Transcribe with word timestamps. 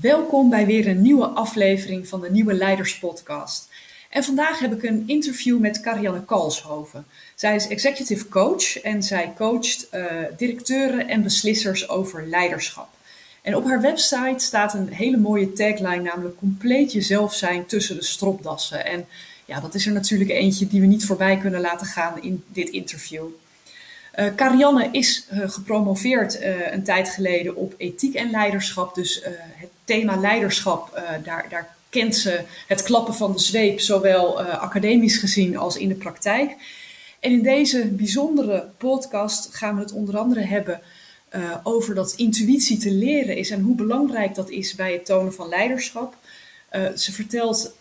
Welkom 0.00 0.50
bij 0.50 0.66
weer 0.66 0.88
een 0.88 1.02
nieuwe 1.02 1.26
aflevering 1.26 2.08
van 2.08 2.20
de 2.20 2.30
Nieuwe 2.30 2.54
Leiders 2.54 2.98
Podcast. 2.98 3.68
En 4.10 4.24
vandaag 4.24 4.58
heb 4.58 4.72
ik 4.72 4.82
een 4.82 5.02
interview 5.06 5.58
met 5.58 5.80
Karianne 5.80 6.24
Kalshoven. 6.24 7.06
Zij 7.34 7.54
is 7.54 7.68
executive 7.68 8.28
coach 8.28 8.80
en 8.80 9.02
zij 9.02 9.32
coacht 9.36 9.88
uh, 9.94 10.04
directeuren 10.36 11.08
en 11.08 11.22
beslissers 11.22 11.88
over 11.88 12.26
leiderschap. 12.26 12.88
En 13.42 13.56
op 13.56 13.64
haar 13.64 13.80
website 13.80 14.44
staat 14.44 14.74
een 14.74 14.88
hele 14.88 15.16
mooie 15.16 15.52
tagline, 15.52 16.02
namelijk 16.02 16.36
compleet 16.36 16.92
jezelf 16.92 17.34
zijn 17.34 17.66
tussen 17.66 17.96
de 17.96 18.04
stropdassen. 18.04 18.86
En 18.86 19.06
ja, 19.44 19.60
dat 19.60 19.74
is 19.74 19.86
er 19.86 19.92
natuurlijk 19.92 20.30
eentje 20.30 20.66
die 20.66 20.80
we 20.80 20.86
niet 20.86 21.06
voorbij 21.06 21.36
kunnen 21.36 21.60
laten 21.60 21.86
gaan 21.86 22.22
in 22.22 22.44
dit 22.48 22.68
interview. 22.68 23.24
Uh, 24.18 24.26
Karianne 24.34 24.88
is 24.90 25.26
uh, 25.32 25.50
gepromoveerd 25.50 26.40
uh, 26.40 26.72
een 26.72 26.82
tijd 26.82 27.08
geleden 27.08 27.56
op 27.56 27.74
ethiek 27.76 28.14
en 28.14 28.30
leiderschap. 28.30 28.94
Dus 28.94 29.22
het 29.54 29.68
thema 29.84 30.16
leiderschap, 30.16 31.02
daar, 31.24 31.46
daar 31.48 31.74
kent 31.88 32.16
ze 32.16 32.40
het 32.66 32.82
klappen 32.82 33.14
van 33.14 33.32
de 33.32 33.38
zweep, 33.38 33.80
zowel 33.80 34.42
academisch 34.42 35.16
gezien 35.16 35.56
als 35.56 35.76
in 35.76 35.88
de 35.88 35.94
praktijk. 35.94 36.50
En 37.20 37.30
in 37.30 37.42
deze 37.42 37.86
bijzondere 37.86 38.68
podcast 38.78 39.54
gaan 39.54 39.74
we 39.74 39.80
het 39.80 39.92
onder 39.92 40.18
andere 40.18 40.40
hebben 40.40 40.80
over 41.62 41.94
dat 41.94 42.14
intuïtie 42.16 42.78
te 42.78 42.90
leren 42.90 43.36
is 43.36 43.50
en 43.50 43.60
hoe 43.60 43.74
belangrijk 43.74 44.34
dat 44.34 44.50
is 44.50 44.74
bij 44.74 44.92
het 44.92 45.04
tonen 45.04 45.34
van 45.34 45.48
leiderschap. 45.48 46.16
ze 46.96 47.12
vertelt 47.12 47.74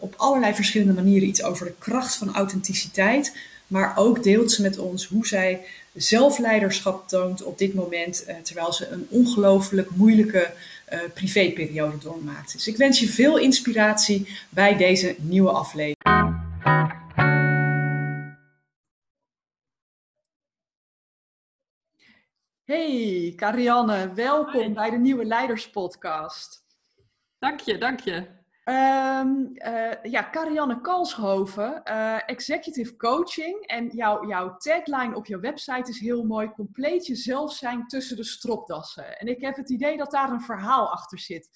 op 0.00 0.14
allerlei 0.16 0.54
verschillende 0.54 0.92
manieren 0.92 1.28
iets 1.28 1.42
over 1.42 1.66
de 1.66 1.74
kracht 1.78 2.14
van 2.14 2.34
authenticiteit. 2.34 3.32
Maar 3.70 3.96
ook 3.96 4.22
deelt 4.22 4.52
ze 4.52 4.62
met 4.62 4.78
ons 4.78 5.06
hoe 5.06 5.26
zij 5.26 5.66
zelfleiderschap 5.94 7.08
toont 7.08 7.42
op 7.42 7.58
dit 7.58 7.74
moment, 7.74 8.24
uh, 8.28 8.36
terwijl 8.36 8.72
ze 8.72 8.88
een 8.88 9.06
ongelooflijk 9.08 9.90
moeilijke 9.90 10.52
uh, 10.92 10.98
privéperiode 11.14 11.98
doormaakt. 11.98 12.52
Dus 12.52 12.68
ik 12.68 12.76
wens 12.76 13.00
je 13.00 13.06
veel 13.06 13.38
inspiratie 13.38 14.38
bij 14.48 14.76
deze 14.76 15.16
nieuwe 15.18 15.50
aflevering. 15.50 15.98
Hey 22.64 23.32
Karianne, 23.36 24.12
welkom 24.14 24.60
Hi. 24.60 24.72
bij 24.72 24.90
de 24.90 24.98
Nieuwe 24.98 25.24
Leiders 25.24 25.70
Podcast. 25.70 26.64
Dank 27.38 27.60
je, 27.60 27.78
dank 27.78 28.00
je. 28.00 28.39
Um, 28.70 29.50
uh, 29.54 30.02
ja, 30.02 30.22
Karianne 30.22 30.80
Kalshoven, 30.80 31.82
uh, 31.84 32.28
executive 32.28 32.96
coaching. 32.96 33.66
En 33.66 33.88
jouw, 33.88 34.26
jouw 34.26 34.56
tagline 34.56 35.16
op 35.16 35.26
je 35.26 35.38
website 35.38 35.90
is 35.90 36.00
heel 36.00 36.24
mooi: 36.24 36.50
compleet 36.50 37.06
jezelf 37.06 37.52
zijn 37.52 37.86
tussen 37.86 38.16
de 38.16 38.24
stropdassen. 38.24 39.18
En 39.18 39.26
ik 39.26 39.40
heb 39.40 39.56
het 39.56 39.70
idee 39.70 39.96
dat 39.96 40.10
daar 40.10 40.30
een 40.30 40.40
verhaal 40.40 40.88
achter 40.88 41.18
zit. 41.18 41.48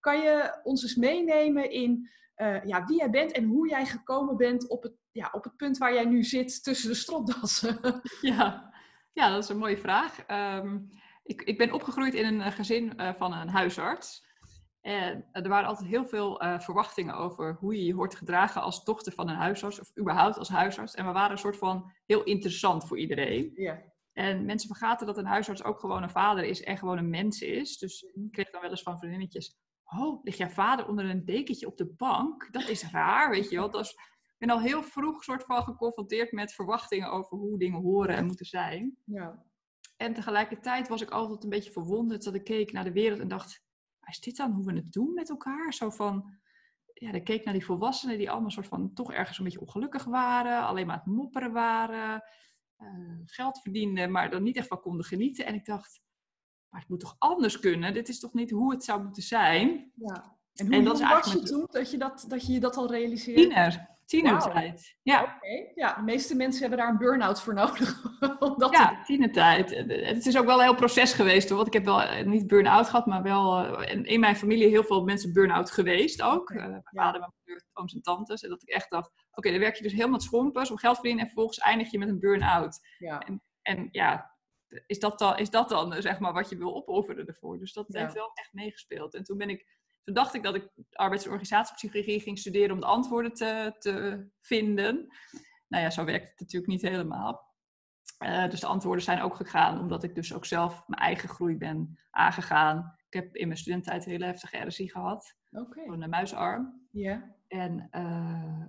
Kan 0.00 0.20
je 0.20 0.60
ons 0.62 0.82
eens 0.82 0.94
meenemen 0.94 1.70
in 1.70 2.10
uh, 2.36 2.64
ja, 2.64 2.84
wie 2.84 2.96
jij 2.96 3.10
bent 3.10 3.32
en 3.32 3.44
hoe 3.44 3.68
jij 3.68 3.86
gekomen 3.86 4.36
bent 4.36 4.68
op 4.68 4.82
het, 4.82 4.94
ja, 5.10 5.28
op 5.32 5.44
het 5.44 5.56
punt 5.56 5.78
waar 5.78 5.94
jij 5.94 6.04
nu 6.04 6.22
zit 6.22 6.62
tussen 6.62 6.88
de 6.88 6.96
stropdassen? 6.96 7.80
Ja, 8.20 8.72
ja 9.12 9.30
dat 9.30 9.42
is 9.42 9.48
een 9.48 9.58
mooie 9.58 9.78
vraag. 9.78 10.16
Um, 10.28 10.88
ik, 11.22 11.42
ik 11.42 11.58
ben 11.58 11.72
opgegroeid 11.72 12.14
in 12.14 12.40
een 12.40 12.52
gezin 12.52 12.92
van 13.18 13.32
een 13.32 13.48
huisarts. 13.48 14.28
En 14.80 15.28
er 15.32 15.48
waren 15.48 15.68
altijd 15.68 15.88
heel 15.88 16.06
veel 16.06 16.42
uh, 16.42 16.60
verwachtingen 16.60 17.14
over 17.14 17.56
hoe 17.60 17.76
je 17.76 17.84
je 17.84 17.94
hoort 17.94 18.14
gedragen 18.14 18.62
als 18.62 18.84
dochter 18.84 19.12
van 19.12 19.28
een 19.28 19.36
huisarts, 19.36 19.80
of 19.80 19.90
überhaupt 19.98 20.38
als 20.38 20.48
huisarts. 20.48 20.94
En 20.94 21.06
we 21.06 21.12
waren 21.12 21.30
een 21.30 21.38
soort 21.38 21.56
van 21.56 21.92
heel 22.06 22.22
interessant 22.22 22.86
voor 22.86 22.98
iedereen. 22.98 23.52
Ja. 23.54 23.82
En 24.12 24.44
mensen 24.44 24.68
vergaten 24.68 25.06
dat 25.06 25.18
een 25.18 25.26
huisarts 25.26 25.64
ook 25.64 25.80
gewoon 25.80 26.02
een 26.02 26.10
vader 26.10 26.44
is 26.44 26.62
en 26.62 26.78
gewoon 26.78 26.98
een 26.98 27.10
mens 27.10 27.40
is. 27.40 27.78
Dus 27.78 28.02
ik 28.02 28.30
kreeg 28.30 28.50
dan 28.50 28.60
wel 28.60 28.70
eens 28.70 28.82
van 28.82 28.98
vriendinnetjes, 28.98 29.58
oh, 29.84 30.24
ligt 30.24 30.38
jouw 30.38 30.48
vader 30.48 30.88
onder 30.88 31.04
een 31.04 31.24
dekentje 31.24 31.66
op 31.66 31.76
de 31.76 31.86
bank? 31.96 32.48
Dat 32.50 32.68
is 32.68 32.90
raar, 32.90 33.30
weet 33.30 33.50
je 33.50 33.56
wel. 33.56 33.80
Ik 33.80 33.94
ben 34.38 34.50
al 34.50 34.60
heel 34.60 34.82
vroeg 34.82 35.24
soort 35.24 35.44
van 35.44 35.62
geconfronteerd 35.62 36.32
met 36.32 36.52
verwachtingen 36.52 37.10
over 37.10 37.36
hoe 37.36 37.58
dingen 37.58 37.80
horen 37.80 38.16
en 38.16 38.26
moeten 38.26 38.46
zijn. 38.46 38.96
Ja. 39.04 39.44
En 39.96 40.14
tegelijkertijd 40.14 40.88
was 40.88 41.00
ik 41.00 41.10
altijd 41.10 41.44
een 41.44 41.50
beetje 41.50 41.72
verwonderd 41.72 42.24
dat 42.24 42.34
ik 42.34 42.44
keek 42.44 42.72
naar 42.72 42.84
de 42.84 42.92
wereld 42.92 43.20
en 43.20 43.28
dacht 43.28 43.62
is 44.08 44.20
dit 44.20 44.36
dan 44.36 44.52
hoe 44.52 44.64
we 44.64 44.72
het 44.72 44.92
doen 44.92 45.14
met 45.14 45.30
elkaar? 45.30 45.74
Zo 45.74 45.90
van, 45.90 46.30
ja, 46.94 47.12
dan 47.12 47.22
keek 47.22 47.44
naar 47.44 47.54
die 47.54 47.64
volwassenen 47.64 48.18
die 48.18 48.30
allemaal 48.30 48.50
soort 48.50 48.66
van 48.66 48.92
toch 48.94 49.12
ergens 49.12 49.38
een 49.38 49.44
beetje 49.44 49.60
ongelukkig 49.60 50.04
waren, 50.04 50.66
alleen 50.66 50.86
maar 50.86 50.96
het 50.96 51.06
mopperen 51.06 51.52
waren, 51.52 52.22
uh, 52.78 53.18
geld 53.24 53.60
verdienden, 53.60 54.10
maar 54.10 54.30
dan 54.30 54.42
niet 54.42 54.56
echt 54.56 54.66
van 54.66 54.80
konden 54.80 55.04
genieten. 55.04 55.46
En 55.46 55.54
ik 55.54 55.64
dacht, 55.64 56.00
maar 56.68 56.80
het 56.80 56.88
moet 56.88 57.00
toch 57.00 57.16
anders 57.18 57.58
kunnen? 57.58 57.94
Dit 57.94 58.08
is 58.08 58.20
toch 58.20 58.32
niet 58.32 58.50
hoe 58.50 58.72
het 58.72 58.84
zou 58.84 59.02
moeten 59.02 59.22
zijn? 59.22 59.92
Ja. 59.94 60.38
En 60.54 60.66
hoe 60.66 60.74
en 60.74 60.84
dat 60.84 61.00
was 61.00 61.32
je 61.32 61.42
toen 61.42 61.66
dat 61.70 61.90
je, 61.90 61.98
dat, 61.98 62.24
dat 62.28 62.46
je 62.46 62.60
dat 62.60 62.76
al 62.76 62.90
realiseerde? 62.90 63.40
Tiener. 63.40 63.89
Tienertijd. 64.10 64.96
Ja. 65.02 65.22
Okay. 65.22 65.72
ja, 65.74 65.94
de 65.94 66.02
meeste 66.02 66.36
mensen 66.36 66.60
hebben 66.60 66.78
daar 66.78 66.88
een 66.88 66.98
burn-out 66.98 67.42
voor 67.42 67.54
nodig. 67.54 68.02
Omdat 68.38 68.72
ja, 68.72 68.88
te... 68.88 69.04
tienertijd. 69.04 69.70
Het 69.86 70.26
is 70.26 70.38
ook 70.38 70.44
wel 70.44 70.58
een 70.58 70.64
heel 70.64 70.74
proces 70.74 71.12
geweest. 71.12 71.48
Hoor. 71.48 71.56
Want 71.56 71.66
ik 71.66 71.74
heb 71.74 71.84
wel 71.84 72.02
eh, 72.02 72.26
niet 72.26 72.46
burn-out 72.46 72.88
gehad, 72.88 73.06
maar 73.06 73.22
wel 73.22 73.80
uh, 73.80 74.02
in 74.02 74.20
mijn 74.20 74.36
familie 74.36 74.68
heel 74.68 74.84
veel 74.84 75.04
mensen 75.04 75.32
burn-out 75.32 75.70
geweest 75.70 76.22
ook. 76.22 76.50
Okay. 76.50 76.56
Uh, 76.56 76.68
mijn 76.68 76.82
vader, 76.84 77.20
mijn 77.20 77.32
moeder, 77.44 77.64
ooms 77.72 77.94
en 77.94 78.02
tantes. 78.02 78.42
En 78.42 78.48
dat 78.48 78.62
ik 78.62 78.68
echt 78.68 78.90
dacht, 78.90 79.08
oké, 79.08 79.24
okay, 79.34 79.52
dan 79.52 79.60
werk 79.60 79.76
je 79.76 79.82
dus 79.82 79.92
helemaal 79.92 80.20
schompers 80.20 80.70
om 80.70 80.78
geld 80.78 80.94
verdienen. 80.94 81.20
En 81.20 81.26
vervolgens 81.26 81.58
eindig 81.58 81.90
je 81.90 81.98
met 81.98 82.08
een 82.08 82.20
burn-out. 82.20 82.78
Ja. 82.98 83.18
En, 83.18 83.42
en 83.62 83.88
ja, 83.90 84.36
is 84.86 84.98
dat, 84.98 85.18
dan, 85.18 85.38
is 85.38 85.50
dat 85.50 85.68
dan 85.68 86.02
zeg 86.02 86.18
maar 86.18 86.32
wat 86.32 86.48
je 86.48 86.56
wil 86.56 86.74
opofferen 86.74 87.26
ervoor? 87.26 87.58
Dus 87.58 87.72
dat 87.72 87.84
ja. 87.88 88.00
heeft 88.00 88.14
wel 88.14 88.30
echt 88.34 88.52
meegespeeld. 88.52 89.14
En 89.14 89.24
toen 89.24 89.38
ben 89.38 89.48
ik 89.48 89.66
toen 90.04 90.14
dacht 90.14 90.34
ik 90.34 90.42
dat 90.42 90.54
ik 90.54 90.68
arbeids- 90.92 91.24
en 91.24 91.30
organisatiepsychologie 91.30 92.20
ging 92.20 92.38
studeren 92.38 92.70
om 92.70 92.80
de 92.80 92.86
antwoorden 92.86 93.32
te, 93.34 93.74
te 93.78 94.26
vinden. 94.40 95.06
Nou 95.68 95.84
ja, 95.84 95.90
zo 95.90 96.04
werkt 96.04 96.30
het 96.30 96.40
natuurlijk 96.40 96.72
niet 96.72 96.82
helemaal. 96.82 97.48
Uh, 98.24 98.48
dus 98.48 98.60
de 98.60 98.66
antwoorden 98.66 99.04
zijn 99.04 99.20
ook 99.20 99.34
gegaan 99.34 99.78
omdat 99.78 100.02
ik 100.02 100.14
dus 100.14 100.34
ook 100.34 100.44
zelf 100.44 100.82
mijn 100.86 101.02
eigen 101.02 101.28
groei 101.28 101.56
ben 101.56 101.98
aangegaan. 102.10 102.94
Ik 103.08 103.14
heb 103.14 103.36
in 103.36 103.46
mijn 103.46 103.58
studententijd 103.58 104.04
een 104.04 104.10
hele 104.10 104.24
heftige 104.24 104.66
RSI 104.66 104.88
gehad. 104.88 105.36
Okay. 105.50 105.84
Een 105.84 106.10
muisarm. 106.10 106.88
Ja. 106.90 107.00
Yeah. 107.00 107.22
En, 107.48 107.88
uh, 107.92 108.66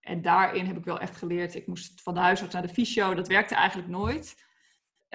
en 0.00 0.22
daarin 0.22 0.66
heb 0.66 0.76
ik 0.76 0.84
wel 0.84 1.00
echt 1.00 1.16
geleerd. 1.16 1.54
Ik 1.54 1.66
moest 1.66 2.02
van 2.02 2.14
de 2.14 2.20
huisarts 2.20 2.52
naar 2.52 2.62
de 2.62 2.68
fysio. 2.68 3.14
Dat 3.14 3.28
werkte 3.28 3.54
eigenlijk 3.54 3.88
nooit. 3.88 4.44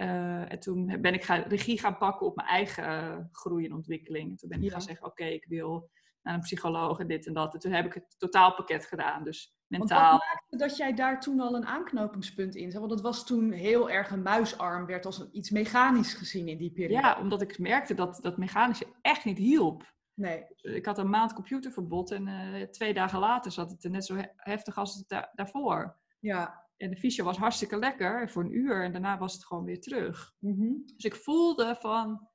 Uh, 0.02 0.52
en 0.52 0.60
toen 0.60 1.02
ben 1.02 1.14
ik 1.14 1.24
gaan, 1.24 1.42
regie 1.42 1.80
gaan 1.80 1.98
pakken 1.98 2.26
op 2.26 2.36
mijn 2.36 2.48
eigen 2.48 2.84
uh, 2.84 3.18
groei 3.32 3.66
en 3.66 3.74
ontwikkeling. 3.74 4.40
toen 4.40 4.50
ben 4.50 4.58
ik 4.58 4.64
ja. 4.64 4.72
gaan 4.72 4.82
zeggen, 4.82 5.06
oké, 5.06 5.22
okay, 5.22 5.34
ik 5.34 5.46
wil 5.46 5.90
naar 6.22 6.34
een 6.34 6.42
psycholoog 6.42 7.00
en 7.00 7.08
dit 7.08 7.28
en 7.28 7.34
dat. 7.34 7.54
En 7.54 7.60
toen 7.60 7.72
heb 7.72 7.86
ik 7.86 7.94
het 7.94 8.16
totaalpakket 8.18 8.86
gedaan. 8.86 9.24
Dus 9.24 9.56
mentaal. 9.68 10.10
Want 10.10 10.12
wat 10.12 10.34
maakte 10.34 10.58
dat 10.58 10.78
jij 10.78 10.94
daar 10.94 11.20
toen 11.20 11.40
al 11.40 11.56
een 11.56 11.66
aanknopingspunt 11.66 12.56
in 12.56 12.72
zag? 12.72 12.80
Want 12.80 12.94
dat 12.94 13.02
was 13.02 13.26
toen 13.26 13.52
heel 13.52 13.90
erg 13.90 14.12
een 14.12 14.22
muisarm, 14.22 14.86
werd 14.86 15.06
als 15.06 15.30
iets 15.32 15.50
mechanisch 15.50 16.14
gezien 16.14 16.48
in 16.48 16.58
die 16.58 16.72
periode. 16.72 17.02
Ja, 17.02 17.20
omdat 17.20 17.42
ik 17.42 17.60
merkte 17.60 17.94
dat 17.94 18.20
dat 18.22 18.38
mechanische 18.38 18.88
echt 19.02 19.26
niet 19.26 19.38
hielp. 19.38 19.96
Nee. 20.14 20.46
Ik 20.62 20.86
had 20.86 20.98
een 20.98 21.10
maand 21.10 21.34
computerverbod 21.34 22.12
en 22.12 22.28
uh, 22.28 22.62
twee 22.64 22.94
dagen 22.94 23.20
later 23.20 23.52
zat 23.52 23.72
het 23.72 23.84
er 23.84 23.90
net 23.90 24.06
zo 24.06 24.16
heftig 24.36 24.78
als 24.78 24.96
het 24.96 25.10
da 25.10 25.32
daarvoor. 25.36 25.98
Ja. 26.20 26.67
En 26.78 26.90
de 26.90 26.98
fysio 26.98 27.24
was 27.24 27.38
hartstikke 27.38 27.78
lekker 27.78 28.30
voor 28.30 28.44
een 28.44 28.56
uur 28.58 28.84
en 28.84 28.92
daarna 28.92 29.18
was 29.18 29.34
het 29.34 29.46
gewoon 29.46 29.64
weer 29.64 29.82
terug. 29.82 30.34
Mm-hmm. 30.40 30.84
Dus 30.96 31.04
ik 31.04 31.16
voelde 31.16 31.76
van, 31.80 32.30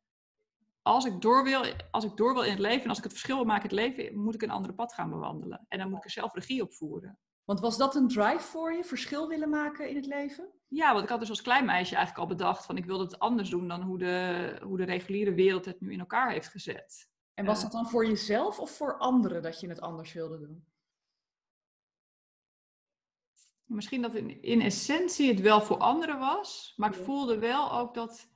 als 0.83 1.05
ik, 1.05 1.21
door 1.21 1.45
wil, 1.45 1.65
als 1.91 2.05
ik 2.05 2.17
door 2.17 2.35
wil 2.35 2.43
in 2.43 2.51
het 2.51 2.59
leven 2.59 2.83
en 2.83 2.89
als 2.89 2.99
ik 2.99 3.05
het 3.05 3.13
verschil 3.13 3.37
wil 3.37 3.45
maken 3.45 3.71
in 3.71 3.77
het 3.77 3.87
leven, 3.87 4.19
moet 4.19 4.35
ik 4.35 4.43
een 4.43 4.51
andere 4.51 4.75
pad 4.75 4.95
gaan 4.95 5.11
bewandelen. 5.11 5.65
En 5.69 5.79
dan 5.79 5.89
moet 5.89 5.99
ik 5.99 6.05
er 6.05 6.11
zelf 6.11 6.35
regie 6.35 6.63
op 6.63 6.75
voeren. 6.75 7.19
Want 7.45 7.61
was 7.61 7.77
dat 7.77 7.95
een 7.95 8.09
drive 8.09 8.41
voor 8.41 8.73
je, 8.73 8.85
verschil 8.85 9.29
willen 9.29 9.51
maken 9.51 9.89
in 9.89 9.97
het 9.97 10.07
leven? 10.07 10.53
Ja, 10.69 10.93
want 10.93 11.05
ik 11.05 11.11
had 11.11 11.21
dus 11.21 11.29
als 11.29 11.43
klein 11.43 11.65
meisje 11.65 11.97
eigenlijk 11.97 12.29
al 12.29 12.37
bedacht 12.37 12.67
van 12.67 12.77
ik 12.77 12.85
wilde 12.85 13.05
het 13.05 13.19
anders 13.19 13.51
doen 13.51 13.69
dan 13.69 13.83
hoe 13.83 13.99
de, 13.99 14.59
hoe 14.63 14.77
de 14.77 14.85
reguliere 14.85 15.35
wereld 15.35 15.65
het 15.65 15.81
nu 15.81 15.93
in 15.93 15.99
elkaar 15.99 16.31
heeft 16.31 16.49
gezet. 16.49 17.11
En 17.35 17.45
was 17.45 17.63
dat 17.63 17.73
dan 17.73 17.89
voor 17.89 18.07
jezelf 18.07 18.59
of 18.59 18.71
voor 18.71 18.99
anderen 18.99 19.43
dat 19.43 19.61
je 19.61 19.69
het 19.69 19.81
anders 19.81 20.13
wilde 20.13 20.39
doen? 20.39 20.65
Misschien 23.75 24.03
dat 24.03 24.15
in, 24.15 24.43
in 24.43 24.61
essentie 24.61 25.29
het 25.29 25.41
wel 25.41 25.61
voor 25.61 25.79
anderen 25.79 26.19
was, 26.19 26.73
maar 26.77 26.89
ik 26.89 27.05
voelde 27.05 27.39
wel 27.39 27.73
ook 27.73 27.95
dat 27.95 28.31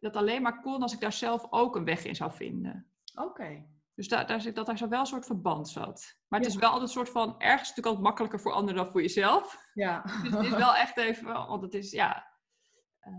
dat 0.00 0.16
alleen 0.16 0.42
maar 0.42 0.60
kon 0.60 0.82
als 0.82 0.92
ik 0.92 1.00
daar 1.00 1.12
zelf 1.12 1.46
ook 1.50 1.76
een 1.76 1.84
weg 1.84 2.04
in 2.04 2.16
zou 2.16 2.32
vinden. 2.32 2.86
Oké. 3.14 3.66
Dus 3.94 4.08
daar, 4.08 4.26
daar, 4.26 4.52
dat 4.52 4.66
daar 4.66 4.78
zo 4.78 4.88
wel 4.88 5.00
een 5.00 5.06
soort 5.06 5.26
verband 5.26 5.68
zat. 5.68 6.18
Maar 6.28 6.40
het 6.40 6.48
is 6.48 6.56
wel 6.56 6.70
altijd 6.70 6.88
een 6.88 6.94
soort 6.94 7.10
van, 7.10 7.28
ergens 7.28 7.68
natuurlijk 7.68 7.86
altijd 7.86 8.04
makkelijker 8.04 8.40
voor 8.40 8.52
anderen 8.52 8.82
dan 8.82 8.92
voor 8.92 9.00
jezelf. 9.00 9.68
Ja. 9.74 10.02
Dus 10.22 10.32
het 10.32 10.44
is 10.44 10.50
wel 10.50 10.74
echt 10.74 10.96
even, 10.96 11.32
want 11.32 11.62
het 11.62 11.74
is, 11.74 11.90
ja, 11.90 12.26
uh, 13.00 13.14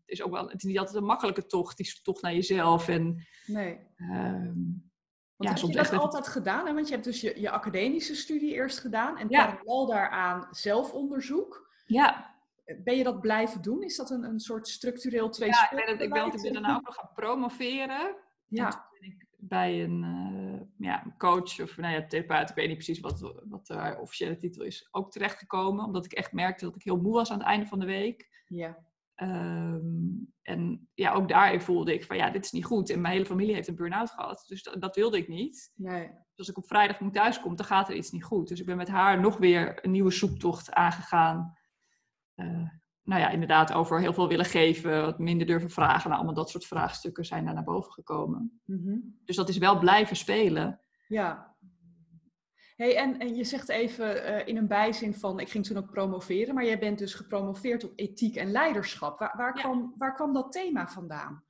het 0.00 0.10
is 0.10 0.22
ook 0.22 0.32
wel, 0.32 0.48
het 0.48 0.54
is 0.54 0.62
niet 0.62 0.78
altijd 0.78 0.96
een 0.96 1.04
makkelijke 1.04 1.46
tocht, 1.46 1.76
die 1.76 2.00
tocht 2.02 2.22
naar 2.22 2.34
jezelf. 2.34 2.88
En, 2.88 3.26
nee. 3.46 3.78
Uh, 3.96 4.50
want 5.36 5.58
ja, 5.58 5.66
heb 5.66 5.74
je 5.74 5.76
dat 5.76 5.92
echt... 5.92 6.02
altijd 6.02 6.28
gedaan? 6.28 6.66
Hè? 6.66 6.74
Want 6.74 6.86
je 6.86 6.92
hebt 6.92 7.04
dus 7.04 7.20
je, 7.20 7.40
je 7.40 7.50
academische 7.50 8.14
studie 8.14 8.52
eerst 8.52 8.78
gedaan 8.78 9.18
en 9.18 9.28
ja. 9.28 9.46
parallel 9.46 9.86
daaraan 9.86 10.48
zelfonderzoek. 10.50 11.70
Ja. 11.86 12.34
Ben 12.84 12.96
je 12.96 13.04
dat 13.04 13.20
blijven 13.20 13.62
doen? 13.62 13.82
Is 13.82 13.96
dat 13.96 14.10
een, 14.10 14.24
een 14.24 14.40
soort 14.40 14.68
structureel 14.68 15.30
twee 15.30 15.48
Ja, 15.48 15.70
ik 15.70 15.76
ben, 15.76 15.86
het, 15.86 16.00
ik 16.00 16.12
ben, 16.12 16.26
ik 16.26 16.42
ben 16.42 16.52
daarna 16.52 16.76
ook 16.76 16.84
nog 16.84 16.94
gaan 16.94 17.10
promoveren. 17.14 18.16
Ja. 18.46 18.70
toen 18.70 18.80
ben 19.00 19.08
ik 19.08 19.26
bij 19.36 19.84
een 19.84 20.04
ja, 20.78 21.14
coach 21.18 21.60
of 21.60 21.76
nou 21.76 21.94
ja, 21.94 22.06
therapeut, 22.06 22.50
ik 22.50 22.54
weet 22.54 22.66
niet 22.68 22.76
precies 22.76 23.00
wat, 23.00 23.20
wat 23.44 23.66
de 23.66 23.96
officiële 24.00 24.36
titel 24.36 24.62
is, 24.62 24.88
ook 24.90 25.10
terechtgekomen. 25.10 25.84
Omdat 25.84 26.04
ik 26.04 26.12
echt 26.12 26.32
merkte 26.32 26.64
dat 26.64 26.74
ik 26.74 26.82
heel 26.82 27.00
moe 27.00 27.12
was 27.12 27.30
aan 27.30 27.38
het 27.38 27.46
einde 27.46 27.66
van 27.66 27.78
de 27.78 27.86
week. 27.86 28.44
Ja. 28.46 28.78
Ehm, 29.16 29.80
en 30.42 30.88
ja, 30.94 31.12
ook 31.12 31.28
daarin 31.28 31.60
voelde 31.60 31.94
ik 31.94 32.04
van 32.04 32.16
ja, 32.16 32.30
dit 32.30 32.44
is 32.44 32.52
niet 32.52 32.64
goed. 32.64 32.90
En 32.90 33.00
mijn 33.00 33.12
hele 33.12 33.26
familie 33.26 33.54
heeft 33.54 33.68
een 33.68 33.76
burn-out 33.76 34.10
gehad. 34.10 34.44
Dus 34.48 34.62
dat, 34.62 34.80
dat 34.80 34.96
wilde 34.96 35.16
ik 35.16 35.28
niet. 35.28 35.72
Nee. 35.74 36.06
Dus 36.06 36.36
als 36.36 36.48
ik 36.48 36.56
op 36.56 36.66
vrijdag 36.66 37.00
moet 37.00 37.12
thuiskomen, 37.12 37.56
dan 37.56 37.66
gaat 37.66 37.88
er 37.88 37.94
iets 37.94 38.10
niet 38.10 38.24
goed. 38.24 38.48
Dus 38.48 38.60
ik 38.60 38.66
ben 38.66 38.76
met 38.76 38.88
haar 38.88 39.20
nog 39.20 39.36
weer 39.36 39.84
een 39.84 39.90
nieuwe 39.90 40.10
zoektocht 40.10 40.72
aangegaan. 40.72 41.54
Uh, 42.34 42.68
nou 43.02 43.20
ja, 43.20 43.28
inderdaad 43.28 43.72
over 43.72 44.00
heel 44.00 44.12
veel 44.12 44.28
willen 44.28 44.44
geven, 44.44 45.02
wat 45.02 45.18
minder 45.18 45.46
durven 45.46 45.70
vragen. 45.70 46.04
Nou, 46.04 46.14
allemaal 46.14 46.34
dat 46.34 46.50
soort 46.50 46.66
vraagstukken 46.66 47.24
zijn 47.24 47.44
daar 47.44 47.54
naar 47.54 47.64
boven 47.64 47.92
gekomen. 47.92 48.60
Mhm. 48.64 48.98
Dus 49.24 49.36
dat 49.36 49.48
is 49.48 49.58
wel 49.58 49.78
blijven 49.78 50.16
spelen. 50.16 50.80
Ja. 51.08 51.55
Hey, 52.76 52.96
en, 52.96 53.18
en 53.18 53.34
je 53.34 53.44
zegt 53.44 53.68
even 53.68 54.16
uh, 54.16 54.46
in 54.46 54.56
een 54.56 54.66
bijzin 54.66 55.14
van, 55.14 55.40
ik 55.40 55.50
ging 55.50 55.66
toen 55.66 55.76
ook 55.76 55.90
promoveren, 55.90 56.54
maar 56.54 56.64
jij 56.64 56.78
bent 56.78 56.98
dus 56.98 57.14
gepromoveerd 57.14 57.84
op 57.84 57.92
ethiek 57.94 58.36
en 58.36 58.50
leiderschap. 58.50 59.18
Waar, 59.18 59.34
waar, 59.36 59.52
kwam, 59.52 59.94
waar 59.98 60.14
kwam 60.14 60.32
dat 60.32 60.52
thema 60.52 60.88
vandaan? 60.88 61.44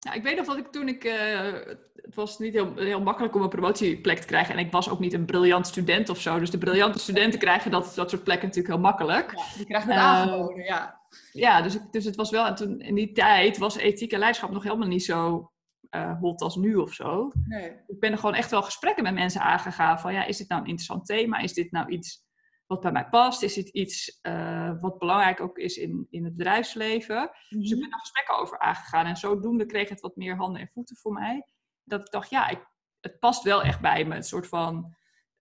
Nou, 0.00 0.16
ik 0.16 0.22
weet 0.22 0.36
nog 0.36 0.46
dat 0.46 0.56
ik 0.56 0.66
toen 0.66 0.88
ik. 0.88 1.04
Uh, 1.04 1.52
het 1.94 2.14
was 2.14 2.38
niet 2.38 2.52
heel, 2.52 2.76
heel 2.76 3.02
makkelijk 3.02 3.34
om 3.34 3.42
een 3.42 3.48
promotieplek 3.48 4.18
te 4.18 4.26
krijgen. 4.26 4.54
En 4.54 4.64
ik 4.64 4.72
was 4.72 4.90
ook 4.90 4.98
niet 4.98 5.12
een 5.12 5.24
briljant 5.24 5.66
student 5.66 6.08
of 6.08 6.20
zo. 6.20 6.38
Dus 6.38 6.50
de 6.50 6.58
briljante 6.58 6.98
studenten 6.98 7.38
krijgen 7.38 7.70
dat, 7.70 7.92
dat 7.94 8.10
soort 8.10 8.24
plekken 8.24 8.46
natuurlijk 8.48 8.74
heel 8.74 8.82
makkelijk. 8.82 9.32
Ja, 9.36 9.56
die 9.56 9.66
krijgen 9.66 9.90
het 9.90 9.98
uh, 9.98 10.04
aangeboden, 10.04 10.64
ja. 10.64 11.00
Ja, 11.32 11.62
dus, 11.62 11.78
dus 11.90 12.04
het 12.04 12.16
was 12.16 12.30
wel. 12.30 12.46
En 12.46 12.54
toen 12.54 12.80
in 12.80 12.94
die 12.94 13.12
tijd 13.12 13.58
was 13.58 13.76
ethiek 13.76 14.12
en 14.12 14.18
leiderschap 14.18 14.50
nog 14.50 14.62
helemaal 14.62 14.88
niet 14.88 15.04
zo 15.04 15.50
uh, 15.94 16.20
hot 16.20 16.40
als 16.40 16.56
nu 16.56 16.74
of 16.74 16.92
zo. 16.92 17.32
Nee. 17.44 17.70
Ik 17.86 18.00
ben 18.00 18.12
er 18.12 18.18
gewoon 18.18 18.34
echt 18.34 18.50
wel 18.50 18.62
gesprekken 18.62 19.02
met 19.02 19.14
mensen 19.14 19.40
aangegaan. 19.40 20.00
Van 20.00 20.12
ja, 20.12 20.24
is 20.24 20.36
dit 20.36 20.48
nou 20.48 20.60
een 20.60 20.68
interessant 20.68 21.06
thema? 21.06 21.38
Is 21.38 21.52
dit 21.52 21.70
nou 21.70 21.88
iets 21.88 22.26
wat 22.66 22.80
bij 22.80 22.92
mij 22.92 23.08
past? 23.08 23.42
Is 23.42 23.54
dit 23.54 23.68
iets 23.68 24.18
uh, 24.22 24.72
wat 24.80 24.98
belangrijk 24.98 25.40
ook 25.40 25.58
is 25.58 25.76
in, 25.76 26.06
in 26.10 26.24
het 26.24 26.36
bedrijfsleven? 26.36 27.16
Mm 27.16 27.30
-hmm. 27.48 27.60
Dus 27.60 27.70
ik 27.70 27.80
ben 27.80 27.90
daar 27.90 28.00
gesprekken 28.00 28.38
over 28.38 28.58
aangegaan. 28.58 29.06
En 29.06 29.16
zodoende 29.16 29.66
kreeg 29.66 29.88
het 29.88 30.00
wat 30.00 30.16
meer 30.16 30.36
handen 30.36 30.60
en 30.60 30.70
voeten 30.72 30.96
voor 30.96 31.12
mij. 31.12 31.46
Dat 31.82 32.00
ik 32.00 32.10
dacht, 32.10 32.30
ja, 32.30 32.48
ik, 32.48 32.66
het 33.00 33.18
past 33.18 33.42
wel 33.42 33.62
echt 33.62 33.80
bij 33.80 34.04
me. 34.04 34.16
Een 34.16 34.22
soort 34.22 34.48
van 34.48 34.94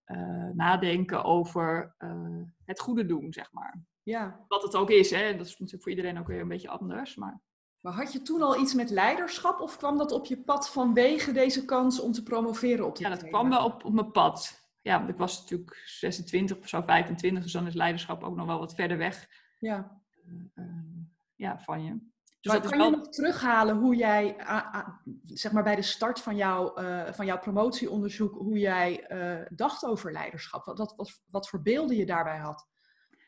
uh, 0.06 0.50
nadenken 0.54 1.24
over 1.24 1.96
het 2.66 2.80
goede 2.80 3.06
doen, 3.06 3.34
zeg 3.34 3.52
maar. 3.52 3.86
Ja. 4.04 4.46
Wat 4.48 4.64
het 4.64 4.76
ook 4.76 4.90
is, 4.90 5.12
hè. 5.12 5.36
Dat 5.36 5.46
is 5.46 5.52
natuurlijk 5.52 5.82
voor 5.82 5.92
iedereen 5.92 6.20
ook 6.20 6.28
weer 6.28 6.42
een 6.42 6.48
beetje 6.48 6.70
anders. 6.70 7.16
Maar... 7.16 7.42
maar 7.84 7.94
had 7.94 8.14
je 8.14 8.22
toen 8.22 8.42
al 8.42 8.60
iets 8.60 8.74
met 8.74 8.90
leiderschap? 8.90 9.60
Of 9.60 9.78
kwam 9.78 9.98
dat 9.98 10.12
op 10.12 10.26
je 10.26 10.38
pad 10.38 10.70
vanwege 10.70 11.32
deze 11.32 11.66
kans 11.66 12.00
om 12.00 12.12
te 12.12 12.24
promoveren 12.24 12.86
op 12.86 12.96
dit 12.96 13.02
Ja, 13.02 13.10
dat 13.10 13.20
thema? 13.20 13.32
kwam 13.32 13.50
wel 13.50 13.66
op, 13.66 13.86
op 13.86 13.94
mijn 13.94 14.12
pad 14.12 14.62
ja, 14.82 15.08
ik 15.08 15.18
was 15.18 15.40
natuurlijk 15.40 15.84
26 15.86 16.58
of 16.58 16.68
zo, 16.68 16.82
25, 16.82 17.44
dus 17.44 17.52
dan 17.52 17.68
is 17.68 17.74
leiderschap 17.74 18.24
ook 18.24 18.36
nog 18.36 18.46
wel 18.46 18.60
wat 18.60 18.76
verder 18.76 18.98
weg 18.98 19.28
ja. 19.60 20.02
Uh, 20.26 20.66
uh, 20.66 20.66
ja, 21.36 21.60
van 21.60 21.84
je. 21.84 22.12
Dus 22.42 22.52
maar 22.52 22.62
dat 22.62 22.72
kan 22.72 22.80
wel... 22.80 22.90
je 22.90 22.96
nog 22.96 23.10
terughalen 23.10 23.78
hoe 23.78 23.96
jij, 23.96 24.36
zeg 25.26 25.52
maar 25.52 25.64
bij 25.64 25.76
de 25.76 25.82
start 25.82 26.20
van, 26.20 26.36
jou, 26.36 26.84
van 27.14 27.26
jouw 27.26 27.40
promotieonderzoek, 27.40 28.36
hoe 28.36 28.58
jij 28.58 29.06
dacht 29.50 29.86
over 29.86 30.12
leiderschap? 30.12 30.66
Wat, 30.66 30.78
wat, 30.78 30.94
wat, 30.96 31.22
wat 31.26 31.50
voor 31.50 31.62
beelden 31.62 31.96
je 31.96 32.06
daarbij 32.06 32.38
had? 32.38 32.68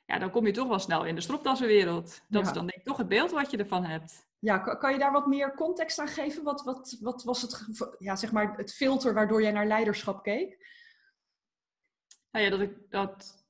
Ja, 0.05 0.19
dan 0.19 0.31
kom 0.31 0.45
je 0.45 0.51
toch 0.51 0.67
wel 0.67 0.79
snel 0.79 1.05
in 1.05 1.15
de 1.15 1.21
stropdassenwereld. 1.21 2.21
Dat 2.27 2.41
ja. 2.41 2.47
is 2.47 2.53
dan 2.53 2.65
denk 2.65 2.79
ik 2.79 2.85
toch 2.85 2.97
het 2.97 3.07
beeld 3.07 3.31
wat 3.31 3.51
je 3.51 3.57
ervan 3.57 3.83
hebt. 3.83 4.27
Ja, 4.45 4.57
kan, 4.57 4.91
je 4.93 4.99
daar 4.99 5.11
wat 5.11 5.27
meer 5.27 5.53
context 5.53 5.99
aan 5.99 6.07
geven? 6.07 6.43
Wat, 6.43 6.63
wat, 6.63 6.97
wat 7.01 7.23
was 7.23 7.41
het, 7.41 7.67
ja, 7.99 8.15
zeg 8.15 8.31
maar 8.31 8.57
het 8.57 8.73
filter 8.73 9.13
waardoor 9.13 9.41
jij 9.41 9.51
naar 9.51 9.67
leiderschap 9.67 10.23
keek? 10.23 10.57
Nou 12.31 12.45
ja, 12.45 12.51
dat 12.51 12.59
ik 12.59 12.89
dat. 12.89 13.43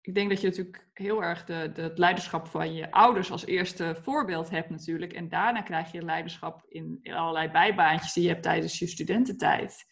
Ik 0.00 0.14
denk 0.14 0.28
dat 0.28 0.40
je 0.40 0.48
natuurlijk 0.48 0.88
heel 0.92 1.22
erg 1.22 1.44
de, 1.44 1.70
de, 1.72 1.82
het 1.82 1.98
leiderschap 1.98 2.46
van 2.46 2.74
je 2.74 2.90
ouders 2.90 3.30
als 3.30 3.46
eerste 3.46 3.96
voorbeeld 4.02 4.50
hebt, 4.50 4.70
natuurlijk. 4.70 5.12
En 5.12 5.28
daarna 5.28 5.62
krijg 5.62 5.92
je 5.92 6.02
leiderschap 6.02 6.64
in, 6.68 6.98
in 7.02 7.14
allerlei 7.14 7.50
bijbaantjes 7.50 8.12
die 8.12 8.22
je 8.22 8.28
hebt 8.28 8.42
tijdens 8.42 8.78
je 8.78 8.86
studententijd. 8.86 9.84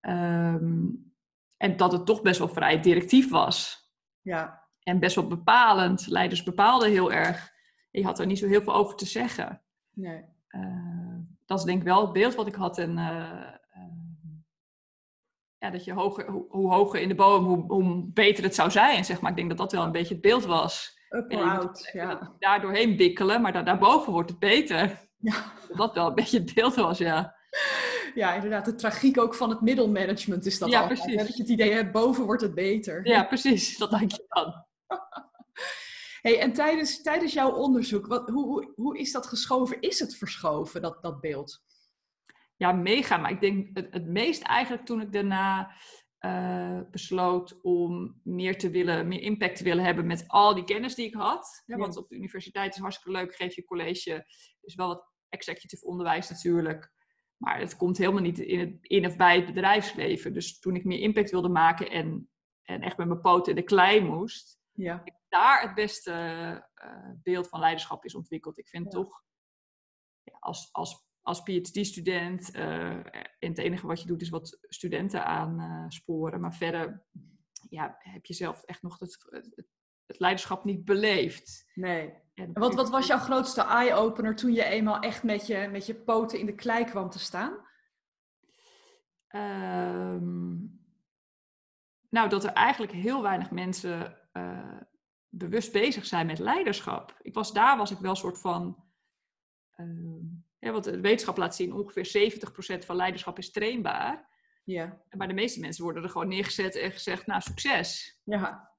Um, 0.00 1.12
en 1.56 1.76
dat 1.76 1.92
het 1.92 2.06
toch 2.06 2.22
best 2.22 2.38
wel 2.38 2.48
vrij 2.48 2.80
directief 2.80 3.30
was. 3.30 3.88
Ja. 4.20 4.68
En 4.82 4.98
best 4.98 5.14
wel 5.14 5.26
bepalend. 5.26 6.06
Leiders 6.06 6.42
bepaalden 6.42 6.90
heel 6.90 7.12
erg. 7.12 7.58
Je 7.90 8.04
had 8.04 8.18
er 8.18 8.26
niet 8.26 8.38
zo 8.38 8.46
heel 8.46 8.62
veel 8.62 8.74
over 8.74 8.96
te 8.96 9.06
zeggen. 9.06 9.62
Nee. 9.94 10.24
Uh, 10.48 11.16
dat 11.46 11.58
is 11.58 11.64
denk 11.64 11.78
ik 11.78 11.84
wel 11.84 12.00
het 12.00 12.12
beeld 12.12 12.34
wat 12.34 12.46
ik 12.46 12.54
had. 12.54 12.78
En 12.78 12.90
uh, 12.90 13.52
ja, 15.58 15.70
dat 15.70 15.84
je 15.84 15.92
hoger, 15.92 16.30
hoe, 16.30 16.46
hoe, 16.48 16.72
hoger 16.72 17.00
in 17.00 17.08
de 17.08 17.14
boom, 17.14 17.44
hoe, 17.44 17.64
hoe, 17.66 18.04
beter 18.12 18.44
het 18.44 18.54
zou 18.54 18.70
zijn. 18.70 19.04
Zeg 19.04 19.20
maar. 19.20 19.30
Ik 19.30 19.36
denk 19.36 19.48
dat 19.48 19.58
dat 19.58 19.72
wel 19.72 19.84
een 19.84 19.92
beetje 19.92 20.14
het 20.14 20.22
beeld 20.22 20.44
was. 20.44 20.98
Up 21.10 21.32
or 21.32 21.42
out, 21.42 21.90
ja. 21.92 22.34
Daar 22.38 22.60
doorheen 22.60 22.96
bikkelen, 22.96 23.40
maar 23.40 23.52
daar, 23.52 23.64
daarboven 23.64 24.12
wordt 24.12 24.30
het 24.30 24.38
beter. 24.38 25.08
Ja. 25.16 25.34
Dat 25.68 25.76
dat 25.76 25.94
wel 25.94 26.06
een 26.06 26.14
beetje 26.14 26.38
het 26.38 26.54
beeld 26.54 26.74
was, 26.74 26.98
ja. 26.98 27.34
Ja, 28.14 28.34
inderdaad. 28.34 28.64
De 28.64 28.74
tragiek 28.74 29.18
ook 29.18 29.34
van 29.34 29.50
het 29.50 29.60
middelmanagement 29.60 30.46
is 30.46 30.58
dat 30.58 30.70
ja, 30.70 30.80
altijd. 30.80 30.98
Precies. 30.98 31.20
Hè? 31.20 31.26
Dat 31.26 31.36
je 31.36 31.42
het 31.42 31.52
idee 31.52 31.72
hebt, 31.72 31.92
boven 31.92 32.24
wordt 32.24 32.42
het 32.42 32.54
beter. 32.54 33.06
Ja, 33.06 33.24
precies. 33.24 33.78
Dat 33.78 33.90
denk 33.90 34.10
je 34.10 34.24
dan. 34.28 34.54
Hey, 36.20 36.40
en 36.40 36.52
tijdens, 36.52 37.02
tijdens 37.02 37.32
jouw 37.32 37.52
onderzoek, 37.52 38.06
wat, 38.06 38.28
hoe, 38.28 38.44
hoe, 38.44 38.72
hoe 38.76 38.98
is 38.98 39.12
dat 39.12 39.26
geschoven? 39.26 39.80
Is 39.80 39.98
het 39.98 40.16
verschoven, 40.16 40.82
dat, 40.82 41.02
dat 41.02 41.20
beeld? 41.20 41.62
ja, 42.60 42.72
mega. 42.72 43.16
Maar 43.16 43.30
ik 43.30 43.40
denk 43.40 43.76
het, 43.76 43.86
het 43.90 44.06
meest 44.06 44.42
eigenlijk 44.42 44.86
toen 44.86 45.00
ik 45.00 45.12
daarna 45.12 45.74
uh, 46.20 46.80
besloot 46.90 47.60
om 47.62 48.20
meer 48.24 48.58
te 48.58 48.70
willen, 48.70 49.08
meer 49.08 49.20
impact 49.20 49.56
te 49.56 49.64
willen 49.64 49.84
hebben 49.84 50.06
met 50.06 50.24
al 50.26 50.54
die 50.54 50.64
kennis 50.64 50.94
die 50.94 51.06
ik 51.06 51.14
had. 51.14 51.62
Ja, 51.66 51.76
want 51.76 51.96
op 51.96 52.08
de 52.08 52.16
universiteit 52.16 52.74
is 52.74 52.80
hartstikke 52.80 53.18
leuk, 53.18 53.34
geef 53.34 53.54
je 53.54 53.64
college. 53.64 54.24
is 54.60 54.74
wel 54.74 54.86
wat 54.86 55.08
executive 55.28 55.86
onderwijs 55.86 56.28
natuurlijk. 56.28 56.92
Maar 57.36 57.58
het 57.58 57.76
komt 57.76 57.98
helemaal 57.98 58.22
niet 58.22 58.38
in, 58.38 58.58
het, 58.58 58.76
in 58.80 59.06
of 59.06 59.16
bij 59.16 59.36
het 59.36 59.46
bedrijfsleven. 59.46 60.32
Dus 60.32 60.58
toen 60.58 60.76
ik 60.76 60.84
meer 60.84 61.00
impact 61.00 61.30
wilde 61.30 61.48
maken 61.48 61.90
en, 61.90 62.30
en 62.62 62.80
echt 62.80 62.96
met 62.96 63.08
mijn 63.08 63.20
poten 63.20 63.52
in 63.52 63.58
de 63.58 63.64
klei 63.64 64.00
moest, 64.00 64.58
ja. 64.72 65.04
Daar 65.30 65.62
het 65.62 65.74
beste 65.74 66.12
uh, 66.84 67.10
beeld 67.22 67.48
van 67.48 67.60
leiderschap 67.60 68.04
is 68.04 68.14
ontwikkeld. 68.14 68.58
Ik 68.58 68.68
vind 68.68 68.84
Ja. 68.84 68.90
toch, 68.90 69.22
ja, 70.22 70.36
als, 70.40 70.68
als 70.72 71.08
als 71.22 71.42
PhD-student. 71.42 72.56
Uh, 72.56 72.90
en 73.38 73.48
het 73.48 73.58
enige 73.58 73.86
wat 73.86 74.00
je 74.00 74.06
doet 74.06 74.22
is 74.22 74.28
wat 74.28 74.58
studenten 74.60 75.24
aansporen. 75.24 76.40
Maar 76.40 76.54
verder 76.54 77.06
ja, 77.68 77.96
heb 77.98 78.24
je 78.24 78.34
zelf 78.34 78.62
echt 78.62 78.82
nog 78.82 78.98
het, 78.98 79.26
het, 79.30 79.68
het 80.06 80.18
leiderschap 80.18 80.64
niet 80.64 80.84
beleefd. 80.84 81.70
Nee. 81.74 82.14
En 82.34 82.52
wat, 82.52 82.74
wat 82.74 82.90
was 82.90 83.06
jouw 83.06 83.18
grootste 83.18 83.62
eye-opener 83.62 84.36
toen 84.36 84.52
je 84.52 84.64
eenmaal 84.64 85.00
echt 85.00 85.22
met 85.22 85.46
je, 85.46 85.68
met 85.70 85.86
je 85.86 85.94
poten 85.94 86.38
in 86.38 86.46
de 86.46 86.54
klei 86.54 86.84
kwam 86.84 87.10
te 87.10 87.18
staan? 87.18 87.68
Um, 89.34 90.78
nou, 92.08 92.28
dat 92.28 92.44
er 92.44 92.52
eigenlijk 92.52 92.92
heel 92.92 93.22
weinig 93.22 93.50
mensen 93.50 94.18
uh, 94.32 94.80
bewust 95.30 95.72
bezig 95.72 96.06
zijn 96.06 96.26
met 96.26 96.38
leiderschap. 96.38 97.18
Ik 97.22 97.34
was, 97.34 97.52
daar 97.52 97.76
was 97.76 97.90
ik 97.90 97.98
wel 97.98 98.10
een 98.10 98.16
soort 98.16 98.40
van... 98.40 98.88
Ja, 100.58 100.72
want 100.72 100.84
de 100.84 101.00
wetenschap 101.00 101.36
laat 101.36 101.54
zien, 101.54 101.72
ongeveer 101.72 102.32
70% 102.82 102.84
van 102.84 102.96
leiderschap 102.96 103.38
is 103.38 103.50
trainbaar. 103.50 104.28
Ja. 104.64 105.02
Maar 105.10 105.28
de 105.28 105.34
meeste 105.34 105.60
mensen 105.60 105.84
worden 105.84 106.02
er 106.02 106.08
gewoon 106.08 106.28
neergezet 106.28 106.76
en 106.76 106.92
gezegd, 106.92 107.26
nou, 107.26 107.40
succes. 107.40 108.20
Ja. 108.24 108.70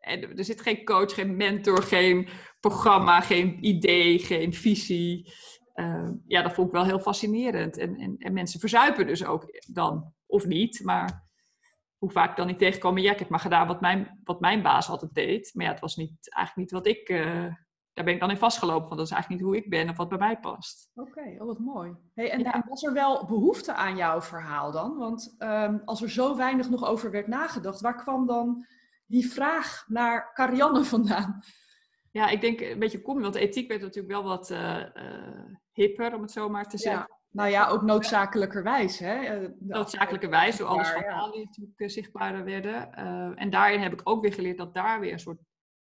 En 0.00 0.36
er 0.36 0.44
zit 0.44 0.60
geen 0.60 0.84
coach, 0.84 1.14
geen 1.14 1.36
mentor, 1.36 1.82
geen 1.82 2.28
programma, 2.60 3.20
geen 3.20 3.66
idee, 3.66 4.18
geen 4.18 4.54
visie. 4.54 5.32
Uh, 5.74 6.10
ja, 6.26 6.42
dat 6.42 6.52
vond 6.52 6.66
ik 6.66 6.72
wel 6.72 6.84
heel 6.84 7.00
fascinerend. 7.00 7.76
En, 7.76 7.96
en, 7.96 8.16
en, 8.18 8.32
mensen 8.32 8.60
verzuipen 8.60 9.06
dus 9.06 9.24
ook 9.24 9.60
dan, 9.72 10.12
of 10.26 10.46
niet. 10.46 10.80
Maar 10.84 11.25
hoe 12.06 12.14
vaak 12.14 12.36
dan 12.36 12.46
niet 12.46 12.58
tegenkomen, 12.58 13.02
ja, 13.02 13.12
ik 13.12 13.18
heb 13.18 13.28
maar 13.28 13.40
gedaan 13.40 13.66
wat 13.66 13.80
mijn, 13.80 14.20
wat 14.24 14.40
mijn 14.40 14.62
baas 14.62 14.88
altijd 14.88 15.14
deed. 15.14 15.50
Maar 15.54 15.64
ja, 15.64 15.70
het 15.70 15.80
was 15.80 15.96
niet, 15.96 16.32
eigenlijk 16.34 16.56
niet 16.56 16.70
wat 16.70 16.86
ik... 16.86 17.08
Uh, 17.08 17.54
daar 17.92 18.04
ben 18.04 18.14
ik 18.14 18.20
dan 18.20 18.30
in 18.30 18.36
vastgelopen, 18.36 18.88
want 18.88 18.96
dat 18.96 19.06
is 19.06 19.12
eigenlijk 19.12 19.42
niet 19.42 19.50
hoe 19.50 19.62
ik 19.62 19.70
ben 19.70 19.88
of 19.88 19.96
wat 19.96 20.08
bij 20.08 20.18
mij 20.18 20.38
past. 20.38 20.90
Oké, 20.94 21.08
okay, 21.08 21.38
oh 21.38 21.46
wat 21.46 21.58
mooi. 21.58 21.94
Hey, 22.14 22.30
en, 22.30 22.40
ja. 22.40 22.54
en, 22.54 22.64
was 22.68 22.82
er 22.82 22.92
wel 22.92 23.26
behoefte 23.26 23.74
aan 23.74 23.96
jouw 23.96 24.22
verhaal 24.22 24.72
dan? 24.72 24.96
Want 24.96 25.36
um, 25.38 25.82
als 25.84 26.02
er 26.02 26.10
zo 26.10 26.36
weinig 26.36 26.70
nog 26.70 26.84
over 26.84 27.10
werd 27.10 27.26
nagedacht, 27.26 27.80
waar 27.80 27.96
kwam 27.96 28.26
dan 28.26 28.66
die 29.06 29.28
vraag 29.28 29.84
naar 29.88 30.32
Karianne 30.32 30.84
vandaan? 30.84 31.42
Ja, 32.10 32.28
ik 32.28 32.40
denk 32.40 32.60
een 32.60 32.78
beetje 32.78 33.02
kom, 33.02 33.20
want 33.20 33.34
ethiek 33.34 33.68
werd 33.68 33.80
natuurlijk 33.80 34.14
wel 34.14 34.24
wat 34.24 34.50
uh, 34.50 34.78
uh, 34.78 35.54
hipper, 35.72 36.14
om 36.14 36.22
het 36.22 36.30
zo 36.30 36.48
maar 36.48 36.68
te 36.68 36.78
zeggen. 36.78 37.15
Nou 37.36 37.50
ja, 37.50 37.68
ook 37.68 37.82
noodzakelijkerwijs. 37.82 38.98
Hè? 38.98 39.40
De 39.40 39.56
noodzakelijkerwijs, 39.58 40.56
door 40.56 40.66
alles 40.66 40.88
verhalen 40.88 41.32
die 41.32 41.44
natuurlijk 41.44 41.80
uh, 41.80 41.88
zichtbaarder 41.88 42.44
werden. 42.44 42.94
en 43.36 43.50
daarin 43.50 43.80
heb 43.80 43.92
ik 43.92 44.00
ook 44.04 44.22
weer 44.22 44.32
geleerd 44.32 44.56
dat 44.56 44.74
daar 44.74 45.00
weer 45.00 45.12
een 45.12 45.18
soort 45.18 45.40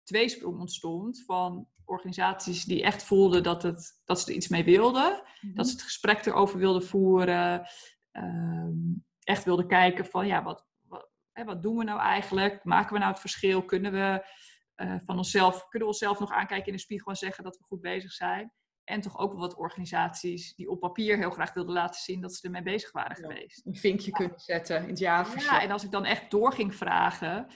tweesprong 0.03 0.61
ontstond 0.61 1.25
van 1.25 1.69
organisaties 1.85 2.65
die 2.65 2.83
echt 2.83 3.03
voelden 3.03 3.43
dat, 3.43 3.63
het, 3.63 4.01
dat 4.05 4.21
ze 4.21 4.31
er 4.31 4.37
iets 4.37 4.49
mee 4.49 4.65
wilden. 4.65 5.23
Mhm. 5.41 5.55
Dat 5.55 5.67
ze 5.67 5.73
het 5.73 5.83
gesprek 5.83 6.27
erover 6.27 6.59
wilden 6.59 6.83
voeren. 6.83 7.69
Ehm, 8.11 8.75
echt 9.21 9.45
wilden 9.45 9.67
kijken 9.67 10.07
van, 10.07 10.27
ja, 10.27 10.43
wat, 10.43 10.67
wat, 10.89 11.11
hè, 11.33 11.45
wat 11.45 11.63
doen 11.63 11.77
we 11.77 11.85
nou 11.85 12.01
eigenlijk? 12.01 12.65
Maken 12.65 12.93
we 12.93 12.99
nou 12.99 13.11
het 13.11 13.21
verschil? 13.21 13.65
Kunnen 13.65 13.93
we 13.93 14.27
eh, 14.75 14.97
van 15.05 15.17
onszelf, 15.17 15.69
kunnen 15.69 15.89
we 15.89 15.95
onszelf 15.95 16.19
nog 16.19 16.33
aankijken 16.33 16.67
in 16.67 16.73
de 16.73 16.79
spiegel 16.79 17.11
en 17.11 17.17
zeggen 17.17 17.45
dat 17.45 17.57
we 17.57 17.65
goed 17.65 17.81
bezig 17.81 18.13
zijn? 18.13 18.53
En 18.87 19.01
toch 19.01 19.19
ook 19.19 19.31
wel 19.33 19.41
wat 19.41 19.55
organisaties 19.57 20.55
die 20.55 20.71
op 20.71 20.81
papier 20.81 21.17
heel 21.17 21.31
graag 21.31 21.55
wilden 21.55 21.75
laten 21.75 22.01
zien 22.01 22.21
dat 22.21 22.35
ze 22.35 22.47
ermee 22.47 22.63
bezig 22.63 22.93
waren 22.93 23.23
Ja. 23.23 23.29
geweest. 23.29 23.67
Een 23.67 23.77
vinkje 23.77 24.11
kunnen 24.11 24.39
zetten 24.41 24.83
in 24.83 24.89
het 24.89 24.99
jaarverslag. 24.99 25.55
Ja, 25.57 25.63
en 25.63 25.71
als 25.71 25.85
ik 25.85 25.91
dan 25.91 26.05
echt 26.05 26.31
door 26.31 26.53
ging 26.53 26.75
vragen, 26.75 27.47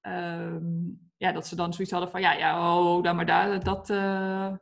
ehm, 0.00 0.64
ja, 1.16 1.32
dat 1.32 1.46
ze 1.46 1.56
dan 1.56 1.72
zoiets 1.72 1.92
hadden 1.92 2.10
van, 2.10 2.20
ja, 2.20 2.32
ja, 2.32 2.78
oh, 2.78 3.02
dan 3.02 3.16
maar 3.16 3.26
daar, 3.26 3.64
dat... 3.64 3.90
eh. 3.90 4.52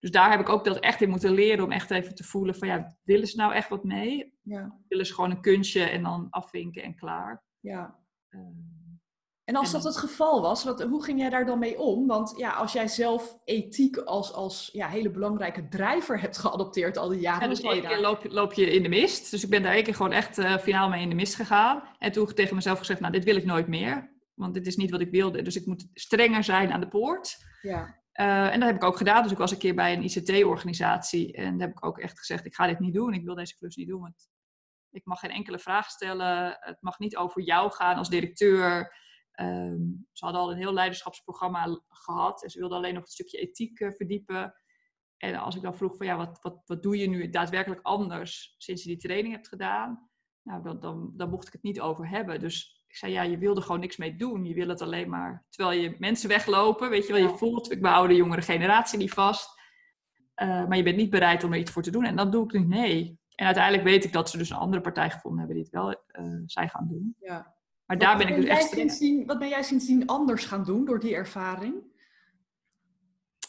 Dus 0.00 0.10
daar 0.10 0.30
heb 0.30 0.40
ik 0.40 0.48
ook 0.48 0.64
dat 0.64 0.78
echt 0.78 1.00
in 1.00 1.08
moeten 1.10 1.32
leren 1.32 1.64
om 1.64 1.72
echt 1.72 1.90
even 1.90 2.14
te 2.14 2.24
voelen 2.24 2.54
van, 2.54 2.68
ja, 2.68 2.96
willen 3.02 3.26
ze 3.26 3.36
nou 3.36 3.52
echt 3.54 3.68
wat 3.68 3.84
mee? 3.84 4.34
ja, 4.42 4.78
Willen 4.88 5.06
ze 5.06 5.14
gewoon 5.14 5.30
een 5.30 5.40
kunstje 5.40 5.82
en 5.84 6.02
dan 6.02 6.26
afvinken 6.30 6.82
en 6.82 6.94
klaar? 6.96 7.42
ja. 7.60 8.00
Ehm, 8.28 8.80
En 9.52 9.58
als 9.58 9.72
En 9.72 9.80
dat 9.80 9.94
het 9.94 9.96
geval 9.96 10.40
was, 10.40 10.64
wat, 10.64 10.82
hoe 10.82 11.04
ging 11.04 11.18
jij 11.20 11.30
daar 11.30 11.46
dan 11.46 11.58
mee 11.58 11.78
om? 11.78 12.06
Want 12.06 12.34
ja, 12.36 12.50
als 12.52 12.72
jij 12.72 12.88
zelf 12.88 13.38
ethiek 13.44 13.96
als, 13.96 14.32
als 14.32 14.68
ja, 14.72 14.88
hele 14.88 15.10
belangrijke 15.10 15.68
drijver 15.68 16.20
hebt 16.20 16.38
geadopteerd 16.38 16.96
al 16.96 17.08
die 17.08 17.20
jaren, 17.20 17.40
Ja, 17.40 17.46
dan 17.46 17.62
dus 17.62 17.72
één 17.72 17.86
keer 17.86 18.30
loop 18.32 18.52
je 18.52 18.70
in 18.70 18.82
de 18.82 18.88
mist. 18.88 19.30
Dus 19.30 19.44
ik 19.44 19.50
ben 19.50 19.62
daar 19.62 19.72
één 19.72 19.84
keer 19.84 19.94
gewoon 19.94 20.12
echt 20.12 20.38
eh, 20.38 20.58
finaal 20.58 20.88
mee 20.88 21.02
in 21.02 21.08
de 21.08 21.14
mist 21.14 21.34
gegaan. 21.34 21.82
En 21.98 22.12
toen 22.12 22.26
tegen 22.26 22.54
mezelf 22.54 22.78
gezegd, 22.78 23.00
nou, 23.00 23.12
dit 23.12 23.24
wil 23.24 23.36
ik 23.36 23.44
nooit 23.44 23.68
meer. 23.68 24.10
Want 24.34 24.54
dit 24.54 24.66
is 24.66 24.76
niet 24.76 24.90
wat 24.90 25.00
ik 25.00 25.10
wilde. 25.10 25.42
Dus 25.42 25.56
ik 25.56 25.66
moet 25.66 25.86
strenger 25.94 26.44
zijn 26.44 26.72
aan 26.72 26.80
de 26.80 26.88
poort. 26.88 27.36
Ja, 27.62 28.00
Eh, 28.12 28.52
en 28.52 28.60
dat 28.60 28.68
heb 28.68 28.76
ik 28.76 28.84
ook 28.84 28.96
gedaan. 28.96 29.22
Dus 29.22 29.32
ik 29.32 29.38
was 29.38 29.50
een 29.50 29.58
keer 29.58 29.74
bij 29.74 29.92
een 29.92 30.04
ICT-organisatie. 30.04 31.32
En 31.32 31.58
daar 31.58 31.68
heb 31.68 31.76
ik 31.76 31.84
ook 31.84 31.98
echt 31.98 32.18
gezegd, 32.18 32.44
ik 32.44 32.54
ga 32.54 32.66
dit 32.66 32.78
niet 32.78 32.94
doen. 32.94 33.14
Ik 33.14 33.24
wil 33.24 33.34
deze 33.34 33.56
klus 33.56 33.76
niet 33.76 33.88
doen. 33.88 34.00
Want 34.00 34.28
ik 34.90 35.04
mag 35.04 35.20
geen 35.20 35.30
enkele 35.30 35.58
vraag 35.58 35.90
stellen. 35.90 36.56
Het 36.60 36.76
mag 36.80 36.98
niet 36.98 37.16
over 37.16 37.42
jou 37.42 37.72
gaan 37.72 37.96
als 37.96 38.08
directeur. 38.08 38.94
Ehm, 39.32 39.80
ze 40.12 40.24
hadden 40.24 40.42
al 40.42 40.50
een 40.50 40.56
heel 40.56 40.72
leiderschapsprogramma 40.72 41.80
gehad. 41.88 42.42
En 42.42 42.50
ze 42.50 42.58
wilden 42.58 42.76
alleen 42.76 42.94
nog 42.94 43.02
het 43.02 43.12
stukje 43.12 43.38
ethiek 43.38 43.80
eh, 43.80 43.90
verdiepen. 43.90 44.54
En 45.16 45.34
als 45.34 45.56
ik 45.56 45.62
dan 45.62 45.76
vroeg 45.76 45.96
van 45.96 46.06
ja, 46.06 46.16
wat, 46.16 46.38
wat, 46.40 46.62
wat 46.64 46.82
doe 46.82 46.96
je 46.96 47.08
nu 47.08 47.30
daadwerkelijk 47.30 47.80
anders 47.82 48.54
sinds 48.58 48.82
je 48.82 48.88
die 48.88 48.98
training 48.98 49.34
hebt 49.34 49.48
gedaan? 49.48 50.10
Nou, 50.42 50.62
dan, 50.62 50.80
dan, 50.80 51.12
dan 51.16 51.30
mocht 51.30 51.46
ik 51.46 51.52
het 51.52 51.62
niet 51.62 51.80
over 51.80 52.08
hebben. 52.08 52.40
Dus 52.40 52.84
ik 52.86 52.96
zei 52.96 53.12
ja, 53.12 53.22
je 53.22 53.38
wilde 53.38 53.60
gewoon 53.60 53.80
niks 53.80 53.96
mee 53.96 54.16
doen. 54.16 54.44
Je 54.44 54.54
wil 54.54 54.68
het 54.68 54.80
alleen 54.80 55.08
maar, 55.08 55.46
terwijl 55.48 55.80
je 55.80 55.96
mensen 55.98 56.28
weglopen, 56.28 56.90
weet 56.90 57.06
je 57.06 57.12
wel, 57.12 57.22
je 57.22 57.36
voelt, 57.36 57.70
ik 57.70 57.82
behoud 57.82 58.08
de 58.08 58.14
jongere 58.14 58.42
generatie 58.42 58.98
niet 58.98 59.12
vast. 59.12 59.60
Eh, 60.34 60.66
maar 60.66 60.76
je 60.76 60.82
bent 60.82 60.96
niet 60.96 61.10
bereid 61.10 61.44
om 61.44 61.52
er 61.52 61.58
iets 61.58 61.70
voor 61.70 61.82
te 61.82 61.90
doen. 61.90 62.04
En 62.04 62.16
dan 62.16 62.30
doe 62.30 62.44
ik 62.44 62.52
niet 62.52 62.68
nee. 62.68 63.20
En 63.34 63.46
uiteindelijk 63.46 63.84
weet 63.84 64.04
ik 64.04 64.12
dat 64.12 64.30
ze 64.30 64.38
dus 64.38 64.50
een 64.50 64.56
andere 64.56 64.82
partij 64.82 65.10
gevonden 65.10 65.38
hebben 65.38 65.56
die 65.56 65.64
het 65.64 65.74
wel 65.74 65.92
eh 66.06 66.42
zijn 66.46 66.68
gaan 66.68 66.88
doen. 66.88 67.16
ja. 67.18 67.60
Maar 67.92 68.00
daar 68.00 68.18
ben 68.18 68.28
ik 68.28 68.34
dus 68.36 68.44
jij 68.44 68.54
echt... 68.56 68.68
sindsdien, 68.68 69.26
wat 69.26 69.38
ben 69.38 69.48
jij 69.48 69.62
sindsdien 69.62 70.06
anders 70.06 70.44
gaan 70.44 70.64
doen 70.64 70.84
door 70.84 71.00
die 71.00 71.14
ervaring? 71.14 71.74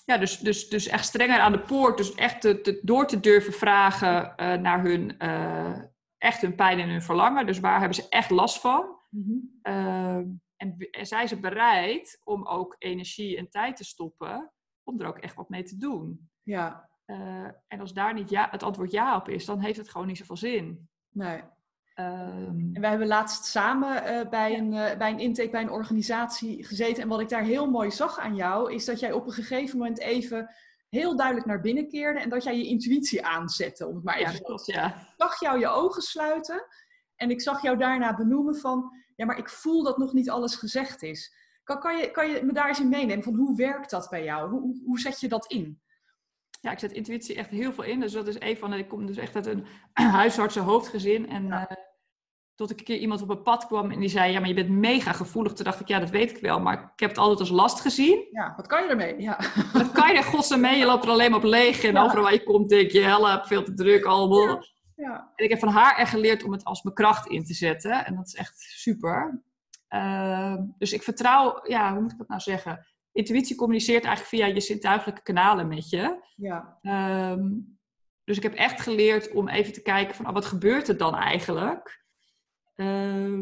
Ja, 0.05 0.17
dus, 0.17 0.37
dus, 0.39 0.69
dus 0.69 0.87
echt 0.87 1.05
strenger 1.05 1.39
aan 1.39 1.51
de 1.51 1.59
poort. 1.59 1.97
Dus 1.97 2.15
echt 2.15 2.41
te, 2.41 2.61
te- 2.61 2.79
door 2.83 3.07
te 3.07 3.19
durven 3.19 3.53
vragen 3.53 4.35
eh, 4.35 4.53
naar 4.59 4.81
hun, 4.83 5.19
eh, 5.19 5.81
echt 6.17 6.41
hun 6.41 6.55
pijn 6.55 6.79
en 6.79 6.89
hun 6.89 7.01
verlangen. 7.01 7.45
Dus 7.45 7.59
waar 7.59 7.77
hebben 7.79 7.95
ze 7.95 8.09
echt 8.09 8.29
last 8.29 8.59
van? 8.59 8.97
Ehm, 9.61 10.25
en, 10.55 10.77
en 10.91 11.05
zijn 11.07 11.27
ze 11.27 11.39
bereid 11.39 12.21
om 12.23 12.45
ook 12.47 12.75
energie 12.79 13.37
en 13.37 13.49
tijd 13.49 13.75
te 13.77 13.83
stoppen 13.83 14.51
om 14.83 14.99
er 15.01 15.07
ook 15.07 15.17
echt 15.17 15.35
wat 15.35 15.49
mee 15.49 15.63
te 15.63 15.77
doen? 15.77 16.29
Ja, 16.43 16.89
Eh, 17.05 17.47
en 17.67 17.79
als 17.79 17.93
daar 17.93 18.13
niet 18.13 18.29
ja, 18.29 18.47
het 18.51 18.63
antwoord 18.63 18.91
ja 18.91 19.15
op 19.15 19.29
is, 19.29 19.45
dan 19.45 19.59
heeft 19.59 19.77
het 19.77 19.89
gewoon 19.89 20.07
niet 20.07 20.17
zoveel 20.17 20.37
zin. 20.37 20.89
nee. 21.09 21.41
Ehm, 21.93 22.69
En 22.73 22.81
wij 22.81 22.89
hebben 22.89 23.07
laatst 23.07 23.45
samen 23.45 24.03
eh, 24.03 24.29
bij, 24.29 24.57
een, 24.57 24.73
eh, 24.73 24.97
bij 24.97 25.11
een 25.11 25.19
intake 25.19 25.49
bij 25.49 25.61
een 25.61 25.69
organisatie 25.69 26.65
gezeten. 26.65 27.03
En 27.03 27.09
wat 27.09 27.19
ik 27.19 27.29
daar 27.29 27.43
heel 27.43 27.69
mooi 27.69 27.91
zag 27.91 28.19
aan 28.19 28.35
jou, 28.35 28.73
is 28.73 28.85
dat 28.85 28.99
jij 28.99 29.11
op 29.11 29.25
een 29.25 29.33
gegeven 29.33 29.77
moment 29.77 29.99
even 29.99 30.53
heel 30.89 31.15
duidelijk 31.15 31.47
naar 31.47 31.61
binnen 31.61 31.87
keerde. 31.87 32.19
En 32.19 32.29
dat 32.29 32.43
jij 32.43 32.57
je 32.57 32.65
intuïtie 32.65 33.25
aanzette, 33.25 33.87
om 33.87 33.95
het 33.95 34.03
maar 34.03 34.19
ja, 34.19 34.21
even 34.21 34.31
zo 34.33 34.39
te 34.39 34.45
klopt, 34.45 34.65
zeggen. 34.65 34.83
ja. 34.83 35.01
Ik 35.01 35.13
zag 35.17 35.39
jou 35.39 35.59
je 35.59 35.67
ogen 35.67 36.01
sluiten. 36.01 36.65
En 37.15 37.29
ik 37.29 37.41
zag 37.41 37.61
jou 37.61 37.77
daarna 37.77 38.15
benoemen 38.15 38.55
van, 38.55 38.91
ja, 39.15 39.25
maar 39.25 39.37
ik 39.37 39.49
voel 39.49 39.83
dat 39.83 39.97
nog 39.97 40.13
niet 40.13 40.29
alles 40.29 40.55
gezegd 40.55 41.03
is. 41.03 41.35
Kan, 41.63 41.79
kan, 41.79 41.97
je, 41.97 42.11
kan 42.11 42.29
je 42.29 42.43
me 42.43 42.53
daar 42.53 42.67
eens 42.67 42.79
in 42.79 42.89
meenemen 42.89 43.23
van 43.23 43.35
hoe 43.35 43.55
werkt 43.55 43.89
dat 43.89 44.09
bij 44.09 44.23
jou? 44.23 44.49
Hoe, 44.49 44.61
hoe, 44.61 44.81
hoe 44.85 44.99
zet 44.99 45.19
je 45.19 45.27
dat 45.27 45.45
in? 45.45 45.81
Ja, 46.63 46.71
ik 46.71 46.79
zet 46.79 46.91
intuïtie 46.91 47.35
echt 47.35 47.49
heel 47.49 47.73
veel 47.73 47.83
in. 47.83 47.99
Dus 47.99 48.11
dat 48.11 48.27
is 48.27 48.35
een 48.39 48.57
van. 48.57 48.73
Ik 48.73 48.87
kom 48.87 49.05
dus 49.05 49.17
echt 49.17 49.35
uit 49.35 49.45
een 49.45 49.65
huisartsen 50.21 50.63
hoofdgezin. 50.63 51.29
En 51.29 51.47
Ja. 51.47 51.67
eh, 51.67 51.75
tot 52.55 52.71
ik 52.71 52.79
een 52.79 52.85
keer 52.85 52.97
iemand 52.97 53.21
op 53.21 53.29
een 53.29 53.41
pad 53.41 53.67
kwam 53.67 53.91
en 53.91 53.99
die 53.99 54.09
zei: 54.09 54.31
Ja, 54.31 54.39
maar 54.39 54.47
je 54.47 54.53
bent 54.55 54.69
mega 54.69 55.11
gevoelig. 55.11 55.53
Toen 55.53 55.65
dacht 55.65 55.79
ik: 55.79 55.87
Ja, 55.87 55.99
dat 55.99 56.09
weet 56.09 56.31
ik 56.31 56.37
wel. 56.41 56.59
Maar 56.59 56.73
ik 56.93 56.99
heb 56.99 57.09
het 57.09 57.17
altijd 57.19 57.39
als 57.39 57.49
last 57.49 57.79
gezien. 57.81 58.27
Ja, 58.31 58.53
wat 58.57 58.67
kan 58.67 58.83
je 58.83 58.89
ermee? 58.89 59.21
Ja, 59.21 59.39
Wat 59.73 59.91
kan 59.91 60.11
je 60.11 60.17
er 60.17 60.23
godsnaam 60.23 60.59
mee? 60.61 60.77
Je 60.77 60.85
loopt 60.85 61.03
er 61.03 61.09
alleen 61.09 61.29
maar 61.29 61.39
op 61.39 61.45
leeg. 61.45 61.83
En 61.83 61.93
Ja. 61.93 62.03
overal 62.03 62.23
waar 62.23 62.33
je 62.33 62.43
komt, 62.43 62.69
denk 62.69 62.91
je: 62.91 63.01
Help, 63.01 63.45
veel 63.45 63.63
te 63.63 63.73
druk, 63.73 64.05
allemaal. 64.05 64.63
ja, 64.95 65.31
En 65.35 65.43
ik 65.45 65.49
heb 65.49 65.59
van 65.59 65.67
haar 65.69 65.97
echt 65.97 66.09
geleerd 66.09 66.43
om 66.43 66.51
het 66.51 66.63
als 66.63 66.83
mijn 66.83 66.95
kracht 66.95 67.27
in 67.27 67.43
te 67.45 67.53
zetten. 67.53 68.05
En 68.05 68.15
dat 68.15 68.27
is 68.27 68.35
echt 68.35 68.59
super. 68.59 69.41
Ehm, 69.87 70.61
dus 70.77 70.93
ik 70.93 71.03
vertrouw, 71.03 71.59
ja, 71.63 71.91
hoe 71.93 72.01
moet 72.01 72.11
ik 72.11 72.17
dat 72.17 72.27
nou 72.27 72.41
zeggen? 72.41 72.85
Intuïtie 73.13 73.55
communiceert 73.55 74.03
eigenlijk 74.05 74.35
via 74.35 74.53
je 74.53 74.61
zintuigelijke 74.61 75.21
kanalen 75.21 75.67
met 75.67 75.89
je. 75.89 76.21
ja, 76.35 76.77
Ehm, 76.81 77.49
dus 78.23 78.37
ik 78.37 78.43
heb 78.43 78.53
echt 78.53 78.81
geleerd 78.81 79.31
om 79.31 79.47
even 79.47 79.73
te 79.73 79.81
kijken 79.81 80.15
van, 80.15 80.27
oh, 80.27 80.33
wat 80.33 80.45
gebeurt 80.45 80.87
er 80.87 80.97
dan 80.97 81.15
eigenlijk? 81.15 82.03
Ehm, 82.75 83.41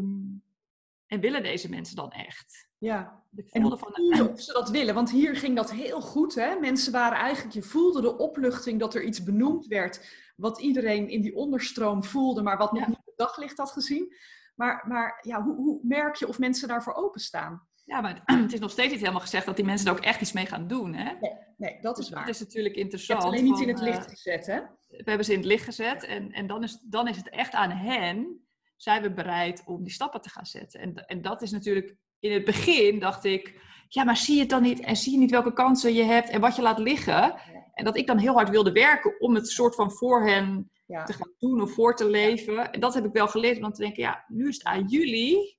en 1.06 1.20
willen 1.20 1.42
deze 1.42 1.68
mensen 1.68 1.96
dan 1.96 2.10
echt? 2.10 2.68
ja. 2.78 3.20
Ik 3.36 3.48
En 3.50 3.60
voelde 3.60 3.78
hoe 3.90 4.16
van, 4.16 4.28
of 4.28 4.40
ze 4.40 4.52
dat 4.52 4.70
willen? 4.70 4.94
Want 4.94 5.10
hier 5.10 5.36
ging 5.36 5.56
dat 5.56 5.70
heel 5.72 6.00
goed. 6.00 6.34
Hè? 6.34 6.58
Mensen 6.58 6.92
waren 6.92 7.18
eigenlijk, 7.18 7.54
je 7.54 7.62
voelde 7.62 8.00
de 8.00 8.18
opluchting 8.18 8.80
dat 8.80 8.94
er 8.94 9.02
iets 9.02 9.22
benoemd 9.22 9.66
werd. 9.66 10.20
Wat 10.36 10.60
iedereen 10.60 11.08
in 11.08 11.20
die 11.20 11.34
onderstroom 11.34 12.04
voelde, 12.04 12.42
maar 12.42 12.56
wat 12.58 12.72
nog 12.72 12.80
Ja. 12.82 12.88
niet 12.88 13.02
het 13.04 13.16
daglicht 13.16 13.58
had 13.58 13.70
gezien. 13.70 14.14
Maar, 14.54 14.84
maar 14.88 15.18
ja, 15.22 15.42
hoe, 15.42 15.54
hoe 15.54 15.80
merk 15.82 16.14
je 16.16 16.28
of 16.28 16.38
mensen 16.38 16.68
daarvoor 16.68 16.94
openstaan? 16.94 17.66
Ja, 17.84 18.00
maar 18.00 18.22
het, 18.42 18.52
is 18.52 18.60
nog 18.60 18.70
steeds 18.70 18.90
niet 18.90 19.00
helemaal 19.00 19.20
gezegd 19.20 19.46
dat 19.46 19.56
die 19.56 19.64
mensen 19.64 19.86
er 19.86 19.92
ook 19.92 20.04
echt 20.04 20.20
iets 20.20 20.32
mee 20.32 20.46
gaan 20.46 20.66
doen. 20.66 20.94
Hè? 20.94 21.12
Nee, 21.56 21.78
dat 21.80 21.98
is 21.98 22.04
Dus 22.04 22.14
waar. 22.14 22.26
dat 22.26 22.34
is 22.34 22.40
natuurlijk 22.40 22.74
je 22.74 22.80
interessant. 22.80 23.22
hebt 23.22 23.32
het 23.34 23.40
alleen 23.42 23.52
niet 23.52 23.62
in 23.68 23.74
het 23.74 23.80
licht 23.82 24.04
eh, 24.04 24.10
gezet, 24.10 24.46
hè? 24.46 24.60
we 24.88 25.02
hebben 25.04 25.24
ze 25.26 25.32
in 25.32 25.38
het 25.38 25.46
licht 25.48 25.64
gezet 25.64 26.04
en, 26.04 26.32
en 26.32 26.46
dan, 26.46 26.62
is, 26.62 26.78
dan 26.84 27.08
is 27.08 27.16
het 27.16 27.28
echt 27.28 27.52
aan 27.52 27.70
hen, 27.70 28.46
zijn 28.76 29.02
we 29.02 29.12
bereid 29.12 29.62
om 29.66 29.82
die 29.84 29.92
stappen 29.92 30.20
te 30.20 30.30
gaan 30.30 30.46
zetten. 30.46 30.80
En, 30.80 30.94
en 31.06 31.22
dat 31.22 31.42
is 31.42 31.50
natuurlijk, 31.50 31.96
in 32.20 32.32
het 32.32 32.44
begin 32.44 32.98
dacht 32.98 33.24
ik, 33.24 33.60
ja, 33.88 34.04
maar 34.04 34.16
zie 34.16 34.34
je 34.34 34.40
het 34.40 34.50
dan 34.50 34.62
niet 34.62 34.80
en 34.80 34.96
zie 34.96 35.12
je 35.12 35.18
niet 35.18 35.30
welke 35.30 35.52
kansen 35.52 35.94
je 35.94 36.02
hebt 36.02 36.28
en 36.28 36.40
wat 36.40 36.56
je 36.56 36.62
laat 36.62 36.78
liggen. 36.78 37.34
En 37.74 37.84
dat 37.84 37.96
ik 37.96 38.06
dan 38.06 38.18
heel 38.18 38.34
hard 38.34 38.48
wilde 38.48 38.72
werken 38.72 39.20
om 39.20 39.34
het 39.34 39.48
soort 39.48 39.74
van 39.74 39.90
voor 39.92 40.26
hen 40.26 40.70
Ja. 40.86 41.04
te 41.04 41.12
gaan 41.12 41.32
doen 41.38 41.60
of 41.62 41.72
voor 41.72 41.96
te 41.96 42.08
leven. 42.10 42.72
En 42.72 42.80
dat 42.80 42.94
heb 42.94 43.04
ik 43.04 43.12
wel 43.12 43.28
geleerd 43.28 43.60
dan 43.60 43.72
te 43.72 43.82
denken, 43.82 44.02
ja, 44.02 44.24
nu 44.28 44.48
is 44.48 44.54
het 44.56 44.64
aan 44.66 44.86
jullie. 44.86 45.58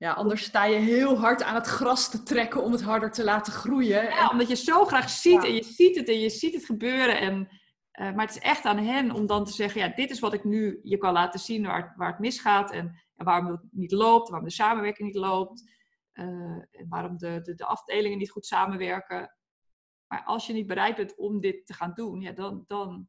Ja, 0.00 0.12
anders 0.12 0.42
sta 0.42 0.64
je 0.64 0.78
heel 0.78 1.18
hard 1.18 1.42
aan 1.42 1.54
het 1.54 1.66
gras 1.66 2.10
te 2.10 2.22
trekken 2.22 2.62
om 2.62 2.72
het 2.72 2.82
harder 2.82 3.10
te 3.10 3.24
laten 3.24 3.52
groeien. 3.52 4.02
Ja, 4.04 4.28
omdat 4.30 4.48
je 4.48 4.56
zo 4.56 4.84
graag 4.84 5.10
ziet 5.10 5.42
Ja. 5.42 5.48
en 5.48 5.54
je 5.54 5.64
ziet 5.64 5.96
het 5.96 6.08
en 6.08 6.18
je 6.20 6.30
ziet 6.30 6.54
het 6.54 6.64
gebeuren. 6.64 7.18
En, 7.20 7.48
eh, 7.90 8.12
maar 8.14 8.26
het 8.26 8.36
is 8.36 8.42
echt 8.42 8.64
aan 8.64 8.78
hen 8.78 9.10
om 9.10 9.26
dan 9.26 9.44
te 9.44 9.52
zeggen, 9.52 9.80
ja, 9.80 9.88
dit 9.94 10.10
is 10.10 10.18
wat 10.20 10.32
ik 10.32 10.44
nu 10.44 10.80
je 10.82 10.96
kan 10.98 11.12
laten 11.12 11.40
zien 11.40 11.66
waar, 11.66 11.92
waar 11.96 12.10
het 12.10 12.18
misgaat. 12.18 12.70
En, 12.70 12.86
en 13.16 13.24
waarom 13.24 13.46
het 13.50 13.60
niet 13.70 13.92
loopt, 13.92 14.28
waarom 14.28 14.48
de 14.48 14.54
samenwerking 14.54 15.08
niet 15.08 15.22
loopt. 15.22 15.78
eh, 16.12 16.24
en 16.26 16.86
waarom 16.88 17.16
de, 17.18 17.40
de, 17.42 17.54
de 17.54 17.64
afdelingen 17.64 18.18
niet 18.18 18.30
goed 18.30 18.46
samenwerken. 18.46 19.34
Maar 20.06 20.22
als 20.24 20.46
je 20.46 20.52
niet 20.52 20.66
bereid 20.66 20.96
bent 20.96 21.16
om 21.16 21.40
dit 21.40 21.66
te 21.66 21.74
gaan 21.74 21.92
doen, 21.94 22.20
ja, 22.20 22.32
dan, 22.32 22.64
dan 22.66 23.08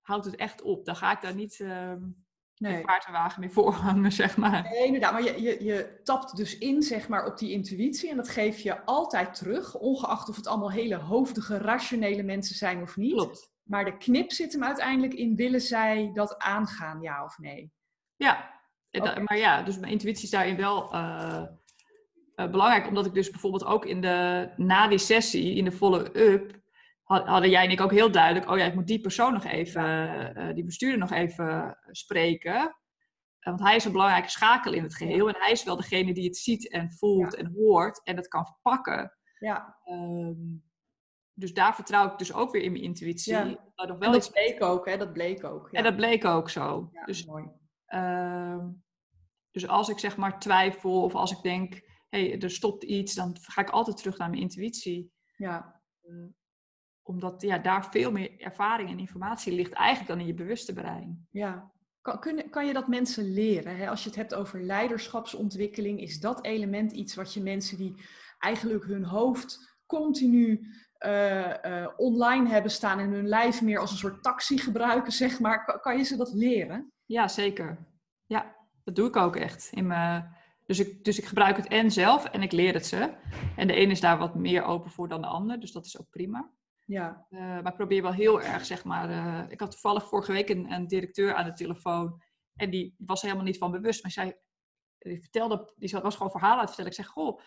houdt 0.00 0.24
het 0.24 0.36
echt 0.36 0.62
op. 0.62 0.84
Dan 0.84 0.96
ga 0.96 1.12
ik 1.12 1.20
daar 1.20 1.34
niet 1.34 1.60
ehm 1.60 2.02
nee. 2.58 2.72
nee. 2.72 2.84
paard 2.84 3.06
en 3.06 3.12
wagen 3.12 3.40
mee 3.40 3.50
voorhangen, 3.50 4.12
zeg 4.12 4.36
maar. 4.36 4.62
Nee, 4.62 4.84
inderdaad. 4.84 5.12
Maar 5.12 5.22
je, 5.22 5.42
je, 5.42 5.64
je 5.64 6.00
tapt 6.04 6.36
dus 6.36 6.58
in 6.58 6.82
zeg 6.82 7.08
maar, 7.08 7.26
op 7.26 7.38
die 7.38 7.52
intuïtie 7.52 8.10
en 8.10 8.16
dat 8.16 8.28
geef 8.28 8.58
je 8.58 8.84
altijd 8.84 9.34
terug, 9.34 9.74
ongeacht 9.74 10.28
of 10.28 10.36
het 10.36 10.46
allemaal 10.46 10.70
hele 10.70 10.96
hoofdige, 10.96 11.58
rationele 11.58 12.22
mensen 12.22 12.56
zijn 12.56 12.82
of 12.82 12.96
niet. 12.96 13.12
Klopt. 13.12 13.52
Maar 13.62 13.84
de 13.84 13.96
knip 13.96 14.32
zit 14.32 14.52
hem 14.52 14.64
uiteindelijk 14.64 15.14
in, 15.14 15.36
willen 15.36 15.60
zij 15.60 16.10
dat 16.14 16.38
aangaan, 16.38 17.00
ja 17.00 17.24
of 17.24 17.38
nee? 17.38 17.72
Ja, 18.16 18.56
maar 19.00 19.36
ja, 19.36 19.62
dus 19.62 19.78
mijn 19.78 19.92
intuïtie 19.92 20.24
is 20.24 20.30
daarin 20.30 20.56
wel 20.56 20.92
eh, 20.92 21.44
eh, 22.34 22.50
belangrijk. 22.50 22.86
Omdat 22.86 23.06
ik 23.06 23.14
dus 23.14 23.30
bijvoorbeeld 23.30 23.64
ook 23.64 23.84
in 23.84 24.00
de, 24.00 24.48
na 24.56 24.88
die 24.88 24.98
sessie, 24.98 25.54
in 25.54 25.64
de 25.64 25.72
follow-up, 25.72 26.50
had- 26.50 26.57
hadden 27.16 27.50
jij 27.50 27.64
en 27.64 27.70
ik 27.70 27.80
ook 27.80 27.90
heel 27.90 28.10
duidelijk, 28.10 28.50
oh 28.50 28.58
ja, 28.58 28.64
ik 28.64 28.74
moet 28.74 28.86
die 28.86 29.00
persoon 29.00 29.32
nog 29.32 29.44
even, 29.44 30.34
eh, 30.34 30.54
die 30.54 30.64
bestuurder 30.64 30.98
nog 30.98 31.10
even 31.10 31.78
spreken. 31.90 32.54
Eh, 33.38 33.52
want 33.52 33.60
hij 33.60 33.76
is 33.76 33.84
een 33.84 33.92
belangrijke 33.92 34.30
schakel 34.30 34.72
in 34.72 34.82
het 34.82 34.94
geheel. 34.94 35.28
En 35.28 35.34
hij 35.38 35.50
is 35.50 35.64
wel 35.64 35.76
degene 35.76 36.14
die 36.14 36.24
het 36.24 36.36
ziet 36.36 36.70
en 36.70 36.92
voelt 36.92 37.34
en 37.34 37.52
hoort 37.54 38.04
en 38.04 38.16
het 38.16 38.28
kan 38.28 38.46
verpakken. 38.46 39.12
Ja, 39.38 39.78
Ehm, 39.84 40.56
dus 41.38 41.52
daar 41.52 41.74
vertrouw 41.74 42.12
ik 42.12 42.18
dus 42.18 42.32
ook 42.32 42.50
weer 42.50 42.62
in 42.62 42.72
mijn 42.72 42.84
intuïtie. 42.84 43.32
Ja. 43.32 43.44
Dat, 43.74 43.88
nog 43.88 43.98
wel 43.98 44.12
en 44.12 44.18
dat 44.18 44.30
bleek 44.30 44.62
ook, 44.62 44.86
hè? 44.86 44.96
Dat 44.96 45.12
bleek 45.12 45.44
ook. 45.44 45.68
Ja. 45.70 45.78
En 45.78 45.84
dat 45.84 45.96
bleek 45.96 46.24
ook 46.24 46.50
zo. 46.50 46.90
dus, 47.04 47.24
mooi. 47.24 47.44
Uh, 47.88 48.66
dus 49.50 49.68
als 49.68 49.88
ik 49.88 49.98
zeg 49.98 50.16
maar 50.16 50.38
twijfel 50.38 51.02
of 51.02 51.14
als 51.14 51.32
ik 51.32 51.42
denk, 51.42 51.74
hé, 52.08 52.28
hey, 52.28 52.40
er 52.40 52.50
stopt 52.50 52.84
iets, 52.84 53.14
dan 53.14 53.36
ga 53.40 53.60
ik 53.60 53.70
altijd 53.70 53.96
terug 53.96 54.18
naar 54.18 54.30
mijn 54.30 54.42
intuïtie. 54.42 55.12
Ja. 55.36 55.82
Omdat 57.08 57.42
ja, 57.42 57.58
daar 57.58 57.90
veel 57.90 58.12
meer 58.12 58.40
ervaring 58.40 58.90
en 58.90 58.98
informatie 58.98 59.52
ligt 59.52 59.72
eigenlijk 59.72 60.08
dan 60.08 60.20
in 60.20 60.26
je 60.26 60.34
bewuste 60.34 60.72
brein. 60.72 61.26
Ja. 61.30 61.72
Kan, 62.00 62.20
kun, 62.20 62.50
kan 62.50 62.66
je 62.66 62.72
dat 62.72 62.88
mensen 62.88 63.32
leren? 63.32 63.76
Hè? 63.76 63.88
Als 63.88 64.02
je 64.02 64.08
het 64.08 64.18
hebt 64.18 64.34
over 64.34 64.62
leiderschapsontwikkeling, 64.62 66.00
is 66.00 66.20
dat 66.20 66.44
element 66.44 66.92
iets 66.92 67.14
wat 67.14 67.34
je 67.34 67.42
mensen 67.42 67.76
die 67.76 67.94
eigenlijk 68.38 68.84
hun 68.84 69.04
hoofd 69.04 69.76
continu 69.86 70.66
uh, 71.06 71.54
uh, 71.64 71.88
online 71.96 72.48
hebben 72.48 72.70
staan 72.70 72.98
en 72.98 73.10
hun 73.10 73.28
lijf 73.28 73.62
meer 73.62 73.78
als 73.78 73.90
een 73.90 73.96
soort 73.96 74.22
taxi 74.22 74.58
gebruiken, 74.58 75.12
zeg 75.12 75.40
maar. 75.40 75.64
Kan, 75.64 75.80
kan, 75.80 75.96
je 75.96 76.02
ze 76.02 76.16
dat 76.16 76.32
leren? 76.32 76.92
Ja, 77.04 77.28
zeker. 77.28 77.86
Ja, 78.26 78.56
dat 78.84 78.94
doe 78.94 79.08
ik 79.08 79.16
ook 79.16 79.36
echt. 79.36 79.70
In 79.72 79.86
mijn, 79.86 80.36
dus, 80.66 80.78
ik, 80.78 81.04
dus 81.04 81.18
ik 81.18 81.24
gebruik 81.24 81.56
het 81.56 81.68
en 81.68 81.90
zelf 81.90 82.24
en 82.24 82.42
ik 82.42 82.52
leer 82.52 82.74
het 82.74 82.86
ze. 82.86 83.14
En 83.56 83.66
de 83.66 83.80
een 83.80 83.90
is 83.90 84.00
daar 84.00 84.18
wat 84.18 84.34
meer 84.34 84.62
open 84.62 84.90
voor 84.90 85.08
dan 85.08 85.20
de 85.20 85.26
ander, 85.26 85.60
dus 85.60 85.72
dat 85.72 85.86
is 85.86 86.00
ook 86.00 86.10
prima. 86.10 86.50
Ja. 86.88 87.26
Uh, 87.30 87.40
maar 87.40 87.66
ik 87.66 87.74
probeer 87.74 88.02
wel 88.02 88.12
heel 88.12 88.42
erg, 88.42 88.64
zeg 88.64 88.84
maar. 88.84 89.50
ik 89.50 89.60
had 89.60 89.70
toevallig 89.70 90.08
vorige 90.08 90.32
week 90.32 90.48
een, 90.48 90.72
een, 90.72 90.86
directeur 90.86 91.34
aan 91.34 91.44
de 91.44 91.52
telefoon. 91.52 92.22
En 92.54 92.70
die 92.70 92.94
was 92.98 93.20
er 93.20 93.26
helemaal 93.26 93.46
niet 93.46 93.58
van 93.58 93.70
bewust. 93.70 94.02
Maar 94.02 94.12
zij 94.12 94.38
die 94.98 95.20
vertelde, 95.20 95.72
die 95.76 95.98
was 96.02 96.16
gewoon 96.16 96.30
verhalen 96.30 96.58
uit 96.58 96.66
vertellen. 96.66 96.90
Ik 96.90 96.96
zeg, 96.96 97.06
goh, 97.06 97.40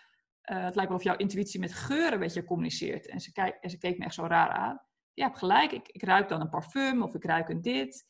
uh, 0.50 0.64
het 0.64 0.74
lijkt 0.74 0.90
wel 0.90 0.98
of 0.98 1.04
jouw 1.04 1.16
intuïtie 1.16 1.60
met 1.60 1.72
geuren 1.72 2.12
een 2.12 2.18
beetje 2.18 2.44
communiceert. 2.44 3.06
En 3.06 3.20
ze, 3.20 3.32
kijk, 3.32 3.56
en 3.60 3.70
ze 3.70 3.78
keek 3.78 3.98
me 3.98 4.04
echt 4.04 4.14
zo 4.14 4.26
raar 4.26 4.50
aan. 4.50 4.80
Je 5.12 5.22
hebt 5.22 5.38
gelijk, 5.38 5.72
ik, 5.72 5.88
ik 5.88 6.02
ruik 6.02 6.28
dan 6.28 6.40
een 6.40 6.48
parfum 6.48 7.02
of 7.02 7.14
ik 7.14 7.24
ruik 7.24 7.48
een 7.48 7.62
dit. 7.62 8.06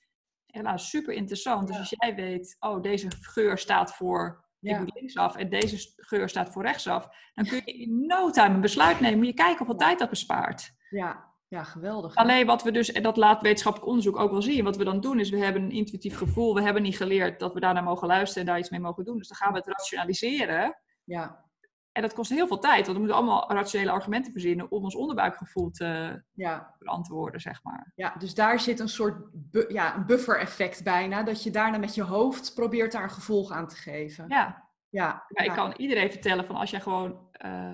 En 0.47 0.63
nou, 0.63 0.79
super 0.79 1.15
interessant. 1.15 1.67
Dus 1.67 1.79
als 1.79 1.95
jij 1.97 2.15
weet, 2.15 2.57
oh, 2.59 2.83
deze 2.83 3.11
geur 3.21 3.59
staat 3.59 3.95
voor 3.95 4.45
ja. 4.59 4.73
ik 4.73 4.79
moet 4.79 4.95
linksaf 4.95 5.37
en 5.37 5.49
deze 5.49 5.93
geur 5.97 6.29
staat 6.29 6.53
voor 6.53 6.63
rechtsaf, 6.63 7.09
dan 7.35 7.47
kun 7.47 7.63
je 7.65 7.73
in 7.73 8.07
no 8.07 8.31
time 8.31 8.55
een 8.55 8.61
besluit 8.61 9.01
nemen. 9.01 9.19
Moet 9.19 9.27
je 9.27 9.35
kijken 9.35 9.57
hoeveel 9.57 9.77
tijd 9.77 9.99
dat 9.99 10.11
bespaart. 10.11 10.73
Ja, 10.93 11.31
ja, 11.49 11.63
geweldig. 11.63 12.15
Alleen 12.15 12.47
wat 12.47 12.63
we 12.63 12.71
dus, 12.71 12.93
en 12.93 13.03
dat 13.03 13.17
laat 13.17 13.43
wetenschappelijk 13.43 13.91
onderzoek 13.91 14.17
ook 14.17 14.31
wel 14.31 14.43
zien, 14.43 14.65
wat 14.65 14.77
we 14.77 14.85
dan 14.85 15.01
doen 15.01 15.21
is, 15.21 15.31
we 15.31 15.39
hebben 15.39 15.63
een 15.63 15.71
intuïtief 15.71 16.17
gevoel, 16.17 16.55
we 16.55 16.63
hebben 16.63 16.83
niet 16.83 16.97
geleerd 16.97 17.41
dat 17.41 17.55
we 17.55 17.61
daarnaar 17.61 17.83
mogen 17.83 18.09
luisteren 18.09 18.43
en 18.43 18.49
daar 18.49 18.59
iets 18.59 18.71
mee 18.71 18.81
mogen 18.81 19.05
doen. 19.05 19.19
Dus 19.19 19.29
dan 19.29 19.37
gaan 19.37 19.53
we 19.53 19.59
het 19.59 19.67
rationaliseren. 19.67 20.79
Ja. 21.05 21.45
En 21.93 22.03
dat 22.03 22.13
kost 22.13 22.31
heel 22.31 22.47
veel 22.47 22.59
tijd, 22.59 22.81
want 22.81 22.93
we 22.93 22.99
moeten 22.99 23.17
allemaal 23.17 23.53
rationele 23.53 23.91
argumenten 23.91 24.33
verzinnen 24.33 24.71
om 24.71 24.85
ons 24.85 24.95
onderbuikgevoel 24.95 25.71
te 25.71 26.23
ja. 26.33 26.75
beantwoorden, 26.79 27.41
zeg 27.41 27.63
maar. 27.63 27.93
Ja, 27.95 28.15
dus 28.19 28.35
daar 28.35 28.61
zit 28.61 28.81
een 28.81 28.89
soort 28.89 29.29
bu 29.33 29.65
ja, 29.69 29.97
een 29.97 30.07
buffer-effect 30.07 30.85
bijna, 30.85 31.23
dat 31.23 31.43
je 31.43 31.51
daarna 31.51 31.79
met 31.79 31.95
je 31.95 32.03
hoofd 32.03 32.55
probeert 32.55 32.93
daar 32.93 33.03
een 33.03 33.11
gevolg 33.11 33.51
aan 33.51 33.69
te 33.69 33.77
geven. 33.77 34.25
Ja. 34.29 34.71
Ja. 34.89 35.25
ja 35.29 35.45
ik 35.45 35.53
kan 35.53 35.75
iedereen 35.77 36.11
vertellen 36.11 36.45
van 36.45 36.57
als 36.57 36.71
jij 36.71 36.81
gewoon, 36.81 37.29
uh, 37.45 37.73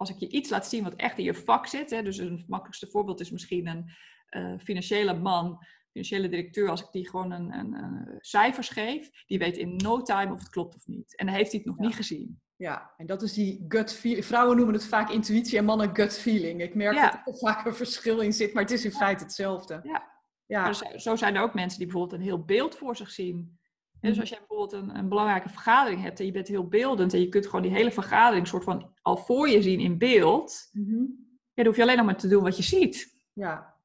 als 0.00 0.10
ik 0.10 0.18
je 0.18 0.28
iets 0.28 0.50
laat 0.50 0.66
zien 0.66 0.84
wat 0.84 0.94
echt 0.94 1.18
in 1.18 1.24
je 1.24 1.34
vak 1.34 1.66
zit, 1.66 1.90
hè, 1.90 2.02
dus 2.02 2.18
een 2.18 2.44
makkelijkste 2.48 2.86
voorbeeld 2.86 3.20
is 3.20 3.30
misschien 3.30 3.66
een 3.66 3.90
uh, 4.30 4.58
financiële 4.58 5.14
man, 5.14 5.64
financiële 5.90 6.28
directeur, 6.28 6.68
als 6.68 6.80
ik 6.80 6.88
die 6.92 7.08
gewoon 7.08 7.30
een, 7.30 7.52
een, 7.58 7.74
een, 7.74 8.16
cijfers 8.18 8.68
geef, 8.68 9.10
die 9.26 9.38
weet 9.38 9.56
in 9.56 9.76
no 9.76 10.02
time 10.02 10.32
of 10.32 10.38
het 10.38 10.48
klopt 10.48 10.74
of 10.74 10.86
niet. 10.86 11.16
En 11.16 11.26
dan 11.26 11.34
heeft 11.34 11.50
hij 11.50 11.60
het 11.60 11.68
nog 11.68 11.78
Ja. 11.78 11.86
niet 11.86 11.96
gezien. 11.96 12.40
Ja, 12.56 12.92
en 12.96 13.06
dat 13.06 13.22
is 13.22 13.32
die 13.32 13.64
gut 13.68 13.92
feeling. 13.92 14.24
Vrouwen 14.24 14.56
noemen 14.56 14.74
het 14.74 14.86
vaak 14.86 15.10
intuïtie 15.10 15.58
en 15.58 15.64
mannen 15.64 15.94
gut 15.96 16.18
feeling. 16.18 16.62
Ik 16.62 16.74
merk 16.74 16.94
Ja. 16.94 17.10
dat 17.24 17.34
er 17.34 17.38
vaak 17.38 17.66
een 17.66 17.74
verschil 17.74 18.20
in 18.20 18.32
zit, 18.32 18.52
maar 18.52 18.62
het 18.62 18.72
is 18.72 18.84
in 18.84 18.92
feite 18.92 19.22
hetzelfde. 19.24 19.80
Ja. 19.82 20.08
Ja, 20.46 20.62
Maar 20.62 20.98
zo 21.00 21.16
zijn 21.16 21.34
er 21.36 21.42
ook 21.42 21.54
mensen 21.54 21.78
die 21.78 21.86
bijvoorbeeld 21.88 22.20
een 22.20 22.26
heel 22.26 22.44
beeld 22.44 22.76
voor 22.76 22.96
zich 22.96 23.10
zien. 23.10 23.59
Dus 24.00 24.10
Mhm. 24.10 24.20
als 24.20 24.28
jij 24.28 24.38
bijvoorbeeld 24.38 24.72
een, 24.72 24.96
een 24.98 25.08
belangrijke 25.08 25.48
vergadering 25.48 26.02
hebt 26.02 26.20
en 26.20 26.26
je 26.26 26.32
bent 26.32 26.48
heel 26.48 26.68
beeldend 26.68 27.12
en 27.14 27.20
je 27.20 27.28
kunt 27.28 27.46
gewoon 27.46 27.62
die 27.62 27.70
hele 27.72 27.90
vergadering 27.90 28.46
soort 28.46 28.64
van 28.64 28.92
al 29.02 29.16
voor 29.16 29.48
je 29.48 29.62
zien 29.62 29.80
in 29.80 29.98
beeld, 29.98 30.68
Mhm. 30.72 30.94
ja, 30.94 31.06
dan 31.54 31.66
hoef 31.66 31.76
je 31.76 31.82
alleen 31.82 31.96
nog 31.96 32.06
maar 32.06 32.16
te 32.16 32.28
doen 32.28 32.42
wat 32.42 32.56
je 32.56 32.62
ziet. 32.62 33.14
ja. 33.32 33.78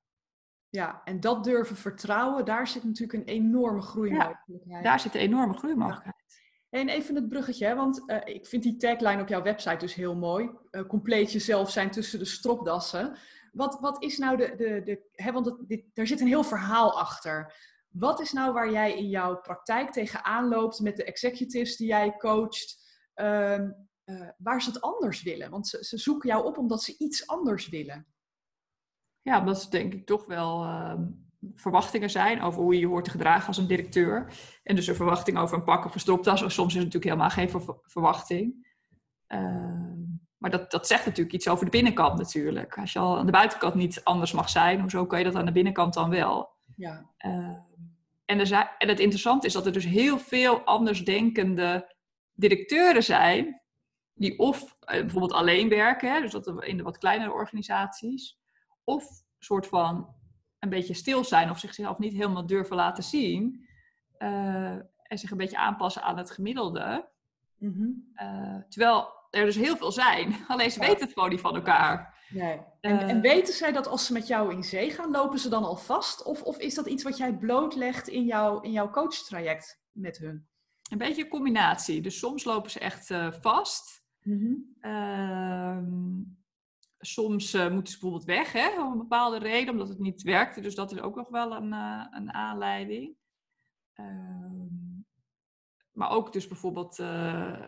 ja, 0.70 1.02
en 1.04 1.20
dat 1.20 1.44
durven 1.44 1.76
vertrouwen, 1.76 2.46
daar 2.46 2.68
zit 2.68 2.84
natuurlijk 2.84 3.14
een 3.20 3.34
enorme 3.36 3.82
groeimogelijkheid. 3.82 4.84
Daar 4.84 5.00
zit 5.00 5.16
een 5.16 5.22
enorme 5.22 5.54
groeimogelijkheid. 5.54 6.16
En 6.70 6.90
even 6.90 7.16
het 7.16 7.30
bruggetje, 7.30 7.66
hè, 7.66 7.76
want 7.76 8.04
eh, 8.10 8.36
ik 8.36 8.46
vind 8.46 8.64
die 8.64 8.78
tagline 8.78 9.22
op 9.22 9.28
jouw 9.28 9.42
website 9.42 9.78
dus 9.78 9.94
heel 9.94 10.16
mooi. 10.16 10.50
Eh, 10.72 10.86
compleet 10.86 11.32
jezelf 11.32 11.72
zijn 11.72 11.92
tussen 11.92 12.20
de 12.20 12.26
stropdassen. 12.26 13.16
Wat, 13.52 13.80
wat 13.80 14.04
is 14.04 14.18
nou 14.18 14.38
de... 14.38 14.54
de, 14.58 14.82
de 14.84 15.02
hè, 15.12 15.32
want 15.32 15.46
het, 15.46 15.56
dit, 15.68 15.84
daar 15.94 16.08
zit 16.08 16.20
een 16.22 16.28
heel 16.28 16.44
verhaal 16.44 17.00
achter. 17.00 17.54
Wat 17.98 18.20
is 18.20 18.32
nou 18.32 18.54
waar 18.54 18.72
jij 18.72 18.98
in 18.98 19.10
jouw 19.10 19.42
praktijk 19.42 19.92
tegenaan 19.92 20.48
loopt 20.48 20.80
met 20.80 20.98
de 20.98 21.04
executives 21.04 21.78
die 21.78 21.88
jij 21.88 22.18
coacht, 22.18 22.78
ehm, 23.14 23.72
eh, 24.04 24.30
waar 24.38 24.62
ze 24.62 24.70
het 24.70 24.82
anders 24.82 25.24
willen? 25.24 25.50
Want 25.50 25.68
ze, 25.68 25.86
ze 25.86 25.98
zoeken 25.98 26.30
jou 26.30 26.46
op 26.46 26.58
omdat 26.58 26.84
ze 26.84 26.96
iets 26.98 27.28
anders 27.28 27.70
willen. 27.70 28.08
Ja, 29.22 29.40
omdat 29.40 29.64
er 29.64 29.72
denk 29.72 29.94
ik 29.94 30.06
toch 30.06 30.26
wel 30.26 30.64
ehm, 30.64 31.04
verwachtingen 31.56 32.10
zijn 32.10 32.42
over 32.42 32.62
hoe 32.62 32.74
je 32.74 32.80
je 32.80 32.88
hoort 32.88 33.06
te 33.06 33.12
gedragen 33.12 33.48
als 33.48 33.58
een 33.58 33.68
directeur. 33.68 34.34
En 34.64 34.76
dus 34.76 34.88
een 34.88 34.96
verwachting 34.96 35.38
over 35.38 35.58
een 35.58 35.64
pak 35.64 35.86
of 35.86 35.94
een 35.94 36.00
stropdas. 36.00 36.42
Of 36.42 36.52
soms 36.52 36.76
is 36.76 36.84
het 36.84 36.94
natuurlijk 36.94 37.12
helemaal 37.12 37.30
geen 37.30 37.50
ver- 37.50 37.80
verwachting. 37.82 38.74
Ehm, 39.28 40.04
maar 40.38 40.52
dat, 40.52 40.72
dat 40.72 40.88
zegt 40.88 41.06
natuurlijk 41.06 41.36
iets 41.36 41.48
over 41.48 41.66
de 41.66 41.72
binnenkant 41.72 42.18
natuurlijk. 42.18 42.78
Als 42.78 42.94
je 42.94 43.00
al 43.00 43.18
aan 43.18 43.26
de 43.26 43.32
buitenkant 43.32 43.74
niet 43.74 44.04
anders 44.04 44.32
mag 44.32 44.50
zijn, 44.50 44.82
hoezo 44.82 45.06
kan 45.06 45.20
je 45.20 45.26
dat 45.26 45.36
aan 45.36 45.46
de 45.46 45.52
binnenkant 45.52 45.94
dan 45.94 46.10
wel? 46.10 46.54
Ja, 46.76 47.14
en, 48.26 48.40
er 48.40 48.48
zijn, 48.48 48.70
en 48.78 48.88
het 48.88 49.00
interessante 49.00 49.48
is 49.48 49.54
dat 49.54 49.66
er 49.66 49.72
dus 49.72 49.86
heel 49.86 50.20
veel 50.20 50.62
andersdenkende 50.64 51.96
directeuren 52.34 53.04
zijn, 53.04 53.62
die 54.14 54.40
of 54.40 54.76
eh, 54.80 55.00
bijvoorbeeld 55.00 55.34
alleen 55.34 55.70
werken, 55.70 56.14
hè, 56.14 56.22
dus 56.22 56.32
dat 56.32 56.64
in 56.64 56.78
de 56.78 56.84
wat 56.84 56.98
kleinere 56.98 57.32
organisaties, 57.32 58.38
of 58.84 59.06
soort 59.40 59.68
van 59.68 60.16
een 60.60 60.70
beetje 60.70 60.94
stil 60.94 61.24
zijn 61.24 61.50
of 61.50 61.60
zichzelf 61.60 61.98
niet 61.98 62.14
helemaal 62.14 62.46
durven 62.46 62.76
laten 62.76 63.04
zien, 63.04 63.68
eh, 64.18 64.76
en 65.02 65.18
zich 65.18 65.32
een 65.32 65.38
beetje 65.38 65.58
aanpassen 65.58 66.02
aan 66.04 66.18
het 66.18 66.32
gemiddelde. 66.32 67.10
Mhm. 67.58 67.88
Eh, 68.14 68.58
terwijl 68.70 69.14
er 69.30 69.46
dus 69.46 69.56
heel 69.56 69.78
veel 69.78 69.92
zijn, 69.92 70.36
alleen 70.48 70.72
ze 70.72 70.80
Ja. 70.80 70.88
weten 70.88 71.04
het 71.06 71.14
gewoon 71.14 71.30
niet 71.30 71.40
van 71.42 71.56
elkaar. 71.56 72.15
Nee. 72.36 72.60
En, 72.82 73.00
Eh. 73.00 73.10
en 73.10 73.22
weten 73.22 73.54
zij 73.54 73.72
dat 73.72 73.88
als 73.88 74.06
ze 74.06 74.14
met 74.14 74.28
jou 74.28 74.52
in 74.54 74.64
zee 74.64 74.90
gaan, 74.92 75.12
lopen 75.12 75.40
ze 75.40 75.50
dan 75.50 75.64
al 75.64 75.76
vast? 75.76 76.24
Of, 76.24 76.44
of 76.44 76.58
is 76.58 76.74
dat 76.76 76.88
iets 76.88 77.04
wat 77.04 77.18
jij 77.18 77.34
blootlegt 77.38 78.08
in, 78.08 78.26
jouw 78.26 78.60
in 78.62 78.72
jouw 78.72 78.90
coachtraject 78.90 79.82
met 79.92 80.18
hun? 80.18 80.48
Een 80.92 80.98
beetje 80.98 81.24
een 81.24 81.30
combinatie. 81.30 82.02
Dus 82.02 82.18
soms 82.20 82.44
lopen 82.44 82.72
ze 82.72 82.80
echt 82.80 83.12
eh, 83.12 83.32
vast. 83.32 84.04
Mhm. 84.22 84.54
Ehm, 84.80 86.22
soms 87.00 87.54
eh, 87.54 87.72
moeten 87.72 87.94
ze 87.94 88.00
bijvoorbeeld 88.00 88.26
weg, 88.38 88.52
hè, 88.52 88.82
om 88.84 88.92
een 88.92 88.98
bepaalde 88.98 89.38
reden, 89.38 89.74
omdat 89.74 89.90
het 89.90 90.00
niet 90.00 90.22
werkte. 90.22 90.62
Dus 90.62 90.76
dat 90.76 90.92
is 90.92 91.00
ook 91.02 91.16
nog 91.16 91.30
wel 91.30 91.56
een, 91.56 91.74
eh, 91.74 92.06
een 92.12 92.34
aanleiding. 92.34 93.16
Ehm, 93.94 94.95
maar 95.96 96.10
ook 96.10 96.34
dus 96.34 96.48
bijvoorbeeld 96.48 97.00
eh, 97.00 97.60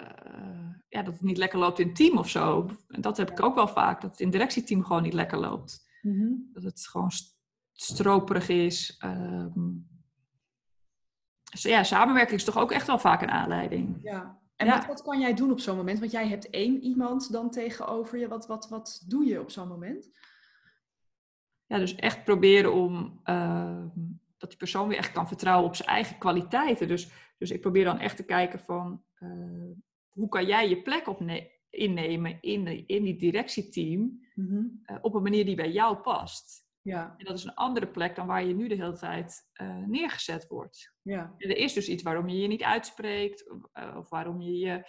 ja, 0.89 1.01
dat 1.03 1.13
het 1.13 1.21
niet 1.21 1.37
lekker 1.37 1.59
loopt 1.59 1.79
in 1.79 1.87
het 1.87 1.95
team 1.95 2.17
of 2.17 2.29
zo. 2.29 2.69
En 2.87 3.01
dat 3.01 3.17
heb 3.17 3.31
ik 3.31 3.43
ook 3.43 3.55
wel 3.55 3.67
vaak, 3.67 4.01
dat 4.01 4.11
het 4.11 4.19
in 4.19 4.25
het 4.25 4.35
directieteam 4.35 4.83
gewoon 4.83 5.01
niet 5.03 5.13
lekker 5.13 5.37
loopt. 5.37 5.85
Mhm. 6.01 6.31
Dat 6.53 6.63
het 6.63 6.87
gewoon 6.87 7.11
st- 7.11 7.37
stroperig 7.73 8.49
is. 8.49 8.95
Ehm. 8.99 9.69
Dus 11.51 11.61
ja, 11.61 11.83
samenwerking 11.83 12.37
is 12.39 12.45
toch 12.45 12.57
ook 12.57 12.71
echt 12.71 12.87
wel 12.87 12.99
vaak 12.99 13.21
een 13.21 13.31
aanleiding. 13.31 13.99
Ja. 14.01 14.39
En 14.55 14.65
Ja. 14.67 14.77
Wat, 14.77 14.85
wat 14.87 15.01
kan 15.01 15.19
jij 15.19 15.33
doen 15.33 15.51
op 15.51 15.59
zo'n 15.59 15.75
moment? 15.77 15.99
Want 15.99 16.11
jij 16.11 16.27
hebt 16.27 16.49
één 16.49 16.81
iemand 16.83 17.31
dan 17.31 17.51
tegenover 17.51 18.17
je. 18.19 18.27
Wat, 18.27 18.47
wat, 18.47 18.69
wat 18.69 19.03
doe 19.07 19.25
je 19.25 19.41
op 19.41 19.51
zo'n 19.51 19.67
moment? 19.67 20.09
Ja, 21.65 21.77
dus 21.77 21.95
echt 21.95 22.23
proberen 22.23 22.73
om 22.73 23.19
ehm, 23.23 23.87
dat 24.37 24.49
die 24.49 24.57
persoon 24.57 24.87
weer 24.87 24.97
echt 24.97 25.11
kan 25.11 25.27
vertrouwen 25.27 25.67
op 25.67 25.75
zijn 25.75 25.89
eigen 25.89 26.17
kwaliteiten. 26.17 26.87
Dus, 26.87 27.09
dus 27.37 27.51
ik 27.51 27.61
probeer 27.61 27.83
dan 27.83 27.99
echt 27.99 28.15
te 28.17 28.25
kijken 28.25 28.59
van 28.59 29.03
eh, 29.13 29.29
hoe 30.09 30.29
kan 30.29 30.45
jij 30.45 30.69
je 30.69 30.81
plek 30.81 31.05
innemen 31.69 32.41
in, 32.41 32.67
in 32.87 33.03
die 33.03 33.15
directieteam 33.17 34.25
Mhm. 34.35 34.63
eh, 34.83 34.97
op 35.01 35.13
een 35.13 35.21
manier 35.23 35.45
die 35.45 35.55
bij 35.55 35.71
jou 35.71 35.97
past. 35.97 36.65
Ja, 36.81 37.13
En 37.17 37.25
dat 37.25 37.37
is 37.37 37.43
een 37.43 37.53
andere 37.53 37.87
plek 37.87 38.15
dan 38.15 38.27
waar 38.27 38.45
je 38.45 38.53
nu 38.55 38.67
de 38.67 38.75
hele 38.75 38.97
tijd 38.97 39.49
eh, 39.53 39.77
neergezet 39.77 40.47
wordt. 40.47 40.93
ja, 41.01 41.33
En 41.37 41.49
er 41.49 41.57
is 41.57 41.73
dus 41.73 41.89
iets 41.89 42.03
waarom 42.03 42.27
je 42.27 42.37
je 42.37 42.47
niet 42.47 42.63
uitspreekt, 42.63 43.49
of, 43.49 43.63
of 43.95 44.09
waarom 44.09 44.41
je 44.41 44.57
je 44.57 44.87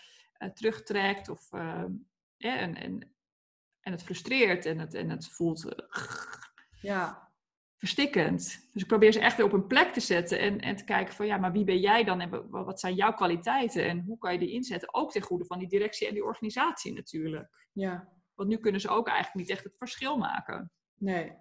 terugtrekt, 0.54 1.28
of, 1.28 1.52
ehm, 1.52 1.92
en, 2.36 2.74
en, 2.74 3.14
en 3.80 3.92
het 3.92 4.02
frustreert 4.02 4.66
en 4.66 4.78
het, 4.78 4.94
en 4.94 5.10
het 5.10 5.28
voelt 5.28 5.74
ja, 6.80 7.27
verstikkend. 7.78 8.68
Dus 8.72 8.82
ik 8.82 8.88
probeer 8.88 9.12
ze 9.12 9.20
echt 9.20 9.36
weer 9.36 9.46
op 9.46 9.52
een 9.52 9.66
plek 9.66 9.92
te 9.92 10.00
zetten 10.00 10.38
en, 10.38 10.60
en 10.60 10.76
te 10.76 10.84
kijken 10.84 11.14
van 11.14 11.26
ja, 11.26 11.36
maar 11.36 11.52
wie 11.52 11.64
ben 11.64 11.80
jij 11.80 12.04
dan 12.04 12.20
en 12.20 12.30
wa- 12.50 12.64
wat 12.64 12.80
zijn 12.80 12.94
jouw 12.94 13.12
kwaliteiten 13.12 13.84
en 13.84 14.02
hoe 14.06 14.18
kan 14.18 14.32
je 14.32 14.38
die 14.38 14.52
inzetten? 14.52 14.94
Ook 14.94 15.12
ten 15.12 15.22
goede 15.22 15.44
van 15.44 15.58
die 15.58 15.68
directie 15.68 16.08
en 16.08 16.14
die 16.14 16.24
organisatie 16.24 16.92
natuurlijk. 16.94 17.68
ja. 17.72 18.16
Want 18.34 18.50
nu 18.50 18.56
kunnen 18.56 18.80
ze 18.80 18.88
ook 18.88 19.08
eigenlijk 19.08 19.36
niet 19.36 19.56
echt 19.56 19.64
het 19.64 19.76
verschil 19.78 20.16
maken. 20.16 20.70
Nee. 20.98 21.32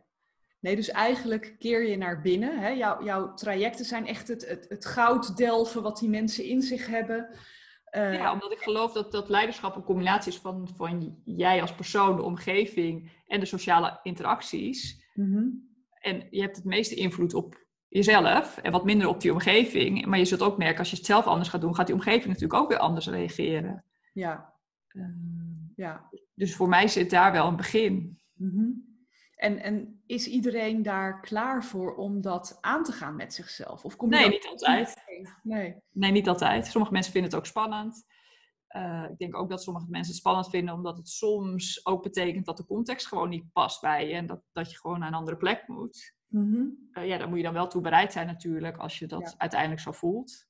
Nee, 0.60 0.76
dus 0.76 0.90
eigenlijk 0.90 1.56
keer 1.60 1.88
je 1.88 1.98
naar 1.98 2.22
binnen. 2.22 2.60
Hè? 2.60 2.70
Jouw, 2.70 3.04
jouw 3.04 3.34
trajecten 3.34 3.86
zijn 3.86 4.08
echt 4.08 4.28
het, 4.28 4.48
het, 4.48 4.66
het 4.70 4.86
goud 4.86 5.38
delven 5.38 5.82
wat 5.82 6.00
die 6.00 6.10
mensen 6.10 6.44
in 6.44 6.62
zich 6.62 6.88
hebben. 6.88 7.30
Uh, 7.96 8.14
ja, 8.14 8.34
omdat 8.34 8.52
ik 8.52 8.60
geloof 8.60 8.92
dat, 8.92 9.12
dat 9.12 9.30
leiderschap 9.30 9.76
een 9.76 9.84
combinatie 9.84 10.32
is 10.32 10.38
van, 10.40 10.70
van 10.76 11.22
jij 11.26 11.62
als 11.62 11.76
persoon, 11.76 12.16
de 12.16 12.22
omgeving 12.22 13.12
en 13.28 13.40
de 13.40 13.46
sociale 13.46 14.00
interacties. 14.04 15.06
Mm 15.14 15.67
En 16.08 16.28
je 16.30 16.42
hebt 16.42 16.56
het 16.56 16.66
meeste 16.66 16.96
invloed 16.96 17.34
op 17.34 17.66
jezelf 17.88 18.58
en 18.58 18.72
wat 18.72 18.86
minder 18.86 19.08
op 19.08 19.22
die 19.22 19.32
omgeving. 19.32 20.06
Maar 20.06 20.20
je 20.20 20.26
zult 20.26 20.42
ook 20.42 20.58
merken, 20.58 20.80
als 20.80 20.90
je 20.90 20.96
het 20.96 21.06
zelf 21.06 21.26
anders 21.26 21.50
gaat 21.50 21.62
doen, 21.62 21.76
gaat 21.76 21.86
die 21.86 21.96
omgeving 21.96 22.26
natuurlijk 22.26 22.62
ook 22.62 22.70
weer 22.70 22.78
anders 22.78 23.08
reageren. 23.08 23.84
Ja. 24.14 24.54
Uh, 24.92 25.06
ja. 25.76 26.10
Dus 26.34 26.56
voor 26.56 26.70
mij 26.70 26.88
zit 26.88 27.10
daar 27.10 27.32
wel 27.32 27.48
een 27.48 27.56
begin. 27.56 28.20
Mm 28.34 28.88
en, 29.38 29.60
en 29.60 30.02
is 30.06 30.28
iedereen 30.28 30.84
daar 30.84 31.22
klaar 31.22 31.64
voor 31.64 31.96
om 31.96 32.22
dat 32.22 32.58
aan 32.62 32.84
te 32.84 32.92
gaan 32.92 33.16
met 33.16 33.34
zichzelf? 33.34 33.86
Of 33.86 33.96
kom 33.96 34.14
je 34.14 34.20
nee, 34.20 34.30
niet 34.30 34.48
altijd. 34.48 34.96
Nee. 35.44 35.76
nee, 35.92 36.12
niet 36.12 36.28
altijd. 36.28 36.66
Sommige 36.66 36.94
mensen 36.94 37.12
vinden 37.12 37.32
het 37.32 37.40
ook 37.40 37.46
spannend. 37.46 38.06
Uh, 38.78 39.10
ik 39.10 39.18
denk 39.18 39.36
ook 39.36 39.50
dat 39.50 39.64
sommige 39.64 39.86
mensen 39.90 40.12
het 40.12 40.22
spannend 40.22 40.50
vinden, 40.50 40.74
omdat 40.74 40.98
het 40.98 41.10
soms 41.10 41.86
ook 41.86 42.04
betekent 42.04 42.46
dat 42.46 42.58
de 42.58 42.66
context 42.66 43.08
gewoon 43.08 43.30
niet 43.30 43.52
past 43.52 43.82
bij 43.82 44.08
je 44.08 44.14
en 44.14 44.26
dat, 44.26 44.42
dat 44.52 44.72
je 44.72 44.78
gewoon 44.78 45.00
naar 45.00 45.08
een 45.08 45.14
andere 45.14 45.38
plek 45.38 45.68
moet. 45.68 46.16
Mm 46.28 46.52
-hmm. 46.54 46.90
uh, 46.92 47.08
ja, 47.08 47.18
daar 47.18 47.28
moet 47.28 47.38
je 47.38 47.44
dan 47.44 47.54
wel 47.54 47.68
toe 47.68 47.82
bereid 47.82 48.12
zijn 48.12 48.28
natuurlijk, 48.28 48.78
als 48.78 49.00
je 49.00 49.08
dat 49.08 49.36
uiteindelijk 49.38 49.82
zo 49.82 49.92
voelt. 49.92 50.48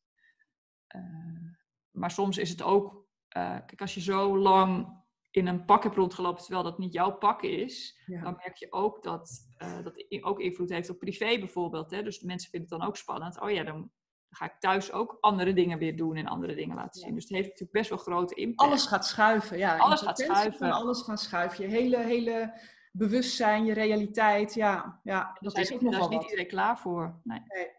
Uh, 0.95 1.51
maar 1.91 2.11
soms 2.11 2.37
is 2.37 2.49
het 2.49 2.61
ook, 2.61 3.05
kijk, 3.29 3.81
als 3.81 3.93
je 3.93 4.01
zo 4.01 4.37
lang 4.37 4.97
in 5.31 5.47
een 5.47 5.65
pak 5.65 5.83
hebt 5.83 5.95
rondgelopen 5.95 6.43
terwijl 6.43 6.63
dat 6.63 6.77
niet 6.77 6.93
jouw 6.93 7.11
pak 7.11 7.41
is, 7.41 8.03
dan 8.05 8.35
merk 8.37 8.55
je 8.55 8.71
ook 8.71 9.03
dat 9.03 9.47
dat 9.83 10.05
ook 10.21 10.39
invloed 10.39 10.69
heeft 10.69 10.89
op 10.89 10.99
privé 10.99 11.39
bijvoorbeeld. 11.39 11.91
Hè? 11.91 12.03
Dus 12.03 12.19
de 12.19 12.25
mensen 12.25 12.49
vinden 12.49 12.69
het 12.69 12.79
dan 12.79 12.87
ook 12.87 12.97
spannend. 12.97 13.41
Oh 13.41 13.51
ja, 13.51 13.63
dan 13.63 13.91
ga 14.29 14.45
ik 14.45 14.55
thuis 14.59 14.91
ook 14.91 15.17
andere 15.19 15.53
dingen 15.53 15.77
weer 15.77 15.97
doen 15.97 16.15
en 16.15 16.27
andere 16.27 16.55
dingen 16.55 16.75
laten 16.75 17.01
zien. 17.01 17.13
Dus 17.13 17.23
het 17.23 17.33
heeft 17.33 17.47
natuurlijk 17.47 17.71
best 17.71 17.89
wel 17.89 17.97
grote 17.97 18.35
impact. 18.35 18.69
Alles 18.69 18.85
gaat 18.85 19.05
schuiven, 19.05 19.57
ja. 19.57 19.77
Alles 19.77 20.01
gaat 20.01 20.19
schuiven. 20.19 20.71
Alles 20.71 21.01
gaat 21.01 21.21
schuiven. 21.21 21.63
Je 21.63 21.69
hele, 21.69 21.97
hele 21.97 22.53
bewustzijn, 22.91 23.65
je 23.65 23.73
realiteit, 23.73 24.53
ja. 24.53 24.99
ja 25.03 25.37
dat 25.39 25.57
is 25.57 25.73
ook 25.73 25.81
nog 25.81 25.91
Daar 25.91 26.01
is 26.01 26.07
niet 26.07 26.21
iedereen 26.21 26.47
klaar 26.47 26.79
voor. 26.79 27.19
Nee. 27.23 27.41
nee. 27.47 27.75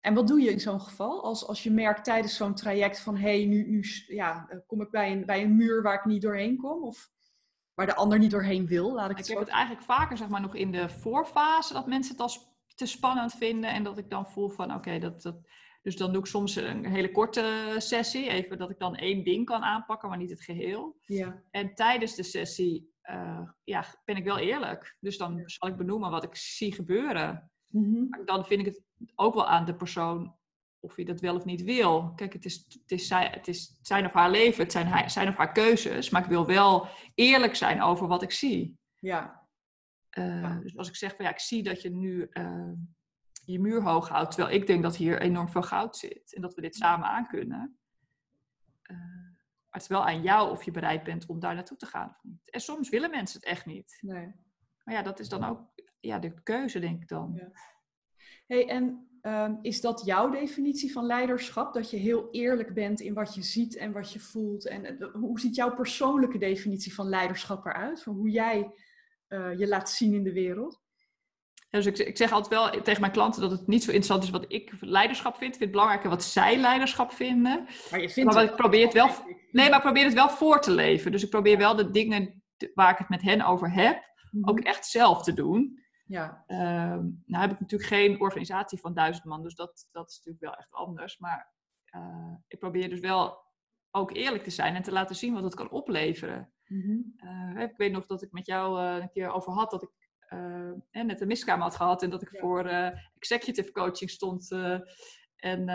En 0.00 0.14
wat 0.14 0.26
doe 0.26 0.40
je 0.40 0.50
in 0.50 0.60
zo'n 0.60 0.80
geval? 0.80 1.22
Als, 1.22 1.46
als 1.46 1.62
je 1.62 1.70
merkt 1.70 2.04
tijdens 2.04 2.36
zo'n 2.36 2.54
traject 2.54 3.00
van 3.00 3.16
hé, 3.16 3.36
hey, 3.36 3.44
nu, 3.44 3.66
nu 3.68 3.84
ja, 4.06 4.46
eh, 4.48 4.58
kom 4.66 4.80
ik 4.80 4.90
bij 4.90 5.12
een, 5.12 5.26
bij 5.26 5.42
een 5.42 5.56
muur 5.56 5.82
waar 5.82 5.94
ik 5.94 6.04
niet 6.04 6.22
doorheen 6.22 6.56
kom? 6.56 6.82
Of 6.82 7.10
waar 7.74 7.86
de 7.86 7.94
ander 7.94 8.18
niet 8.18 8.30
doorheen 8.30 8.66
wil? 8.66 8.92
Laat 8.92 9.10
ik 9.10 9.18
ik 9.18 9.26
heb 9.26 9.38
het 9.38 9.48
eigenlijk 9.48 9.84
vaker 9.84 10.16
zeg 10.16 10.28
maar, 10.28 10.40
nog 10.40 10.54
in 10.54 10.72
de 10.72 10.88
voorfase 10.88 11.72
dat 11.72 11.86
mensen 11.86 12.12
het 12.12 12.20
als 12.20 12.54
te 12.74 12.86
spannend 12.86 13.32
vinden. 13.32 13.70
En 13.70 13.82
dat 13.82 13.98
ik 13.98 14.10
dan 14.10 14.26
voel 14.26 14.48
van 14.48 14.74
oké, 14.74 14.98
dat, 14.98 15.22
dat. 15.22 15.36
Dus 15.86 15.96
dan 15.96 16.12
doe 16.12 16.20
ik 16.20 16.26
soms 16.26 16.56
een 16.56 16.86
hele 16.86 17.10
korte 17.10 17.74
sessie. 17.78 18.28
Even 18.28 18.58
dat 18.58 18.70
ik 18.70 18.78
dan 18.78 18.96
één 18.96 19.24
ding 19.24 19.46
kan 19.46 19.62
aanpakken, 19.62 20.08
maar 20.08 20.18
niet 20.18 20.30
het 20.30 20.40
geheel. 20.42 20.96
Ja. 21.00 21.42
En 21.50 21.74
tijdens 21.74 22.14
de 22.14 22.22
sessie 22.22 22.90
uh, 23.10 23.48
ja, 23.64 23.84
ben 24.04 24.16
ik 24.16 24.24
wel 24.24 24.38
eerlijk. 24.38 24.96
Dus 25.00 25.18
dan 25.18 25.42
zal 25.44 25.68
ik 25.68 25.76
benoemen 25.76 26.10
wat 26.10 26.24
ik 26.24 26.34
zie 26.36 26.72
gebeuren. 26.72 27.50
Mm 27.70 28.24
Dan 28.24 28.46
vind 28.46 28.60
ik 28.60 28.66
het 28.66 28.82
ook 29.14 29.34
wel 29.34 29.46
aan 29.46 29.64
de 29.64 29.74
persoon 29.74 30.36
of 30.80 30.96
je 30.96 31.04
dat 31.04 31.20
wel 31.20 31.34
of 31.34 31.44
niet 31.44 31.62
wil. 31.62 32.12
Kijk, 32.14 32.32
het 32.32 32.44
is, 32.44 32.66
het 32.82 32.92
is, 32.92 33.10
het 33.10 33.48
is 33.48 33.78
zijn 33.82 34.06
of 34.06 34.12
haar 34.12 34.30
leven, 34.30 34.62
het 34.62 34.72
zijn, 34.72 35.10
zijn 35.10 35.28
of 35.28 35.36
haar 35.36 35.52
keuzes, 35.52 36.10
maar 36.10 36.22
ik 36.22 36.28
wil 36.28 36.46
wel 36.46 36.88
eerlijk 37.14 37.54
zijn 37.54 37.82
over 37.82 38.06
wat 38.06 38.22
ik 38.22 38.32
zie. 38.32 38.78
Ja. 38.98 39.48
Uh, 40.18 40.60
Dus 40.60 40.76
als 40.76 40.88
ik 40.88 40.96
zeg 40.96 41.16
van 41.16 41.24
ja, 41.24 41.30
ik 41.30 41.40
zie 41.40 41.62
dat 41.62 41.82
je 41.82 41.90
nu 41.90 42.28
uh, 42.30 42.72
je 43.46 43.60
muur 43.60 43.82
hoog 43.82 44.08
houdt, 44.08 44.30
terwijl 44.30 44.54
ik 44.54 44.66
denk 44.66 44.82
dat 44.82 44.96
hier 44.96 45.20
enorm 45.20 45.48
veel 45.48 45.62
goud 45.62 45.96
zit 45.96 46.34
en 46.34 46.42
dat 46.42 46.54
we 46.54 46.60
dit 46.60 46.76
samen 46.76 47.08
aan 47.08 47.26
kunnen. 47.26 47.78
Uh, 48.82 48.98
maar 48.98 49.70
het 49.70 49.82
is 49.82 49.88
wel 49.88 50.06
aan 50.06 50.22
jou 50.22 50.50
of 50.50 50.62
je 50.62 50.70
bereid 50.70 51.02
bent 51.02 51.26
om 51.26 51.40
daar 51.40 51.54
naartoe 51.54 51.76
te 51.76 51.86
gaan 51.86 52.08
of 52.08 52.22
niet. 52.22 52.50
En 52.50 52.60
soms 52.60 52.88
willen 52.88 53.10
mensen 53.10 53.40
het 53.40 53.48
echt 53.48 53.66
niet. 53.66 53.98
Nee. 54.00 54.34
Maar 54.84 54.94
ja, 54.94 55.02
dat 55.02 55.18
is 55.18 55.28
dan 55.28 55.44
ook 55.44 55.60
ja, 56.00 56.18
de 56.18 56.42
keuze, 56.42 56.78
denk 56.78 57.02
ik 57.02 57.08
dan. 57.08 57.32
Ja. 57.34 57.50
Hey, 58.46 58.68
en 58.68 59.06
Ehm, 59.26 59.54
is 59.62 59.80
dat 59.80 60.02
jouw 60.04 60.30
definitie 60.30 60.92
van 60.92 61.06
leiderschap? 61.06 61.74
Dat 61.74 61.90
je 61.90 61.96
heel 61.96 62.28
eerlijk 62.30 62.74
bent 62.74 63.00
in 63.00 63.14
wat 63.14 63.34
je 63.34 63.42
ziet 63.42 63.76
en 63.76 63.92
wat 63.92 64.12
je 64.12 64.20
voelt? 64.20 64.66
En 64.66 64.84
eh, 64.84 65.12
hoe 65.12 65.40
ziet 65.40 65.54
jouw 65.54 65.74
persoonlijke 65.74 66.38
definitie 66.38 66.94
van 66.94 67.08
leiderschap 67.08 67.66
eruit? 67.66 68.02
Van 68.02 68.14
hoe 68.14 68.30
jij 68.30 68.70
uh, 69.28 69.58
je 69.58 69.68
laat 69.68 69.90
zien 69.90 70.14
in 70.14 70.22
de 70.22 70.32
wereld? 70.32 70.80
Dus 71.76 71.86
ik, 71.86 71.98
ik, 72.06 72.16
zeg 72.16 72.32
altijd 72.32 72.60
wel 72.60 72.82
tegen 72.82 73.00
mijn 73.00 73.12
klanten 73.12 73.40
dat 73.40 73.50
het 73.50 73.66
niet 73.66 73.82
zo 73.82 73.90
interessant 73.90 74.22
is 74.22 74.30
wat 74.30 74.44
ik 74.48 74.72
leiderschap 74.80 75.36
vind. 75.36 75.52
Ik 75.52 75.58
vind 75.58 75.62
het 75.62 75.70
belangrijker 75.70 76.10
wat 76.10 76.24
zij 76.24 76.56
leiderschap 76.56 77.12
vinden. 77.12 77.66
Maar 77.90 78.00
je 78.00 78.10
vindt 78.10 78.34
maar 78.34 78.44
ik 78.44 78.56
probeer 78.56 78.84
het 78.84 78.92
wel. 78.92 79.08
Nee, 79.50 79.68
maar 79.68 79.78
ik 79.78 79.84
probeer 79.84 80.04
het 80.04 80.14
wel 80.14 80.28
voor 80.28 80.60
te 80.60 80.70
leven. 80.70 81.12
Dus 81.12 81.22
ik 81.22 81.30
probeer 81.30 81.58
wel 81.58 81.76
de 81.76 81.90
dingen 81.90 82.42
waar 82.74 82.90
ik 82.90 82.98
het 82.98 83.08
met 83.08 83.22
hen 83.22 83.42
over 83.42 83.72
heb, 83.72 84.02
mhm. 84.30 84.48
ook 84.48 84.60
echt 84.60 84.86
zelf 84.86 85.22
te 85.22 85.32
doen. 85.32 85.84
Ja. 86.06 86.44
Uh, 86.46 86.58
nou 87.26 87.42
heb 87.42 87.52
ik 87.52 87.60
natuurlijk 87.60 87.90
geen 87.90 88.20
organisatie 88.20 88.78
van 88.78 88.94
duizend 88.94 89.24
man, 89.24 89.42
dus 89.42 89.54
dat, 89.54 89.88
dat 89.92 90.10
is 90.10 90.16
natuurlijk 90.16 90.44
wel 90.44 90.54
echt 90.54 90.72
anders. 90.72 91.18
Maar 91.18 91.52
uh, 91.96 92.34
ik 92.48 92.58
probeer 92.58 92.88
dus 92.88 93.00
wel 93.00 93.44
ook 93.90 94.14
eerlijk 94.14 94.44
te 94.44 94.50
zijn 94.50 94.74
en 94.74 94.82
te 94.82 94.92
laten 94.92 95.16
zien 95.16 95.34
wat 95.34 95.42
het 95.42 95.54
kan 95.54 95.70
opleveren. 95.70 96.52
Mm 96.66 96.80
-hmm. 96.80 97.58
ik 97.58 97.76
weet 97.76 97.92
nog 97.92 98.06
dat 98.06 98.22
ik 98.22 98.32
met 98.32 98.46
jou 98.46 98.80
uh, 98.80 99.02
een 99.02 99.10
keer 99.10 99.30
over 99.32 99.52
had 99.52 99.70
dat 99.70 99.82
ik 99.82 100.05
net 100.90 101.20
een 101.20 101.26
miskamer 101.26 101.62
had 101.62 101.76
gehad 101.76 102.02
en 102.02 102.10
dat 102.10 102.22
ik 102.22 102.38
voor 102.40 102.70
executive 103.18 103.72
coaching 103.72 104.10
stond. 104.10 104.50
en, 105.36 105.68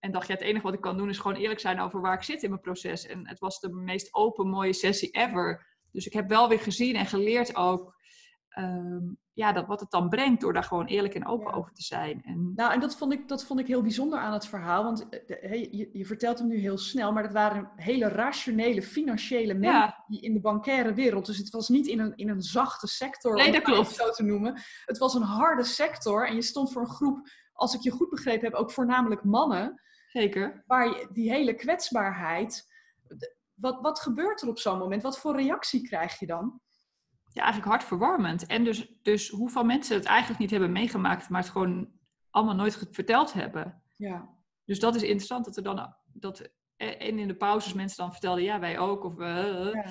en 0.00 0.10
dacht, 0.10 0.26
ja, 0.26 0.34
het 0.34 0.42
enige 0.42 0.64
wat 0.64 0.74
ik 0.74 0.80
kan 0.80 0.96
doen 0.96 1.08
is 1.08 1.18
gewoon 1.18 1.36
eerlijk 1.36 1.60
zijn 1.60 1.80
over 1.80 2.00
waar 2.00 2.14
ik 2.14 2.22
zit 2.22 2.42
in 2.42 2.50
mijn 2.50 2.62
proces. 2.62 3.06
En 3.06 3.28
het 3.28 3.38
was 3.38 3.60
de 3.60 3.72
meest 3.72 4.14
open, 4.14 4.48
mooie 4.48 4.72
sessie 4.72 5.10
ever. 5.10 5.66
Dus 5.92 6.06
ik 6.06 6.12
heb 6.12 6.28
wel 6.28 6.48
weer 6.48 6.60
gezien 6.60 6.96
en 6.96 7.06
geleerd 7.06 7.56
ook 7.56 7.98
Ehm, 8.50 9.02
ja, 9.32 9.52
dat, 9.52 9.66
wat 9.66 9.80
het 9.80 9.90
dan 9.90 10.08
brengt 10.08 10.40
door 10.40 10.52
daar 10.52 10.64
gewoon 10.64 10.86
eerlijk 10.86 11.14
en 11.14 11.26
open 11.26 11.52
over 11.52 11.72
te 11.72 11.82
zijn. 11.82 12.22
En... 12.24 12.52
Nou, 12.54 12.72
en 12.72 12.80
dat 12.80 12.96
vond, 12.96 13.12
ik, 13.12 13.28
dat 13.28 13.44
vond 13.44 13.60
ik 13.60 13.66
heel 13.66 13.82
bijzonder 13.82 14.18
aan 14.18 14.32
het 14.32 14.46
verhaal. 14.46 14.84
Want 14.84 15.08
eh, 15.08 15.72
je, 15.72 15.88
je, 15.92 16.06
vertelt 16.06 16.38
hem 16.38 16.48
nu 16.48 16.56
heel 16.56 16.78
snel, 16.78 17.12
maar 17.12 17.22
dat 17.22 17.32
waren 17.32 17.70
hele 17.76 18.08
rationele, 18.08 18.82
financiële 18.82 19.54
mensen 19.54 20.04
die 20.06 20.20
in 20.20 20.32
de 20.32 20.40
bankaire 20.40 20.94
wereld. 20.94 21.26
Dus 21.26 21.38
het 21.38 21.50
was 21.50 21.68
niet 21.68 21.86
in 21.86 21.98
een, 21.98 22.16
in 22.16 22.28
een 22.28 22.42
zachte 22.42 22.86
sector, 22.86 23.34
nee, 23.34 23.52
dat 23.52 23.66
om 23.66 23.72
het 23.72 23.88
zo 23.88 24.10
te 24.10 24.22
noemen. 24.22 24.60
Het 24.84 24.98
was 24.98 25.14
een 25.14 25.22
harde 25.22 25.64
sector 25.64 26.28
en 26.28 26.34
je 26.34 26.42
stond 26.42 26.72
voor 26.72 26.82
een 26.82 26.88
groep, 26.88 27.28
als 27.52 27.74
ik 27.74 27.80
je 27.80 27.90
goed 27.90 28.10
begrepen 28.10 28.44
heb, 28.44 28.54
ook 28.54 28.70
voornamelijk 28.72 29.24
mannen. 29.24 29.80
Zeker. 30.08 30.62
Waar 30.66 30.86
je, 30.86 31.08
die 31.12 31.30
hele 31.30 31.54
kwetsbaarheid. 31.54 32.68
Wat, 33.54 33.80
wat 33.80 34.00
gebeurt 34.00 34.42
er 34.42 34.48
op 34.48 34.58
zo'n 34.58 34.78
moment? 34.78 35.02
Wat 35.02 35.18
voor 35.18 35.36
reactie 35.36 35.82
krijg 35.82 36.18
je 36.18 36.26
dan? 36.26 36.60
Ja, 37.32 37.42
eigenlijk 37.42 37.72
hartverwarmend. 37.72 38.46
En 38.46 38.64
dus, 38.64 38.98
dus 39.02 39.28
hoeveel 39.28 39.64
mensen 39.64 39.96
het 39.96 40.04
eigenlijk 40.04 40.40
niet 40.40 40.50
hebben 40.50 40.72
meegemaakt, 40.72 41.28
maar 41.28 41.40
het 41.40 41.50
gewoon 41.50 41.88
allemaal 42.30 42.54
nooit 42.54 42.88
verteld 42.90 43.32
hebben. 43.32 43.82
Ja. 43.96 44.28
Dus 44.64 44.80
dat 44.80 44.94
is 44.94 45.02
interessant 45.02 45.44
dat 45.44 45.56
er 45.56 45.62
dan, 45.62 45.94
dat, 46.12 46.50
en 46.76 47.18
in 47.18 47.28
de 47.28 47.36
pauzes 47.36 47.72
mensen 47.72 47.96
dan 47.96 48.12
vertelden, 48.12 48.44
ja, 48.44 48.60
wij 48.60 48.78
ook. 48.78 49.04
Of, 49.04 49.18
uh, 49.18 49.72
ja. 49.72 49.84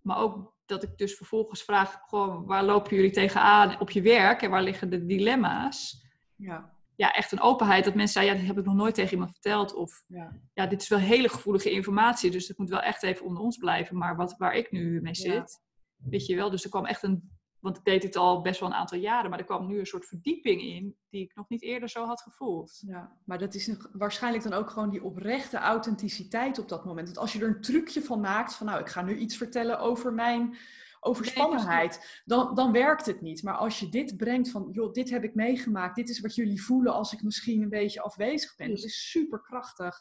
Maar 0.00 0.18
ook 0.18 0.54
dat 0.66 0.82
ik 0.82 0.98
dus 0.98 1.14
vervolgens 1.14 1.62
vraag, 1.62 1.98
gewoon, 2.06 2.46
waar 2.46 2.64
lopen 2.64 2.96
jullie 2.96 3.10
tegenaan 3.10 3.80
op 3.80 3.90
je 3.90 4.02
werk 4.02 4.42
en 4.42 4.50
waar 4.50 4.62
liggen 4.62 4.90
de 4.90 5.06
dilemma's? 5.06 6.04
Ja. 6.36 6.74
Ja, 6.96 7.12
echt 7.12 7.32
een 7.32 7.40
openheid 7.40 7.84
dat 7.84 7.94
mensen 7.94 8.12
zeiden, 8.12 8.34
ja, 8.34 8.40
dat 8.40 8.48
heb 8.48 8.64
ik 8.64 8.70
nog 8.70 8.80
nooit 8.80 8.94
tegen 8.94 9.12
iemand 9.12 9.30
verteld. 9.30 9.74
Of, 9.74 10.04
ja, 10.06 10.32
ja 10.54 10.66
dit 10.66 10.82
is 10.82 10.88
wel 10.88 10.98
hele 10.98 11.28
gevoelige 11.28 11.70
informatie, 11.70 12.30
dus 12.30 12.48
het 12.48 12.58
moet 12.58 12.68
wel 12.68 12.80
echt 12.80 13.02
even 13.02 13.26
onder 13.26 13.42
ons 13.42 13.56
blijven. 13.56 13.96
Maar 13.96 14.16
wat, 14.16 14.34
waar 14.38 14.54
ik 14.54 14.70
nu 14.70 15.00
mee 15.00 15.14
zit, 15.14 15.60
Weet 15.96 16.26
je 16.26 16.36
wel, 16.36 16.50
dus 16.50 16.64
er 16.64 16.70
kwam 16.70 16.84
echt 16.84 17.02
een, 17.02 17.30
want 17.60 17.76
ik 17.78 17.84
deed 17.84 18.02
dit 18.02 18.16
al 18.16 18.40
best 18.40 18.60
wel 18.60 18.68
een 18.68 18.74
aantal 18.74 18.98
jaren, 18.98 19.30
maar 19.30 19.38
er 19.38 19.44
kwam 19.44 19.66
nu 19.66 19.78
een 19.78 19.86
soort 19.86 20.06
verdieping 20.06 20.60
in 20.60 20.96
die 21.08 21.22
ik 21.22 21.34
nog 21.34 21.48
niet 21.48 21.62
eerder 21.62 21.88
zo 21.88 22.04
had 22.04 22.22
gevoeld. 22.22 22.82
Ja, 22.86 23.16
maar 23.24 23.38
dat 23.38 23.54
is 23.54 23.76
waarschijnlijk 23.92 24.44
dan 24.44 24.52
ook 24.52 24.70
gewoon 24.70 24.90
die 24.90 25.04
oprechte 25.04 25.56
authenticiteit 25.56 26.58
op 26.58 26.68
dat 26.68 26.84
moment. 26.84 27.06
Want 27.06 27.18
als 27.18 27.32
je 27.32 27.40
er 27.40 27.48
een 27.48 27.60
trucje 27.60 28.02
van 28.02 28.20
maakt, 28.20 28.54
van 28.54 28.66
nou, 28.66 28.80
ik 28.80 28.88
ga 28.88 29.02
nu 29.02 29.16
iets 29.16 29.36
vertellen 29.36 29.78
over 29.78 30.12
mijn 30.12 30.56
overspannenheid, 31.00 32.22
dan, 32.24 32.54
dan 32.54 32.72
werkt 32.72 33.06
het 33.06 33.20
niet. 33.20 33.42
Maar 33.42 33.54
als 33.54 33.78
je 33.78 33.88
dit 33.88 34.16
brengt 34.16 34.50
van, 34.50 34.68
joh, 34.72 34.92
dit 34.92 35.10
heb 35.10 35.24
ik 35.24 35.34
meegemaakt, 35.34 35.96
dit 35.96 36.08
is 36.08 36.20
wat 36.20 36.34
jullie 36.34 36.62
voelen 36.62 36.92
als 36.92 37.12
ik 37.12 37.22
misschien 37.22 37.62
een 37.62 37.68
beetje 37.68 38.00
afwezig 38.00 38.56
ben. 38.56 38.68
Dat 38.68 38.84
is 38.84 39.10
super 39.10 39.40
krachtig. 39.40 39.98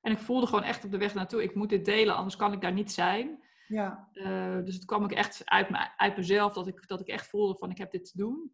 En 0.00 0.12
ik 0.12 0.18
voelde 0.18 0.46
gewoon 0.46 0.64
echt 0.64 0.84
op 0.84 0.90
de 0.90 0.98
weg 0.98 1.14
naartoe, 1.14 1.42
ik 1.42 1.54
moet 1.54 1.68
dit 1.68 1.84
delen, 1.84 2.16
anders 2.16 2.36
kan 2.36 2.52
ik 2.52 2.60
daar 2.60 2.72
niet 2.72 2.92
zijn. 2.92 3.42
Ja. 3.68 4.08
Uh, 4.12 4.64
dus 4.64 4.74
het 4.74 4.84
kwam 4.84 5.04
ik 5.04 5.12
echt 5.12 5.42
uit, 5.44 5.70
me, 5.70 5.96
uit 5.96 6.16
mezelf 6.16 6.52
dat 6.52 6.66
ik, 6.66 6.88
dat 6.88 7.00
ik 7.00 7.06
echt 7.06 7.26
voelde 7.26 7.58
van 7.58 7.70
ik 7.70 7.78
heb 7.78 7.90
dit 7.90 8.04
te 8.10 8.16
doen. 8.16 8.52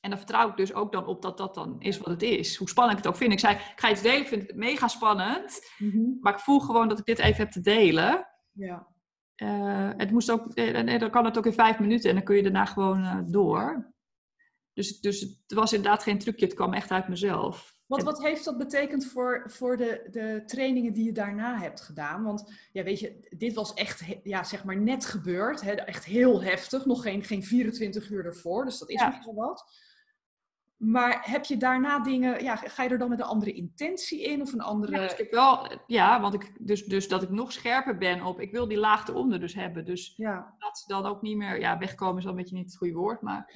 En 0.00 0.10
dan 0.10 0.18
vertrouw 0.18 0.48
ik 0.48 0.56
dus 0.56 0.74
ook 0.74 0.92
dan 0.92 1.06
op 1.06 1.22
dat 1.22 1.38
dat 1.38 1.54
dan 1.54 1.80
is 1.80 1.98
wat 1.98 2.06
het 2.06 2.22
is. 2.22 2.56
Hoe 2.56 2.68
spannend 2.68 2.98
ik 2.98 3.04
het 3.04 3.12
ook 3.12 3.18
vind. 3.18 3.32
Ik 3.32 3.38
zei, 3.38 3.54
ik 3.54 3.72
ga 3.76 3.90
iets 3.90 4.02
delen, 4.02 4.20
ik 4.20 4.28
vind 4.28 4.46
het 4.46 4.56
mega 4.56 4.88
spannend. 4.88 5.60
Mhm. 5.78 6.18
Maar 6.20 6.32
ik 6.32 6.40
voel 6.40 6.60
gewoon 6.60 6.88
dat 6.88 6.98
ik 6.98 7.04
dit 7.04 7.18
even 7.18 7.36
heb 7.36 7.50
te 7.50 7.60
delen. 7.60 8.26
Ja. 8.52 8.86
uh, 9.36 9.90
het 9.96 10.10
moest 10.10 10.30
ook, 10.30 10.54
en 10.54 10.98
dan 10.98 11.10
kan 11.10 11.24
het 11.24 11.38
ook 11.38 11.46
in 11.46 11.52
vijf 11.52 11.78
minuten 11.78 12.08
en 12.08 12.14
dan 12.14 12.24
kun 12.24 12.36
je 12.36 12.42
daarna 12.42 12.64
gewoon 12.64 13.30
door. 13.30 13.92
Dus, 14.72 15.00
dus 15.00 15.20
het 15.20 15.52
was 15.54 15.72
inderdaad 15.72 16.02
geen 16.02 16.18
trucje, 16.18 16.44
het 16.44 16.54
kwam 16.54 16.72
echt 16.72 16.90
uit 16.90 17.08
mezelf. 17.08 17.77
Wat, 17.88 18.02
wat 18.02 18.22
heeft 18.22 18.44
dat 18.44 18.58
betekend 18.58 19.06
voor, 19.06 19.42
voor 19.46 19.76
de, 19.76 20.06
de 20.10 20.42
trainingen 20.46 20.92
die 20.92 21.04
je 21.04 21.12
daarna 21.12 21.58
hebt 21.58 21.80
gedaan? 21.80 22.22
Want 22.22 22.52
ja, 22.72 22.82
weet 22.82 23.00
je, 23.00 23.28
dit 23.36 23.54
was 23.54 23.74
echt 23.74 24.04
ja, 24.22 24.44
zeg 24.44 24.64
maar 24.64 24.76
net 24.76 25.04
gebeurd. 25.04 25.60
Hè? 25.60 25.72
Echt 25.72 26.04
heel 26.04 26.42
heftig. 26.42 26.86
Nog 26.86 27.02
geen, 27.02 27.24
geen 27.24 27.42
24 27.42 28.10
uur 28.10 28.24
ervoor. 28.24 28.64
Dus 28.64 28.78
dat 28.78 28.90
is 28.90 29.00
ja. 29.00 29.08
nogal 29.08 29.34
wat. 29.34 29.86
Maar 30.76 31.18
heb 31.30 31.44
je 31.44 31.56
daarna 31.56 32.00
dingen, 32.00 32.42
ja, 32.42 32.56
ga 32.56 32.82
je 32.82 32.88
er 32.88 32.98
dan 32.98 33.08
met 33.08 33.20
een 33.20 33.26
andere 33.26 33.52
intentie 33.52 34.22
in 34.22 34.40
of 34.40 34.52
een 34.52 34.60
andere... 34.60 34.92
Ja, 34.92 35.00
dus 35.00 35.16
ik 35.16 35.30
wel, 35.30 35.78
ja 35.86 36.20
want 36.20 36.34
ik, 36.34 36.52
dus, 36.58 36.84
dus 36.84 37.08
dat 37.08 37.22
ik 37.22 37.30
nog 37.30 37.52
scherper 37.52 37.98
ben 37.98 38.22
op, 38.22 38.40
ik 38.40 38.50
wil 38.50 38.68
die 38.68 38.78
laag 38.78 39.08
eronder 39.08 39.40
dus 39.40 39.54
hebben. 39.54 39.84
Dus 39.84 40.14
ja. 40.16 40.54
dat 40.58 40.78
ze 40.78 40.84
dan 40.86 41.06
ook 41.06 41.22
niet 41.22 41.36
meer, 41.36 41.60
ja, 41.60 41.78
wegkomen 41.78 42.18
is 42.18 42.24
al 42.24 42.30
een 42.30 42.36
beetje 42.36 42.54
niet 42.54 42.64
het 42.64 42.76
goede 42.76 42.94
woord, 42.94 43.22
maar 43.22 43.54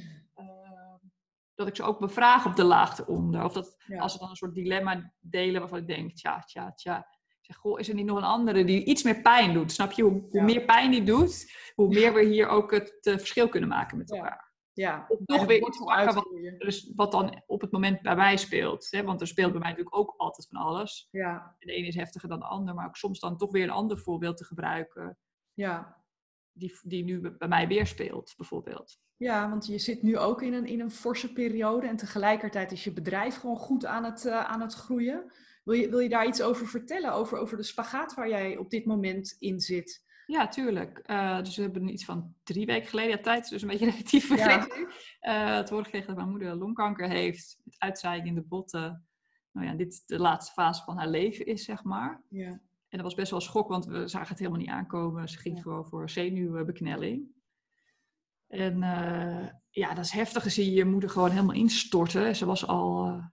dat 1.64 1.70
ik 1.70 1.84
ze 1.84 1.90
ook 1.90 1.98
bevraag 1.98 2.46
op 2.46 2.56
de 2.56 2.64
laagte 2.64 3.06
onder. 3.06 3.44
Of 3.44 3.52
dat 3.52 3.76
als 3.98 4.12
ze 4.12 4.18
dan 4.18 4.30
een 4.30 4.36
soort 4.36 4.54
dilemma 4.54 5.12
delen 5.20 5.60
waarvan 5.60 5.78
ik 5.78 5.86
denk, 5.86 6.12
tja, 6.12 6.40
tja, 6.40 6.72
tja. 6.72 6.98
Ik 6.98 7.48
zeg, 7.48 7.56
goh, 7.56 7.80
is 7.80 7.88
er 7.88 7.94
niet 7.94 8.06
nog 8.06 8.16
een 8.16 8.24
andere 8.24 8.64
die 8.64 8.84
iets 8.84 9.02
meer 9.02 9.20
pijn 9.20 9.52
doet? 9.52 9.72
Snap 9.72 9.92
je? 9.92 10.02
Hoe, 10.02 10.26
hoe 10.30 10.42
meer 10.42 10.64
pijn 10.64 10.90
die 10.90 11.02
doet, 11.02 11.52
hoe 11.74 11.88
meer 11.88 12.14
we 12.14 12.24
hier 12.24 12.48
ook 12.48 12.70
het 12.70 12.98
uh, 13.02 13.16
verschil 13.16 13.48
kunnen 13.48 13.68
maken 13.68 13.98
met 13.98 14.12
elkaar. 14.12 14.52
Ja. 14.72 15.04
Of 15.08 15.18
nog 15.24 15.44
weer 15.44 15.66
iets 15.66 15.78
pakken 15.78 16.14
wat, 16.14 16.28
dus 16.58 16.92
wat 16.94 17.12
dan 17.12 17.42
op 17.46 17.60
het 17.60 17.72
moment 17.72 18.02
bij 18.02 18.16
mij 18.16 18.36
speelt. 18.36 18.86
Hè? 18.90 19.02
Want 19.02 19.20
er 19.20 19.26
speelt 19.26 19.50
bij 19.50 19.60
mij 19.60 19.68
natuurlijk 19.68 19.96
ook 19.96 20.14
altijd 20.16 20.46
van 20.50 20.60
alles. 20.60 21.08
Ja. 21.10 21.56
De 21.58 21.72
ene 21.72 21.86
is 21.86 21.94
heftiger 21.94 22.28
dan 22.28 22.38
de 22.38 22.46
ander, 22.46 22.74
maar 22.74 22.86
ook 22.86 22.96
soms 22.96 23.20
dan 23.20 23.36
toch 23.36 23.50
weer 23.50 23.62
een 23.62 23.70
ander 23.70 23.98
voorbeeld 23.98 24.36
te 24.36 24.44
gebruiken. 24.44 25.18
Ja. 25.54 26.01
Die, 26.52 26.78
die 26.82 27.04
nu 27.04 27.20
bij 27.38 27.48
mij 27.48 27.68
weer 27.68 27.86
speelt, 27.86 28.34
bijvoorbeeld. 28.36 29.00
Ja, 29.16 29.48
want 29.48 29.66
je 29.66 29.78
zit 29.78 30.02
nu 30.02 30.18
ook 30.18 30.42
in 30.42 30.52
een, 30.52 30.66
in 30.66 30.80
een 30.80 30.90
forse 30.90 31.32
periode 31.32 31.86
en 31.86 31.96
tegelijkertijd 31.96 32.72
is 32.72 32.84
je 32.84 32.92
bedrijf 32.92 33.36
gewoon 33.36 33.56
goed 33.56 33.84
aan 33.84 34.04
het, 34.04 34.24
uh, 34.24 34.44
aan 34.44 34.60
het 34.60 34.74
groeien. 34.74 35.32
Wil 35.64 35.74
je, 35.74 35.88
wil 35.88 35.98
je 35.98 36.08
daar 36.08 36.26
iets 36.26 36.42
over 36.42 36.66
vertellen, 36.66 37.12
over, 37.12 37.38
over 37.38 37.56
de 37.56 37.62
spagaat 37.62 38.14
waar 38.14 38.28
jij 38.28 38.56
op 38.56 38.70
dit 38.70 38.84
moment 38.84 39.36
in 39.38 39.60
zit? 39.60 40.04
Ja, 40.26 40.48
tuurlijk. 40.48 41.02
Uh, 41.06 41.38
dus 41.38 41.56
we 41.56 41.62
hebben 41.62 41.88
iets 41.88 42.04
van 42.04 42.34
drie 42.42 42.66
weken 42.66 42.88
geleden, 42.88 43.10
ja, 43.10 43.22
tijd 43.22 43.48
dus 43.48 43.62
een 43.62 43.68
beetje 43.68 43.90
relatief 43.90 44.26
vergeten. 44.26 44.88
Ja. 45.20 45.50
Uh, 45.50 45.56
het 45.56 45.68
horen 45.68 45.84
gekregen 45.84 46.08
dat 46.08 46.16
mijn 46.16 46.30
moeder 46.30 46.54
longkanker 46.54 47.08
heeft, 47.08 47.58
met 47.64 47.74
uitzaaiing 47.78 48.26
in 48.26 48.34
de 48.34 48.42
botten. 48.42 49.06
Nou 49.52 49.66
ja, 49.66 49.74
dit 49.74 50.02
de 50.06 50.18
laatste 50.18 50.52
fase 50.52 50.82
van 50.82 50.96
haar 50.96 51.08
leven 51.08 51.46
is, 51.46 51.64
zeg 51.64 51.84
maar. 51.84 52.22
Ja. 52.28 52.60
En 52.92 52.98
dat 52.98 53.06
was 53.06 53.14
best 53.14 53.30
wel 53.30 53.40
schok, 53.40 53.68
want 53.68 53.84
we 53.84 54.08
zagen 54.08 54.28
het 54.28 54.38
helemaal 54.38 54.60
niet 54.60 54.68
aankomen. 54.68 55.28
Ze 55.28 55.38
ging 55.38 55.62
gewoon 55.62 55.86
voor 55.86 56.10
zenuwbeknelling. 56.10 57.28
En 58.46 58.76
uh, 58.82 59.48
ja, 59.70 59.94
dat 59.94 60.04
is 60.04 60.10
heftig. 60.10 60.50
zie 60.50 60.64
je 60.64 60.72
je 60.72 60.84
moeder 60.84 61.10
gewoon 61.10 61.30
helemaal 61.30 61.54
instorten. 61.54 62.36
Ze 62.36 62.46
was 62.46 62.66
al 62.66 63.06
uh, 63.06 63.26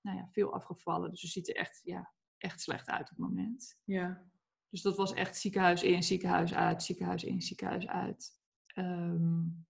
nou 0.00 0.16
ja, 0.16 0.28
veel 0.30 0.54
afgevallen. 0.54 1.10
Dus 1.10 1.20
ze 1.20 1.26
ziet 1.26 1.48
er 1.48 1.56
echt, 1.56 1.80
ja, 1.84 2.12
echt 2.38 2.60
slecht 2.60 2.88
uit 2.88 3.00
op 3.02 3.08
het 3.08 3.18
moment. 3.18 3.78
Ja. 3.84 4.24
Dus 4.68 4.82
dat 4.82 4.96
was 4.96 5.12
echt 5.12 5.36
ziekenhuis 5.36 5.82
in, 5.82 6.02
ziekenhuis 6.02 6.54
uit, 6.54 6.82
ziekenhuis 6.82 7.24
in, 7.24 7.42
ziekenhuis 7.42 7.86
uit. 7.86 8.30
Um, 8.74 9.66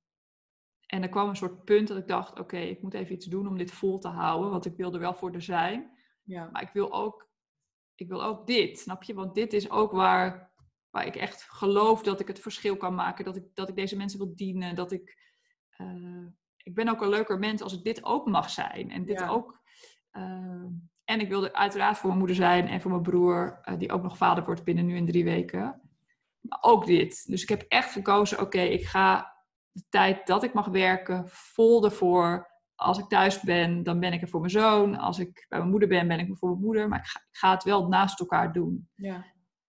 en 0.87 1.03
er 1.03 1.09
kwam 1.09 1.29
een 1.29 1.37
soort 1.37 1.65
punt 1.65 1.89
dat 1.89 1.97
ik 1.97 2.09
dacht, 2.09 2.39
oké, 2.39 2.59
ik 2.59 2.83
moet 2.83 2.95
even 2.95 3.15
iets 3.15 3.27
doen 3.27 3.49
om 3.49 3.59
dit 3.59 3.71
vol 3.71 3.99
te 3.99 4.09
houden. 4.09 4.51
Want 4.51 4.67
ik 4.67 4.77
wil 4.77 4.93
er 4.93 5.01
wel 5.01 5.15
voor 5.15 5.33
er 5.33 5.43
zijn. 5.43 5.91
Ja. 6.23 6.49
Maar 6.53 6.63
ik 6.63 6.73
wil, 6.73 6.93
ook, 6.93 7.26
ik 7.97 8.09
wil 8.09 8.25
ook 8.25 8.47
dit, 8.47 8.79
snap 8.79 9.03
je? 9.03 9.15
Want 9.15 9.35
dit 9.35 9.53
is 9.53 9.71
ook 9.71 9.93
waar 9.93 10.55
waar 10.97 11.07
ik 11.07 11.17
echt 11.17 11.43
geloof 11.43 12.03
dat 12.03 12.21
ik 12.21 12.27
het 12.27 12.41
verschil 12.41 12.77
kan 12.77 12.95
maken, 12.95 13.25
dat 13.25 13.37
ik, 13.37 13.45
dat 13.55 13.69
ik 13.69 13.77
deze 13.77 13.97
mensen 13.97 14.19
wil 14.19 14.37
dienen, 14.37 14.75
dat 14.75 14.93
ik, 14.93 15.19
uh, 15.79 16.27
ik 16.57 16.75
ben 16.75 16.89
ook 16.89 17.01
een 17.01 17.09
leuker 17.09 17.39
mens 17.39 17.63
als 17.63 17.73
ik 17.73 17.85
dit 17.85 18.05
ook 18.05 18.27
mag 18.27 18.51
zijn 18.51 18.91
en 18.91 19.05
dit 19.05 19.23
ook. 19.29 19.61
Uh, 20.13 20.65
en 21.05 21.21
ik 21.21 21.29
wilde 21.29 21.55
uiteraard 21.55 21.97
voor 21.97 22.07
mijn 22.07 22.19
moeder 22.19 22.37
zijn 22.37 22.69
en 22.69 22.81
voor 22.81 22.91
mijn 22.91 23.03
broer, 23.03 23.61
uh, 23.65 23.79
die 23.79 23.93
ook 23.93 24.03
nog 24.03 24.17
vader 24.17 24.45
wordt 24.45 24.65
binnen 24.65 24.87
nu 24.87 24.97
in 24.97 25.07
drie 25.07 25.25
weken. 25.25 25.81
Maar 26.41 26.59
ook 26.61 26.87
dit. 26.87 27.29
Dus 27.29 27.43
ik 27.43 27.49
heb 27.49 27.65
echt 27.69 27.93
gekozen, 27.93 28.41
oké, 28.41 28.61
ik 28.61 28.87
ga 28.87 29.35
de 29.71 29.85
tijd 29.89 30.27
dat 30.27 30.43
ik 30.43 30.53
mag 30.53 30.67
werken 30.67 31.29
vol 31.29 31.85
ervoor. 31.85 32.51
Als 32.77 32.99
ik 32.99 33.09
thuis 33.09 33.41
ben, 33.41 33.83
dan 33.83 34.01
ben 34.01 34.13
ik 34.13 34.23
er 34.23 34.29
voor 34.29 34.41
mijn 34.41 34.53
zoon. 34.53 34.97
Als 34.97 35.19
ik 35.19 35.47
bij 35.49 35.59
mijn 35.59 35.71
moeder 35.71 35.89
ben, 35.89 36.09
ben 36.09 36.19
ik 36.19 36.29
er 36.29 36.37
voor 36.37 36.51
mijn 36.51 36.63
moeder. 36.63 36.89
Maar 36.89 36.99
ik 36.99 37.07
ga, 37.07 37.21
ik 37.21 37.37
ga 37.37 37.51
het 37.51 37.65
wel 37.65 37.89
naast 37.89 38.21
elkaar 38.21 38.53
doen. 38.53 38.89
Ja 38.95 39.25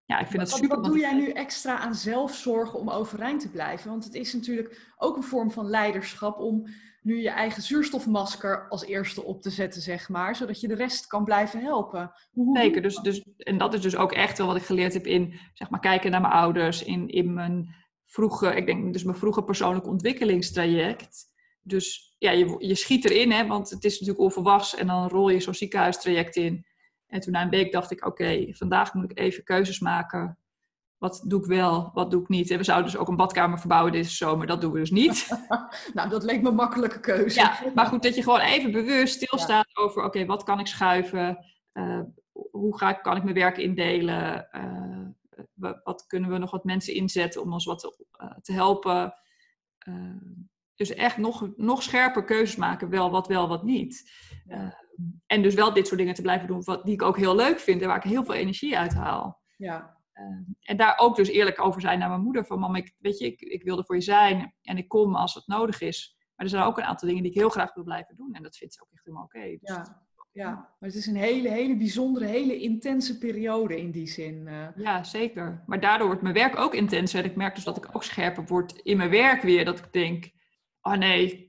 ja, 0.07 0.19
ik 0.19 0.27
vind 0.27 0.41
het 0.41 0.51
super. 0.51 0.75
Wat 0.75 0.85
doe 0.85 0.99
jij 0.99 1.13
nu 1.13 1.29
extra 1.29 1.77
aan 1.77 1.95
zelfzorgen 1.95 2.79
om 2.79 2.89
overeind 2.89 3.41
te 3.41 3.49
blijven? 3.49 3.89
Want 3.89 4.03
het 4.03 4.13
is 4.13 4.33
natuurlijk 4.33 4.93
ook 4.97 5.15
een 5.15 5.23
vorm 5.23 5.51
van 5.51 5.65
leiderschap 5.69 6.39
om 6.39 6.67
nu 7.01 7.21
je 7.21 7.29
eigen 7.29 7.61
zuurstofmasker 7.61 8.67
als 8.69 8.85
eerste 8.85 9.23
op 9.23 9.41
te 9.41 9.49
zetten, 9.49 9.81
zeg 9.81 10.09
maar, 10.09 10.35
zodat 10.35 10.61
je 10.61 10.67
de 10.67 10.75
rest 10.75 11.07
kan 11.07 11.23
blijven 11.23 11.61
helpen. 11.61 12.11
Hoe, 12.31 12.57
Zeker, 12.57 12.81
dus, 12.81 12.95
dus, 12.95 13.23
en 13.37 13.57
dat 13.57 13.73
is 13.73 13.81
dus 13.81 13.95
ook 13.95 14.11
echt 14.11 14.37
wel 14.37 14.47
wat 14.47 14.55
ik 14.55 14.63
geleerd 14.63 14.93
heb 14.93 15.05
in, 15.05 15.39
zeg 15.53 15.69
maar, 15.69 15.79
kijken 15.79 16.11
naar 16.11 16.21
mijn 16.21 16.33
ouders, 16.33 16.83
in, 16.83 17.07
in 17.07 17.33
mijn 17.33 17.75
vroege, 18.05 18.55
ik 18.55 18.65
denk 18.65 18.93
dus 18.93 19.03
mijn 19.03 19.17
vroege 19.17 19.43
persoonlijke 19.43 19.89
ontwikkelingstraject. 19.89 21.25
Dus 21.61 22.06
ja, 22.17 22.31
je, 22.31 22.55
je 22.59 22.75
schiet 22.75 23.05
erin, 23.05 23.31
hè, 23.31 23.47
want 23.47 23.69
het 23.69 23.83
is 23.83 23.91
natuurlijk 23.91 24.19
onverwachts 24.19 24.75
en 24.75 24.87
dan 24.87 25.07
rol 25.07 25.29
je 25.29 25.39
zo'n 25.39 25.53
ziekenhuistraject 25.53 26.35
in. 26.35 26.65
En 27.07 27.19
toen 27.19 27.31
na 27.31 27.41
een 27.41 27.49
week 27.49 27.71
dacht 27.71 27.91
ik, 27.91 28.05
oké, 28.05 28.47
vandaag 28.49 28.93
moet 28.93 29.11
ik 29.11 29.19
even 29.19 29.43
keuzes 29.43 29.79
maken. 29.79 30.37
Wat 30.97 31.23
doe 31.27 31.41
ik 31.41 31.45
wel, 31.45 31.91
wat 31.93 32.11
doe 32.11 32.21
ik 32.21 32.27
niet? 32.27 32.51
En 32.51 32.57
we 32.57 32.63
zouden 32.63 32.91
dus 32.91 32.99
ook 32.99 33.07
een 33.07 33.15
badkamer 33.15 33.59
verbouwen 33.59 33.91
deze 33.91 34.15
zomer. 34.15 34.47
Dat 34.47 34.61
doen 34.61 34.71
we 34.71 34.79
dus 34.79 34.91
niet. 34.91 35.27
nou, 35.93 36.09
dat 36.09 36.23
leek 36.23 36.41
me 36.41 36.49
een 36.49 36.55
makkelijke 36.55 36.99
keuze. 36.99 37.39
Ja, 37.39 37.59
maar 37.75 37.85
goed, 37.85 38.03
dat 38.03 38.15
je 38.15 38.23
gewoon 38.23 38.39
even 38.39 38.71
bewust 38.71 39.15
stilstaat 39.15 39.67
over... 39.73 40.03
oké, 40.03 40.25
wat 40.25 40.43
kan 40.43 40.59
ik 40.59 40.67
schuiven? 40.67 41.45
Uh, 41.73 42.01
hoe 42.51 42.77
ga 42.77 42.89
ik, 42.89 43.01
kan 43.01 43.17
ik 43.17 43.23
mijn 43.23 43.35
werk 43.35 43.57
indelen? 43.57 44.47
Uh, 44.51 45.77
wat 45.83 46.05
kunnen 46.07 46.29
we 46.29 46.37
nog 46.37 46.51
wat 46.51 46.63
mensen 46.63 46.93
inzetten 46.93 47.41
om 47.41 47.53
ons 47.53 47.65
wat 47.65 47.79
te, 47.79 48.05
uh, 48.21 48.37
te 48.41 48.53
helpen? 48.53 49.13
Dus 50.77 50.93
echt 50.93 51.17
nog, 51.17 51.49
nog 51.55 51.83
scherper 51.83 52.23
keuzes 52.23 52.55
maken. 52.55 52.89
Wel 52.89 53.11
wat 53.11 53.27
wel, 53.27 53.47
wat 53.47 53.63
niet. 53.63 54.11
Ja 54.47 54.85
en 55.25 55.41
dus 55.41 55.53
wel 55.53 55.73
dit 55.73 55.87
soort 55.87 55.99
dingen 55.99 56.13
te 56.13 56.21
blijven 56.21 56.47
doen, 56.47 56.63
wat, 56.63 56.85
die 56.85 56.93
ik 56.93 57.01
ook 57.01 57.17
heel 57.17 57.35
leuk 57.35 57.59
vind 57.59 57.81
en 57.81 57.87
waar 57.87 57.97
ik 57.97 58.11
heel 58.11 58.23
veel 58.23 58.33
energie 58.33 58.77
uit 58.77 58.93
haal. 58.93 59.41
Ja. 59.57 59.95
Uh, 60.13 60.23
en 60.59 60.77
daar 60.77 60.97
ook 60.97 61.15
dus 61.15 61.27
eerlijk 61.27 61.61
over 61.61 61.81
zijn 61.81 61.99
naar 61.99 62.09
mijn 62.09 62.21
moeder. 62.21 62.45
Van 62.45 62.59
mam, 62.59 62.75
ik, 62.75 62.93
weet 62.97 63.17
je, 63.17 63.25
ik, 63.25 63.41
ik 63.41 63.63
wil 63.63 63.77
er 63.77 63.85
voor 63.85 63.95
je 63.95 64.01
zijn 64.01 64.53
en 64.61 64.77
ik 64.77 64.87
kom 64.87 65.15
als 65.15 65.33
het 65.33 65.47
nodig 65.47 65.81
is. 65.81 66.15
Maar 66.35 66.45
er 66.45 66.51
zijn 66.51 66.63
ook 66.63 66.77
een 66.77 66.83
aantal 66.83 67.07
dingen 67.07 67.23
die 67.23 67.31
ik 67.31 67.37
heel 67.37 67.49
graag 67.49 67.73
wil 67.73 67.83
blijven 67.83 68.15
doen. 68.15 68.33
En 68.33 68.43
dat 68.43 68.57
vindt 68.57 68.73
ze 68.73 68.81
ook 68.81 68.87
echt 68.91 69.05
helemaal 69.05 69.25
oké. 69.25 69.57
dus 69.59 69.75
ja. 69.75 70.07
ja, 70.31 70.51
maar 70.51 70.89
het 70.89 70.95
is 70.95 71.05
een 71.05 71.15
hele, 71.15 71.49
hele 71.49 71.77
bijzondere, 71.77 72.25
hele 72.25 72.59
intense 72.59 73.17
periode 73.17 73.79
in 73.79 73.91
die 73.91 74.07
zin. 74.07 74.47
Uh. 74.47 74.67
Ja, 74.75 75.03
zeker. 75.03 75.63
Maar 75.65 75.79
daardoor 75.79 76.07
wordt 76.07 76.21
mijn 76.21 76.33
werk 76.33 76.57
ook 76.57 76.73
intenser. 76.73 77.19
En 77.19 77.29
ik 77.29 77.35
merk 77.35 77.55
dus 77.55 77.63
dat 77.63 77.77
ik 77.77 77.89
ook 77.91 78.03
scherper 78.03 78.45
word 78.45 78.71
in 78.71 78.97
mijn 78.97 79.09
werk 79.09 79.41
weer. 79.41 79.65
Dat 79.65 79.79
ik 79.79 79.93
denk, 79.93 80.31
oh 80.91 80.97
nee, 80.97 81.47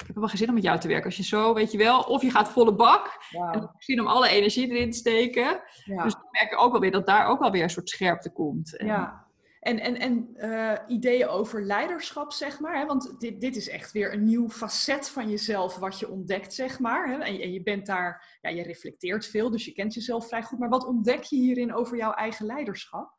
ik 0.00 0.06
heb 0.06 0.16
wel 0.16 0.28
geen 0.28 0.38
zin 0.38 0.48
om 0.48 0.54
met 0.54 0.62
jou 0.62 0.78
te 0.78 0.88
werken. 0.88 1.06
Als 1.06 1.16
je 1.16 1.22
zo, 1.22 1.54
weet 1.54 1.72
je 1.72 1.78
wel, 1.78 2.00
of 2.00 2.22
je 2.22 2.30
gaat 2.30 2.48
volle 2.48 2.74
bak. 2.74 3.24
Wow. 3.30 3.54
En 3.54 3.74
zin 3.78 4.00
om 4.00 4.06
alle 4.06 4.28
energie 4.28 4.68
erin 4.68 4.90
te 4.90 4.98
steken. 4.98 5.62
Dus 5.84 6.12
dan 6.12 6.28
merk 6.30 6.52
ik 6.52 6.60
ook 6.60 6.72
wel 6.72 6.80
weer 6.80 6.90
dat 6.90 7.06
daar 7.06 7.26
ook 7.26 7.40
wel 7.40 7.50
weer 7.50 7.62
een 7.62 7.70
soort 7.70 7.88
scherpte 7.88 8.32
komt. 8.32 8.76
En, 8.76 8.86
ja. 8.86 9.28
En, 9.60 9.80
en, 9.80 9.96
en 9.96 10.30
uh, 10.36 10.78
ideeën 10.86 11.28
over 11.28 11.62
leiderschap, 11.62 12.32
zeg 12.32 12.60
maar. 12.60 12.78
Hè? 12.78 12.86
Want 12.86 13.20
dit, 13.20 13.40
dit 13.40 13.56
is 13.56 13.68
echt 13.68 13.92
weer 13.92 14.12
een 14.12 14.24
nieuw 14.24 14.48
facet 14.48 15.08
van 15.08 15.30
jezelf 15.30 15.76
wat 15.76 15.98
je 15.98 16.10
ontdekt, 16.10 16.54
zeg 16.54 16.78
maar. 16.78 17.08
Hè? 17.08 17.14
En, 17.14 17.40
en, 17.40 17.52
je 17.52 17.62
bent 17.62 17.86
daar, 17.86 18.38
ja, 18.40 18.50
je 18.50 18.62
reflecteert 18.62 19.26
veel, 19.26 19.50
dus 19.50 19.64
je 19.64 19.72
kent 19.72 19.94
jezelf 19.94 20.28
vrij 20.28 20.42
goed. 20.42 20.58
Maar 20.58 20.68
wat 20.68 20.86
ontdek 20.86 21.22
je 21.22 21.36
hierin 21.36 21.74
over 21.74 21.96
jouw 21.96 22.12
eigen 22.12 22.46
leiderschap? 22.46 23.18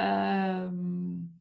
Um 0.00 1.33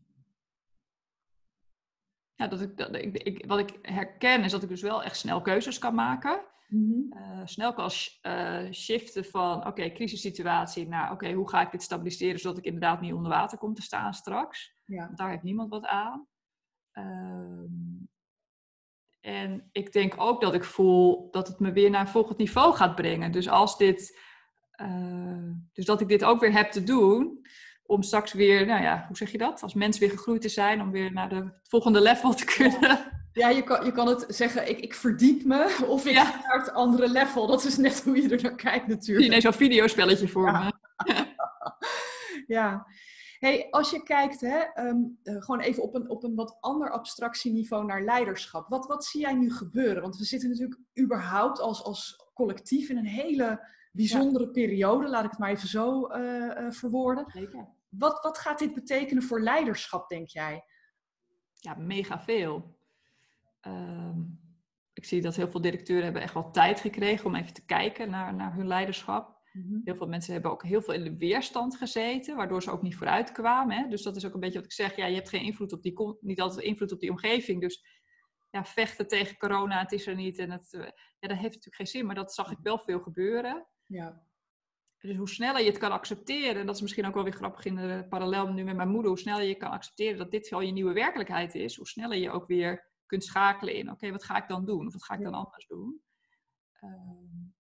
ja, 2.44 2.50
dat 2.50 2.62
ik, 2.62 2.78
dat 2.78 2.96
ik, 2.96 3.18
ik, 3.18 3.46
wat 3.46 3.60
ik 3.60 3.80
herken 3.82 4.44
is 4.44 4.52
dat 4.52 4.64
ik 4.64 4.70
dus 4.70 4.82
wel 4.82 5.04
echt 5.04 5.18
snel 5.18 5.42
keuzes 5.42 5.80
kan 5.80 5.96
maken. 5.96 6.42
Mm 6.68 7.22
snel 7.46 7.74
kan 7.74 7.90
uh, 8.22 8.72
shiften 8.72 9.26
van 9.26 9.68
oké, 9.68 9.92
crisissituatie 9.92 10.88
naar 10.88 11.12
oké, 11.12 11.32
hoe 11.32 11.50
ga 11.50 11.62
ik 11.62 11.72
dit 11.72 11.84
stabiliseren 11.84 12.40
zodat 12.40 12.58
ik 12.58 12.66
inderdaad 12.66 13.02
niet 13.02 13.14
onder 13.14 13.32
water 13.32 13.58
kom 13.58 13.74
te 13.74 13.82
staan 13.82 14.14
straks. 14.14 14.76
Ja. 14.86 15.12
daar 15.16 15.30
heeft 15.30 15.44
niemand 15.44 15.70
wat 15.70 15.86
aan. 15.86 16.28
Uh, 16.94 17.70
en 19.20 19.70
ik 19.72 19.92
denk 19.92 20.14
ook 20.18 20.42
dat 20.42 20.54
ik 20.54 20.64
voel 20.64 21.32
dat 21.32 21.48
het 21.48 21.60
me 21.60 21.72
weer 21.72 21.90
naar 21.90 22.02
een 22.02 22.08
volgend 22.08 22.38
niveau 22.38 22.74
gaat 22.74 22.96
brengen. 22.96 23.32
Dus 23.32 23.50
als 23.50 23.78
dit, 23.78 24.20
uh, 24.82 25.52
dus 25.74 25.86
dat 25.86 26.02
ik 26.02 26.08
dit 26.08 26.24
ook 26.24 26.40
weer 26.40 26.54
heb 26.54 26.72
te 26.72 26.84
doen, 26.84 27.46
om 27.86 28.04
straks 28.04 28.34
weer, 28.34 28.66
nou 28.66 28.84
ja, 28.84 29.04
hoe 29.08 29.18
zeg 29.18 29.32
je 29.32 29.38
dat? 29.38 29.62
Als 29.62 29.74
mens 29.74 29.98
weer 29.98 30.10
gegroeid 30.10 30.42
te 30.42 30.50
zijn, 30.50 30.82
om 30.82 30.92
weer 30.92 31.12
naar 31.12 31.30
de 31.30 31.52
volgende 31.64 32.02
level 32.02 32.34
te 32.34 32.46
kunnen. 32.46 33.12
Ja, 33.34 33.50
je 33.50 33.64
kan, 33.64 33.86
je 33.86 33.92
kan 33.92 34.08
het 34.08 34.26
zeggen, 34.28 34.70
ik, 34.70 34.80
ik 34.80 34.94
verdiep 34.94 35.44
me, 35.44 35.86
of 35.88 36.06
ik 36.06 36.18
ga 36.18 36.42
naar 36.48 36.60
het 36.60 36.74
andere 36.74 37.10
level. 37.10 37.48
Dat 37.48 37.64
is 37.64 37.78
net 37.78 38.04
hoe 38.04 38.22
je 38.22 38.30
er 38.30 38.42
naar 38.42 38.56
kijkt 38.56 38.88
natuurlijk. 38.88 39.34
Je 39.34 39.42
zo'n 39.42 39.54
videospelletje 39.54 40.28
voor 40.28 40.48
ja. 40.48 40.64
me. 40.64 40.74
ja. 42.56 42.88
Hey, 43.40 43.68
als 43.70 43.92
je 43.92 44.04
kijkt, 44.04 44.42
hè, 44.42 44.58
ehm, 44.58 44.98
eh, 45.24 45.36
gewoon 45.42 45.60
even 45.60 45.84
op 45.84 45.96
een, 45.96 46.10
op 46.10 46.24
een 46.24 46.36
wat 46.36 46.58
ander 46.60 46.92
abstractieniveau 46.92 47.86
naar 47.86 48.04
leiderschap. 48.04 48.70
Wat, 48.70 48.86
wat 48.86 49.06
zie 49.06 49.22
jij 49.22 49.34
nu 49.34 49.52
gebeuren? 49.52 50.02
Want 50.02 50.18
we 50.18 50.26
zitten 50.26 50.50
natuurlijk 50.50 50.80
überhaupt 51.00 51.60
als, 51.60 51.84
als 51.84 52.30
collectief 52.34 52.90
in 52.90 52.98
een 52.98 53.06
hele 53.06 53.68
bijzondere 53.94 54.52
periode, 54.52 55.10
laat 55.10 55.24
ik 55.24 55.30
het 55.30 55.40
maar 55.40 55.50
even 55.50 55.68
zo 55.68 56.08
uh, 56.08 56.72
verwoorden. 56.72 57.26
Zeker. 57.28 57.68
Wat, 57.90 58.24
wat 58.24 58.38
gaat 58.38 58.60
dit 58.60 58.74
betekenen 58.74 59.24
voor 59.24 59.42
leiderschap, 59.42 60.10
denk 60.10 60.28
jij? 60.28 60.64
Ja, 61.54 61.76
mega 61.76 62.20
veel. 62.20 62.78
Ehm, 63.62 64.22
ik 64.94 65.06
zie 65.06 65.22
dat 65.22 65.36
heel 65.36 65.50
veel 65.50 65.62
directeuren 65.62 66.04
hebben 66.04 66.22
echt 66.22 66.34
wel 66.34 66.52
tijd 66.52 66.80
gekregen 66.80 67.26
om 67.26 67.36
even 67.36 67.54
te 67.54 67.66
kijken 67.66 68.10
naar, 68.10 68.34
naar 68.34 68.56
hun 68.56 68.68
leiderschap. 68.68 69.42
Mhm. 69.52 69.80
Heel 69.84 69.96
veel 69.96 70.08
mensen 70.08 70.34
hebben 70.34 70.52
ook 70.52 70.64
heel 70.64 70.82
veel 70.82 70.94
in 70.94 71.04
de 71.04 71.18
weerstand 71.18 71.76
gezeten, 71.76 72.36
waardoor 72.36 72.64
ze 72.64 72.72
ook 72.72 72.82
niet 72.82 72.96
vooruit 72.96 73.32
kwamen. 73.32 73.78
Hè? 73.78 73.88
Dus 73.88 74.02
dat 74.02 74.16
is 74.16 74.26
ook 74.26 74.34
een 74.34 74.40
beetje 74.40 74.58
wat 74.58 74.66
ik 74.66 74.74
zeg. 74.74 74.96
Ja, 74.96 75.06
je 75.06 75.16
hebt 75.16 75.30
geen 75.30 75.44
invloed 75.44 75.74
op 75.74 75.82
die, 75.82 76.18
niet 76.20 76.42
altijd 76.42 76.66
invloed 76.66 76.92
op 76.92 77.00
die 77.00 77.10
omgeving. 77.10 77.62
Dus 77.62 77.86
ja, 78.50 78.66
vechten 78.66 79.08
tegen 79.08 79.38
corona, 79.38 79.80
het 79.80 79.92
is 79.92 80.08
er 80.08 80.16
niet. 80.16 80.38
En 80.38 80.52
het, 80.52 80.68
ja, 81.20 81.28
dat 81.28 81.38
heeft 81.38 81.44
natuurlijk 81.44 81.76
geen 81.76 81.88
zin, 81.88 82.06
maar 82.06 82.16
dat 82.16 82.34
zag 82.34 82.52
ik 82.52 82.58
wel 82.62 82.80
veel 82.80 83.00
gebeuren. 83.00 83.68
Ja. 83.86 84.26
Dus 85.00 85.18
hoe 85.18 85.30
sneller 85.30 85.62
je 85.62 85.70
het 85.70 85.78
kan 85.78 85.92
accepteren, 85.92 86.60
en 86.60 86.66
dat 86.66 86.76
is 86.76 86.82
misschien 86.82 87.06
ook 87.06 87.14
wel 87.14 87.24
weer 87.24 87.34
grappig 87.34 87.66
in 87.66 87.76
de 87.76 88.06
parallel 88.10 88.48
nu 88.48 88.64
met 88.64 88.76
mijn 88.76 88.90
moeder, 88.90 89.10
hoe 89.10 89.20
sneller 89.20 89.44
je 89.44 89.56
kan 89.56 89.72
accepteren 89.72 90.18
dat 90.18 90.32
dit 90.32 90.54
al 90.54 90.62
je 90.62 90.72
nieuwe 90.72 90.94
werkelijkheid 90.94 91.56
is, 91.56 91.76
hoe 91.76 91.88
sneller 91.88 92.18
je 92.18 92.32
ook 92.32 92.48
weer 92.48 92.92
kunt 93.06 93.24
schakelen 93.24 93.76
in, 93.76 93.92
oké, 93.92 94.12
wat 94.12 94.24
ga 94.24 94.38
ik 94.38 94.48
dan 94.48 94.66
doen? 94.66 94.88
Of 94.88 94.94
wat 94.94 95.04
ga 95.04 95.14
ik 95.14 95.24
dan 95.24 95.34
anders 95.34 95.68
doen? 95.68 96.02
Ehm, 96.80 97.52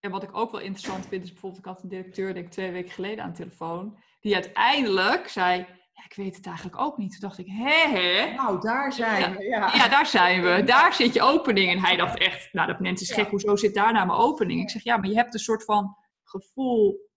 en 0.00 0.10
wat 0.10 0.22
ik 0.22 0.36
ook 0.36 0.50
wel 0.50 0.60
interessant 0.60 1.06
vind, 1.06 1.22
is 1.22 1.32
bijvoorbeeld, 1.32 1.64
ik 1.64 1.70
had 1.70 1.82
een 1.82 1.88
directeur, 1.88 2.34
denk 2.34 2.46
ik 2.46 2.52
twee 2.52 2.70
weken 2.70 2.90
geleden 2.90 3.24
aan 3.24 3.30
de 3.30 3.36
telefoon, 3.36 3.98
die 4.20 4.34
uiteindelijk 4.34 5.28
zei, 5.28 5.66
ja, 5.92 6.04
ik 6.04 6.14
weet 6.14 6.36
het 6.36 6.46
eigenlijk 6.46 6.80
ook 6.80 6.96
niet. 6.96 7.10
Toen 7.10 7.20
dacht 7.20 7.38
ik, 7.38 7.46
hè, 7.46 7.98
hè? 7.98 8.34
Nou, 8.34 8.60
daar 8.60 8.92
zijn 8.92 9.36
we. 9.36 9.44
Ja. 9.44 9.74
ja. 9.74 9.88
daar 9.88 10.06
zijn 10.06 10.42
we. 10.42 10.64
Daar 10.64 10.94
zit 10.94 11.14
je 11.14 11.22
opening. 11.22 11.70
En 11.70 11.78
hij 11.78 11.96
dacht 11.96 12.18
echt, 12.18 12.52
nou, 12.52 12.66
dat 12.66 12.80
mensen 12.80 13.08
is 13.08 13.14
gek, 13.14 13.30
hoezo 13.30 13.56
zit 13.56 13.74
daar 13.74 13.92
nou 13.92 14.06
mijn 14.06 14.18
opening? 14.18 14.60
Ik 14.60 14.70
zeg, 14.70 14.82
ja, 14.82 14.96
maar 14.96 15.08
je 15.08 15.16
hebt 15.16 15.34
een 15.34 15.40
soort 15.40 15.64
van 15.64 15.96
gevoel 16.22 17.10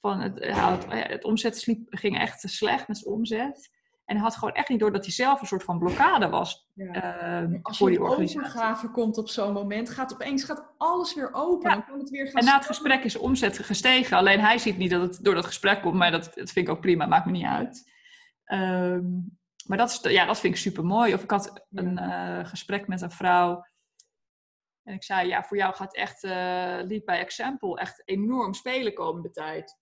van, 0.00 0.20
het, 0.20 0.38
het, 0.38 0.84
het 0.88 1.24
omzet 1.24 1.68
ging 1.88 2.18
echt 2.18 2.40
slecht 2.40 2.88
met 2.88 2.98
zijn 2.98 3.14
omzet. 3.14 3.70
En 4.04 4.14
hij 4.14 4.24
had 4.24 4.36
gewoon 4.36 4.54
echt 4.54 4.68
niet 4.68 4.80
door 4.80 4.92
dat 4.92 5.04
hij 5.04 5.14
zelf 5.14 5.40
een 5.40 5.46
soort 5.46 5.64
van 5.64 5.78
blokkade 5.78 6.28
was 6.28 6.68
ja. 6.74 7.42
uh, 7.42 7.58
Als 7.62 7.78
je 7.78 7.86
die 7.86 8.00
overgave 8.00 8.88
komt 8.88 9.18
op 9.18 9.28
zo'n 9.28 9.52
moment, 9.52 9.90
gaat 9.90 10.12
opeens 10.12 10.44
gaat 10.44 10.72
alles 10.78 11.14
weer 11.14 11.32
open. 11.32 11.70
Dan 11.70 11.84
kan 11.84 11.98
het 11.98 12.10
weer 12.10 12.26
gaan 12.26 12.34
en 12.34 12.44
na 12.44 12.56
het 12.56 12.66
gesprek 12.66 13.04
is 13.04 13.12
de 13.12 13.20
omzet 13.20 13.58
gestegen. 13.58 14.16
Alleen 14.16 14.40
hij 14.40 14.58
ziet 14.58 14.76
niet 14.76 14.90
dat 14.90 15.00
het 15.00 15.24
door 15.24 15.34
dat 15.34 15.46
gesprek 15.46 15.82
komt, 15.82 15.94
maar 15.94 16.10
dat, 16.10 16.24
dat 16.24 16.50
vind 16.50 16.68
ik 16.68 16.68
ook 16.68 16.80
prima, 16.80 17.06
maakt 17.06 17.26
me 17.26 17.32
niet 17.32 17.44
uit. 17.44 17.91
Ehm, 18.52 19.10
maar 19.66 19.78
dat, 19.78 19.90
is, 19.90 20.12
ja, 20.12 20.24
dat 20.24 20.40
vind 20.40 20.54
ik 20.54 20.60
super 20.60 20.84
mooi. 20.84 21.14
Of 21.14 21.22
ik 21.22 21.30
had 21.30 21.66
een 21.70 21.98
uh, 21.98 22.46
gesprek 22.46 22.86
met 22.86 23.00
een 23.00 23.10
vrouw. 23.10 23.64
En 24.82 24.94
ik 24.94 25.04
zei, 25.04 25.28
ja, 25.28 25.42
voor 25.42 25.56
jou 25.56 25.74
gaat 25.74 25.94
echt 25.94 26.24
uh, 26.24 26.30
Lead 26.30 27.04
by 27.04 27.12
Example 27.12 27.78
echt 27.78 28.02
enorm 28.04 28.54
spelen 28.54 28.94
komende 28.94 29.30
tijd. 29.30 29.80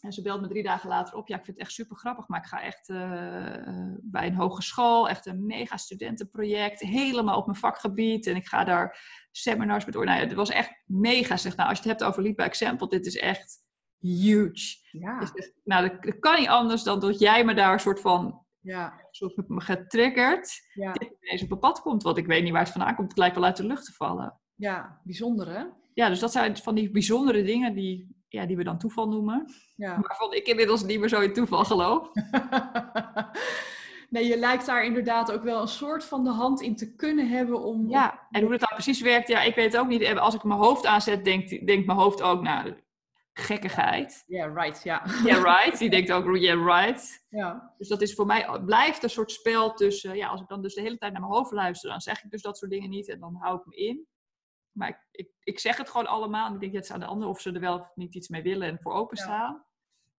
En 0.00 0.12
ze 0.12 0.22
belt 0.22 0.40
me 0.40 0.48
drie 0.48 0.62
dagen 0.62 0.88
later 0.88 1.14
op. 1.14 1.28
Ja, 1.28 1.36
ik 1.36 1.44
vind 1.44 1.56
het 1.56 1.66
echt 1.66 1.74
super 1.74 1.96
grappig, 1.96 2.28
maar 2.28 2.40
ik 2.40 2.46
ga 2.46 2.62
echt 2.62 2.88
uh, 2.88 3.94
bij 4.00 4.26
een 4.26 4.34
hogeschool, 4.34 5.08
echt 5.08 5.26
een 5.26 5.46
mega 5.46 5.76
studentenproject, 5.76 6.80
helemaal 6.80 7.38
op 7.38 7.46
mijn 7.46 7.58
vakgebied. 7.58 8.26
En 8.26 8.36
ik 8.36 8.48
ga 8.48 8.64
daar 8.64 8.98
seminars 9.30 9.84
met 9.84 9.94
door. 9.94 10.04
Nou 10.04 10.20
ja, 10.20 10.24
het 10.24 10.34
was 10.34 10.50
echt 10.50 10.82
mega. 10.84 11.36
Zeg, 11.36 11.56
nou, 11.56 11.68
als 11.68 11.78
je 11.78 11.88
het 11.88 11.98
hebt 11.98 12.10
over 12.10 12.22
Lead 12.22 12.36
by 12.36 12.42
Example, 12.42 12.88
dit 12.88 13.06
is 13.06 13.16
echt 13.16 13.68
huge. 14.00 14.78
Ja. 14.90 15.18
Dus, 15.18 15.52
nou, 15.64 15.98
dat, 16.00 16.18
kan 16.18 16.38
niet 16.38 16.48
anders 16.48 16.82
dan 16.82 17.00
dat 17.00 17.18
jij 17.18 17.44
me 17.44 17.54
daar 17.54 17.72
een 17.72 17.80
soort 17.80 18.00
van 18.00 18.44
ja. 18.60 19.00
soort 19.10 19.34
getriggerd 19.46 20.60
ja. 20.74 20.92
dit 20.92 21.16
ineens 21.20 21.42
op 21.42 21.50
een 21.50 21.58
pad 21.58 21.80
komt. 21.80 22.02
Want 22.02 22.16
ik 22.16 22.26
weet 22.26 22.42
niet 22.42 22.52
waar 22.52 22.62
het 22.62 22.72
vandaan 22.72 22.94
komt. 22.94 23.08
Het 23.08 23.18
lijkt 23.18 23.34
wel 23.34 23.44
uit 23.44 23.56
de 23.56 23.66
lucht 23.66 23.84
te 23.84 23.92
vallen. 23.92 24.40
Ja, 24.54 25.00
bijzonder 25.04 25.48
hè? 25.48 25.64
Ja, 25.94 26.08
dus 26.08 26.18
dat 26.18 26.32
zijn 26.32 26.56
van 26.56 26.74
die 26.74 26.90
bijzondere 26.90 27.42
dingen 27.42 27.74
die 27.74 28.18
ja, 28.30 28.46
die 28.46 28.56
we 28.56 28.64
dan 28.64 28.78
toeval 28.78 29.08
noemen. 29.08 29.44
Ja. 29.76 30.00
Waarvan 30.06 30.32
ik 30.32 30.46
inmiddels 30.46 30.84
niet 30.84 31.00
meer 31.00 31.08
zo 31.08 31.20
in 31.20 31.32
toeval 31.32 31.64
geloof. 31.64 32.10
nee, 34.10 34.26
je 34.26 34.36
lijkt 34.38 34.66
daar 34.66 34.84
inderdaad 34.84 35.32
ook 35.32 35.42
wel 35.42 35.60
een 35.60 35.68
soort 35.68 36.04
van 36.04 36.24
de 36.24 36.30
hand 36.30 36.60
in 36.60 36.76
te 36.76 36.94
kunnen 36.94 37.28
hebben 37.28 37.62
om... 37.62 37.88
Ja, 37.88 38.26
en 38.30 38.42
hoe 38.42 38.50
het 38.52 38.60
dan 38.60 38.68
precies 38.72 39.00
werkt, 39.00 39.28
ja, 39.28 39.42
ik 39.42 39.54
weet 39.54 39.72
het 39.72 39.80
ook 39.80 39.88
niet. 39.88 40.18
Als 40.18 40.34
ik 40.34 40.44
mijn 40.44 40.60
hoofd 40.60 40.86
aanzet, 40.86 41.24
denkt, 41.24 41.66
denkt 41.66 41.86
mijn 41.86 41.98
hoofd 41.98 42.22
ook, 42.22 42.42
nou, 42.42 42.74
gekkigheid. 43.40 44.24
Ja, 44.26 44.36
yeah, 44.36 44.54
right, 44.54 44.82
ja. 44.82 45.02
Ja, 45.04 45.22
yeah, 45.24 45.42
right. 45.42 45.78
Die 45.82 45.90
denkt 45.90 46.12
ook, 46.12 46.36
yeah, 46.36 46.64
right. 46.64 47.26
Ja. 47.28 47.74
Dus 47.78 47.88
dat 47.88 48.00
is 48.00 48.14
voor 48.14 48.26
mij, 48.26 48.60
blijft 48.64 49.02
een 49.02 49.10
soort 49.10 49.32
spel 49.32 49.74
tussen, 49.74 50.16
ja, 50.16 50.28
als 50.28 50.40
ik 50.40 50.48
dan 50.48 50.62
dus 50.62 50.74
de 50.74 50.80
hele 50.80 50.98
tijd 50.98 51.12
naar 51.12 51.20
mijn 51.20 51.32
hoofd 51.32 51.52
luister, 51.52 51.90
dan 51.90 52.00
zeg 52.00 52.24
ik 52.24 52.30
dus 52.30 52.42
dat 52.42 52.58
soort 52.58 52.70
dingen 52.70 52.90
niet 52.90 53.08
en 53.08 53.20
dan 53.20 53.36
hou 53.40 53.58
ik 53.58 53.66
me 53.66 53.76
in. 53.76 54.06
Maar 54.72 54.88
ik, 54.88 55.06
ik, 55.10 55.30
ik, 55.42 55.58
zeg 55.58 55.76
het 55.76 55.90
gewoon 55.90 56.06
allemaal. 56.06 56.46
En 56.46 56.54
ik 56.54 56.60
denk, 56.60 56.72
het 56.72 56.84
is 56.84 56.92
aan 56.92 57.00
de 57.00 57.06
ander 57.06 57.28
of 57.28 57.40
ze 57.40 57.52
er 57.52 57.60
wel 57.60 57.78
of 57.78 57.90
niet 57.94 58.14
iets 58.14 58.28
mee 58.28 58.42
willen 58.42 58.68
en 58.68 58.80
voor 58.80 58.92
openstaan. 58.92 59.64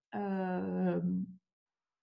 Ja. 0.09 0.19
Ehm, 0.19 1.07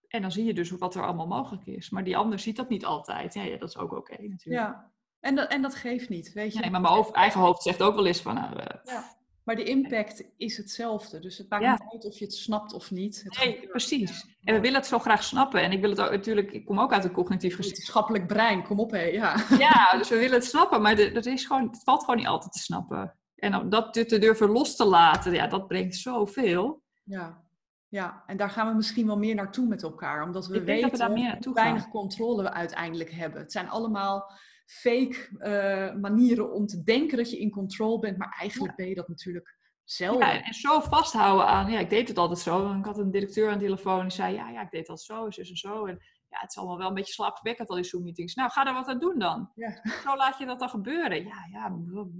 en 0.08 0.22
dan 0.22 0.32
zie 0.32 0.44
je 0.44 0.54
dus 0.54 0.70
wat 0.70 0.94
er 0.94 1.04
allemaal 1.04 1.26
mogelijk 1.26 1.66
is. 1.66 1.90
Maar 1.90 2.04
die 2.04 2.16
ander 2.16 2.38
ziet 2.38 2.56
dat 2.56 2.68
niet 2.68 2.84
altijd. 2.84 3.34
Ja, 3.34 3.42
ja 3.42 3.56
dat 3.56 3.68
is 3.68 3.76
ook 3.76 3.92
oké 3.92 4.22
natuurlijk. 4.22 4.66
Ja, 4.66 4.92
en 5.20 5.34
dat, 5.34 5.50
en 5.50 5.62
dat 5.62 5.74
geeft 5.74 6.08
niet, 6.08 6.32
weet 6.32 6.52
je. 6.52 6.60
Nee, 6.60 6.70
maar 6.70 6.80
mijn 6.80 7.04
eigen 7.12 7.40
hoofd 7.40 7.62
zegt 7.62 7.82
ook 7.82 7.94
wel 7.94 8.06
eens 8.06 8.20
van... 8.20 8.34
Nou, 8.34 8.56
uh, 8.56 8.64
ja. 8.82 9.17
Maar 9.48 9.56
de 9.56 9.64
impact 9.64 10.24
is 10.36 10.56
hetzelfde. 10.56 11.18
Dus 11.18 11.38
het 11.38 11.48
maakt 11.48 11.80
niet 11.80 11.92
uit 11.92 12.04
of 12.04 12.18
je 12.18 12.24
het 12.24 12.34
snapt 12.34 12.72
of 12.72 12.90
niet. 12.90 13.22
Het 13.24 13.44
nee, 13.44 13.68
precies. 13.68 14.26
En 14.44 14.54
we 14.54 14.60
willen 14.60 14.78
het 14.78 14.86
zo 14.86 14.98
graag 14.98 15.22
snappen. 15.22 15.62
En 15.62 15.72
ik 15.72 15.80
wil 15.80 15.90
het 15.90 16.00
ook 16.00 16.10
natuurlijk, 16.10 16.52
ik 16.52 16.64
kom 16.64 16.80
ook 16.80 16.92
uit 16.92 17.04
een 17.04 17.12
cognitief 17.12 17.56
wetenschappelijk 17.56 18.26
brein, 18.26 18.62
kom 18.62 18.80
op 18.80 18.90
hé. 18.90 19.02
Ja. 19.02 19.36
ja, 19.58 19.98
dus 19.98 20.08
we 20.08 20.16
willen 20.18 20.34
het 20.34 20.44
snappen, 20.44 20.82
maar 20.82 21.12
dat 21.12 21.26
is 21.26 21.44
gewoon, 21.44 21.68
het 21.70 21.82
valt 21.84 22.00
gewoon 22.00 22.16
niet 22.16 22.26
altijd 22.26 22.52
te 22.52 22.58
snappen. 22.58 23.16
En 23.34 23.54
om 23.54 23.68
dat 23.68 23.92
te 23.92 24.18
durven 24.18 24.50
los 24.50 24.76
te 24.76 24.84
laten, 24.84 25.32
ja, 25.32 25.46
dat 25.46 25.68
brengt 25.68 25.96
zoveel. 25.96 26.82
Ja. 27.04 27.44
Ja, 27.88 28.22
en 28.26 28.36
daar 28.36 28.50
gaan 28.50 28.68
we 28.68 28.74
misschien 28.74 29.06
wel 29.06 29.18
meer 29.18 29.34
naartoe 29.34 29.66
met 29.66 29.82
elkaar. 29.82 30.22
Omdat 30.22 30.46
we 30.46 30.64
weten 30.64 31.38
hoe 31.44 31.54
weinig 31.54 31.88
controle 31.88 32.42
we 32.42 32.52
uiteindelijk 32.52 33.10
hebben. 33.10 33.40
Het 33.40 33.52
zijn 33.52 33.68
allemaal 33.68 34.32
fake 34.68 35.28
uh, 35.38 36.00
manieren 36.00 36.52
om 36.52 36.66
te 36.66 36.82
denken 36.82 37.16
dat 37.16 37.30
je 37.30 37.38
in 37.38 37.50
control 37.50 37.98
bent, 37.98 38.18
maar 38.18 38.36
eigenlijk 38.38 38.76
ben 38.76 38.88
je 38.88 38.94
dat 38.94 39.08
natuurlijk 39.08 39.56
zelf. 39.84 40.18
Ja, 40.18 40.42
en 40.42 40.54
zo 40.54 40.80
vasthouden 40.80 41.46
aan, 41.46 41.70
ja, 41.70 41.78
ik 41.78 41.90
deed 41.90 42.08
het 42.08 42.18
altijd 42.18 42.38
zo. 42.38 42.72
ik 42.72 42.84
had 42.84 42.98
een 42.98 43.10
directeur 43.10 43.50
aan 43.50 43.58
de 43.58 43.64
telefoon 43.64 44.00
die 44.00 44.10
zei, 44.10 44.34
ja, 44.34 44.50
ja, 44.50 44.60
ik 44.60 44.70
deed 44.70 44.86
dat 44.86 45.02
zo, 45.02 45.30
zo 45.30 45.40
en 45.40 45.56
zo. 45.56 45.86
En 45.86 45.98
ja, 46.28 46.38
het 46.38 46.50
is 46.50 46.56
allemaal 46.56 46.78
wel 46.78 46.88
een 46.88 46.94
beetje 46.94 47.12
slaapverwekkend 47.12 47.68
al 47.68 47.74
die 47.74 47.84
Zoom-meetings. 47.84 48.34
Nou, 48.34 48.50
ga 48.50 48.66
er 48.66 48.72
wat 48.72 48.88
aan 48.88 48.98
doen 48.98 49.18
dan. 49.18 49.50
Ja. 49.54 49.80
Zo 50.02 50.16
laat 50.16 50.38
je 50.38 50.46
dat 50.46 50.58
dan 50.58 50.68
gebeuren. 50.68 51.24
Ja, 51.24 51.46
ja, 51.52 51.68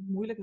moeilijk 0.07 0.39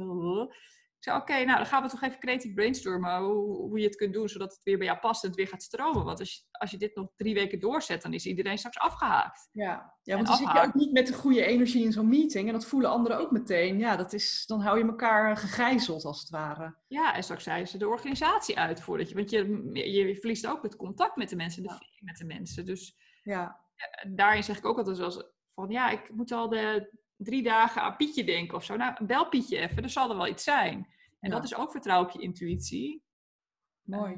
zei, 1.05 1.17
oké, 1.17 1.45
nou 1.45 1.57
dan 1.57 1.65
gaan 1.65 1.83
we 1.83 1.89
toch 1.89 2.01
even 2.01 2.19
creatief 2.19 2.53
brainstormen 2.53 3.17
hoe, 3.17 3.55
hoe, 3.55 3.79
je 3.79 3.85
het 3.85 3.95
kunt 3.95 4.13
doen, 4.13 4.29
zodat 4.29 4.53
het 4.53 4.63
weer 4.63 4.77
bij 4.77 4.87
jou 4.87 4.99
past 4.99 5.23
en 5.23 5.29
het 5.29 5.37
weer 5.37 5.47
gaat 5.47 5.63
stromen. 5.63 6.03
Want 6.03 6.19
als 6.19 6.33
je, 6.33 6.41
als 6.51 6.71
je 6.71 6.77
dit 6.77 6.95
nog 6.95 7.07
drie 7.15 7.33
weken 7.33 7.59
doorzet, 7.59 8.01
dan 8.01 8.13
is 8.13 8.25
iedereen 8.25 8.57
straks 8.57 8.77
afgehaakt. 8.77 9.49
Ja, 9.51 9.93
ja 10.03 10.15
want 10.15 10.27
dan 10.27 10.37
zit 10.37 10.51
je 10.51 10.61
ook 10.61 10.73
niet 10.73 10.91
met 10.91 11.07
de 11.07 11.13
goede 11.13 11.45
energie 11.45 11.83
in 11.83 11.91
zo'n 11.91 12.09
meeting. 12.09 12.47
En 12.47 12.53
dat 12.53 12.65
voelen 12.65 12.89
anderen 12.89 13.17
ook 13.19 13.31
meteen. 13.31 13.79
Ja, 13.79 13.95
dat 13.95 14.13
is, 14.13 14.43
dan 14.47 14.61
hou 14.61 14.77
je 14.77 14.85
elkaar 14.85 15.37
gegijzeld 15.37 16.05
als 16.05 16.19
het 16.19 16.29
ware. 16.29 16.75
Ja, 16.87 17.15
en 17.15 17.23
straks 17.23 17.43
zijn 17.43 17.67
ze 17.67 17.77
de 17.77 17.87
organisatie 17.87 18.59
uit 18.59 18.81
voordat 18.81 19.09
je, 19.09 19.15
want 19.15 19.29
je, 19.29 19.91
je 19.91 20.15
verliest 20.15 20.47
ook 20.47 20.63
het 20.63 20.75
contact 20.75 21.15
met 21.15 21.29
de 21.29 21.35
mensen, 21.35 21.63
de 21.63 21.69
feeling 21.69 22.01
met 22.01 22.17
de 22.17 22.25
mensen. 22.25 22.65
Dus 22.65 22.97
ja. 23.23 23.59
daarin 24.07 24.43
zeg 24.43 24.57
ik 24.57 24.65
ook 24.65 24.77
altijd 24.77 24.99
als 24.99 25.33
van, 25.55 25.69
ja, 25.69 25.89
ik 25.89 26.09
moet 26.13 26.31
al 26.31 26.49
de 26.49 26.89
drie 27.17 27.43
dagen 27.43 27.81
aan 27.81 27.95
Pietje 27.95 28.23
denken 28.23 28.57
of 28.57 28.63
zo. 28.63 28.75
Nou, 28.75 29.05
bel 29.05 29.29
Pietje 29.29 29.57
even, 29.57 29.83
er 29.83 29.89
zal 29.89 30.09
er 30.09 30.17
wel 30.17 30.27
iets 30.27 30.43
zijn. 30.43 30.93
En 31.25 31.31
dat 31.31 31.43
is 31.43 31.55
ook 31.55 31.71
vertrouwen 31.71 32.07
op 32.07 32.13
je 32.13 32.21
intuïtie. 32.21 33.03
Mooi. 33.81 34.13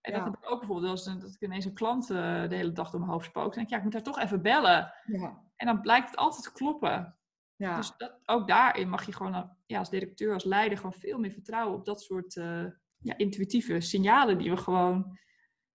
En 0.00 0.12
dat 0.12 0.24
heb 0.24 0.36
ik 0.36 0.50
ook 0.50 0.58
bijvoorbeeld 0.58 0.90
als 0.90 1.04
dat 1.04 1.34
ik 1.34 1.40
ineens 1.40 1.64
een 1.64 1.74
klant 1.74 2.10
uh, 2.10 2.48
de 2.48 2.56
hele 2.56 2.72
dag 2.72 2.90
door 2.90 3.00
mijn 3.00 3.12
hoofd 3.12 3.26
spook. 3.26 3.44
Dan 3.44 3.52
denk 3.52 3.66
ik, 3.66 3.70
ja, 3.70 3.76
ik 3.76 3.82
moet 3.82 3.92
haar 3.92 4.02
toch 4.02 4.18
even 4.18 4.42
bellen. 4.42 4.92
Ja. 5.04 5.42
En 5.56 5.66
dan 5.66 5.80
blijkt 5.80 6.10
het 6.10 6.18
altijd 6.18 6.42
te 6.42 6.52
kloppen. 6.52 7.16
Ja. 7.56 7.76
Dus 7.76 7.96
dat, 7.96 8.18
ook 8.24 8.48
daarin 8.48 8.88
mag 8.88 9.06
je 9.06 9.12
gewoon 9.12 9.34
eh, 9.34 9.42
ja, 9.66 9.78
als 9.78 9.90
directeur, 9.90 10.32
als 10.32 10.44
leider, 10.44 10.76
gewoon 10.76 10.92
veel 10.92 11.18
meer 11.18 11.30
vertrouwen 11.30 11.78
op 11.78 11.84
dat 11.84 12.02
soort 12.02 12.36
uh, 12.36 12.66
ja, 12.98 13.16
intuïtieve 13.16 13.80
signalen 13.80 14.38
die 14.38 14.50
we 14.50 14.56
gewoon 14.56 15.18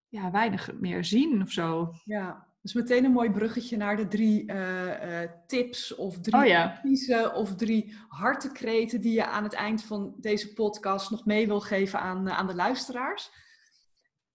ja, 0.07 0.31
weinig 0.31 0.73
meer 0.73 1.05
zien 1.05 1.41
of 1.41 1.51
zo. 1.51 1.93
Ja, 2.03 2.47
dus 2.61 2.73
meteen 2.73 3.05
een 3.05 3.11
mooi 3.11 3.31
bruggetje 3.31 3.77
naar 3.77 3.97
de 3.97 4.07
drie 4.07 4.51
uh, 4.51 4.87
uh, 4.87 5.29
tips 5.47 5.95
of 5.95 6.19
drie 6.19 6.51
oh, 6.51 6.59
adviezen 6.59 7.35
of 7.35 7.55
drie 7.55 7.95
hartekreten 8.07 9.01
die 9.01 9.13
je 9.13 9.25
aan 9.25 9.43
het 9.43 9.53
eind 9.53 9.83
van 9.83 10.15
deze 10.17 10.53
podcast 10.53 11.11
nog 11.11 11.25
mee 11.25 11.47
wil 11.47 11.59
geven 11.59 11.99
aan, 11.99 12.27
uh, 12.27 12.37
aan 12.37 12.47
de 12.47 12.55
luisteraars. 12.55 13.31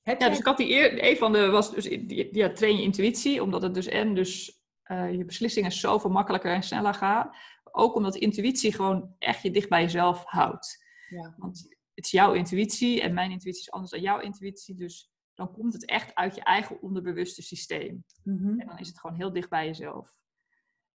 Heb 0.03 0.21
ja, 0.21 0.29
dus 0.29 0.39
ik 0.39 0.45
had 0.45 0.57
die 0.57 0.71
eer, 0.71 1.05
een 1.05 1.17
van 1.17 1.33
de 1.33 1.47
was 1.47 1.75
dus 1.75 1.89
ja, 2.31 2.53
train 2.53 2.77
je 2.77 2.83
intuïtie, 2.83 3.43
omdat 3.43 3.63
het 3.63 3.75
dus 3.75 3.87
en 3.87 4.15
dus 4.15 4.61
je 4.89 5.25
beslissingen 5.27 5.73
zoveel 5.73 6.11
makkelijker 6.11 6.53
en 6.53 6.63
sneller 6.63 6.95
gaan. 6.95 7.31
Ook 7.65 7.95
omdat 7.95 8.17
intuïtie 8.17 8.73
gewoon 8.73 9.15
echt 9.19 9.43
je 9.43 9.51
dicht 9.51 9.69
bij 9.69 9.83
jezelf 9.83 10.25
houdt. 10.25 10.85
Ja. 11.09 11.35
Want 11.37 11.69
het 11.95 12.05
is 12.05 12.11
jouw 12.11 12.33
intuïtie 12.33 13.01
en 13.01 13.15
mijn 13.15 13.31
intuïtie 13.31 13.61
is 13.61 13.71
anders 13.71 13.91
dan 13.91 14.01
jouw 14.01 14.21
intuïtie. 14.21 14.75
Dus 14.75 15.11
dan 15.37 15.53
komt 15.53 15.73
het 15.73 15.85
echt 15.85 16.15
uit 16.15 16.35
je 16.35 16.43
eigen 16.43 16.83
onderbewuste 16.83 17.43
systeem. 17.43 18.05
Mhm. 18.23 18.61
En 18.61 18.67
dan 18.67 18.79
is 18.79 18.89
het 18.89 19.01
gewoon 19.01 19.17
heel 19.17 19.33
dicht 19.33 19.49
bij 19.49 19.67
jezelf. 19.67 20.15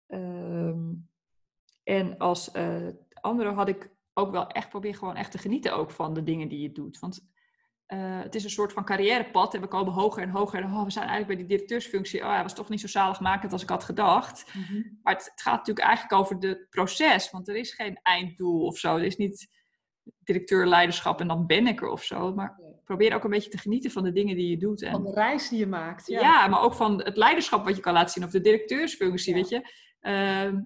Ehm, 0.08 0.94
en 1.84 2.18
als 2.18 2.56
uh, 2.56 2.88
andere 3.14 3.52
had 3.52 3.68
ik 3.68 3.90
ook 4.14 4.32
wel 4.32 4.48
echt 4.48 4.70
probeer 4.70 4.96
gewoon 4.96 5.16
echt 5.16 5.32
te 5.32 5.38
genieten 5.38 5.76
ook 5.76 5.92
van 5.92 6.14
de 6.14 6.24
dingen 6.24 6.48
die 6.48 6.62
je 6.62 6.72
doet. 6.72 7.00
Want 7.00 7.30
uh, 7.88 8.22
het 8.22 8.36
is 8.36 8.44
een 8.44 8.50
soort 8.50 8.74
van 8.74 8.86
carrièrepad 8.86 9.54
en 9.54 9.62
we 9.62 9.68
komen 9.68 9.94
hoger 9.94 10.24
en 10.24 10.30
hoger. 10.30 10.62
En 10.62 10.74
oh, 10.74 10.84
we 10.84 10.92
zijn 10.92 11.08
eigenlijk 11.08 11.28
bij 11.28 11.48
die 11.48 11.56
directeursfunctie. 11.56 12.22
Oh 12.22 12.28
ja, 12.28 12.42
was 12.42 12.56
toch 12.56 12.70
niet 12.70 12.80
zo 12.80 12.88
zaligmakend 12.88 13.52
als 13.52 13.62
ik 13.62 13.70
had 13.70 13.84
gedacht. 13.84 14.54
Mhm. 14.54 14.82
Maar 15.02 15.14
het, 15.14 15.26
het, 15.26 15.42
gaat 15.42 15.58
natuurlijk 15.58 15.86
eigenlijk 15.86 16.22
over 16.22 16.38
het 16.40 16.70
proces. 16.70 17.32
Want 17.32 17.48
er 17.48 17.56
is 17.56 17.74
geen 17.74 18.00
einddoel 18.02 18.66
of 18.66 18.78
zo. 18.78 18.98
Er 18.98 19.04
is 19.04 19.18
niet 19.18 19.48
directeur 20.20 20.68
leiderschap 20.68 21.20
en 21.20 21.28
dan 21.28 21.46
ben 21.46 21.68
ik 21.68 21.82
er 21.82 21.90
of 21.90 22.04
zo. 22.04 22.34
Maar 22.34 22.60
probeer 22.84 23.16
ook 23.16 23.24
een 23.24 23.30
beetje 23.30 23.50
te 23.50 23.58
genieten 23.58 23.92
van 23.92 24.04
de 24.04 24.12
dingen 24.12 24.36
die 24.36 24.50
je 24.50 24.58
doet. 24.58 24.82
En, 24.82 24.92
van 24.92 25.04
de 25.04 25.14
reis 25.14 25.50
die 25.50 25.60
je 25.60 25.68
maakt. 25.68 26.08
Ja. 26.08 26.20
ja. 26.20 26.48
maar 26.48 26.62
ook 26.62 26.74
van 26.74 27.04
het 27.04 27.18
leiderschap 27.18 27.66
wat 27.66 27.76
je 27.76 27.82
kan 27.82 27.94
laten 27.94 28.10
zien. 28.10 28.24
Of 28.24 28.32
de 28.32 28.42
directeursfunctie, 28.42 29.34
weet 29.34 29.50
je. 29.50 29.70
Uh, 30.02 30.60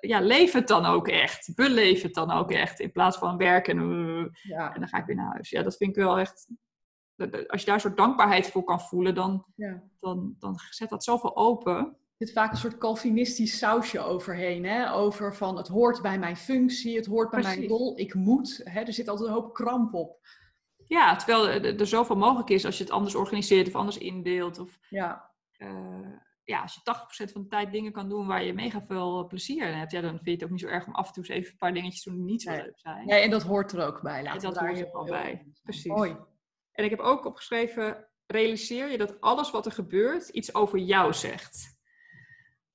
ja, 0.00 0.20
leef 0.20 0.52
het 0.52 0.68
dan 0.68 0.84
ook 0.84 1.08
echt. 1.08 1.54
Beleef 1.54 2.02
het 2.02 2.14
dan 2.14 2.30
ook 2.30 2.50
echt. 2.50 2.80
In 2.80 2.92
plaats 2.92 3.18
van 3.18 3.36
werken 3.36 3.78
en, 3.78 4.30
ja. 4.42 4.74
en 4.74 4.80
dan 4.80 4.88
ga 4.88 4.98
ik 4.98 5.06
weer 5.06 5.16
naar 5.16 5.32
huis. 5.32 5.50
Ja, 5.50 5.62
dat 5.62 5.76
vind 5.76 5.96
ik 5.96 6.02
wel 6.02 6.18
echt... 6.18 6.46
Als 7.46 7.60
je 7.60 7.66
daar 7.66 7.74
een 7.74 7.80
soort 7.80 7.96
dankbaarheid 7.96 8.50
voor 8.50 8.64
kan 8.64 8.80
voelen, 8.80 9.14
dan, 9.14 9.44
ja. 9.56 9.82
dan, 10.00 10.34
dan 10.38 10.58
zet 10.70 10.88
dat 10.88 11.04
zoveel 11.04 11.36
open. 11.36 11.76
Er 11.76 12.26
zit 12.26 12.32
vaak 12.32 12.50
een 12.50 12.56
soort 12.56 12.78
Calvinistisch 12.78 13.58
sausje 13.58 14.00
overheen. 14.00 14.64
Hè? 14.64 14.92
Over 14.92 15.34
van 15.34 15.56
het 15.56 15.68
hoort 15.68 16.02
bij 16.02 16.18
mijn 16.18 16.36
functie, 16.36 16.96
het 16.96 17.06
hoort 17.06 17.30
bij 17.30 17.40
Precies. 17.40 17.58
mijn 17.58 17.70
rol, 17.70 17.98
ik 17.98 18.14
moet. 18.14 18.60
Hè? 18.64 18.80
Er 18.80 18.92
zit 18.92 19.08
altijd 19.08 19.28
een 19.28 19.34
hoop 19.34 19.54
kramp 19.54 19.94
op. 19.94 20.18
Ja, 20.90 21.16
terwijl 21.16 21.48
er, 21.48 21.80
er 21.80 21.86
zoveel 21.86 22.16
mogelijk 22.16 22.48
is 22.50 22.64
als 22.64 22.76
je 22.78 22.84
het 22.84 22.92
anders 22.92 23.14
organiseert 23.14 23.66
of 23.66 23.74
anders 23.74 23.98
indeelt. 23.98 24.58
Of, 24.58 24.78
Ja, 24.88 25.30
uh, 25.58 26.08
ja, 26.44 26.62
als 26.62 26.74
je 26.74 26.80
80% 27.28 27.32
van 27.32 27.42
de 27.42 27.48
tijd 27.48 27.72
dingen 27.72 27.92
kan 27.92 28.08
doen 28.08 28.26
waar 28.26 28.44
je 28.44 28.52
mega 28.54 28.82
veel 28.86 29.26
plezier 29.26 29.66
in 29.68 29.74
hebt, 29.74 29.92
ja, 29.92 30.00
dan 30.00 30.10
vind 30.10 30.24
je 30.24 30.30
het 30.32 30.44
ook 30.44 30.50
niet 30.50 30.60
zo 30.60 30.66
erg 30.66 30.86
om 30.86 30.94
af 30.94 31.06
en 31.06 31.12
toe 31.12 31.22
eens 31.24 31.32
even 31.32 31.50
een 31.52 31.58
paar 31.58 31.72
dingetjes 31.74 32.02
te 32.02 32.10
doen 32.10 32.18
die 32.18 32.28
niet 32.30 32.42
zo 32.42 32.50
Nee. 32.50 32.62
leuk 32.62 32.78
zijn. 32.78 33.06
nee, 33.06 33.20
en 33.22 33.30
dat 33.30 33.42
hoort 33.42 33.72
er 33.72 33.86
ook 33.86 34.02
bij. 34.02 34.18
En 34.18 34.24
Laten 34.24 34.40
dat 34.40 34.52
we 34.52 34.58
daar 34.60 34.68
hoort 34.68 34.80
er 34.86 34.92
wel 34.92 35.04
bij. 35.04 35.46
Precies. 35.62 35.84
Mooi. 35.92 36.16
En 36.72 36.84
ik 36.84 36.90
heb 36.90 37.00
ook 37.00 37.24
opgeschreven, 37.24 38.08
realiseer 38.26 38.90
je 38.90 38.98
dat 38.98 39.20
alles 39.20 39.50
wat 39.50 39.66
er 39.66 39.72
gebeurt 39.72 40.28
iets 40.28 40.54
over 40.54 40.78
jou 40.78 41.12
zegt. 41.12 41.78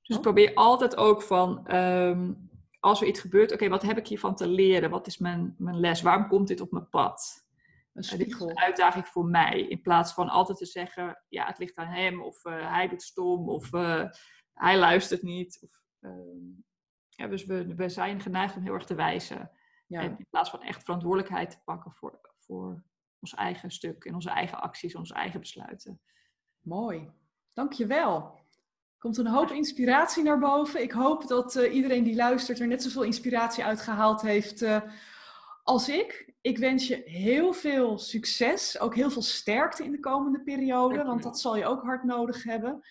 Dus 0.02 0.16
Oh. 0.16 0.22
probeer 0.22 0.54
altijd 0.54 0.96
ook 0.98 1.22
van, 1.22 1.68
ehm, 1.68 2.34
als 2.80 3.02
er 3.02 3.08
iets 3.08 3.20
gebeurt, 3.20 3.52
oké, 3.54 3.70
wat 3.70 3.82
heb 3.82 3.98
ik 3.98 4.08
hiervan 4.08 4.36
te 4.36 4.48
leren? 4.48 4.90
Wat 4.90 5.08
is 5.08 5.18
mijn, 5.18 5.56
mijn 5.58 5.80
les? 5.80 6.02
Waarom 6.02 6.28
komt 6.28 6.48
dit 6.48 6.62
op 6.62 6.72
mijn 6.72 6.90
pad? 6.90 7.45
Een 7.96 8.04
spiegel. 8.04 8.56
uitdaging 8.56 9.08
voor 9.08 9.26
mij. 9.26 9.60
In 9.60 9.82
plaats 9.82 10.14
van 10.14 10.30
altijd 10.30 10.58
te 10.58 10.66
zeggen, 10.66 11.24
ja, 11.30 11.46
het 11.46 11.58
ligt 11.58 11.76
aan 11.76 11.88
hem. 11.88 12.22
Of 12.22 12.46
eh, 12.46 12.72
hij 12.72 12.88
doet 12.88 13.04
stom. 13.04 13.50
Of 13.50 13.74
eh, 13.74 14.06
hij 14.54 14.78
luistert 14.78 15.22
niet. 15.22 15.60
Of, 15.62 15.82
ehm, 16.00 16.44
ja, 17.10 17.28
dus 17.28 17.46
we, 17.46 17.76
we 17.76 17.90
zijn 17.90 18.20
geneigd 18.20 18.56
om 18.56 18.64
heel 18.64 18.74
erg 18.74 18.86
te 18.86 18.96
wijzen. 18.96 19.52
Ja. 19.88 20.02
En 20.02 20.18
in 20.18 20.28
plaats 20.30 20.50
van 20.50 20.62
echt 20.62 20.84
verantwoordelijkheid 20.84 21.52
te 21.52 21.62
pakken 21.64 21.92
voor, 21.92 22.20
voor 22.40 22.84
ons 23.20 23.34
eigen 23.34 23.72
stuk. 23.72 24.06
En 24.06 24.14
onze 24.14 24.30
eigen 24.30 24.62
acties, 24.62 24.96
onze 24.96 25.14
eigen 25.14 25.40
besluiten. 25.40 26.02
Mooi. 26.60 27.12
Dankjewel. 27.54 28.44
Komt 28.98 29.18
een 29.18 29.28
hoop 29.28 29.50
inspiratie 29.52 30.24
naar 30.24 30.40
boven. 30.40 30.82
Ik 30.82 30.92
hoop 30.92 31.28
dat 31.28 31.56
eh, 31.56 31.74
iedereen 31.76 32.04
die 32.04 32.16
luistert 32.16 32.60
er 32.60 32.68
net 32.68 32.84
zoveel 32.84 33.04
inspiratie 33.04 33.64
uit 33.64 33.82
gehaald 33.82 34.22
heeft 34.22 34.66
als 35.64 35.90
ik. 35.90 36.35
Ik 36.46 36.58
wens 36.58 36.88
je 36.88 37.02
heel 37.06 37.54
veel 37.54 37.98
succes, 37.98 38.80
ook 38.80 38.96
heel 38.96 39.10
veel 39.10 39.22
sterkte 39.22 39.84
in 39.84 39.92
de 39.92 40.00
komende 40.00 40.42
periode, 40.42 41.04
want 41.04 41.24
dat 41.24 41.40
zal 41.40 41.58
je 41.58 41.66
ook 41.66 41.84
hard 41.84 42.04
nodig 42.04 42.44
hebben. 42.44 42.82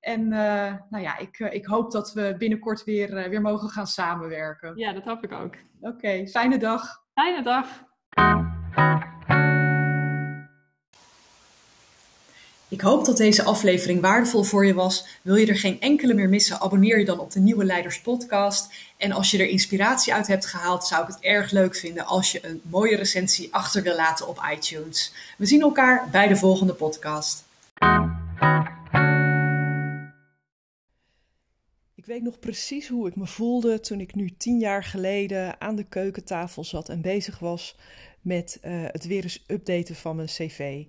En 0.00 0.32
eh, 0.32 0.74
nou 0.90 1.02
ja, 1.02 1.18
ik, 1.18 1.38
eh, 1.38 1.54
ik 1.54 1.66
hoop 1.66 1.90
dat 1.90 2.12
we 2.12 2.34
binnenkort 2.38 2.84
weer, 2.84 3.16
eh, 3.16 3.28
weer 3.28 3.40
mogen 3.40 3.68
gaan 3.68 3.86
samenwerken. 3.86 4.76
Ja, 4.76 4.92
dat 4.92 5.04
hoop 5.04 5.24
ik 5.24 5.32
ook. 5.32 5.54
Oké, 5.80 6.26
fijne 6.26 6.58
dag. 6.58 7.04
Fijne 7.14 7.42
dag. 7.42 7.84
Ik 12.72 12.80
hoop 12.80 13.04
dat 13.04 13.16
deze 13.16 13.42
aflevering 13.42 14.00
waardevol 14.00 14.42
voor 14.42 14.66
je 14.66 14.74
was. 14.74 15.06
Wil 15.22 15.34
je 15.34 15.46
er 15.46 15.56
geen 15.56 15.80
enkele 15.80 16.14
meer 16.14 16.28
missen, 16.28 16.60
abonneer 16.60 16.98
je 16.98 17.04
dan 17.04 17.18
op 17.18 17.30
de 17.30 17.40
Nieuwe 17.40 17.64
Leiders 17.64 18.00
Podcast. 18.00 18.74
En 18.96 19.12
als 19.12 19.30
je 19.30 19.38
er 19.38 19.48
inspiratie 19.48 20.14
uit 20.14 20.26
hebt 20.26 20.46
gehaald, 20.46 20.86
zou 20.86 21.02
ik 21.02 21.08
het 21.08 21.20
erg 21.20 21.50
leuk 21.50 21.76
vinden 21.76 22.06
als 22.06 22.32
je 22.32 22.46
een 22.46 22.60
mooie 22.64 22.96
recensie 22.96 23.54
achter 23.54 23.82
wil 23.82 23.94
laten 23.94 24.28
op 24.28 24.42
iTunes. 24.52 25.12
We 25.38 25.46
zien 25.46 25.60
elkaar 25.60 26.08
bij 26.10 26.28
de 26.28 26.36
volgende 26.36 26.72
podcast. 26.72 27.44
Ik 31.94 32.06
weet 32.06 32.22
nog 32.22 32.38
precies 32.38 32.88
hoe 32.88 33.08
ik 33.08 33.16
me 33.16 33.26
voelde 33.26 33.80
toen 33.80 34.00
ik 34.00 34.14
nu 34.14 34.34
tien 34.36 34.58
jaar 34.58 34.84
geleden 34.84 35.60
aan 35.60 35.76
de 35.76 35.84
keukentafel 35.84 36.64
zat 36.64 36.88
en 36.88 37.00
bezig 37.00 37.38
was 37.38 37.76
met 38.20 38.58
eh, 38.60 38.72
het 38.86 39.06
weer 39.06 39.22
eens 39.22 39.44
updaten 39.46 39.94
van 39.94 40.16
mijn 40.16 40.28
cv. 40.28 40.84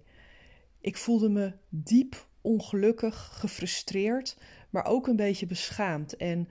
Ik 0.84 0.98
voelde 0.98 1.30
me 1.30 1.54
diep 1.70 2.28
ongelukkig, 2.42 3.30
gefrustreerd, 3.40 4.38
maar 4.70 4.86
ook 4.86 5.08
een 5.08 5.16
beetje 5.16 5.46
beschaamd. 5.46 6.16
En 6.16 6.48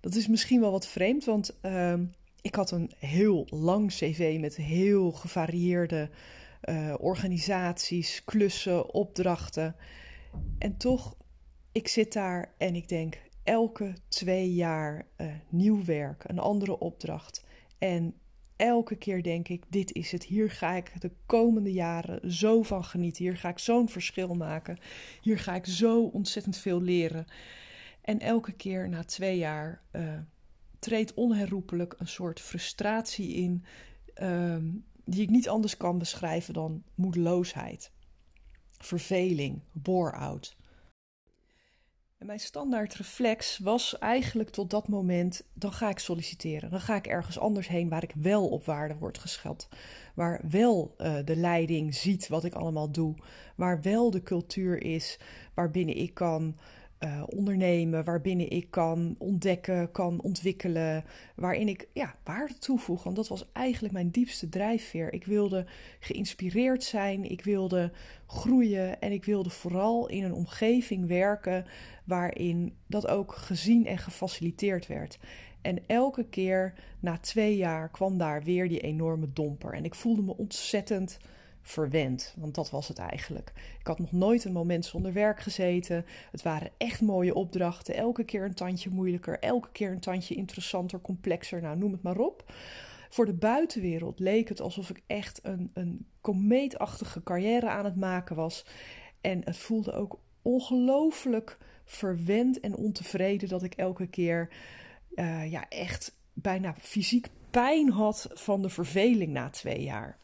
dat 0.00 0.14
is 0.14 0.28
misschien 0.28 0.60
wel 0.60 0.70
wat 0.70 0.86
vreemd, 0.86 1.24
want 1.24 1.58
ehm, 1.60 2.04
ik 2.42 2.54
had 2.54 2.70
een 2.70 2.90
heel 2.98 3.46
lang 3.50 3.90
cv 3.90 4.36
met 4.40 4.56
heel 4.56 5.12
gevarieerde 5.12 6.10
eh, 6.60 6.94
organisaties, 6.98 8.24
klussen, 8.24 8.94
opdrachten. 8.94 9.76
En 10.58 10.76
toch, 10.76 11.16
ik 11.72 11.88
zit 11.88 12.12
daar 12.12 12.54
en 12.58 12.74
ik 12.74 12.88
denk 12.88 13.18
elke 13.42 13.94
twee 14.08 14.54
jaar 14.54 15.06
eh, 15.16 15.26
nieuw 15.48 15.84
werk, 15.84 16.24
een 16.26 16.38
andere 16.38 16.78
opdracht. 16.78 17.44
En 17.78 18.14
elke 18.60 18.96
keer 18.96 19.22
denk 19.22 19.48
ik: 19.48 19.62
dit 19.68 19.92
is 19.92 20.12
het. 20.12 20.24
Hier 20.24 20.50
ga 20.50 20.72
ik 20.72 21.00
de 21.00 21.10
komende 21.26 21.72
jaren 21.72 22.32
zo 22.32 22.62
van 22.62 22.84
genieten. 22.84 23.24
Hier 23.24 23.36
ga 23.36 23.48
ik 23.48 23.58
zo'n 23.58 23.88
verschil 23.88 24.34
maken. 24.34 24.78
Hier 25.20 25.38
ga 25.38 25.54
ik 25.54 25.66
zo 25.66 26.02
ontzettend 26.02 26.56
veel 26.56 26.82
leren. 26.82 27.26
En 28.00 28.20
elke 28.20 28.52
keer 28.52 28.88
na 28.88 29.04
twee 29.04 29.38
jaar 29.38 29.82
uh, 29.92 30.18
treedt 30.78 31.14
onherroepelijk 31.14 31.94
een 31.98 32.08
soort 32.08 32.40
frustratie 32.40 33.34
in, 33.34 33.64
um, 34.22 34.84
die 35.04 35.22
ik 35.22 35.30
niet 35.30 35.48
anders 35.48 35.76
kan 35.76 35.98
beschrijven 35.98 36.54
dan 36.54 36.82
moedeloosheid, 36.94 37.92
verveling, 38.78 39.60
bore-out. 39.72 40.56
En 42.20 42.26
mijn 42.26 42.40
standaard 42.40 42.94
reflex 42.94 43.58
was 43.58 43.98
eigenlijk 43.98 44.50
tot 44.50 44.70
dat 44.70 44.88
moment: 44.88 45.42
dan 45.54 45.72
ga 45.72 45.88
ik 45.88 45.98
solliciteren. 45.98 46.70
Dan 46.70 46.80
ga 46.80 46.96
ik 46.96 47.06
ergens 47.06 47.38
anders 47.38 47.68
heen 47.68 47.88
waar 47.88 48.02
ik 48.02 48.12
wel 48.16 48.48
op 48.48 48.64
waarde 48.64 48.96
word 48.96 49.18
geschat. 49.18 49.68
Waar 50.14 50.40
wel 50.50 50.94
uh, 50.98 51.16
de 51.24 51.36
leiding 51.36 51.94
ziet 51.94 52.28
wat 52.28 52.44
ik 52.44 52.54
allemaal 52.54 52.90
doe. 52.90 53.14
Waar 53.56 53.82
wel 53.82 54.10
de 54.10 54.22
cultuur 54.22 54.82
is 54.82 55.18
waarbinnen 55.54 55.96
ik 55.96 56.14
kan 56.14 56.58
uh, 57.04 57.22
ondernemen. 57.26 58.04
Waarbinnen 58.04 58.50
ik 58.50 58.70
kan 58.70 59.14
ontdekken, 59.18 59.90
kan 59.90 60.20
ontwikkelen. 60.20 61.04
Waarin 61.34 61.68
ik 61.68 61.88
ja, 61.92 62.14
waarde 62.24 62.58
toevoeg. 62.58 63.02
Want 63.02 63.16
dat 63.16 63.28
was 63.28 63.52
eigenlijk 63.52 63.94
mijn 63.94 64.10
diepste 64.10 64.48
drijfveer. 64.48 65.12
Ik 65.12 65.24
wilde 65.24 65.66
geïnspireerd 66.00 66.84
zijn. 66.84 67.30
Ik 67.30 67.44
wilde 67.44 67.92
groeien. 68.26 69.00
En 69.00 69.12
ik 69.12 69.24
wilde 69.24 69.50
vooral 69.50 70.08
in 70.08 70.24
een 70.24 70.34
omgeving 70.34 71.06
werken 71.06 71.64
waarin 72.04 72.76
dat 72.86 73.06
ook 73.06 73.34
gezien 73.34 73.86
en 73.86 73.98
gefaciliteerd 73.98 74.86
werd. 74.86 75.18
En 75.62 75.86
elke 75.86 76.24
keer 76.24 76.74
na 77.00 77.18
twee 77.18 77.56
jaar 77.56 77.90
kwam 77.90 78.18
daar 78.18 78.42
weer 78.42 78.68
die 78.68 78.80
enorme 78.80 79.32
domper. 79.32 79.72
En 79.72 79.84
ik 79.84 79.94
voelde 79.94 80.22
me 80.22 80.36
ontzettend 80.36 81.18
verwend, 81.62 82.34
want 82.36 82.54
dat 82.54 82.70
was 82.70 82.88
het 82.88 82.98
eigenlijk. 82.98 83.52
Ik 83.80 83.86
had 83.86 83.98
nog 83.98 84.12
nooit 84.12 84.44
een 84.44 84.52
moment 84.52 84.84
zonder 84.84 85.12
werk 85.12 85.40
gezeten. 85.40 86.04
Het 86.30 86.42
waren 86.42 86.70
echt 86.76 87.00
mooie 87.00 87.34
opdrachten. 87.34 87.94
Elke 87.94 88.24
keer 88.24 88.44
een 88.44 88.54
tandje 88.54 88.90
moeilijker, 88.90 89.38
elke 89.38 89.68
keer 89.72 89.90
een 89.90 90.00
tandje 90.00 90.34
interessanter, 90.34 91.00
complexer. 91.00 91.60
Nou, 91.60 91.76
noem 91.76 91.92
het 91.92 92.02
maar 92.02 92.18
op. 92.18 92.52
Voor 93.10 93.26
de 93.26 93.34
buitenwereld 93.34 94.18
leek 94.18 94.48
het 94.48 94.60
alsof 94.60 94.90
ik 94.90 95.02
echt 95.06 95.40
een, 95.42 95.70
een 95.74 96.06
komeetachtige 96.20 97.22
carrière 97.22 97.68
aan 97.68 97.84
het 97.84 97.96
maken 97.96 98.36
was. 98.36 98.66
En 99.20 99.42
het 99.44 99.56
voelde 99.56 99.92
ook 99.92 100.18
ongelooflijk 100.42 101.58
verwend 101.84 102.60
en 102.60 102.76
ontevreden 102.76 103.48
dat 103.48 103.62
ik 103.62 103.74
elke 103.74 104.06
keer 104.06 104.48
uh, 105.14 105.50
ja, 105.50 105.68
echt 105.68 106.16
bijna 106.32 106.74
fysiek 106.78 107.28
pijn 107.50 107.90
had 107.90 108.30
van 108.32 108.62
de 108.62 108.68
verveling 108.68 109.32
na 109.32 109.50
twee 109.50 109.82
jaar. 109.82 110.19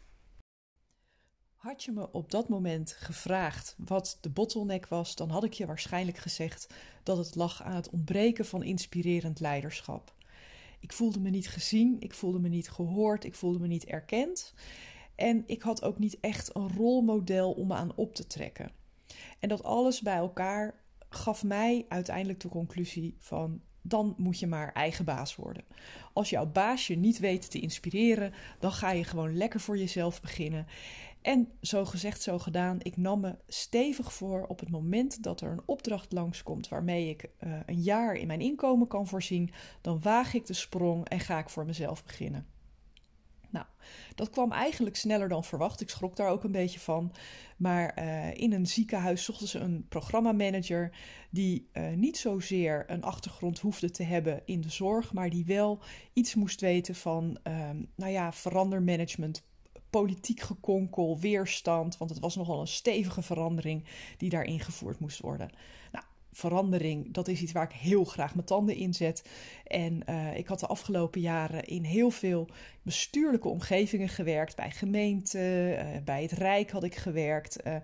Had 1.67 1.85
je 1.85 1.93
me 1.93 2.12
op 2.12 2.31
dat 2.31 2.49
moment 2.49 2.93
gevraagd 2.93 3.75
wat 3.79 4.19
de 4.21 4.31
bottleneck 4.31 4.87
was, 4.87 5.14
dan 5.14 5.31
had 5.31 5.45
ik 5.45 5.53
je 5.53 5.67
waarschijnlijk 5.67 6.19
gezegd 6.19 6.75
dat 7.03 7.17
het 7.17 7.35
lag 7.35 7.62
aan 7.62 7.75
het 7.75 7.91
ontbreken 7.91 8.47
van 8.47 8.62
inspirerend 8.62 9.41
leiderschap. 9.41 10.14
Ik 10.81 10.93
voelde 10.93 11.21
me 11.21 11.31
niet 11.31 11.49
gezien, 11.49 11.97
ik 11.99 12.14
voelde 12.14 12.39
me 12.39 12.49
niet 12.49 12.71
gehoord, 12.71 13.25
ik 13.25 13.35
voelde 13.35 13.59
me 13.59 13.67
niet 13.67 13.85
erkend. 13.85 14.55
En 15.14 15.43
ik 15.47 15.62
had 15.62 15.83
ook 15.83 15.99
niet 15.99 16.21
echt 16.21 16.57
een 16.57 16.73
rolmodel 16.73 17.53
om 17.53 17.67
me 17.67 17.75
aan 17.75 17.93
op 17.95 18.14
te 18.14 18.27
trekken. 18.27 18.71
En 19.39 19.49
dat 19.49 19.62
alles 19.62 20.01
bij 20.01 20.17
elkaar 20.17 20.75
gaf 21.09 21.45
mij 21.45 21.87
uiteindelijk 21.89 22.41
de 22.41 22.49
conclusie 22.49 23.14
van 23.19 23.61
dan 23.89 24.14
moet 24.17 24.39
je 24.39 24.47
maar 24.47 24.73
eigen 24.73 25.05
baas 25.05 25.37
worden. 25.37 25.64
Als 26.12 26.31
jouw 26.31 26.47
baasje 26.47 26.95
niet 26.95 27.19
weet 27.19 27.51
te 27.51 27.61
inspireren, 27.61 28.33
dan 28.59 28.73
ga 28.73 28.91
je 28.91 29.05
gewoon 29.05 29.37
lekker 29.37 29.61
voor 29.61 29.79
jezelf 29.79 30.21
beginnen. 30.21 30.67
En 31.27 31.49
zo 31.61 31.85
gezegd, 31.85 32.22
zo 32.22 32.39
gedaan. 32.39 32.79
Ik 32.83 32.97
nam 32.97 33.20
me 33.20 33.37
stevig 33.47 34.12
voor 34.12 34.47
op 34.47 34.61
het 34.61 34.70
moment 34.70 35.22
dat 35.22 35.41
er 35.41 35.51
een 35.51 35.62
opdracht 35.64 36.12
langskomt 36.12 36.68
waarmee 36.68 37.09
ik 37.09 37.29
uh, 37.45 37.59
een 37.66 37.81
jaar 37.83 38.14
in 38.14 38.27
mijn 38.27 38.41
inkomen 38.41 38.87
kan 38.87 39.07
voorzien, 39.07 39.53
dan 39.81 40.01
waag 40.03 40.35
ik 40.35 40.47
de 40.47 40.53
sprong 40.53 41.09
en 41.09 41.20
ga 41.20 41.39
ik 41.39 41.49
voor 41.49 41.64
mezelf 41.64 42.05
beginnen. 42.05 42.47
Nou, 43.51 43.66
dat 44.14 44.31
kwam 44.31 44.53
eigenlijk 44.53 44.97
sneller 44.97 45.29
dan 45.29 45.45
verwacht. 45.45 45.81
Ik 45.81 45.91
schrok 45.91 46.16
daar 46.16 46.31
ook 46.31 46.45
een 46.45 46.53
beetje 46.53 46.81
van. 46.81 47.12
Maar 47.57 47.99
uh, 47.99 48.35
in 48.35 48.53
een 48.53 48.66
ziekenhuis 48.66 49.24
zochten 49.24 49.49
ze 49.49 49.59
een 49.59 49.87
programmamanager 49.89 50.97
die 51.31 51.68
uh, 51.72 51.89
niet 51.89 52.16
zozeer 52.16 52.85
een 52.87 53.03
achtergrond 53.03 53.59
hoefde 53.59 53.91
te 53.91 54.03
hebben 54.03 54.43
in 54.45 54.61
de 54.61 54.70
zorg, 54.70 55.12
maar 55.12 55.31
die 55.31 55.45
wel 55.45 55.83
iets 56.12 56.35
moest 56.35 56.61
weten 56.61 56.95
van, 56.95 57.39
uh, 57.49 57.70
nou 57.95 58.12
ja, 58.12 58.33
verandermanagement, 58.33 59.45
politiek 60.01 60.41
gekonkel, 60.41 61.19
weerstand, 61.19 61.99
want 61.99 62.11
het 62.11 62.21
was 62.21 62.37
nogal 62.37 62.61
een 62.61 62.67
stevige 62.67 63.23
verandering 63.23 63.85
die 64.17 64.31
daar 64.31 64.45
ingevoerd 64.45 64.99
moest 64.99 65.21
worden. 65.21 65.51
Nou, 65.93 66.05
verandering, 66.33 67.13
dat 67.13 67.29
is 67.29 67.43
iets 67.43 67.53
waar 67.53 67.65
ik 67.65 67.77
heel 67.77 68.05
graag 68.05 68.35
mijn 68.35 68.47
tanden 68.47 68.77
in 68.77 68.95
zet. 68.95 69.29
En 69.67 70.03
uh, 70.09 70.37
ik 70.37 70.47
had 70.47 70.61
de 70.61 70.67
afgelopen 70.67 71.21
jaren 71.21 71.65
in 71.65 71.85
heel 71.85 72.11
veel 72.11 72.49
bestuurlijke 72.83 73.49
omgevingen 73.49 74.09
gewerkt. 74.09 74.57
Bij 74.57 74.71
gemeenten, 74.71 75.71
uh, 75.71 76.03
bij 76.05 76.23
het 76.23 76.33
Rijk 76.33 76.71
had 76.71 76.85
ik 76.85 76.95
gewerkt. 76.95 77.67
Uh, 77.67 77.77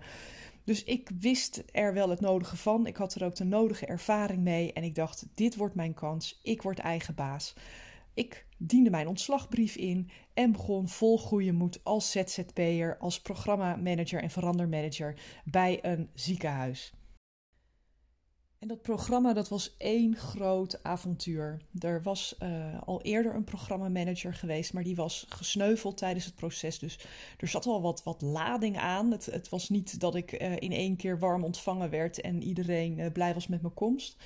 dus 0.63 0.83
ik 0.83 1.09
wist 1.19 1.63
er 1.71 1.93
wel 1.93 2.09
het 2.09 2.21
nodige 2.21 2.57
van. 2.57 2.87
Ik 2.87 2.97
had 2.97 3.15
er 3.15 3.25
ook 3.25 3.35
de 3.35 3.43
nodige 3.43 3.85
ervaring 3.85 4.41
mee. 4.41 4.73
En 4.73 4.83
ik 4.83 4.95
dacht, 4.95 5.25
dit 5.33 5.55
wordt 5.55 5.75
mijn 5.75 5.93
kans. 5.93 6.39
Ik 6.43 6.61
word 6.61 6.79
eigen 6.79 7.15
baas. 7.15 7.53
Ik 8.13 8.45
diende 8.57 8.89
mijn 8.89 9.07
ontslagbrief 9.07 9.75
in 9.75 10.09
en 10.33 10.51
begon 10.51 10.87
vol 10.87 11.19
goede 11.19 11.51
moed 11.51 11.83
als 11.83 12.11
ZZP'er, 12.11 12.97
als 12.97 13.21
programmamanager 13.21 14.21
en 14.21 14.29
verandermanager 14.29 15.19
bij 15.45 15.79
een 15.81 16.09
ziekenhuis. 16.13 16.93
En 18.63 18.69
dat 18.69 18.81
programma 18.81 19.33
dat 19.33 19.49
was 19.49 19.75
één 19.77 20.15
groot 20.15 20.83
avontuur. 20.83 21.61
Er 21.79 22.01
was 22.01 22.35
uh, 22.39 22.81
al 22.85 23.01
eerder 23.01 23.35
een 23.35 23.43
programmamanager 23.43 24.33
geweest, 24.33 24.73
maar 24.73 24.83
die 24.83 24.95
was 24.95 25.25
gesneuveld 25.29 25.97
tijdens 25.97 26.25
het 26.25 26.35
proces. 26.35 26.79
Dus 26.79 26.99
er 27.37 27.47
zat 27.47 27.65
al 27.65 27.81
wat, 27.81 28.03
wat 28.03 28.21
lading 28.21 28.77
aan. 28.77 29.11
Het, 29.11 29.25
het 29.25 29.49
was 29.49 29.69
niet 29.69 29.99
dat 29.99 30.15
ik 30.15 30.41
uh, 30.41 30.55
in 30.55 30.71
één 30.71 30.95
keer 30.95 31.19
warm 31.19 31.43
ontvangen 31.43 31.89
werd 31.89 32.21
en 32.21 32.43
iedereen 32.43 32.97
uh, 32.97 33.11
blij 33.11 33.33
was 33.33 33.47
met 33.47 33.61
mijn 33.61 33.73
komst. 33.73 34.17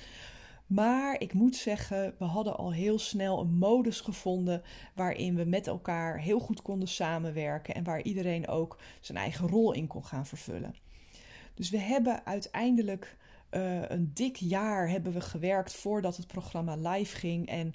Maar 0.68 1.20
ik 1.20 1.32
moet 1.32 1.56
zeggen, 1.56 2.14
we 2.18 2.24
hadden 2.24 2.56
al 2.56 2.72
heel 2.72 2.98
snel 2.98 3.40
een 3.40 3.58
modus 3.58 4.00
gevonden 4.00 4.62
waarin 4.94 5.34
we 5.34 5.44
met 5.44 5.66
elkaar 5.66 6.20
heel 6.20 6.38
goed 6.38 6.62
konden 6.62 6.88
samenwerken 6.88 7.74
en 7.74 7.84
waar 7.84 8.02
iedereen 8.02 8.48
ook 8.48 8.78
zijn 9.00 9.18
eigen 9.18 9.48
rol 9.48 9.72
in 9.72 9.86
kon 9.86 10.04
gaan 10.04 10.26
vervullen. 10.26 10.74
Dus 11.54 11.70
we 11.70 11.78
hebben 11.78 12.26
uiteindelijk 12.26 13.16
uh, 13.50 13.88
een 13.88 14.10
dik 14.14 14.36
jaar 14.36 14.88
hebben 14.88 15.12
we 15.12 15.20
gewerkt 15.20 15.74
voordat 15.74 16.16
het 16.16 16.26
programma 16.26 16.76
live 16.76 17.16
ging 17.16 17.48
en 17.48 17.72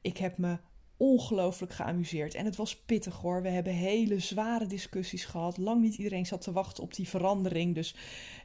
ik 0.00 0.16
heb 0.16 0.38
me 0.38 0.58
ongelooflijk 0.96 1.72
geamuseerd. 1.72 2.34
En 2.34 2.44
het 2.44 2.56
was 2.56 2.76
pittig 2.76 3.16
hoor. 3.16 3.42
We 3.42 3.48
hebben 3.48 3.72
hele 3.72 4.18
zware 4.18 4.66
discussies 4.66 5.24
gehad. 5.24 5.56
Lang 5.56 5.80
niet 5.82 5.94
iedereen 5.94 6.26
zat 6.26 6.40
te 6.40 6.52
wachten 6.52 6.82
op 6.82 6.94
die 6.94 7.08
verandering. 7.08 7.74
Dus 7.74 7.94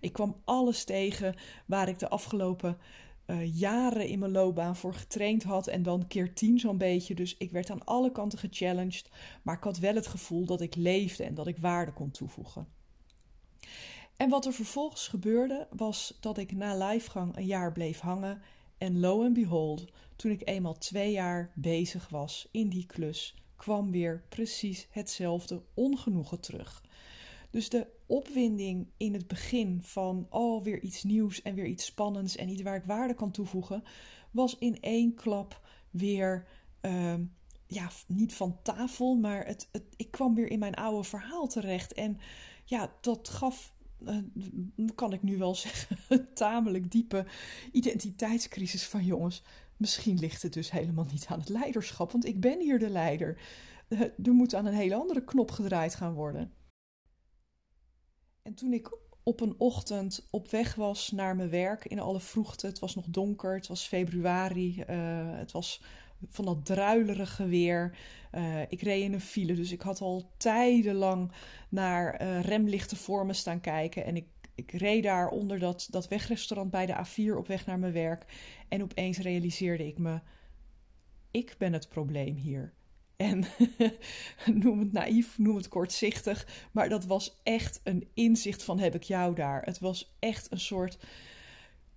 ik 0.02 0.14
kwam 0.14 0.42
alles 0.46 0.84
tegen 0.84 1.36
waar 1.66 1.88
ik 1.88 2.00
de 2.00 2.10
afgelopen 2.10 2.78
uh, 3.32 3.60
jaren 3.60 4.08
in 4.08 4.20
mijn 4.20 4.32
loopbaan 4.32 4.76
voor 4.76 4.94
getraind 4.94 5.44
had 5.44 5.68
en 5.68 5.84
dan 5.84 6.08
keer 6.08 6.34
tien 6.34 6.60
zo'n 6.60 6.78
beetje. 6.78 7.16
Dus 7.16 7.38
ik 7.38 7.52
werd 7.52 7.70
aan 7.70 7.86
alle 7.86 8.12
kanten 8.12 8.40
gechallenged, 8.40 9.10
maar 9.42 9.56
ik 9.56 9.64
had 9.64 9.78
wel 9.78 9.96
het 9.96 10.08
gevoel 10.08 10.46
dat 10.46 10.62
ik 10.62 10.76
leefde 10.76 11.24
en 11.24 11.34
dat 11.34 11.48
ik 11.48 11.58
waarde 11.58 11.94
kon 11.94 12.12
toevoegen. 12.12 12.68
En 14.18 14.30
wat 14.30 14.46
er 14.46 14.54
vervolgens 14.54 15.08
gebeurde 15.08 15.68
was 15.70 16.18
dat 16.20 16.38
ik 16.38 16.52
na 16.52 16.88
livegang 16.88 17.38
een 17.38 17.46
jaar 17.46 17.72
bleef 17.72 18.00
hangen 18.00 18.42
en 18.78 19.00
lo 19.00 19.24
and 19.24 19.34
behold, 19.34 19.92
toen 20.16 20.32
ik 20.32 20.48
eenmaal 20.48 20.78
twee 20.78 21.12
jaar 21.12 21.52
bezig 21.56 22.10
was 22.10 22.48
in 22.52 22.70
die 22.70 22.86
klus, 22.86 23.36
kwam 23.56 23.92
weer 23.92 24.24
precies 24.30 24.88
hetzelfde 24.90 25.62
ongenoegen 25.74 26.40
terug. 26.40 26.84
Dus 27.52 27.70
de 27.70 27.88
opwinding 28.06 28.88
in 28.98 29.14
het 29.14 29.28
begin 29.28 29.80
van 29.84 30.28
oh, 30.30 30.64
weer 30.64 30.82
iets 30.82 31.04
nieuws 31.04 31.42
en 31.42 31.56
weer 31.56 31.66
iets 31.66 31.86
spannends 31.86 32.36
en 32.36 32.50
iets 32.50 32.62
waar 32.62 32.76
ik 32.76 32.86
waarde 32.86 33.14
kan 33.14 33.32
toevoegen, 33.32 33.84
was 34.32 34.58
in 34.58 34.80
één 34.80 35.14
klap 35.14 35.62
weer. 35.90 36.48
Uh, 36.82 37.14
ja, 37.68 37.90
niet 38.08 38.34
van 38.34 38.60
tafel, 38.62 39.16
maar 39.16 39.46
het, 39.46 39.68
het, 39.72 39.84
ik 39.96 40.12
kwam 40.12 40.36
weer 40.36 40.52
in 40.52 40.60
mijn 40.60 40.76
oude 40.76 41.04
verhaal 41.04 41.48
terecht. 41.48 41.94
En 41.94 42.18
ja, 42.66 42.94
dat 43.02 43.30
gaf, 43.30 43.74
uh, 44.08 44.18
kan 44.96 45.14
ik 45.14 45.24
nu 45.24 45.38
wel 45.38 45.56
zeggen, 45.66 45.98
een 46.10 46.34
tamelijk 46.34 46.92
diepe 46.92 47.26
identiteitscrisis 47.72 48.88
van 48.88 49.06
jongens. 49.06 49.44
Misschien 49.78 50.20
ligt 50.20 50.42
het 50.42 50.54
dus 50.54 50.72
helemaal 50.72 51.08
niet 51.12 51.26
aan 51.28 51.40
het 51.40 51.50
leiderschap, 51.50 52.12
want 52.12 52.26
ik 52.26 52.40
ben 52.40 52.60
hier 52.60 52.80
de 52.80 52.90
leider. 52.90 53.42
Uh, 53.88 54.02
er 54.02 54.34
moet 54.34 54.56
aan 54.56 54.66
een 54.66 54.74
hele 54.74 54.96
andere 54.96 55.24
knop 55.24 55.52
gedraaid 55.52 55.96
gaan 55.96 56.14
worden. 56.14 56.52
En 58.42 58.54
toen 58.54 58.74
ik 58.74 58.98
op 59.24 59.42
een 59.42 59.56
ochtend 59.58 60.28
op 60.30 60.50
weg 60.50 60.76
was 60.76 61.12
naar 61.12 61.36
mijn 61.36 61.50
werk 61.50 61.86
in 61.86 62.00
alle 62.00 62.20
vroegte, 62.20 62.68
het 62.68 62.80
was 62.80 62.96
nog 62.96 63.06
donker, 63.06 63.56
het 63.56 63.68
was 63.68 63.88
februari, 63.88 64.84
uh, 64.90 65.38
het 65.38 65.52
was 65.52 65.82
van 66.28 66.46
dat 66.46 66.66
druilerige 66.66 67.46
weer. 67.46 67.98
Uh, 68.32 68.62
ik 68.62 68.82
reed 68.82 69.04
in 69.04 69.14
een 69.14 69.22
file, 69.22 69.54
dus 69.54 69.72
ik 69.72 69.82
had 69.82 70.02
al 70.02 70.32
tijdenlang 70.38 71.32
naar 71.70 72.22
uh, 72.22 72.42
remlichten 72.42 72.98
voor 72.98 73.26
me 73.26 73.34
staan 73.34 73.62
kijken. 73.62 74.06
En 74.06 74.16
ik, 74.16 74.26
ik 74.56 74.72
reed 74.72 75.04
daar 75.04 75.30
onder 75.30 75.60
dat, 75.60 75.88
dat 75.90 76.08
wegrestaurant 76.08 76.72
bij 76.72 76.86
de 76.86 77.06
A4 77.06 77.38
op 77.38 77.48
weg 77.48 77.66
naar 77.66 77.80
mijn 77.80 77.94
werk. 77.94 78.26
En 78.68 78.84
opeens 78.84 79.18
realiseerde 79.18 79.88
ik 79.88 79.98
me: 79.98 80.20
ik 81.32 81.56
ben 81.58 81.74
het 81.74 81.90
probleem 81.90 82.36
hier. 82.36 82.74
En 83.22 83.46
noem 84.64 84.80
het 84.80 84.92
naïef, 84.92 85.38
noem 85.38 85.56
het 85.56 85.68
kortzichtig. 85.68 86.68
Maar 86.72 86.90
dat 86.90 87.06
was 87.06 87.40
echt 87.44 87.80
een 87.84 88.08
inzicht 88.14 88.64
van 88.64 88.80
heb 88.80 88.96
ik 88.96 89.04
jou 89.04 89.36
daar. 89.36 89.62
Het 89.64 89.80
was 89.80 90.16
echt 90.20 90.52
een 90.52 90.60
soort 90.60 90.98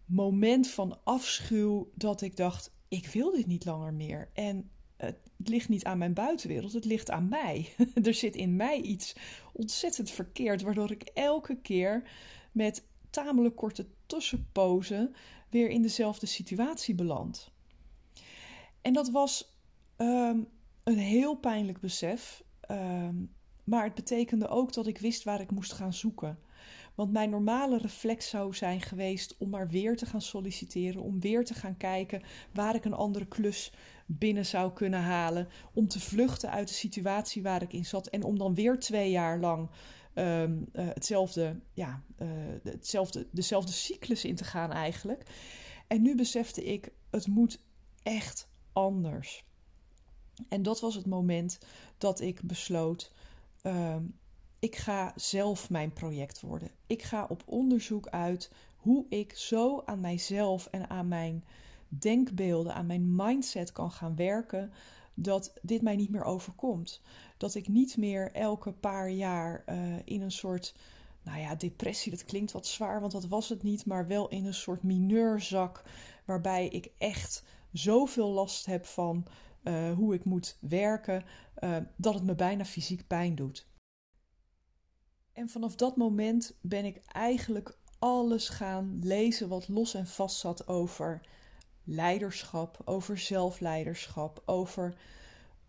moment 0.05 0.69
van 0.69 0.99
afschuw 1.05 1.91
dat 1.95 2.21
ik 2.21 2.37
dacht, 2.37 2.75
ik 2.89 3.07
wil 3.07 3.31
dit 3.31 3.47
niet 3.47 3.65
langer 3.65 3.95
meer. 3.95 4.31
En 4.33 4.71
het 4.97 5.17
ligt 5.37 5.69
niet 5.69 5.85
aan 5.85 5.99
mijn 5.99 6.15
buitenwereld, 6.15 6.73
het 6.73 6.85
ligt 6.85 7.11
aan 7.11 7.29
mij. 7.29 7.69
er 8.03 8.15
zit 8.15 8.37
in 8.37 8.57
mij 8.57 8.81
iets 8.81 9.17
ontzettend 9.53 10.11
verkeerd, 10.11 10.63
waardoor 10.63 10.91
ik 10.91 11.03
elke 11.03 11.57
keer 11.61 12.11
met 12.53 12.85
tamelijk 13.11 13.57
korte 13.57 13.87
tussenpozen 14.07 15.15
weer 15.51 15.69
in 15.69 15.83
dezelfde 15.83 16.27
situatie 16.27 16.95
beland. 16.95 17.51
En 18.83 18.93
dat 18.93 19.11
was 19.11 19.59
um, 19.97 20.49
een 20.85 20.99
heel 20.99 21.35
pijnlijk 21.35 21.81
besef. 21.81 22.43
Um, 22.71 23.35
maar 23.65 23.85
het 23.85 23.95
betekende 23.95 24.49
ook 24.49 24.73
dat 24.73 24.87
ik 24.87 24.99
wist 24.99 25.25
waar 25.25 25.41
ik 25.41 25.51
moest 25.51 25.73
gaan 25.73 25.93
zoeken. 25.93 26.39
Want 26.95 27.13
mijn 27.13 27.31
normale 27.31 27.79
reflex 27.79 28.29
zou 28.29 28.55
zijn 28.55 28.81
geweest 28.81 29.37
om 29.39 29.51
maar 29.51 29.69
weer 29.69 29.97
te 29.97 30.07
gaan 30.07 30.23
solliciteren, 30.23 31.03
om 31.03 31.21
weer 31.21 31.45
te 31.45 31.55
gaan 31.55 31.77
kijken 31.77 32.23
waar 32.53 32.75
ik 32.75 32.85
een 32.85 32.95
andere 32.95 33.27
klus 33.27 33.73
binnen 34.07 34.47
zou 34.47 34.73
kunnen 34.73 35.01
halen, 35.01 35.49
om 35.73 35.89
te 35.89 36.01
vluchten 36.01 36.51
uit 36.51 36.69
de 36.69 36.75
situatie 36.75 37.43
waar 37.43 37.63
ik 37.63 37.73
in 37.73 37.85
zat 37.85 38.07
en 38.07 38.23
om 38.23 38.39
dan 38.39 38.55
weer 38.55 38.79
twee 38.79 39.11
jaar 39.11 39.39
lang 39.39 39.71
um, 40.15 40.67
uh, 40.73 40.87
hetzelfde, 40.89 41.61
ja, 41.73 42.03
uh, 42.19 42.29
hetzelfde, 42.63 43.27
dezelfde 43.31 43.73
cyclus 43.73 44.25
in 44.25 44.37
te 44.37 44.45
gaan 44.45 44.73
eigenlijk. 44.73 45.23
En 45.87 46.03
nu 46.03 46.15
besefte 46.15 46.65
ik, 46.65 46.93
het 47.11 47.27
moet 47.27 47.65
echt 48.03 48.49
anders. 48.73 49.45
En 50.49 50.63
dat 50.63 50.81
was 50.81 50.95
het 50.95 51.07
moment 51.07 51.59
dat 51.99 52.21
ik 52.21 52.43
besloot: 52.43 53.13
uh, 53.63 53.97
ik 54.59 54.77
ga 54.77 55.13
zelf 55.17 55.71
mijn 55.71 55.93
project 55.93 56.41
worden. 56.41 56.71
Ik 56.87 57.03
ga 57.03 57.27
op 57.29 57.43
onderzoek 57.47 58.09
uit 58.09 58.51
hoe 58.77 59.07
ik 59.09 59.33
zo 59.37 59.83
aan 59.85 60.01
mijzelf 60.01 60.67
en 60.67 60.91
aan 60.91 61.09
mijn 61.09 61.45
denkbeelden, 61.89 62.75
aan 62.75 62.87
mijn 62.87 63.15
mindset 63.15 63.73
kan 63.73 63.91
gaan 63.91 64.17
werken. 64.17 64.73
Dat 65.15 65.53
dit 65.63 65.83
mij 65.83 65.97
niet 65.97 66.11
meer 66.11 66.25
overkomt. 66.25 67.01
Dat 67.37 67.55
ik 67.55 67.69
niet 67.69 67.97
meer 67.97 68.33
elke 68.33 68.73
paar 68.73 69.11
jaar 69.11 69.65
uh, 69.69 69.77
in 70.05 70.23
een 70.23 70.33
soort 70.33 70.75
nou 71.25 71.39
ja, 71.41 71.55
depressie, 71.55 72.11
dat 72.11 72.25
klinkt 72.25 72.53
wat 72.53 72.67
zwaar, 72.67 73.01
want 73.01 73.13
dat 73.13 73.27
was 73.27 73.49
het 73.49 73.63
niet, 73.63 73.87
maar 73.87 74.07
wel 74.07 74.29
in 74.29 74.45
een 74.45 74.55
soort 74.55 74.83
mineurzak, 74.83 75.83
waarbij 76.25 76.69
ik 76.69 76.91
echt 76.99 77.43
zoveel 77.73 78.29
last 78.29 78.67
heb 78.67 78.87
van 78.87 79.27
uh, 79.65 79.93
hoe 79.93 80.15
ik 80.15 80.25
moet 80.25 80.57
werken, 80.61 81.25
uh, 81.59 81.77
dat 81.97 82.15
het 82.15 82.25
me 82.25 82.35
bijna 82.35 82.65
fysiek 82.65 83.07
pijn 83.07 83.35
doet. 83.35 83.67
En 85.33 85.49
vanaf 85.49 85.75
dat 85.75 85.97
moment 85.97 86.59
ben 86.61 86.85
ik 86.85 87.01
eigenlijk 87.07 87.79
alles 87.99 88.49
gaan 88.49 88.99
lezen 89.03 89.49
wat 89.49 89.69
los 89.69 89.95
en 89.95 90.07
vast 90.07 90.39
zat 90.39 90.69
over 90.69 91.21
leiderschap, 91.85 92.81
over 92.85 93.19
zelfleiderschap, 93.19 94.43
over 94.45 94.95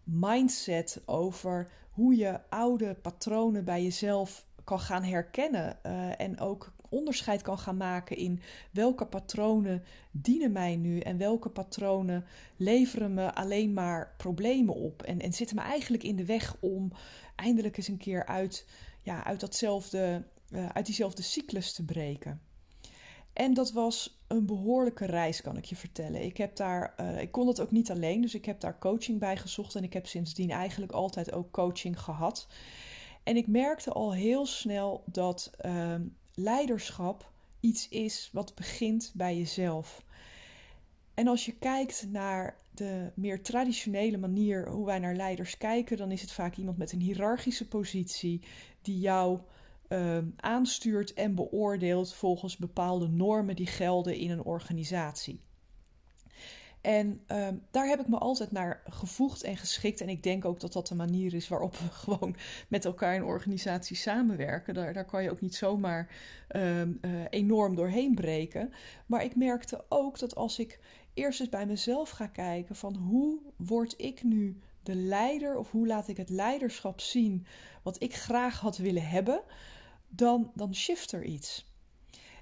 mindset, 0.03 1.01
over 1.05 1.71
hoe 1.91 2.15
je 2.15 2.49
oude 2.49 2.95
patronen 2.95 3.65
bij 3.65 3.83
jezelf 3.83 4.45
kan 4.63 4.79
gaan 4.79 5.03
herkennen 5.03 5.79
uh, 5.85 6.19
en 6.19 6.39
ook 6.39 6.73
onderscheid 6.95 7.41
kan 7.41 7.57
gaan 7.57 7.77
maken 7.77 8.17
in 8.17 8.41
welke 8.71 9.05
patronen 9.05 9.83
dienen 10.11 10.51
mij 10.51 10.75
nu 10.75 10.99
en 10.99 11.17
welke 11.17 11.49
patronen 11.49 12.25
leveren 12.55 13.13
me 13.13 13.33
alleen 13.33 13.73
maar 13.73 14.13
problemen 14.17 14.75
op 14.75 15.01
en, 15.03 15.19
en 15.19 15.33
zitten 15.33 15.55
me 15.55 15.61
eigenlijk 15.61 16.03
in 16.03 16.15
de 16.15 16.25
weg 16.25 16.57
om 16.59 16.91
eindelijk 17.35 17.77
eens 17.77 17.87
een 17.87 17.97
keer 17.97 18.25
uit, 18.25 18.65
ja, 19.01 19.23
uit, 19.23 19.39
datzelfde, 19.39 20.23
uh, 20.51 20.69
uit 20.69 20.85
diezelfde 20.85 21.21
cyclus 21.21 21.73
te 21.73 21.85
breken. 21.85 22.41
En 23.33 23.53
dat 23.53 23.71
was 23.71 24.19
een 24.27 24.45
behoorlijke 24.45 25.05
reis, 25.05 25.41
kan 25.41 25.57
ik 25.57 25.65
je 25.65 25.75
vertellen. 25.75 26.23
Ik, 26.23 26.37
heb 26.37 26.55
daar, 26.55 26.93
uh, 26.99 27.21
ik 27.21 27.31
kon 27.31 27.45
dat 27.45 27.59
ook 27.59 27.71
niet 27.71 27.91
alleen, 27.91 28.21
dus 28.21 28.35
ik 28.35 28.45
heb 28.45 28.59
daar 28.59 28.79
coaching 28.79 29.19
bij 29.19 29.37
gezocht. 29.37 29.75
En 29.75 29.83
ik 29.83 29.93
heb 29.93 30.07
sindsdien 30.07 30.51
eigenlijk 30.51 30.91
altijd 30.91 31.33
ook 31.33 31.51
coaching 31.51 31.99
gehad. 31.99 32.47
En 33.23 33.35
ik 33.35 33.47
merkte 33.47 33.91
al 33.91 34.13
heel 34.13 34.45
snel 34.45 35.03
dat 35.05 35.51
uh, 35.65 35.95
leiderschap 36.35 37.31
iets 37.59 37.89
is 37.89 38.29
wat 38.33 38.55
begint 38.55 39.11
bij 39.15 39.37
jezelf. 39.37 40.03
En 41.13 41.27
als 41.27 41.45
je 41.45 41.51
kijkt 41.51 42.07
naar 42.09 42.55
de 42.71 43.11
meer 43.15 43.41
traditionele 43.41 44.17
manier 44.17 44.69
hoe 44.69 44.85
wij 44.85 44.99
naar 44.99 45.15
leiders 45.15 45.57
kijken, 45.57 45.97
dan 45.97 46.11
is 46.11 46.21
het 46.21 46.31
vaak 46.31 46.55
iemand 46.55 46.77
met 46.77 46.91
een 46.91 46.99
hiërarchische 46.99 47.67
positie 47.67 48.41
die 48.81 48.99
jou 48.99 49.39
uh, 49.89 50.17
aanstuurt 50.35 51.13
en 51.13 51.35
beoordeelt 51.35 52.13
volgens 52.13 52.57
bepaalde 52.57 53.07
normen 53.07 53.55
die 53.55 53.67
gelden 53.67 54.15
in 54.15 54.31
een 54.31 54.43
organisatie. 54.43 55.39
En 56.85 57.21
uh, 57.27 57.47
daar 57.71 57.87
heb 57.87 57.99
ik 57.99 58.07
me 58.07 58.17
altijd 58.17 58.51
naar 58.51 58.81
gevoegd 58.89 59.43
en 59.43 59.57
geschikt. 59.57 60.01
En 60.01 60.09
ik 60.09 60.23
denk 60.23 60.45
ook 60.45 60.59
dat 60.59 60.73
dat 60.73 60.87
de 60.87 60.95
manier 60.95 61.33
is 61.33 61.47
waarop 61.47 61.77
we 61.77 61.89
gewoon 62.05 62.35
met 62.67 62.85
elkaar 62.85 63.15
in 63.15 63.23
organisaties 63.23 64.01
samenwerken. 64.01 64.73
Daar, 64.73 64.93
daar 64.93 65.05
kan 65.05 65.23
je 65.23 65.31
ook 65.31 65.41
niet 65.41 65.55
zomaar 65.55 66.09
uh, 66.55 66.81
uh, 66.81 66.87
enorm 67.29 67.75
doorheen 67.75 68.15
breken. 68.15 68.73
Maar 69.05 69.23
ik 69.23 69.35
merkte 69.35 69.85
ook 69.89 70.19
dat 70.19 70.35
als 70.35 70.59
ik 70.59 70.79
eerst 71.13 71.39
eens 71.39 71.49
bij 71.49 71.65
mezelf 71.65 72.09
ga 72.09 72.27
kijken 72.27 72.75
van 72.75 72.95
hoe 72.95 73.39
word 73.55 73.93
ik 73.97 74.23
nu 74.23 74.59
de 74.83 74.95
leider 74.95 75.57
of 75.57 75.71
hoe 75.71 75.87
laat 75.87 76.07
ik 76.07 76.17
het 76.17 76.29
leiderschap 76.29 76.99
zien 76.99 77.45
wat 77.83 78.01
ik 78.01 78.15
graag 78.15 78.59
had 78.59 78.77
willen 78.77 79.07
hebben, 79.07 79.41
dan, 80.07 80.51
dan 80.55 80.75
shift 80.75 81.11
er 81.11 81.23
iets. 81.23 81.74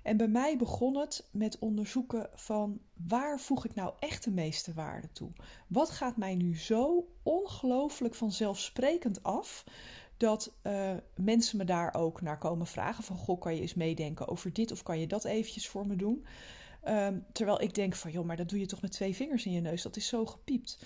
En 0.03 0.17
bij 0.17 0.27
mij 0.27 0.57
begon 0.57 0.97
het 0.97 1.27
met 1.31 1.59
onderzoeken 1.59 2.29
van 2.33 2.79
waar 3.07 3.39
voeg 3.39 3.65
ik 3.65 3.75
nou 3.75 3.93
echt 3.99 4.23
de 4.23 4.31
meeste 4.31 4.73
waarde 4.73 5.11
toe? 5.11 5.31
Wat 5.67 5.89
gaat 5.89 6.17
mij 6.17 6.35
nu 6.35 6.57
zo 6.57 7.07
ongelooflijk 7.23 8.15
vanzelfsprekend 8.15 9.23
af 9.23 9.63
dat 10.17 10.53
uh, 10.63 10.91
mensen 11.15 11.57
me 11.57 11.63
daar 11.63 11.93
ook 11.93 12.21
naar 12.21 12.37
komen 12.37 12.67
vragen 12.67 13.03
van 13.03 13.17
goh, 13.17 13.39
kan 13.39 13.55
je 13.55 13.61
eens 13.61 13.73
meedenken 13.73 14.27
over 14.27 14.53
dit 14.53 14.71
of 14.71 14.83
kan 14.83 14.99
je 14.99 15.07
dat 15.07 15.25
eventjes 15.25 15.67
voor 15.67 15.87
me 15.87 15.95
doen? 15.95 16.25
Um, 16.87 17.25
terwijl 17.31 17.61
ik 17.61 17.73
denk 17.73 17.95
van 17.95 18.11
joh, 18.11 18.25
maar 18.25 18.37
dat 18.37 18.49
doe 18.49 18.59
je 18.59 18.65
toch 18.65 18.81
met 18.81 18.91
twee 18.91 19.15
vingers 19.15 19.45
in 19.45 19.51
je 19.51 19.61
neus, 19.61 19.81
dat 19.81 19.95
is 19.95 20.07
zo 20.07 20.25
gepiept. 20.25 20.85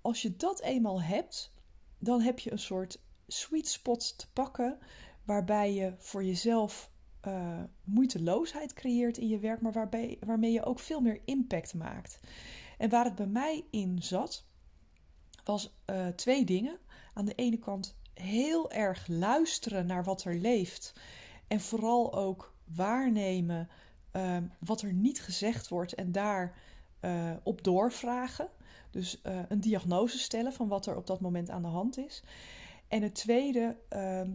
Als 0.00 0.22
je 0.22 0.36
dat 0.36 0.60
eenmaal 0.60 1.02
hebt, 1.02 1.52
dan 1.98 2.20
heb 2.20 2.38
je 2.38 2.52
een 2.52 2.58
soort 2.58 3.00
sweet 3.26 3.68
spot 3.68 4.18
te 4.18 4.26
pakken 4.32 4.78
waarbij 5.24 5.74
je 5.74 5.94
voor 5.98 6.24
jezelf 6.24 6.89
uh, 7.26 7.62
moeiteloosheid 7.84 8.72
creëert 8.72 9.18
in 9.18 9.28
je 9.28 9.38
werk, 9.38 9.60
maar 9.60 9.72
waarbij, 9.72 10.18
waarmee 10.26 10.52
je 10.52 10.64
ook 10.64 10.78
veel 10.78 11.00
meer 11.00 11.20
impact 11.24 11.74
maakt. 11.74 12.20
En 12.78 12.90
waar 12.90 13.04
het 13.04 13.14
bij 13.14 13.26
mij 13.26 13.64
in 13.70 14.02
zat, 14.02 14.44
was 15.44 15.74
uh, 15.86 16.06
twee 16.06 16.44
dingen. 16.44 16.78
Aan 17.14 17.24
de 17.24 17.34
ene 17.34 17.58
kant 17.58 17.96
heel 18.14 18.70
erg 18.70 19.06
luisteren 19.06 19.86
naar 19.86 20.04
wat 20.04 20.24
er 20.24 20.34
leeft 20.34 20.92
en 21.46 21.60
vooral 21.60 22.14
ook 22.14 22.54
waarnemen 22.74 23.68
uh, 24.12 24.36
wat 24.58 24.82
er 24.82 24.92
niet 24.92 25.20
gezegd 25.22 25.68
wordt 25.68 25.94
en 25.94 26.12
daar 26.12 26.58
op 27.42 27.64
doorvragen. 27.64 28.48
Dus 28.90 29.20
een 29.48 29.60
diagnose 29.60 30.18
stellen 30.18 30.52
van 30.52 30.68
wat 30.68 30.86
er 30.86 30.96
op 30.96 31.06
dat 31.06 31.20
moment 31.20 31.50
aan 31.50 31.62
de 31.62 31.68
hand 31.68 31.98
is. 31.98 32.22
En 32.88 33.02
het 33.02 33.14
tweede, 33.14 33.76
ehm, 33.88 34.30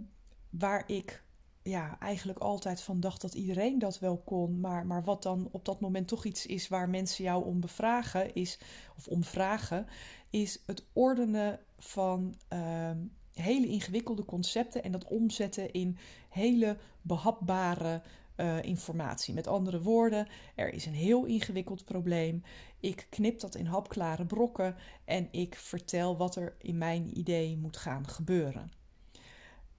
waar 0.50 0.84
ik 0.90 1.25
ja, 1.70 2.00
eigenlijk 2.00 2.40
altijd 2.40 2.82
van 2.82 3.00
dacht 3.00 3.22
dat 3.22 3.34
iedereen 3.34 3.80
dat 3.80 4.00
wel 4.00 4.18
kon. 4.18 4.60
Maar, 4.60 4.86
maar 4.86 5.04
wat 5.04 5.24
dan 5.24 5.50
op 5.52 5.66
dat 5.66 5.80
moment 5.80 6.08
toch 6.08 6.26
iets 6.26 6.46
is 6.46 6.68
waar 6.68 6.90
mensen 6.90 7.24
jou 7.24 7.46
om 7.46 7.60
bevragen, 7.60 8.34
is, 8.34 8.60
of 8.98 9.08
om 9.08 9.24
vragen, 9.24 9.88
is 10.30 10.62
het 10.66 10.86
ordenen 10.94 11.60
van 11.78 12.36
uh, 12.54 12.92
hele 13.34 13.68
ingewikkelde 13.68 14.26
concepten 14.26 14.84
en 14.84 14.92
dat 14.92 15.06
omzetten 15.06 15.72
in 15.72 15.98
hele 16.30 16.78
behapbare 17.02 18.02
uh, 18.36 18.64
informatie. 18.64 19.34
Met 19.34 19.48
andere 19.48 19.82
woorden, 19.82 20.28
er 20.56 20.74
is 20.74 20.86
een 20.86 20.94
heel 20.94 21.26
ingewikkeld 21.26 21.86
probleem. 21.86 22.44
Ik 22.80 23.08
knip 23.10 23.40
dat 23.40 23.56
in 23.56 23.66
hapklare 23.66 24.26
brokken 24.26 24.76
en 25.06 25.28
ik 25.32 25.56
vertel 25.56 26.18
wat 26.18 26.36
er 26.36 26.56
in 26.58 26.78
mijn 26.78 27.18
idee 27.18 27.58
moet 27.58 27.78
gaan 27.78 28.08
gebeuren. 28.08 28.72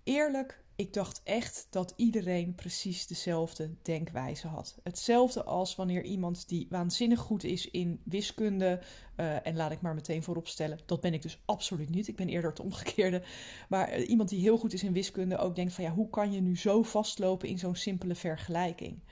Eerlijk 0.02 0.64
ik 0.76 0.92
dacht 0.92 1.20
echt 1.24 1.66
dat 1.70 1.92
iedereen 1.96 2.54
precies 2.54 3.06
dezelfde 3.06 3.74
denkwijze 3.82 4.46
had. 4.46 4.78
Hetzelfde 4.82 5.44
als 5.44 5.76
wanneer 5.76 6.04
iemand 6.04 6.48
die 6.48 6.66
waanzinnig 6.70 7.20
goed 7.20 7.44
is 7.44 7.70
in 7.70 8.00
wiskunde, 8.04 8.80
uh, 9.16 9.46
en 9.46 9.56
laat 9.56 9.70
ik 9.70 9.80
maar 9.80 9.94
meteen 9.94 10.22
vooropstellen, 10.22 10.78
dat 10.86 11.00
ben 11.00 11.14
ik 11.14 11.22
dus 11.22 11.42
absoluut 11.44 11.90
niet. 11.90 12.08
Ik 12.08 12.16
ben 12.16 12.28
eerder 12.28 12.50
het 12.50 12.60
omgekeerde. 12.60 13.22
Maar 13.68 13.98
uh, 13.98 14.08
iemand 14.08 14.28
die 14.28 14.40
heel 14.40 14.58
goed 14.58 14.72
is 14.72 14.82
in 14.82 14.92
wiskunde 14.92 15.38
ook 15.38 15.54
denkt 15.54 15.72
van 15.72 15.84
ja, 15.84 15.92
hoe 15.92 16.10
kan 16.10 16.32
je 16.32 16.40
nu 16.40 16.56
zo 16.56 16.82
vastlopen 16.82 17.48
in 17.48 17.58
zo'n 17.58 17.76
simpele 17.76 18.14
vergelijking? 18.14 19.02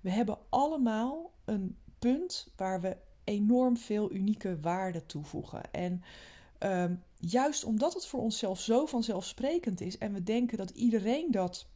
We 0.00 0.10
hebben 0.10 0.38
allemaal 0.48 1.32
een 1.44 1.76
punt 1.98 2.52
waar 2.56 2.80
we 2.80 2.96
enorm 3.24 3.76
veel 3.76 4.12
unieke 4.12 4.60
waarden 4.60 5.06
toevoegen. 5.06 5.72
En 5.72 6.02
uh, 6.64 6.84
juist 7.16 7.64
omdat 7.64 7.94
het 7.94 8.06
voor 8.06 8.20
onszelf 8.20 8.60
zo 8.60 8.86
vanzelfsprekend 8.86 9.80
is 9.80 9.98
en 9.98 10.12
we 10.12 10.22
denken 10.22 10.58
dat 10.58 10.70
iedereen 10.70 11.30
dat 11.30 11.66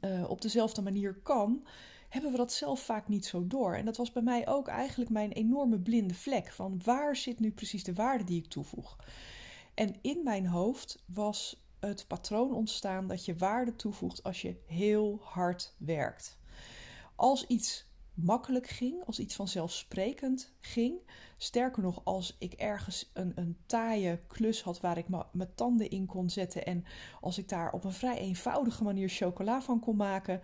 uh, 0.00 0.30
op 0.30 0.40
dezelfde 0.40 0.82
manier 0.82 1.14
kan, 1.14 1.66
hebben 2.08 2.30
we 2.30 2.36
dat 2.36 2.52
zelf 2.52 2.80
vaak 2.80 3.08
niet 3.08 3.26
zo 3.26 3.46
door. 3.46 3.74
En 3.74 3.84
dat 3.84 3.96
was 3.96 4.12
bij 4.12 4.22
mij 4.22 4.48
ook 4.48 4.68
eigenlijk 4.68 5.10
mijn 5.10 5.32
enorme 5.32 5.78
blinde 5.78 6.14
vlek 6.14 6.52
van 6.52 6.80
waar 6.84 7.16
zit 7.16 7.40
nu 7.40 7.52
precies 7.52 7.84
de 7.84 7.94
waarde 7.94 8.24
die 8.24 8.38
ik 8.38 8.48
toevoeg. 8.48 8.96
En 9.74 9.94
in 10.02 10.20
mijn 10.24 10.46
hoofd 10.46 11.02
was 11.06 11.64
het 11.80 12.04
patroon 12.08 12.54
ontstaan 12.54 13.06
dat 13.06 13.24
je 13.24 13.36
waarde 13.36 13.76
toevoegt 13.76 14.22
als 14.22 14.42
je 14.42 14.56
heel 14.66 15.18
hard 15.22 15.74
werkt. 15.78 16.38
Als 17.16 17.46
iets 17.46 17.89
makkelijk 18.22 18.66
ging, 18.66 19.04
als 19.06 19.18
iets 19.18 19.34
vanzelfsprekend 19.34 20.52
ging. 20.60 20.98
Sterker 21.36 21.82
nog, 21.82 22.04
als 22.04 22.36
ik 22.38 22.52
ergens 22.52 23.10
een, 23.12 23.32
een 23.34 23.56
taaie 23.66 24.20
klus 24.26 24.62
had 24.62 24.80
waar 24.80 24.98
ik 24.98 25.08
mijn 25.08 25.54
tanden 25.54 25.90
in 25.90 26.06
kon 26.06 26.30
zetten 26.30 26.66
en 26.66 26.84
als 27.20 27.38
ik 27.38 27.48
daar 27.48 27.72
op 27.72 27.84
een 27.84 27.92
vrij 27.92 28.18
eenvoudige 28.18 28.84
manier 28.84 29.08
chocola 29.08 29.62
van 29.62 29.80
kon 29.80 29.96
maken 29.96 30.40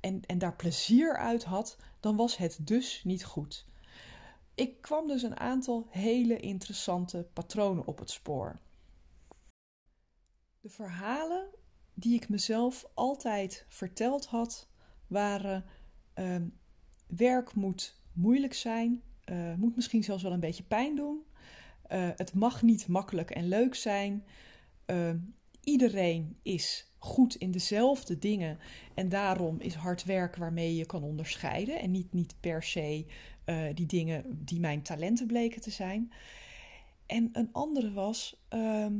en, 0.00 0.20
en 0.26 0.38
daar 0.38 0.56
plezier 0.56 1.16
uit 1.16 1.44
had, 1.44 1.76
dan 2.00 2.16
was 2.16 2.36
het 2.36 2.58
dus 2.62 3.04
niet 3.04 3.24
goed. 3.24 3.66
Ik 4.54 4.80
kwam 4.80 5.06
dus 5.06 5.22
een 5.22 5.38
aantal 5.38 5.86
hele 5.90 6.36
interessante 6.36 7.28
patronen 7.32 7.86
op 7.86 7.98
het 7.98 8.10
spoor. 8.10 8.58
De 10.60 10.68
verhalen 10.68 11.48
die 11.94 12.14
ik 12.14 12.28
mezelf 12.28 12.90
altijd 12.94 13.64
verteld 13.68 14.26
had, 14.26 14.68
waren 15.06 15.64
uh, 16.14 16.36
werk 17.16 17.54
moet 17.54 17.98
moeilijk 18.12 18.54
zijn, 18.54 19.02
uh, 19.30 19.54
moet 19.54 19.76
misschien 19.76 20.04
zelfs 20.04 20.22
wel 20.22 20.32
een 20.32 20.40
beetje 20.40 20.62
pijn 20.62 20.96
doen. 20.96 21.22
Uh, 21.92 22.08
het 22.16 22.34
mag 22.34 22.62
niet 22.62 22.86
makkelijk 22.86 23.30
en 23.30 23.48
leuk 23.48 23.74
zijn. 23.74 24.24
Uh, 24.86 25.10
iedereen 25.64 26.36
is 26.42 26.92
goed 26.98 27.34
in 27.34 27.50
dezelfde 27.50 28.18
dingen 28.18 28.58
en 28.94 29.08
daarom 29.08 29.60
is 29.60 29.74
hard 29.74 30.04
werken 30.04 30.40
waarmee 30.40 30.76
je 30.76 30.86
kan 30.86 31.02
onderscheiden 31.02 31.80
en 31.80 31.90
niet, 31.90 32.12
niet 32.12 32.34
per 32.40 32.62
se 32.62 33.06
die 33.74 33.86
dingen 33.86 34.44
die 34.44 34.60
mijn 34.60 34.82
talenten 34.82 35.26
bleken 35.26 35.60
te 35.60 35.70
zijn. 35.70 36.12
En 37.06 37.28
een 37.32 37.48
andere 37.52 37.92
was, 37.92 38.42
ehm, 38.48 38.94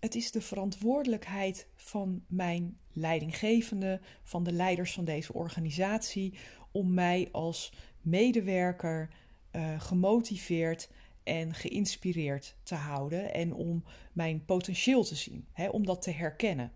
het 0.00 0.14
is 0.14 0.30
de 0.30 0.40
verantwoordelijkheid 0.40 1.66
van 1.74 2.24
mijn 2.26 2.78
leidinggevende, 2.92 4.00
van 4.22 4.42
de 4.42 4.52
leiders 4.52 4.92
van 4.92 5.04
deze 5.04 5.32
organisatie, 5.32 6.34
om 6.72 6.94
mij 6.94 7.28
als 7.32 7.72
medewerker 8.00 9.08
uh, 9.52 9.80
gemotiveerd 9.80 10.88
en 11.22 11.54
geïnspireerd 11.54 12.56
te 12.62 12.74
houden 12.74 13.34
en 13.34 13.54
om 13.54 13.84
mijn 14.12 14.44
potentieel 14.44 15.04
te 15.04 15.14
zien, 15.14 15.46
hè, 15.52 15.68
om 15.68 15.86
dat 15.86 16.02
te 16.02 16.10
herkennen. 16.10 16.72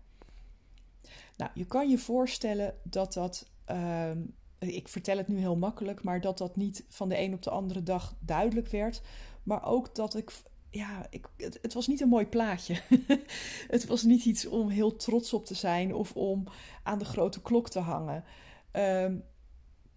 Nou, 1.37 1.51
je 1.53 1.65
kan 1.65 1.89
je 1.89 1.97
voorstellen 1.97 2.75
dat 2.83 3.13
dat 3.13 3.49
uh, 3.71 4.11
ik 4.59 4.87
vertel 4.87 5.17
het 5.17 5.27
nu 5.27 5.37
heel 5.37 5.57
makkelijk, 5.57 6.03
maar 6.03 6.21
dat 6.21 6.37
dat 6.37 6.55
niet 6.55 6.85
van 6.87 7.09
de 7.09 7.19
een 7.19 7.33
op 7.33 7.43
de 7.43 7.49
andere 7.49 7.83
dag 7.83 8.15
duidelijk 8.19 8.67
werd. 8.67 9.01
Maar 9.43 9.65
ook 9.65 9.95
dat 9.95 10.15
ik 10.15 10.31
ja, 10.69 11.05
ik, 11.09 11.29
het, 11.37 11.59
het, 11.61 11.73
was 11.73 11.87
niet 11.87 12.01
een 12.01 12.09
mooi 12.09 12.25
plaatje. 12.25 12.81
het 13.67 13.85
was 13.85 14.03
niet 14.03 14.25
iets 14.25 14.45
om 14.45 14.69
heel 14.69 14.95
trots 14.95 15.33
op 15.33 15.45
te 15.45 15.53
zijn 15.53 15.93
of 15.93 16.13
om 16.13 16.43
aan 16.83 16.99
de 16.99 17.05
grote 17.05 17.41
klok 17.41 17.69
te 17.69 17.79
hangen. 17.79 18.23
Um, 18.71 19.23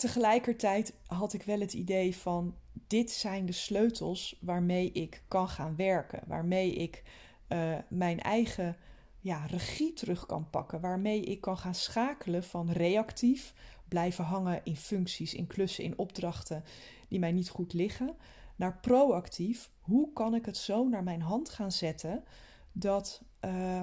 tegelijkertijd 0.01 0.95
had 1.07 1.33
ik 1.33 1.43
wel 1.43 1.61
het 1.61 1.73
idee 1.73 2.17
van: 2.17 2.55
dit 2.87 3.11
zijn 3.11 3.47
de 3.47 3.53
sleutels 3.53 4.37
waarmee 4.41 4.93
ik 4.93 5.23
kan 5.29 5.49
gaan 5.49 5.77
werken, 5.77 6.23
waarmee 6.27 6.75
ik 6.75 7.03
uh, 7.49 7.77
mijn 7.89 8.21
eigen 8.21 8.77
ja, 9.21 9.47
regie 9.47 9.93
terug 9.93 10.27
kan 10.27 10.51
pakken, 10.51 10.81
waarmee 10.81 11.21
ik 11.21 11.41
kan 11.41 11.59
gaan 11.59 11.75
schakelen 11.75 12.45
van 12.45 12.71
reactief, 12.71 13.55
blijven 13.89 14.25
hangen 14.25 14.61
in 14.65 14.77
functies, 14.77 15.35
in 15.35 15.47
klussen, 15.47 15.85
in 15.85 15.99
opdrachten 15.99 16.65
die 17.09 17.19
mij 17.19 17.33
niet 17.33 17.49
goed 17.49 17.73
liggen, 17.73 18.17
naar 18.57 18.79
proactief. 18.81 19.71
Hoe 19.81 20.13
kan 20.13 20.35
ik 20.35 20.47
het 20.47 20.57
zo 20.57 20.89
naar 20.89 21.03
mijn 21.03 21.23
hand 21.23 21.49
gaan 21.51 21.73
zetten 21.73 22.25
dat 22.73 23.23
uh, 23.45 23.83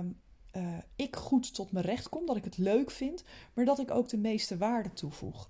uh, 0.54 0.78
ik 0.96 1.16
goed 1.16 1.54
tot 1.54 1.72
mijn 1.72 1.86
recht 1.86 2.10
kom, 2.10 2.26
dat 2.26 2.36
ik 2.36 2.44
het 2.44 2.58
leuk 2.58 2.92
vind, 2.92 3.24
maar 3.54 3.66
dat 3.66 3.80
ik 3.80 3.92
ook 3.92 4.10
de 4.10 4.18
meeste 4.18 4.58
waarde 4.58 4.94
toevoeg? 4.94 5.50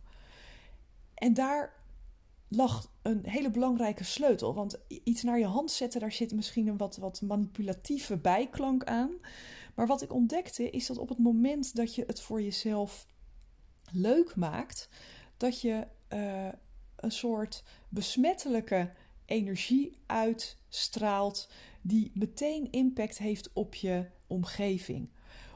En 1.17 1.33
daar 1.33 1.73
lag 2.47 2.91
een 3.01 3.21
hele 3.25 3.49
belangrijke 3.49 4.03
sleutel. 4.03 4.53
Want 4.53 4.79
iets 5.03 5.23
naar 5.23 5.39
je 5.39 5.45
hand 5.45 5.71
zetten, 5.71 5.99
daar 5.99 6.11
zit 6.11 6.33
misschien 6.33 6.67
een 6.67 6.77
wat, 6.77 6.97
wat 6.97 7.21
manipulatieve 7.21 8.17
bijklank 8.17 8.83
aan. 8.83 9.11
Maar 9.75 9.87
wat 9.87 10.01
ik 10.01 10.13
ontdekte 10.13 10.69
is 10.69 10.87
dat 10.87 10.97
op 10.97 11.09
het 11.09 11.17
moment 11.17 11.75
dat 11.75 11.95
je 11.95 12.03
het 12.07 12.21
voor 12.21 12.41
jezelf 12.41 13.07
leuk 13.91 14.35
maakt, 14.35 14.89
dat 15.37 15.61
je 15.61 15.87
uh, 16.13 16.47
een 16.95 17.11
soort 17.11 17.63
besmettelijke 17.89 18.91
energie 19.25 19.97
uitstraalt 20.05 21.49
die 21.81 22.11
meteen 22.13 22.71
impact 22.71 23.17
heeft 23.17 23.53
op 23.53 23.75
je 23.75 24.05
omgeving. 24.27 25.09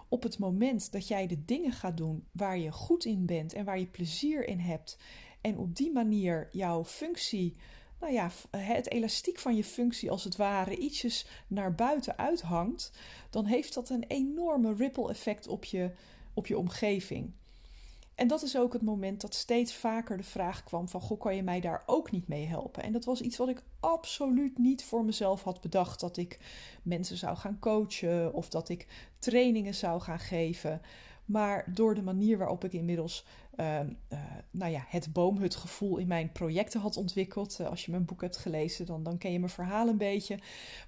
Op 0.09 0.23
het 0.23 0.37
moment 0.37 0.91
dat 0.91 1.07
jij 1.07 1.27
de 1.27 1.45
dingen 1.45 1.71
gaat 1.71 1.97
doen 1.97 2.27
waar 2.31 2.57
je 2.57 2.71
goed 2.71 3.05
in 3.05 3.25
bent 3.25 3.53
en 3.53 3.65
waar 3.65 3.79
je 3.79 3.87
plezier 3.87 4.47
in 4.47 4.59
hebt 4.59 4.97
en 5.41 5.57
op 5.57 5.75
die 5.75 5.91
manier 5.91 6.49
jouw 6.51 6.85
functie, 6.85 7.55
nou 7.99 8.13
ja, 8.13 8.31
het 8.57 8.91
elastiek 8.91 9.39
van 9.39 9.55
je 9.55 9.63
functie 9.63 10.11
als 10.11 10.23
het 10.23 10.35
ware 10.35 10.77
ietsjes 10.77 11.27
naar 11.47 11.75
buiten 11.75 12.17
uithangt, 12.17 12.91
dan 13.29 13.45
heeft 13.45 13.73
dat 13.73 13.89
een 13.89 14.05
enorme 14.07 14.73
ripple 14.73 15.09
effect 15.09 15.47
op 15.47 15.65
je, 15.65 15.91
op 16.33 16.47
je 16.47 16.57
omgeving. 16.57 17.33
En 18.21 18.27
dat 18.27 18.41
is 18.41 18.57
ook 18.57 18.73
het 18.73 18.81
moment 18.81 19.21
dat 19.21 19.33
steeds 19.33 19.75
vaker 19.75 20.17
de 20.17 20.23
vraag 20.23 20.63
kwam 20.63 20.89
van... 20.89 21.01
Goh, 21.01 21.19
kan 21.19 21.35
je 21.35 21.43
mij 21.43 21.59
daar 21.59 21.83
ook 21.85 22.11
niet 22.11 22.27
mee 22.27 22.45
helpen? 22.45 22.83
En 22.83 22.91
dat 22.91 23.05
was 23.05 23.21
iets 23.21 23.37
wat 23.37 23.49
ik 23.49 23.63
absoluut 23.79 24.57
niet 24.57 24.83
voor 24.83 25.05
mezelf 25.05 25.43
had 25.43 25.61
bedacht. 25.61 25.99
Dat 25.99 26.17
ik 26.17 26.39
mensen 26.83 27.17
zou 27.17 27.37
gaan 27.37 27.59
coachen 27.59 28.33
of 28.33 28.49
dat 28.49 28.69
ik 28.69 28.87
trainingen 29.19 29.75
zou 29.75 30.01
gaan 30.01 30.19
geven. 30.19 30.81
Maar 31.31 31.73
door 31.73 31.95
de 31.95 32.01
manier 32.01 32.37
waarop 32.37 32.63
ik 32.63 32.73
inmiddels 32.73 33.25
uh, 33.59 33.79
uh, 34.09 34.19
nou 34.51 34.71
ja, 34.71 34.85
het 34.87 35.13
boomhutgevoel 35.13 35.97
in 35.97 36.07
mijn 36.07 36.31
projecten 36.31 36.79
had 36.79 36.97
ontwikkeld. 36.97 37.57
Uh, 37.61 37.67
als 37.67 37.85
je 37.85 37.91
mijn 37.91 38.05
boek 38.05 38.21
hebt 38.21 38.37
gelezen, 38.37 38.85
dan, 38.85 39.03
dan 39.03 39.17
ken 39.17 39.31
je 39.31 39.39
mijn 39.39 39.51
verhaal 39.51 39.87
een 39.87 39.97
beetje. 39.97 40.39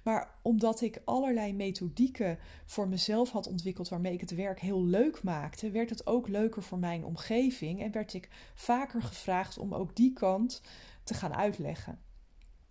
Maar 0.02 0.34
omdat 0.42 0.80
ik 0.80 1.02
allerlei 1.04 1.54
methodieken 1.54 2.38
voor 2.64 2.88
mezelf 2.88 3.30
had 3.30 3.46
ontwikkeld 3.46 3.88
waarmee 3.88 4.12
ik 4.12 4.20
het 4.20 4.34
werk 4.34 4.60
heel 4.60 4.84
leuk 4.84 5.22
maakte, 5.22 5.70
werd 5.70 5.90
het 5.90 6.06
ook 6.06 6.28
leuker 6.28 6.62
voor 6.62 6.78
mijn 6.78 7.04
omgeving. 7.04 7.82
En 7.82 7.92
werd 7.92 8.14
ik 8.14 8.28
vaker 8.54 9.02
gevraagd 9.02 9.58
om 9.58 9.74
ook 9.74 9.96
die 9.96 10.12
kant 10.12 10.62
te 11.04 11.14
gaan 11.14 11.34
uitleggen. 11.34 11.98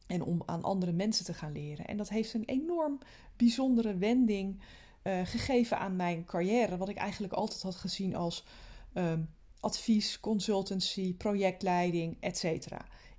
En 0.07 0.21
om 0.21 0.43
aan 0.45 0.63
andere 0.63 0.91
mensen 0.91 1.25
te 1.25 1.33
gaan 1.33 1.51
leren. 1.51 1.85
En 1.85 1.97
dat 1.97 2.09
heeft 2.09 2.33
een 2.33 2.45
enorm 2.45 2.99
bijzondere 3.35 3.97
wending 3.97 4.61
uh, 5.03 5.19
gegeven 5.23 5.79
aan 5.79 5.95
mijn 5.95 6.25
carrière, 6.25 6.77
wat 6.77 6.89
ik 6.89 6.97
eigenlijk 6.97 7.33
altijd 7.33 7.61
had 7.61 7.75
gezien 7.75 8.15
als 8.15 8.45
um, 8.93 9.29
advies, 9.59 10.19
consultancy, 10.19 11.15
projectleiding, 11.15 12.17
etc. 12.19 12.67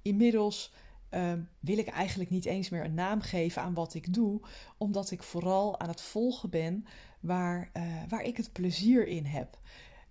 Inmiddels 0.03 0.72
um, 1.11 1.49
wil 1.61 1.78
ik 1.78 1.89
eigenlijk 1.89 2.30
niet 2.30 2.45
eens 2.45 2.68
meer 2.68 2.85
een 2.85 2.95
naam 2.95 3.20
geven 3.20 3.62
aan 3.62 3.74
wat 3.74 3.95
ik 3.95 4.14
doe, 4.14 4.41
omdat 4.78 5.11
ik 5.11 5.22
vooral 5.22 5.80
aan 5.80 5.89
het 5.89 6.01
volgen 6.01 6.51
ben 6.51 6.87
waar, 7.20 7.70
uh, 7.76 7.82
waar 8.09 8.22
ik 8.22 8.37
het 8.37 8.53
plezier 8.53 9.07
in 9.07 9.24
heb. 9.24 9.59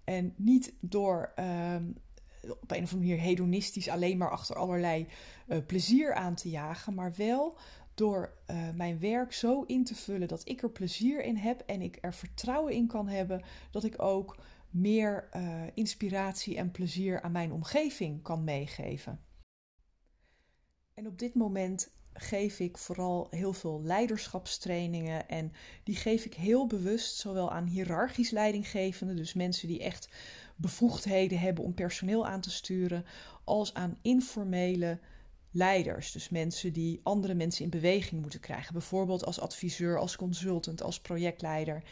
En 0.04 0.34
niet 0.38 0.74
door 0.80 1.34
um, 1.40 1.96
op 2.42 2.72
een 2.72 2.84
of 2.84 2.94
andere 2.94 2.96
manier 2.96 3.20
hedonistisch 3.20 3.90
alleen 3.90 4.18
maar 4.18 4.32
achter 4.32 4.56
allerlei 4.56 5.08
uh, 5.48 5.58
plezier 5.66 6.14
aan 6.14 6.36
te 6.36 6.50
jagen, 6.50 6.94
maar 6.94 7.14
wel 7.16 7.58
door 7.96 8.38
uh, 8.48 8.70
mijn 8.70 9.00
werk 9.00 9.34
zo 9.34 9.62
in 9.62 9.84
te 9.84 9.96
vullen 9.96 10.28
dat 10.28 10.50
ik 10.50 10.62
er 10.62 10.72
plezier 10.72 11.24
in 11.24 11.38
heb 11.38 11.60
en 11.66 11.82
ik 11.82 11.98
er 12.02 12.14
vertrouwen 12.14 12.74
in 12.74 12.88
kan 12.88 13.08
hebben 13.08 13.44
dat 13.72 13.84
ik 13.84 14.02
ook 14.02 14.38
meer 14.70 15.30
uh, 15.36 15.62
inspiratie 15.74 16.58
en 16.58 16.72
plezier 16.72 17.22
aan 17.22 17.32
mijn 17.32 17.52
omgeving 17.52 18.22
kan 18.22 18.44
meegeven. 18.44 19.20
En 20.94 21.08
op 21.08 21.20
dit 21.20 21.36
moment 21.36 21.92
geef 22.14 22.60
ik 22.60 22.78
vooral 22.78 23.28
heel 23.30 23.54
veel 23.54 23.82
leiderschapstrainingen 23.84 25.30
en 25.30 25.52
die 25.84 25.96
geef 25.96 26.26
ik 26.26 26.34
heel 26.34 26.68
bewust 26.68 27.18
zowel 27.18 27.52
aan 27.52 27.66
hiërarchisch 27.66 28.30
leidinggevenden, 28.30 29.16
dus 29.16 29.34
mensen 29.34 29.68
die 29.68 29.84
echt 29.84 30.10
bevoegdheden 30.56 31.40
hebben 31.40 31.64
om 31.64 31.74
personeel 31.74 32.28
aan 32.28 32.42
te 32.42 32.52
sturen, 32.52 33.06
als 33.44 33.74
aan 33.74 33.98
informele 34.02 35.00
leiders. 35.54 36.12
Dus 36.12 36.30
mensen 36.30 36.74
die 36.74 37.00
andere 37.04 37.34
mensen 37.34 37.64
in 37.64 37.70
beweging 37.70 38.22
moeten 38.22 38.40
krijgen. 38.40 38.74
Bijvoorbeeld 38.74 39.26
als 39.26 39.40
adviseur, 39.40 40.00
als 40.00 40.16
consultant, 40.16 40.82
als 40.82 41.00
projectleider. 41.00 41.84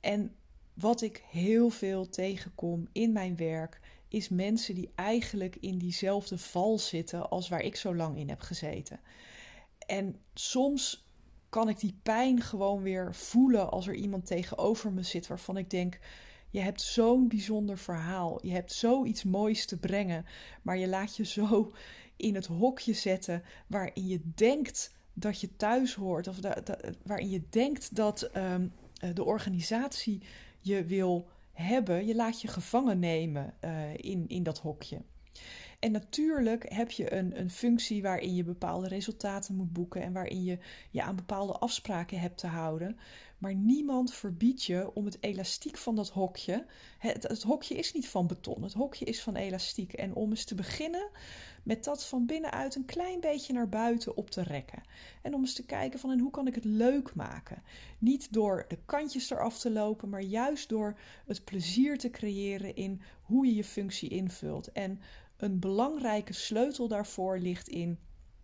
En 0.00 0.34
wat 0.74 1.02
ik 1.02 1.24
heel 1.30 1.70
veel 1.70 2.08
tegenkom 2.08 2.88
in 2.92 3.12
mijn 3.12 3.36
werk, 3.36 3.80
is 4.08 4.28
mensen 4.28 4.74
die 4.74 4.92
eigenlijk 4.94 5.56
in 5.56 5.78
diezelfde 5.78 6.38
val 6.38 6.78
zitten 6.78 7.30
als 7.30 7.48
waar 7.48 7.62
ik 7.62 7.76
zo 7.76 7.94
lang 7.94 8.18
in 8.18 8.28
heb 8.28 8.40
gezeten. 8.40 9.00
En 9.86 10.16
soms 10.34 11.08
kan 11.48 11.68
ik 11.68 11.80
die 11.80 11.98
pijn 12.02 12.40
gewoon 12.40 12.82
weer 12.82 13.14
voelen 13.14 13.70
als 13.70 13.86
er 13.86 13.94
iemand 13.94 14.26
tegenover 14.26 14.92
me 14.92 15.02
zit 15.02 15.26
waarvan 15.26 15.56
ik 15.56 15.70
denk. 15.70 15.98
Je 16.50 16.60
hebt 16.60 16.80
zo'n 16.80 17.28
bijzonder 17.28 17.78
verhaal. 17.78 18.46
Je 18.46 18.52
hebt 18.52 18.72
zoiets 18.72 19.24
moois 19.24 19.66
te 19.66 19.78
brengen. 19.78 20.26
Maar 20.62 20.78
je 20.78 20.88
laat 20.88 21.16
je 21.16 21.24
zo 21.24 21.72
in 22.16 22.34
het 22.34 22.46
hokje 22.46 22.92
zetten 22.92 23.42
waarin 23.66 24.06
je 24.06 24.20
denkt 24.34 24.94
dat 25.12 25.40
je 25.40 25.56
thuis 25.56 25.94
hoort. 25.94 26.28
Of 26.28 26.36
waarin 27.02 27.30
je 27.30 27.42
denkt 27.50 27.96
dat 27.96 28.30
um, 28.36 28.72
de 29.14 29.24
organisatie 29.24 30.22
je 30.60 30.84
wil 30.84 31.28
hebben. 31.52 32.06
Je 32.06 32.14
laat 32.14 32.40
je 32.40 32.48
gevangen 32.48 32.98
nemen 32.98 33.54
uh, 33.64 33.94
in, 33.96 34.28
in 34.28 34.42
dat 34.42 34.58
hokje. 34.58 35.00
En 35.78 35.92
natuurlijk 35.92 36.72
heb 36.72 36.90
je 36.90 37.12
een, 37.12 37.40
een 37.40 37.50
functie 37.50 38.02
waarin 38.02 38.34
je 38.34 38.44
bepaalde 38.44 38.88
resultaten 38.88 39.54
moet 39.54 39.72
boeken 39.72 40.02
en 40.02 40.12
waarin 40.12 40.44
je 40.44 40.58
je 40.90 41.02
aan 41.02 41.16
bepaalde 41.16 41.52
afspraken 41.52 42.20
hebt 42.20 42.38
te 42.38 42.46
houden. 42.46 42.98
Maar 43.38 43.54
niemand 43.54 44.14
verbiedt 44.14 44.64
je 44.64 44.94
om 44.94 45.04
het 45.04 45.16
elastiek 45.20 45.76
van 45.76 45.96
dat 45.96 46.10
hokje. 46.10 46.66
Het 46.98 47.42
hokje 47.42 47.74
is 47.74 47.92
niet 47.92 48.08
van 48.08 48.26
beton, 48.26 48.62
het 48.62 48.72
hokje 48.72 49.04
is 49.04 49.22
van 49.22 49.36
elastiek. 49.36 49.92
En 49.92 50.14
om 50.14 50.30
eens 50.30 50.44
te 50.44 50.54
beginnen 50.54 51.10
met 51.64 51.84
dat 51.84 52.04
van 52.04 52.26
binnenuit 52.26 52.74
een 52.74 52.84
klein 52.84 53.20
beetje 53.20 53.52
naar 53.52 53.68
buiten 53.68 54.16
op 54.16 54.30
te 54.30 54.42
rekken. 54.42 54.82
En 55.22 55.34
om 55.34 55.40
eens 55.40 55.54
te 55.54 55.66
kijken 55.66 55.98
van 55.98 56.10
en 56.10 56.18
hoe 56.18 56.30
kan 56.30 56.46
ik 56.46 56.54
het 56.54 56.64
leuk 56.64 57.14
maken. 57.14 57.62
Niet 57.98 58.32
door 58.32 58.64
de 58.68 58.78
kantjes 58.84 59.30
eraf 59.30 59.58
te 59.58 59.70
lopen, 59.70 60.08
maar 60.08 60.22
juist 60.22 60.68
door 60.68 60.98
het 61.26 61.44
plezier 61.44 61.98
te 61.98 62.10
creëren 62.10 62.76
in 62.76 63.02
hoe 63.22 63.46
je 63.46 63.54
je 63.54 63.64
functie 63.64 64.08
invult. 64.08 64.72
En 64.72 65.00
een 65.36 65.58
belangrijke 65.58 66.32
sleutel 66.32 66.88
daarvoor 66.88 67.38
ligt 67.38 67.68
in 67.68 67.98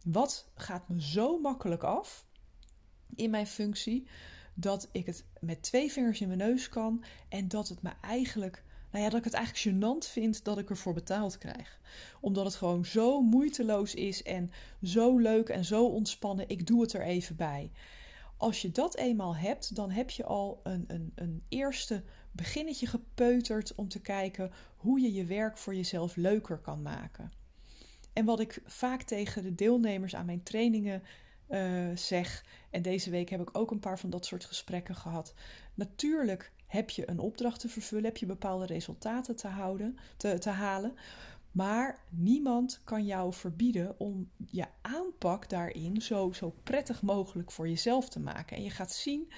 wat 0.05 0.51
gaat 0.55 0.89
me 0.89 1.03
zo 1.03 1.41
makkelijk 1.41 1.83
af 1.83 2.27
in 3.15 3.31
mijn 3.31 3.47
functie 3.47 4.09
dat 4.55 4.89
ik 4.93 5.07
het 5.07 5.25
met 5.41 5.63
twee 5.63 5.93
vingers 5.93 6.21
in 6.21 6.27
mijn 6.27 6.39
neus 6.39 6.69
kan 6.69 7.05
en 7.29 7.49
dat 7.49 7.69
het 7.69 7.83
me 7.83 7.91
eigenlijk, 8.01 8.65
nou 8.91 9.05
ja, 9.05 9.11
dat 9.11 9.19
ik 9.19 9.25
het 9.25 9.35
eigenlijk 9.35 9.77
gênant 9.77 10.11
vind 10.11 10.45
dat 10.45 10.59
ik 10.59 10.71
ervoor 10.71 10.95
betaald 10.95 11.39
krijg. 11.39 11.81
Omdat 12.21 12.45
het 12.45 12.55
gewoon 12.55 12.85
zo 12.85 13.21
moeiteloos 13.23 13.95
is 13.95 14.23
en 14.23 14.51
zo 14.83 15.19
leuk 15.19 15.49
en 15.49 15.65
zo 15.65 15.87
ontspannen, 15.87 16.49
ik 16.49 16.67
doe 16.67 16.83
het 16.83 16.93
er 16.93 17.03
even 17.03 17.37
bij. 17.37 17.71
Als 18.37 18.63
je 18.63 18.71
dat 18.71 18.97
eenmaal 18.97 19.37
hebt, 19.37 19.75
dan 19.75 19.91
heb 19.91 20.11
je 20.11 20.25
al 20.25 20.61
een, 20.63 20.85
een, 20.87 21.13
een 21.15 21.43
eerste 21.49 22.03
beginnetje 22.33 22.87
gepeuterd 22.87 23.75
om 23.75 23.89
te 23.89 24.01
kijken 24.01 24.53
hoe 24.77 25.01
je 25.01 25.13
je 25.13 25.25
werk 25.25 25.59
voor 25.59 25.75
jezelf 25.75 26.17
leuker 26.17 26.59
kan 26.59 26.83
maken. 26.83 27.33
En 28.13 28.25
wat 28.25 28.41
ik 28.41 28.63
vaak 28.65 29.03
tegen 29.03 29.43
de 29.43 29.55
deelnemers 29.55 30.15
aan 30.15 30.27
mijn 30.27 30.43
trainingen 30.43 31.03
uh, 31.49 31.97
zeg, 31.97 32.45
en 32.71 32.83
deze 32.83 33.11
week 33.11 33.29
heb 33.29 33.41
ik 33.41 33.59
ook 33.59 33.71
een 33.71 33.81
paar 33.81 33.99
van 33.99 34.11
dat 34.11 34.27
soort 34.27 34.45
gesprekken 34.45 34.95
gehad. 34.95 35.35
Natuurlijk 35.75 36.53
heb 36.71 36.91
je 36.91 37.11
een 37.11 37.19
opdracht 37.19 37.61
te 37.61 37.69
vervullen, 37.69 38.05
heb 38.05 38.17
je 38.17 38.27
bepaalde 38.27 38.67
resultaten 38.67 39.37
te, 39.37 39.49
houden, 39.49 39.99
te, 40.17 40.49
halen. 40.49 40.95
Maar 41.53 41.99
niemand 42.11 42.81
kan 42.85 43.07
jou 43.07 43.33
verbieden 43.33 43.95
om 43.99 44.31
je 44.51 44.67
aanpak 44.81 45.49
daarin 45.49 46.03
zo, 46.03 46.33
zo 46.33 46.55
prettig 46.63 47.03
mogelijk 47.03 47.51
voor 47.51 47.69
jezelf 47.69 48.09
te 48.09 48.21
maken. 48.21 48.57
En 48.57 48.63
je 48.63 48.71
gaat 48.71 48.93
zien 48.93 49.33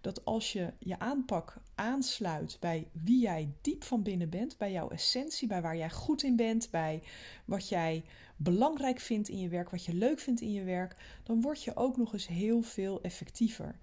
dat 0.00 0.24
als 0.24 0.52
je 0.52 0.72
je 0.78 0.98
aanpak 0.98 1.56
aansluit 1.74 2.56
bij 2.60 2.88
wie 2.92 3.20
jij 3.20 3.52
diep 3.60 3.84
van 3.84 4.02
binnen 4.02 4.30
bent, 4.30 4.56
bij 4.56 4.72
jouw 4.72 4.88
essentie, 4.88 5.48
bij 5.48 5.62
waar 5.62 5.76
jij 5.76 5.90
goed 5.90 6.22
in 6.22 6.36
bent, 6.36 6.70
bij 6.70 7.02
wat 7.44 7.68
jij 7.68 8.04
belangrijk 8.36 9.00
vindt 9.00 9.28
in 9.28 9.38
je 9.38 9.48
werk, 9.48 9.70
wat 9.70 9.84
je 9.84 9.94
leuk 9.94 10.20
vindt 10.20 10.40
in 10.40 10.52
je 10.52 10.64
werk, 10.64 10.96
dan 11.22 11.40
word 11.40 11.62
je 11.62 11.76
ook 11.76 11.96
nog 11.96 12.12
eens 12.12 12.26
heel 12.26 12.62
veel 12.62 13.02
effectiever. 13.02 13.78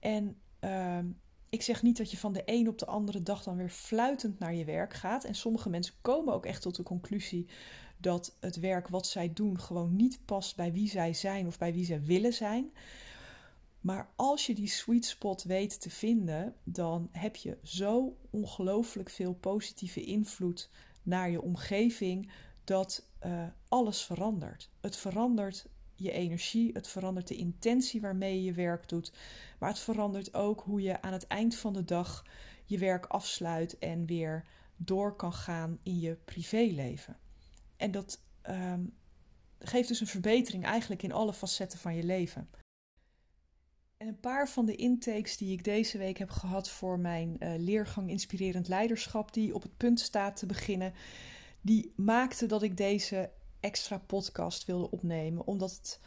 En 0.00 0.36
ehm, 0.58 1.06
ik 1.56 1.62
zeg 1.62 1.82
niet 1.82 1.96
dat 1.96 2.10
je 2.10 2.16
van 2.16 2.32
de 2.32 2.42
een 2.44 2.68
op 2.68 2.78
de 2.78 2.86
andere 2.86 3.22
dag 3.22 3.42
dan 3.42 3.56
weer 3.56 3.70
fluitend 3.70 4.38
naar 4.38 4.54
je 4.54 4.64
werk 4.64 4.94
gaat. 4.94 5.24
En 5.24 5.34
sommige 5.34 5.68
mensen 5.68 5.94
komen 6.00 6.34
ook 6.34 6.46
echt 6.46 6.62
tot 6.62 6.76
de 6.76 6.82
conclusie 6.82 7.46
dat 7.98 8.36
het 8.40 8.56
werk 8.56 8.88
wat 8.88 9.06
zij 9.06 9.32
doen 9.32 9.60
gewoon 9.60 9.96
niet 9.96 10.18
past 10.24 10.56
bij 10.56 10.72
wie 10.72 10.88
zij 10.88 11.12
zijn 11.12 11.46
of 11.46 11.58
bij 11.58 11.72
wie 11.72 11.84
zij 11.84 12.02
willen 12.02 12.32
zijn. 12.32 12.72
Maar 13.80 14.08
als 14.16 14.46
je 14.46 14.54
die 14.54 14.68
sweet 14.68 15.04
spot 15.04 15.42
weet 15.42 15.80
te 15.80 15.90
vinden, 15.90 16.54
dan 16.64 17.08
heb 17.12 17.36
je 17.36 17.58
zo 17.62 18.16
ongelooflijk 18.30 19.10
veel 19.10 19.34
positieve 19.34 20.04
invloed 20.04 20.70
naar 21.02 21.30
je 21.30 21.42
omgeving 21.42 22.30
dat 22.64 23.06
uh, 23.26 23.42
alles 23.68 24.02
verandert. 24.02 24.70
Het 24.80 24.96
verandert 24.96 25.66
je 25.96 26.12
energie, 26.12 26.70
het 26.72 26.88
verandert 26.88 27.28
de 27.28 27.36
intentie 27.36 28.00
waarmee 28.00 28.34
je 28.34 28.44
je 28.44 28.52
werk 28.52 28.88
doet, 28.88 29.12
maar 29.58 29.68
het 29.68 29.78
verandert 29.78 30.34
ook 30.34 30.60
hoe 30.60 30.82
je 30.82 31.02
aan 31.02 31.12
het 31.12 31.26
eind 31.26 31.56
van 31.56 31.72
de 31.72 31.84
dag 31.84 32.24
je 32.64 32.78
werk 32.78 33.06
afsluit 33.06 33.78
en 33.78 34.06
weer 34.06 34.44
door 34.76 35.16
kan 35.16 35.32
gaan 35.32 35.78
in 35.82 36.00
je 36.00 36.16
privéleven. 36.24 37.16
En 37.76 37.90
dat 37.90 38.20
um, 38.48 38.94
geeft 39.58 39.88
dus 39.88 40.00
een 40.00 40.06
verbetering 40.06 40.64
eigenlijk 40.64 41.02
in 41.02 41.12
alle 41.12 41.32
facetten 41.32 41.78
van 41.78 41.94
je 41.94 42.04
leven. 42.04 42.48
En 43.96 44.08
een 44.08 44.20
paar 44.20 44.48
van 44.48 44.66
de 44.66 44.74
intakes 44.74 45.36
die 45.36 45.52
ik 45.52 45.64
deze 45.64 45.98
week 45.98 46.18
heb 46.18 46.30
gehad 46.30 46.70
voor 46.70 46.98
mijn 46.98 47.36
uh, 47.38 47.52
leergang 47.56 48.10
Inspirerend 48.10 48.68
Leiderschap, 48.68 49.32
die 49.32 49.54
op 49.54 49.62
het 49.62 49.76
punt 49.76 50.00
staat 50.00 50.36
te 50.36 50.46
beginnen, 50.46 50.92
die 51.60 51.92
maakte 51.96 52.46
dat 52.46 52.62
ik 52.62 52.76
deze 52.76 53.30
extra 53.60 53.98
podcast 53.98 54.64
wilde 54.64 54.90
opnemen. 54.90 55.46
Omdat 55.46 55.70
het 55.70 56.00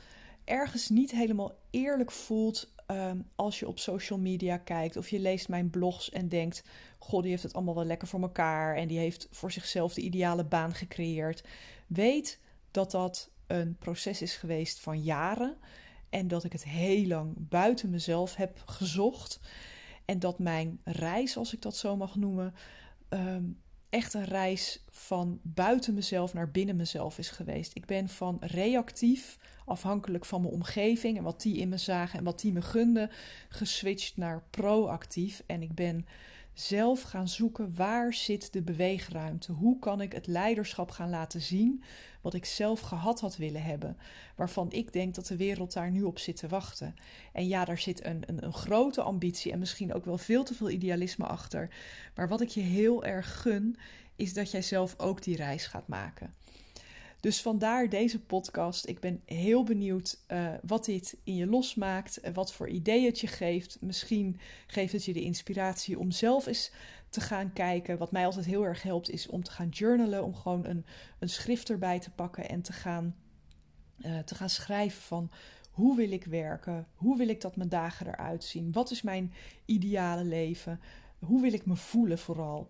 ergens 0.44 0.90
niet 0.90 1.12
helemaal 1.12 1.52
eerlijk 1.70 2.12
voelt 2.12 2.74
um, 2.92 3.28
als 3.36 3.60
je 3.60 3.68
op 3.68 3.80
social 3.80 4.20
media 4.20 4.58
kijkt 4.58 4.98
of 4.98 5.10
je 5.10 5.20
leest 5.20 5.50
mijn 5.50 5.70
blogs 5.70 6.10
en 6.10 6.30
denkt: 6.30 6.64
God, 7.00 7.22
die 7.22 7.32
heeft 7.32 7.44
het 7.44 7.54
allemaal 7.54 7.76
wel 7.76 7.86
lekker 7.86 8.08
voor 8.08 8.22
elkaar 8.22 8.76
en 8.76 8.88
die 8.88 8.98
heeft 8.98 9.28
voor 9.32 9.52
zichzelf 9.52 9.94
de 9.94 10.02
ideale 10.02 10.46
baan 10.46 10.74
gecreëerd. 10.74 11.44
Weet 11.88 12.40
dat 12.72 12.92
dat 12.92 13.30
een 13.48 13.76
proces 13.80 14.22
is 14.22 14.36
geweest 14.36 14.80
van 14.80 15.02
jaren 15.02 15.58
en 16.10 16.28
dat 16.28 16.44
ik 16.44 16.52
het 16.52 16.64
heel 16.64 17.08
lang 17.08 17.36
buiten 17.38 17.90
mezelf 17.90 18.36
heb 18.36 18.62
gezocht. 18.66 19.40
En 20.06 20.20
dat 20.20 20.40
mijn 20.40 20.80
reis, 20.84 21.38
als 21.38 21.54
ik 21.54 21.62
dat 21.62 21.76
zo 21.76 21.96
mag 21.96 22.16
noemen, 22.16 22.54
um, 23.10 23.62
echt 23.90 24.14
een 24.14 24.26
reis 24.26 24.84
van 24.90 25.40
buiten 25.44 25.94
mezelf 25.94 26.34
naar 26.34 26.52
binnen 26.52 26.76
mezelf 26.76 27.18
is 27.18 27.30
geweest. 27.30 27.76
Ik 27.76 27.86
ben 27.86 28.10
van 28.10 28.38
reactief, 28.40 29.38
afhankelijk 29.66 30.26
van 30.26 30.42
mijn 30.42 30.54
omgeving 30.54 31.18
en 31.18 31.24
wat 31.24 31.42
die 31.42 31.58
in 31.58 31.70
me 31.70 31.78
zagen 31.78 32.20
en 32.20 32.26
wat 32.26 32.40
die 32.40 32.52
me 32.52 32.62
gunden, 32.62 33.10
geswitcht 33.50 34.18
naar 34.18 34.44
proactief. 34.50 35.44
En 35.46 35.62
ik 35.62 35.74
ben 35.74 36.06
zelf 36.60 37.02
gaan 37.02 37.28
zoeken 37.28 37.76
waar 37.76 38.14
zit 38.14 38.54
de 38.54 38.62
beweegruimte? 38.62 39.52
Hoe 39.52 39.80
kan 39.80 40.02
ik 40.02 40.12
het 40.12 40.28
leiderschap 40.28 40.92
gaan 40.92 41.10
laten 41.10 41.42
zien 41.42 41.84
wat 42.22 42.34
ik 42.34 42.46
zelf 42.46 42.80
gehad 42.80 43.20
had 43.20 43.38
willen 43.38 43.64
hebben? 43.64 43.98
Waarvan 44.36 44.72
ik 44.72 44.94
denk 44.94 45.16
dat 45.16 45.28
de 45.28 45.38
wereld 45.38 45.74
daar 45.74 45.92
nu 45.92 46.04
op 46.04 46.20
zit 46.20 46.36
te 46.36 46.48
wachten. 46.48 46.96
En 47.34 47.48
ja, 47.48 47.66
daar 47.66 47.78
zit 47.78 48.06
een, 48.06 48.24
een, 48.26 48.44
een 48.44 48.54
grote 48.54 49.02
ambitie 49.02 49.52
en 49.52 49.60
misschien 49.60 49.94
ook 49.94 50.06
wel 50.06 50.18
veel 50.18 50.44
te 50.44 50.54
veel 50.54 50.70
idealisme 50.70 51.26
achter. 51.26 51.70
Maar 52.16 52.28
wat 52.28 52.42
ik 52.42 52.50
je 52.50 52.62
heel 52.62 53.06
erg 53.06 53.42
gun, 53.42 53.78
is 54.16 54.34
dat 54.34 54.52
jij 54.52 54.62
zelf 54.62 55.00
ook 55.00 55.24
die 55.24 55.36
reis 55.36 55.68
gaat 55.68 55.88
maken. 55.88 56.34
Dus 57.20 57.42
vandaar 57.42 57.90
deze 57.90 58.20
podcast. 58.20 58.88
Ik 58.88 59.00
ben 59.00 59.22
heel 59.26 59.64
benieuwd 59.64 60.20
uh, 60.28 60.54
wat 60.64 60.86
dit 60.86 61.18
in 61.24 61.36
je 61.36 61.48
losmaakt, 61.48 62.18
en 62.18 62.34
wat 62.34 62.54
voor 62.54 62.70
ideeën 62.70 63.06
het 63.06 63.20
je 63.20 63.28
geeft. 63.28 63.78
Misschien 63.82 64.40
geeft 64.68 64.94
het 64.94 65.06
je 65.06 65.14
de 65.14 65.22
inspiratie 65.22 66.00
om 66.00 66.12
zelf 66.12 66.46
eens 66.46 66.72
te 67.10 67.22
gaan 67.22 67.54
kijken. 67.54 67.98
Wat 67.98 68.12
mij 68.12 68.26
altijd 68.26 68.46
heel 68.46 68.64
erg 68.64 68.84
helpt, 68.84 69.10
is 69.10 69.28
om 69.28 69.44
te 69.44 69.52
gaan 69.52 69.70
journalen, 69.70 70.24
om 70.24 70.36
gewoon 70.36 70.66
een, 70.66 70.86
een 71.20 71.30
schrift 71.30 71.70
erbij 71.70 72.00
te 72.00 72.12
pakken 72.12 72.50
en 72.50 72.62
te 72.62 72.74
gaan, 72.74 73.16
uh, 73.98 74.20
te 74.20 74.36
gaan 74.36 74.50
schrijven 74.50 75.02
van 75.02 75.32
hoe 75.72 75.96
wil 75.96 76.12
ik 76.12 76.26
werken? 76.26 76.88
Hoe 76.96 77.18
wil 77.18 77.28
ik 77.28 77.42
dat 77.42 77.56
mijn 77.56 77.70
dagen 77.70 78.08
eruit 78.08 78.44
zien? 78.44 78.72
Wat 78.72 78.92
is 78.92 79.02
mijn 79.02 79.34
ideale 79.66 80.24
leven? 80.24 80.80
Hoe 81.20 81.42
wil 81.42 81.54
ik 81.54 81.66
me 81.66 81.76
voelen 81.76 82.20
vooral? 82.20 82.70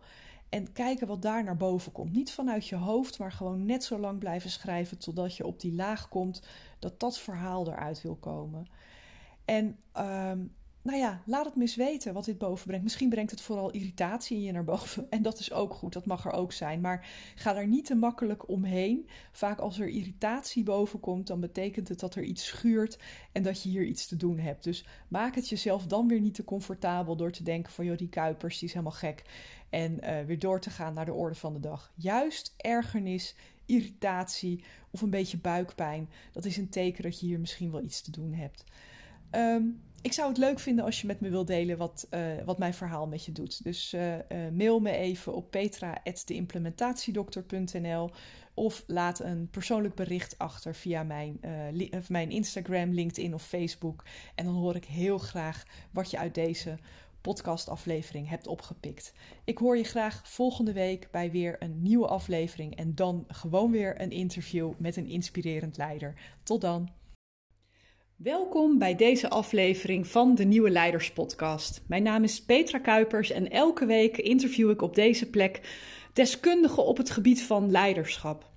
En 0.50 0.72
kijken 0.72 1.08
wat 1.08 1.22
daar 1.22 1.43
naar 1.43 1.58
boven 1.58 1.91
komt. 1.91 2.12
Niet 2.12 2.32
vanuit 2.32 2.68
je 2.68 2.76
hoofd, 2.76 3.20
maar 3.20 3.32
gewoon 3.32 3.66
net 3.66 3.84
zo 3.84 4.00
lang 4.00 4.20
blijven 4.20 4.50
schrijven 4.50 4.97
totdat 4.97 5.36
je 5.36 5.45
op 5.45 5.60
die 5.60 5.74
laag 5.74 6.10
komt 6.10 6.41
dat 6.80 7.00
dat 7.00 7.20
verhaal 7.20 7.68
eruit 7.68 8.02
wil 8.02 8.16
komen. 8.16 8.68
En 9.45 9.78
um, 9.97 10.54
nou 10.82 10.98
ja, 10.98 11.22
laat 11.26 11.46
het 11.46 11.54
eens 11.60 11.76
weten 11.76 12.14
wat 12.14 12.26
dit 12.26 12.38
boven 12.38 12.66
brengt. 12.66 12.84
Misschien 12.84 13.10
brengt 13.10 13.32
het 13.32 13.42
vooral 13.42 13.72
irritatie 13.72 14.38
in 14.38 14.44
je 14.44 14.52
naar 14.52 14.64
boven. 14.64 15.08
En 15.20 15.22
dat 15.22 15.40
is 15.40 15.52
ook 15.52 15.74
goed, 15.74 15.94
dat 15.94 16.06
mag 16.06 16.26
er 16.26 16.32
ook 16.32 16.52
zijn. 16.52 16.82
Maar 16.82 17.08
ga 17.36 17.56
er 17.56 17.68
niet 17.68 17.86
te 17.86 17.96
makkelijk 17.96 18.50
omheen. 18.50 19.10
Vaak 19.32 19.60
als 19.60 19.80
er 19.80 19.88
irritatie 19.88 20.64
boven 20.64 21.00
komt, 21.00 21.28
dan 21.28 21.40
betekent 21.40 21.88
het 21.88 22.00
dat 22.00 22.16
er 22.16 22.24
iets 22.24 22.46
schuurt 22.46 23.00
en 23.32 23.44
dat 23.44 23.64
je 23.64 23.70
hier 23.70 23.86
iets 23.86 24.08
te 24.08 24.16
doen 24.16 24.40
hebt. 24.40 24.64
Dus 24.64 24.86
maak 25.08 25.36
het 25.36 25.50
jezelf 25.50 25.86
dan 25.86 26.08
weer 26.08 26.20
niet 26.20 26.34
te 26.34 26.44
comfortabel 26.44 27.16
door 27.16 27.32
te 27.32 27.44
denken 27.44 27.74
van 27.74 27.86
joh, 27.86 27.98
die 27.98 28.10
Kuipers, 28.10 28.60
die 28.60 28.68
is 28.68 28.74
helemaal 28.74 28.98
gek. 28.98 29.24
En 29.70 29.98
uh, 30.04 30.22
weer 30.26 30.40
door 30.40 30.60
te 30.60 30.70
gaan 30.70 30.94
naar 30.94 31.06
de 31.06 31.14
orde 31.14 31.36
van 31.36 31.54
de 31.54 31.60
dag. 31.60 31.92
Juist 31.96 32.54
ergernis, 32.58 33.36
irritatie 33.66 34.64
of 34.92 35.02
een 35.02 35.10
beetje 35.10 35.38
buikpijn, 35.38 36.10
dat 36.32 36.46
is 36.46 36.58
een 36.58 36.70
teken 36.70 37.04
dat 37.04 37.20
je 37.20 37.26
hier 37.26 37.40
misschien 37.40 37.72
wel 37.72 37.82
iets 37.82 38.02
te 38.02 38.12
doen 38.12 38.34
hebt. 38.34 38.64
Um, 39.32 39.82
ik 40.02 40.14
zou 40.14 40.30
het 40.30 40.38
leuk 40.38 40.60
vinden 40.60 40.86
als 40.86 41.02
je 41.02 41.08
met 41.08 41.20
me 41.20 41.30
wilt 41.30 41.47
delen 41.47 41.78
wat, 41.78 42.08
uh, 42.12 42.22
wat 42.45 42.58
mijn 42.58 42.74
verhaal 42.74 43.08
met 43.08 43.26
je 43.26 43.32
doet. 43.32 43.64
Dus 43.64 43.93
uh, 43.93 44.16
uh, 44.16 44.22
mail 44.54 44.80
me 44.80 44.91
even 44.91 45.34
op 45.34 45.52
petra.deimplementatiedokter.nl 45.52 48.10
of 48.54 48.84
laat 48.88 49.20
een 49.20 49.47
persoonlijk 49.52 49.95
bericht 49.95 50.38
achter 50.38 50.76
via 50.76 51.04
mijn, 51.04 51.39
mijn 52.08 52.30
Instagram, 52.30 52.93
LinkedIn 52.93 53.34
of 53.34 53.43
Facebook. 53.43 54.04
En 54.36 54.45
dan 54.45 54.54
hoor 54.54 54.76
ik 54.76 54.86
heel 54.86 55.18
graag 55.18 55.64
wat 55.91 56.12
je 56.12 56.18
uit 56.18 56.36
deze 56.36 56.78
podcastaflevering 57.22 58.30
hebt 58.30 58.47
opgepikt. 58.47 59.14
Ik 59.43 59.58
hoor 59.58 59.78
je 59.78 59.84
graag 59.84 60.22
volgende 60.24 60.74
week 60.74 61.08
bij 61.12 61.32
weer 61.32 61.56
een 61.60 61.82
nieuwe 61.82 62.08
aflevering 62.08 62.76
en 62.76 62.95
dan 62.95 63.26
gewoon 63.28 63.72
weer 63.72 64.02
een 64.02 64.12
interview 64.12 64.72
met 64.78 64.95
een 64.95 65.08
inspirerend 65.08 65.78
leider. 65.78 66.14
Tot 66.43 66.62
dan! 66.62 66.99
Welkom 68.24 68.78
bij 68.78 68.95
deze 68.95 69.30
aflevering 69.30 70.07
van 70.07 70.36
de 70.36 70.43
Nieuwe 70.43 70.70
Leiders 70.70 71.11
Podcast. 71.11 71.82
Mijn 71.88 72.03
naam 72.03 72.24
is 72.24 72.41
Petra 72.41 72.80
Kuipers 72.80 73.32
en 73.32 73.49
elke 73.51 73.86
week 73.86 74.17
interview 74.17 74.70
ik 74.70 74.82
op 74.82 74.95
deze 74.95 75.30
plek 75.30 75.61
deskundigen 76.13 76.86
op 76.86 76.97
het 76.97 77.09
gebied 77.09 77.43
van 77.43 77.72
leiderschap. 77.72 78.49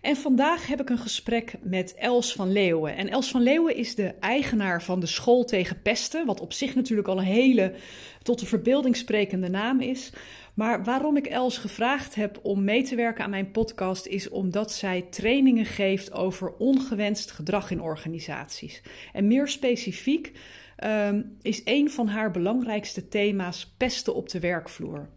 En 0.00 0.16
vandaag 0.16 0.66
heb 0.66 0.80
ik 0.80 0.90
een 0.90 0.98
gesprek 0.98 1.54
met 1.62 1.94
Els 1.94 2.32
van 2.32 2.52
Leeuwen. 2.52 2.96
En 2.96 3.08
Els 3.08 3.30
van 3.30 3.42
Leeuwen 3.42 3.76
is 3.76 3.94
de 3.94 4.14
eigenaar 4.20 4.82
van 4.82 5.00
de 5.00 5.06
School 5.06 5.44
tegen 5.44 5.82
Pesten, 5.82 6.26
wat 6.26 6.40
op 6.40 6.52
zich 6.52 6.74
natuurlijk 6.74 7.08
al 7.08 7.18
een 7.18 7.24
hele 7.24 7.74
tot 8.22 8.38
de 8.38 8.46
verbeelding 8.46 8.96
sprekende 8.96 9.48
naam 9.48 9.80
is. 9.80 10.12
Maar 10.60 10.84
waarom 10.84 11.16
ik 11.16 11.26
Els 11.26 11.58
gevraagd 11.58 12.14
heb 12.14 12.38
om 12.42 12.64
mee 12.64 12.82
te 12.82 12.94
werken 12.94 13.24
aan 13.24 13.30
mijn 13.30 13.50
podcast 13.50 14.06
is 14.06 14.28
omdat 14.28 14.72
zij 14.72 15.06
trainingen 15.10 15.64
geeft 15.64 16.12
over 16.12 16.52
ongewenst 16.56 17.30
gedrag 17.30 17.70
in 17.70 17.80
organisaties. 17.80 18.82
En 19.12 19.26
meer 19.26 19.48
specifiek 19.48 20.32
um, 20.84 21.36
is 21.42 21.62
een 21.64 21.90
van 21.90 22.08
haar 22.08 22.30
belangrijkste 22.30 23.08
thema's 23.08 23.74
pesten 23.76 24.14
op 24.14 24.28
de 24.28 24.40
werkvloer. 24.40 25.08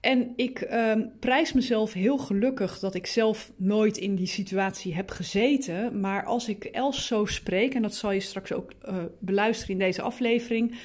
En 0.00 0.32
ik 0.36 0.60
um, 0.72 1.12
prijs 1.20 1.52
mezelf 1.52 1.92
heel 1.92 2.18
gelukkig 2.18 2.78
dat 2.78 2.94
ik 2.94 3.06
zelf 3.06 3.52
nooit 3.56 3.96
in 3.96 4.14
die 4.14 4.26
situatie 4.26 4.94
heb 4.94 5.10
gezeten. 5.10 6.00
Maar 6.00 6.24
als 6.24 6.48
ik 6.48 6.64
Els 6.64 7.06
zo 7.06 7.24
spreek, 7.24 7.74
en 7.74 7.82
dat 7.82 7.94
zal 7.94 8.12
je 8.12 8.20
straks 8.20 8.52
ook 8.52 8.72
uh, 8.88 8.96
beluisteren 9.18 9.72
in 9.72 9.78
deze 9.78 10.02
aflevering, 10.02 10.78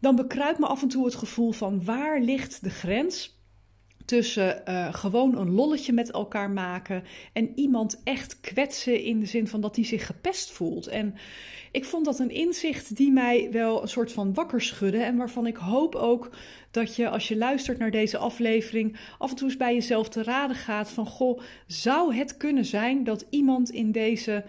dan 0.00 0.16
bekruipt 0.16 0.58
me 0.58 0.66
af 0.66 0.82
en 0.82 0.88
toe 0.88 1.04
het 1.04 1.14
gevoel 1.14 1.52
van 1.52 1.84
waar 1.84 2.20
ligt 2.20 2.62
de 2.62 2.70
grens 2.70 3.36
tussen 4.06 4.62
uh, 4.68 4.94
gewoon 4.94 5.38
een 5.38 5.50
lolletje 5.50 5.92
met 5.92 6.10
elkaar 6.10 6.50
maken 6.50 7.02
en 7.32 7.52
iemand 7.54 8.00
echt 8.04 8.40
kwetsen 8.40 9.02
in 9.02 9.20
de 9.20 9.26
zin 9.26 9.48
van 9.48 9.60
dat 9.60 9.76
hij 9.76 9.84
zich 9.84 10.06
gepest 10.06 10.50
voelt. 10.50 10.86
En 10.86 11.14
ik 11.72 11.84
vond 11.84 12.04
dat 12.04 12.18
een 12.18 12.30
inzicht 12.30 12.96
die 12.96 13.12
mij 13.12 13.48
wel 13.50 13.82
een 13.82 13.88
soort 13.88 14.12
van 14.12 14.34
wakker 14.34 14.62
schudde 14.62 15.02
en 15.02 15.16
waarvan 15.16 15.46
ik 15.46 15.56
hoop 15.56 15.94
ook 15.94 16.30
dat 16.70 16.96
je 16.96 17.08
als 17.08 17.28
je 17.28 17.36
luistert 17.36 17.78
naar 17.78 17.90
deze 17.90 18.18
aflevering 18.18 18.96
af 19.18 19.30
en 19.30 19.36
toe 19.36 19.48
eens 19.48 19.56
bij 19.56 19.74
jezelf 19.74 20.08
te 20.08 20.22
raden 20.22 20.56
gaat 20.56 20.90
van 20.90 21.06
goh, 21.06 21.40
zou 21.66 22.14
het 22.14 22.36
kunnen 22.36 22.64
zijn 22.64 23.04
dat 23.04 23.26
iemand 23.30 23.70
in 23.70 23.92
deze, 23.92 24.44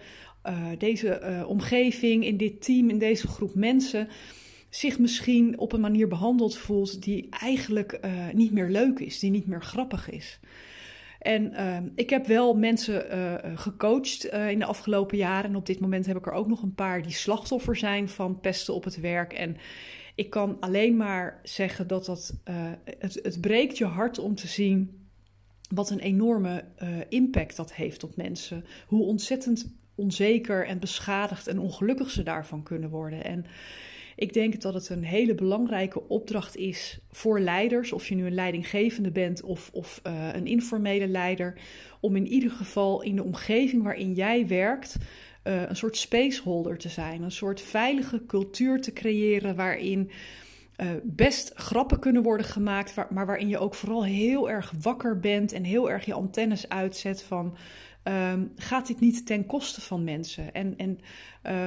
uh, 0.46 0.66
deze 0.78 1.20
uh, 1.22 1.48
omgeving, 1.48 2.24
in 2.24 2.36
dit 2.36 2.62
team, 2.62 2.90
in 2.90 2.98
deze 2.98 3.28
groep 3.28 3.54
mensen 3.54 4.08
zich 4.78 4.98
misschien 4.98 5.58
op 5.58 5.72
een 5.72 5.80
manier 5.80 6.08
behandeld 6.08 6.56
voelt 6.56 7.02
die 7.02 7.26
eigenlijk 7.30 7.98
uh, 8.04 8.10
niet 8.32 8.52
meer 8.52 8.68
leuk 8.68 8.98
is, 8.98 9.18
die 9.18 9.30
niet 9.30 9.46
meer 9.46 9.62
grappig 9.62 10.10
is. 10.10 10.40
En 11.18 11.52
uh, 11.52 11.78
ik 11.94 12.10
heb 12.10 12.26
wel 12.26 12.54
mensen 12.54 13.16
uh, 13.16 13.34
gecoacht 13.54 14.32
uh, 14.32 14.50
in 14.50 14.58
de 14.58 14.64
afgelopen 14.64 15.16
jaren. 15.16 15.50
En 15.50 15.56
op 15.56 15.66
dit 15.66 15.80
moment 15.80 16.06
heb 16.06 16.16
ik 16.16 16.26
er 16.26 16.32
ook 16.32 16.48
nog 16.48 16.62
een 16.62 16.74
paar 16.74 17.02
die 17.02 17.12
slachtoffer 17.12 17.76
zijn 17.76 18.08
van 18.08 18.40
pesten 18.40 18.74
op 18.74 18.84
het 18.84 19.00
werk. 19.00 19.32
En 19.32 19.56
ik 20.14 20.30
kan 20.30 20.56
alleen 20.60 20.96
maar 20.96 21.40
zeggen 21.42 21.86
dat 21.86 22.04
dat, 22.04 22.34
het, 22.98 23.20
het 23.22 23.40
breekt 23.40 23.78
je 23.78 23.84
hart 23.84 24.18
om 24.18 24.34
te 24.34 24.46
zien 24.46 25.08
wat 25.74 25.90
een 25.90 25.98
enorme 25.98 26.64
impact 27.08 27.56
dat 27.56 27.74
heeft 27.74 28.04
op 28.04 28.16
mensen. 28.16 28.64
Hoe 28.86 29.04
ontzettend 29.04 29.74
onzeker 29.94 30.66
en 30.66 30.78
beschadigd 30.78 31.46
en 31.46 31.58
ongelukkig 31.58 32.10
ze 32.10 32.22
daarvan 32.22 32.62
kunnen 32.62 32.90
worden. 32.90 33.24
En 33.24 33.46
ik 34.18 34.32
denk 34.32 34.60
dat 34.60 34.74
het 34.74 34.88
een 34.88 35.04
hele 35.04 35.34
belangrijke 35.34 36.08
opdracht 36.08 36.56
is 36.56 36.98
voor 37.10 37.40
leiders, 37.40 37.92
of 37.92 38.08
je 38.08 38.14
nu 38.14 38.26
een 38.26 38.34
leidinggevende 38.34 39.10
bent 39.10 39.42
of, 39.42 39.70
of 39.72 40.00
uh, 40.06 40.28
een 40.32 40.46
informele 40.46 41.06
leider, 41.06 41.58
om 42.00 42.16
in 42.16 42.26
ieder 42.26 42.50
geval 42.50 43.02
in 43.02 43.16
de 43.16 43.24
omgeving 43.24 43.82
waarin 43.82 44.12
jij 44.14 44.46
werkt. 44.46 44.96
Uh, 45.44 45.62
een 45.68 45.76
soort 45.76 45.96
spaceholder 45.96 46.78
te 46.78 46.88
zijn, 46.88 47.22
een 47.22 47.30
soort 47.30 47.60
veilige 47.60 48.26
cultuur 48.26 48.80
te 48.80 48.92
creëren 48.92 49.56
waarin 49.56 50.10
uh, 50.76 50.88
best 51.02 51.52
grappen 51.54 51.98
kunnen 51.98 52.22
worden 52.22 52.46
gemaakt, 52.46 52.94
maar 53.10 53.26
waarin 53.26 53.48
je 53.48 53.58
ook 53.58 53.74
vooral 53.74 54.04
heel 54.04 54.50
erg 54.50 54.72
wakker 54.80 55.20
bent 55.20 55.52
en 55.52 55.64
heel 55.64 55.90
erg 55.90 56.04
je 56.04 56.14
antennes 56.14 56.68
uitzet 56.68 57.22
van 57.22 57.56
um, 58.08 58.52
gaat 58.56 58.86
dit 58.86 59.00
niet 59.00 59.26
ten 59.26 59.46
koste 59.46 59.80
van 59.80 60.04
mensen? 60.04 60.54
En, 60.54 60.76
en 60.76 60.98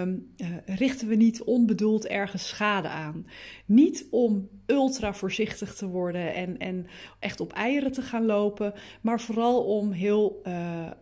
um, 0.02 0.32
uh, 0.38 0.48
richten 0.66 1.08
we 1.08 1.16
niet 1.16 1.44
onbedoeld 1.44 2.08
ergens 2.08 2.48
schade 2.48 2.88
aan? 2.88 3.28
Niet 3.66 4.08
om 4.12 4.50
ultra 4.66 5.14
voorzichtig 5.14 5.76
te 5.76 5.88
worden 5.88 6.34
en, 6.34 6.58
en 6.58 6.88
echt 7.20 7.40
op 7.40 7.54
eieren 7.54 7.92
te 7.92 8.02
gaan 8.02 8.26
lopen, 8.26 8.74
maar 9.02 9.22
vooral 9.22 9.64
om 9.64 9.92
heel 9.92 10.42
uh, 10.44 10.54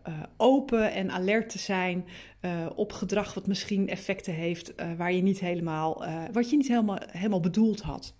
uh, 0.08 0.22
open 0.36 0.92
en 0.92 1.10
alert 1.10 1.48
te 1.48 1.58
zijn 1.58 2.04
op 2.74 2.92
gedrag 2.92 3.34
wat 3.34 3.46
misschien 3.46 3.88
effecten 3.88 4.34
heeft 4.34 4.74
waar 4.96 5.12
je 5.12 5.22
niet 5.22 5.40
helemaal, 5.40 6.04
wat 6.32 6.50
je 6.50 6.56
niet 6.56 6.68
helemaal, 6.68 6.98
helemaal 7.10 7.40
bedoeld 7.40 7.80
had. 7.80 8.14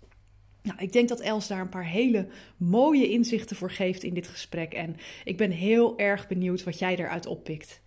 Nou, 0.63 0.79
ik 0.79 0.91
denk 0.91 1.09
dat 1.09 1.19
Els 1.19 1.47
daar 1.47 1.61
een 1.61 1.69
paar 1.69 1.87
hele 1.87 2.27
mooie 2.57 3.09
inzichten 3.09 3.55
voor 3.55 3.71
geeft 3.71 4.03
in 4.03 4.13
dit 4.13 4.27
gesprek. 4.27 4.73
En 4.73 4.95
ik 5.23 5.37
ben 5.37 5.51
heel 5.51 5.97
erg 5.97 6.27
benieuwd 6.27 6.63
wat 6.63 6.79
jij 6.79 6.95
eruit 6.95 7.25
oppikt. 7.25 7.81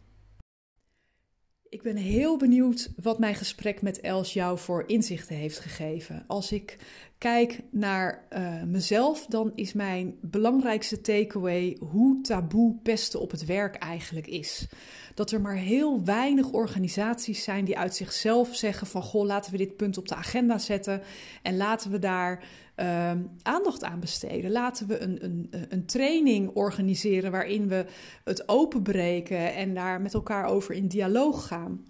Ik 1.74 1.82
ben 1.82 1.96
heel 1.96 2.36
benieuwd 2.36 2.92
wat 3.02 3.18
mijn 3.18 3.34
gesprek 3.34 3.82
met 3.82 4.00
Els 4.00 4.32
jou 4.32 4.58
voor 4.58 4.84
inzichten 4.86 5.36
heeft 5.36 5.58
gegeven. 5.58 6.24
Als 6.26 6.52
ik 6.52 6.78
kijk 7.18 7.60
naar 7.70 8.26
uh, 8.32 8.62
mezelf, 8.62 9.26
dan 9.26 9.52
is 9.54 9.72
mijn 9.72 10.18
belangrijkste 10.20 11.00
takeaway 11.00 11.76
hoe 11.80 12.20
taboe 12.20 12.76
pesten 12.82 13.20
op 13.20 13.30
het 13.30 13.44
werk 13.44 13.74
eigenlijk 13.74 14.26
is. 14.26 14.66
Dat 15.14 15.30
er 15.30 15.40
maar 15.40 15.56
heel 15.56 16.04
weinig 16.04 16.50
organisaties 16.50 17.44
zijn 17.44 17.64
die 17.64 17.78
uit 17.78 17.94
zichzelf 17.94 18.56
zeggen 18.56 18.86
van 18.86 19.02
goh, 19.02 19.26
laten 19.26 19.52
we 19.52 19.58
dit 19.58 19.76
punt 19.76 19.98
op 19.98 20.08
de 20.08 20.14
agenda 20.14 20.58
zetten 20.58 21.02
en 21.42 21.56
laten 21.56 21.90
we 21.90 21.98
daar 21.98 22.44
uh, 22.76 23.12
aandacht 23.42 23.84
aan 23.84 24.00
besteden. 24.00 24.50
Laten 24.50 24.86
we 24.86 24.98
een, 24.98 25.24
een, 25.24 25.48
een 25.68 25.86
training 25.86 26.50
organiseren 26.54 27.30
waarin 27.30 27.68
we 27.68 27.86
het 28.24 28.48
openbreken 28.48 29.54
en 29.54 29.74
daar 29.74 30.00
met 30.00 30.14
elkaar 30.14 30.44
over 30.46 30.74
in 30.74 30.88
dialoog 30.88 31.46
gaan. 31.46 31.84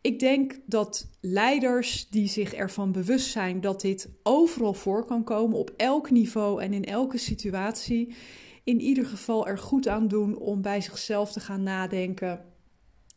Ik 0.00 0.18
denk 0.18 0.58
dat 0.66 1.08
leiders 1.20 2.08
die 2.08 2.28
zich 2.28 2.52
ervan 2.52 2.92
bewust 2.92 3.30
zijn 3.30 3.60
dat 3.60 3.80
dit 3.80 4.08
overal 4.22 4.74
voor 4.74 5.04
kan 5.04 5.24
komen, 5.24 5.58
op 5.58 5.72
elk 5.76 6.10
niveau 6.10 6.62
en 6.62 6.72
in 6.72 6.84
elke 6.84 7.18
situatie, 7.18 8.14
in 8.64 8.80
ieder 8.80 9.06
geval 9.06 9.46
er 9.46 9.58
goed 9.58 9.88
aan 9.88 10.08
doen 10.08 10.38
om 10.38 10.62
bij 10.62 10.80
zichzelf 10.80 11.32
te 11.32 11.40
gaan 11.40 11.62
nadenken. 11.62 12.44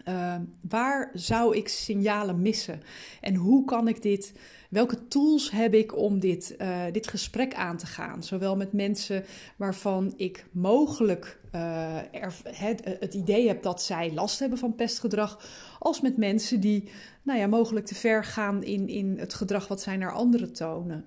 Uh, 0.08 0.36
waar 0.70 1.10
zou 1.14 1.56
ik 1.56 1.68
signalen 1.68 2.42
missen? 2.42 2.82
En 3.22 3.36
hoe 3.36 3.66
kan 3.66 3.88
ik 3.88 4.02
dit 4.02 4.34
Welke 4.74 5.08
tools 5.08 5.52
heb 5.52 5.74
ik 5.74 5.98
om 5.98 6.20
dit, 6.20 6.56
uh, 6.62 6.84
dit 6.92 7.08
gesprek 7.08 7.54
aan 7.54 7.78
te 7.78 7.86
gaan? 7.86 8.24
Zowel 8.24 8.56
met 8.56 8.74
mensen 8.74 9.24
waarvan 9.56 10.14
ik 10.18 10.46
mogelijk 10.52 11.40
uh, 11.56 11.98
er, 11.98 12.34
het, 12.48 12.98
het, 13.00 13.14
idee 13.14 13.48
heb 13.48 13.64
dat 13.64 13.82
zij 13.82 14.14
last 14.14 14.40
hebben 14.40 14.58
van 14.58 14.76
pestgedrag, 14.76 15.50
als 15.80 16.02
met 16.02 16.18
mensen 16.18 16.60
die 16.60 16.90
nou 17.24 17.40
ja, 17.40 17.48
mogelijk 17.48 17.86
te 17.86 17.96
ver 17.96 18.24
gaan 18.24 18.64
in, 18.64 18.88
in 18.88 19.20
het 19.20 19.34
gedrag 19.34 19.68
wat 19.68 19.82
zij 19.82 19.98
naar 19.98 20.14
anderen 20.14 20.54
tonen. 20.54 21.06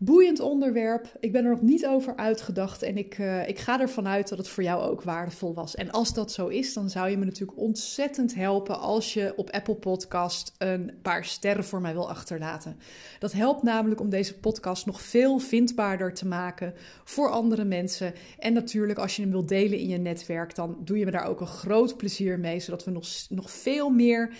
Boeiend 0.00 0.40
onderwerp. 0.40 1.16
Ik 1.20 1.32
ben 1.32 1.44
er 1.44 1.50
nog 1.50 1.62
niet 1.62 1.86
over 1.86 2.16
uitgedacht 2.16 2.82
en 2.82 2.96
ik, 2.96 3.18
uh, 3.18 3.48
ik 3.48 3.58
ga 3.58 3.80
ervan 3.80 4.08
uit 4.08 4.28
dat 4.28 4.38
het 4.38 4.48
voor 4.48 4.62
jou 4.62 4.82
ook 4.82 5.02
waardevol 5.02 5.54
was. 5.54 5.74
En 5.74 5.90
als 5.90 6.14
dat 6.14 6.32
zo 6.32 6.46
is, 6.46 6.72
dan 6.72 6.90
zou 6.90 7.08
je 7.08 7.18
me 7.18 7.24
natuurlijk 7.24 7.58
ontzettend 7.58 8.34
helpen 8.34 8.80
als 8.80 9.14
je 9.14 9.32
op 9.36 9.50
Apple 9.50 9.74
Podcast 9.74 10.54
een 10.58 10.92
paar 11.02 11.24
sterren 11.24 11.64
voor 11.64 11.80
mij 11.80 11.92
wil 11.92 12.08
achterlaten. 12.08 12.76
Dat 13.18 13.32
helpt 13.32 13.62
namelijk 13.62 14.00
om 14.00 14.08
deze 14.08 14.38
podcast 14.38 14.86
nog 14.86 15.02
veel 15.02 15.38
vindbaarder 15.38 16.14
te 16.14 16.26
maken 16.26 16.74
voor 17.04 17.30
andere 17.30 17.64
mensen. 17.64 18.14
En 18.38 18.52
natuurlijk, 18.52 18.98
als 18.98 19.16
je 19.16 19.22
hem 19.22 19.30
wilt 19.30 19.48
delen 19.48 19.78
in 19.78 19.88
je 19.88 19.98
netwerk, 19.98 20.54
dan 20.54 20.76
doe 20.84 20.98
je 20.98 21.04
me 21.04 21.10
daar 21.10 21.26
ook 21.26 21.40
een 21.40 21.46
groot 21.46 21.96
plezier 21.96 22.38
mee, 22.38 22.60
zodat 22.60 22.84
we 22.84 22.90
nog, 22.90 23.06
nog 23.28 23.50
veel 23.50 23.90
meer 23.90 24.30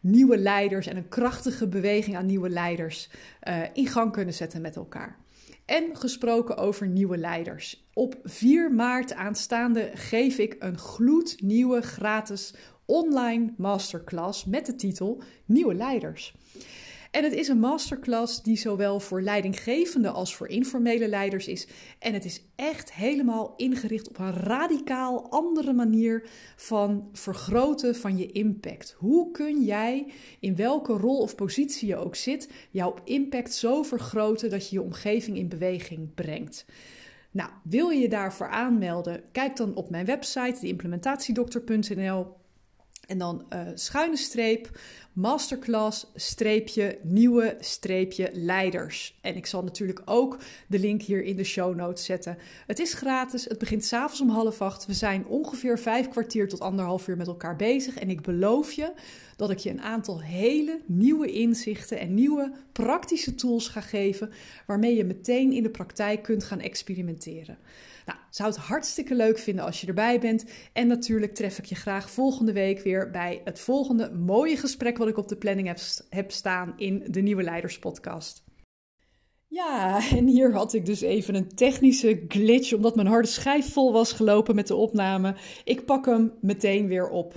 nieuwe 0.00 0.38
leiders 0.38 0.86
en 0.86 0.96
een 0.96 1.08
krachtige 1.08 1.68
beweging 1.68 2.16
aan 2.16 2.26
nieuwe 2.26 2.48
leiders 2.48 3.10
uh, 3.48 3.62
in 3.72 3.86
gang 3.86 4.12
kunnen 4.12 4.34
zetten 4.34 4.60
met 4.60 4.76
elkaar. 4.76 5.18
En 5.64 5.96
gesproken 5.96 6.56
over 6.56 6.86
nieuwe 6.86 7.16
leiders. 7.16 7.88
Op 7.92 8.16
4 8.24 8.72
maart 8.72 9.14
aanstaande 9.14 9.90
geef 9.94 10.38
ik 10.38 10.56
een 10.58 10.78
gloednieuwe 10.78 11.80
gratis 11.80 12.54
online 12.84 13.52
masterclass 13.56 14.44
met 14.44 14.66
de 14.66 14.74
titel 14.74 15.22
Nieuwe 15.44 15.74
Leiders. 15.74 16.34
En 17.10 17.24
het 17.24 17.32
is 17.32 17.48
een 17.48 17.58
masterclass 17.58 18.42
die 18.42 18.56
zowel 18.56 19.00
voor 19.00 19.22
leidinggevende 19.22 20.10
als 20.10 20.36
voor 20.36 20.48
informele 20.48 21.08
leiders 21.08 21.48
is. 21.48 21.66
En 21.98 22.12
het 22.12 22.24
is 22.24 22.42
echt 22.56 22.92
helemaal 22.92 23.54
ingericht 23.56 24.08
op 24.08 24.18
een 24.18 24.32
radicaal 24.32 25.30
andere 25.30 25.72
manier 25.72 26.28
van 26.56 27.08
vergroten 27.12 27.96
van 27.96 28.16
je 28.16 28.32
impact. 28.32 28.94
Hoe 28.98 29.30
kun 29.30 29.64
jij, 29.64 30.12
in 30.40 30.56
welke 30.56 30.92
rol 30.92 31.18
of 31.18 31.34
positie 31.34 31.88
je 31.88 31.96
ook 31.96 32.16
zit, 32.16 32.50
jouw 32.70 32.94
impact 33.04 33.54
zo 33.54 33.82
vergroten 33.82 34.50
dat 34.50 34.68
je 34.68 34.76
je 34.76 34.82
omgeving 34.82 35.36
in 35.36 35.48
beweging 35.48 36.14
brengt? 36.14 36.64
Nou, 37.30 37.50
wil 37.62 37.88
je 37.88 38.00
je 38.00 38.08
daarvoor 38.08 38.48
aanmelden? 38.48 39.22
Kijk 39.32 39.56
dan 39.56 39.74
op 39.74 39.90
mijn 39.90 40.04
website, 40.04 40.60
deimplementatiedokter.nl. 40.60 42.36
En 43.06 43.18
dan 43.18 43.46
uh, 43.52 43.60
schuine 43.74 44.16
streep 44.16 44.70
masterclass 45.18 46.06
streepje 46.14 46.98
nieuwe 47.02 47.56
streepje 47.60 48.30
leiders. 48.32 49.18
En 49.20 49.36
ik 49.36 49.46
zal 49.46 49.62
natuurlijk 49.62 50.02
ook 50.04 50.38
de 50.66 50.78
link 50.78 51.02
hier 51.02 51.22
in 51.22 51.36
de 51.36 51.44
show 51.44 51.74
notes 51.74 52.04
zetten. 52.04 52.38
Het 52.66 52.78
is 52.78 52.94
gratis, 52.94 53.44
het 53.44 53.58
begint 53.58 53.84
s'avonds 53.84 54.20
om 54.20 54.28
half 54.28 54.62
acht. 54.62 54.86
We 54.86 54.92
zijn 54.92 55.26
ongeveer 55.26 55.78
vijf 55.78 56.08
kwartier 56.08 56.48
tot 56.48 56.60
anderhalf 56.60 57.08
uur 57.08 57.16
met 57.16 57.26
elkaar 57.26 57.56
bezig. 57.56 57.98
En 57.98 58.10
ik 58.10 58.22
beloof 58.22 58.72
je 58.72 58.92
dat 59.36 59.50
ik 59.50 59.58
je 59.58 59.70
een 59.70 59.82
aantal 59.82 60.20
hele 60.20 60.80
nieuwe 60.86 61.32
inzichten 61.32 61.98
en 61.98 62.14
nieuwe 62.14 62.52
praktische 62.72 63.34
tools 63.34 63.68
ga 63.68 63.80
geven... 63.80 64.30
waarmee 64.66 64.96
je 64.96 65.04
meteen 65.04 65.52
in 65.52 65.62
de 65.62 65.70
praktijk 65.70 66.22
kunt 66.22 66.44
gaan 66.44 66.60
experimenteren. 66.60 67.58
Nou, 68.08 68.20
zou 68.30 68.48
het 68.48 68.58
hartstikke 68.58 69.14
leuk 69.14 69.38
vinden 69.38 69.64
als 69.64 69.80
je 69.80 69.86
erbij 69.86 70.20
bent. 70.20 70.44
En 70.72 70.86
natuurlijk 70.86 71.34
tref 71.34 71.58
ik 71.58 71.64
je 71.64 71.74
graag 71.74 72.10
volgende 72.10 72.52
week 72.52 72.80
weer 72.80 73.10
bij 73.10 73.40
het 73.44 73.60
volgende 73.60 74.12
mooie 74.12 74.56
gesprek 74.56 74.98
wat 74.98 75.08
ik 75.08 75.16
op 75.16 75.28
de 75.28 75.36
planning 75.36 75.66
heb, 75.66 75.78
heb 76.08 76.30
staan 76.30 76.72
in 76.76 77.04
de 77.06 77.20
Nieuwe 77.20 77.42
Leiders 77.42 77.78
podcast. 77.78 78.44
Ja, 79.46 80.00
en 80.10 80.26
hier 80.26 80.52
had 80.52 80.72
ik 80.72 80.86
dus 80.86 81.00
even 81.00 81.34
een 81.34 81.54
technische 81.54 82.24
glitch 82.28 82.72
omdat 82.72 82.94
mijn 82.94 83.06
harde 83.06 83.28
schijf 83.28 83.72
vol 83.72 83.92
was 83.92 84.12
gelopen 84.12 84.54
met 84.54 84.66
de 84.66 84.74
opname. 84.74 85.34
Ik 85.64 85.84
pak 85.84 86.06
hem 86.06 86.32
meteen 86.40 86.86
weer 86.86 87.08
op. 87.08 87.34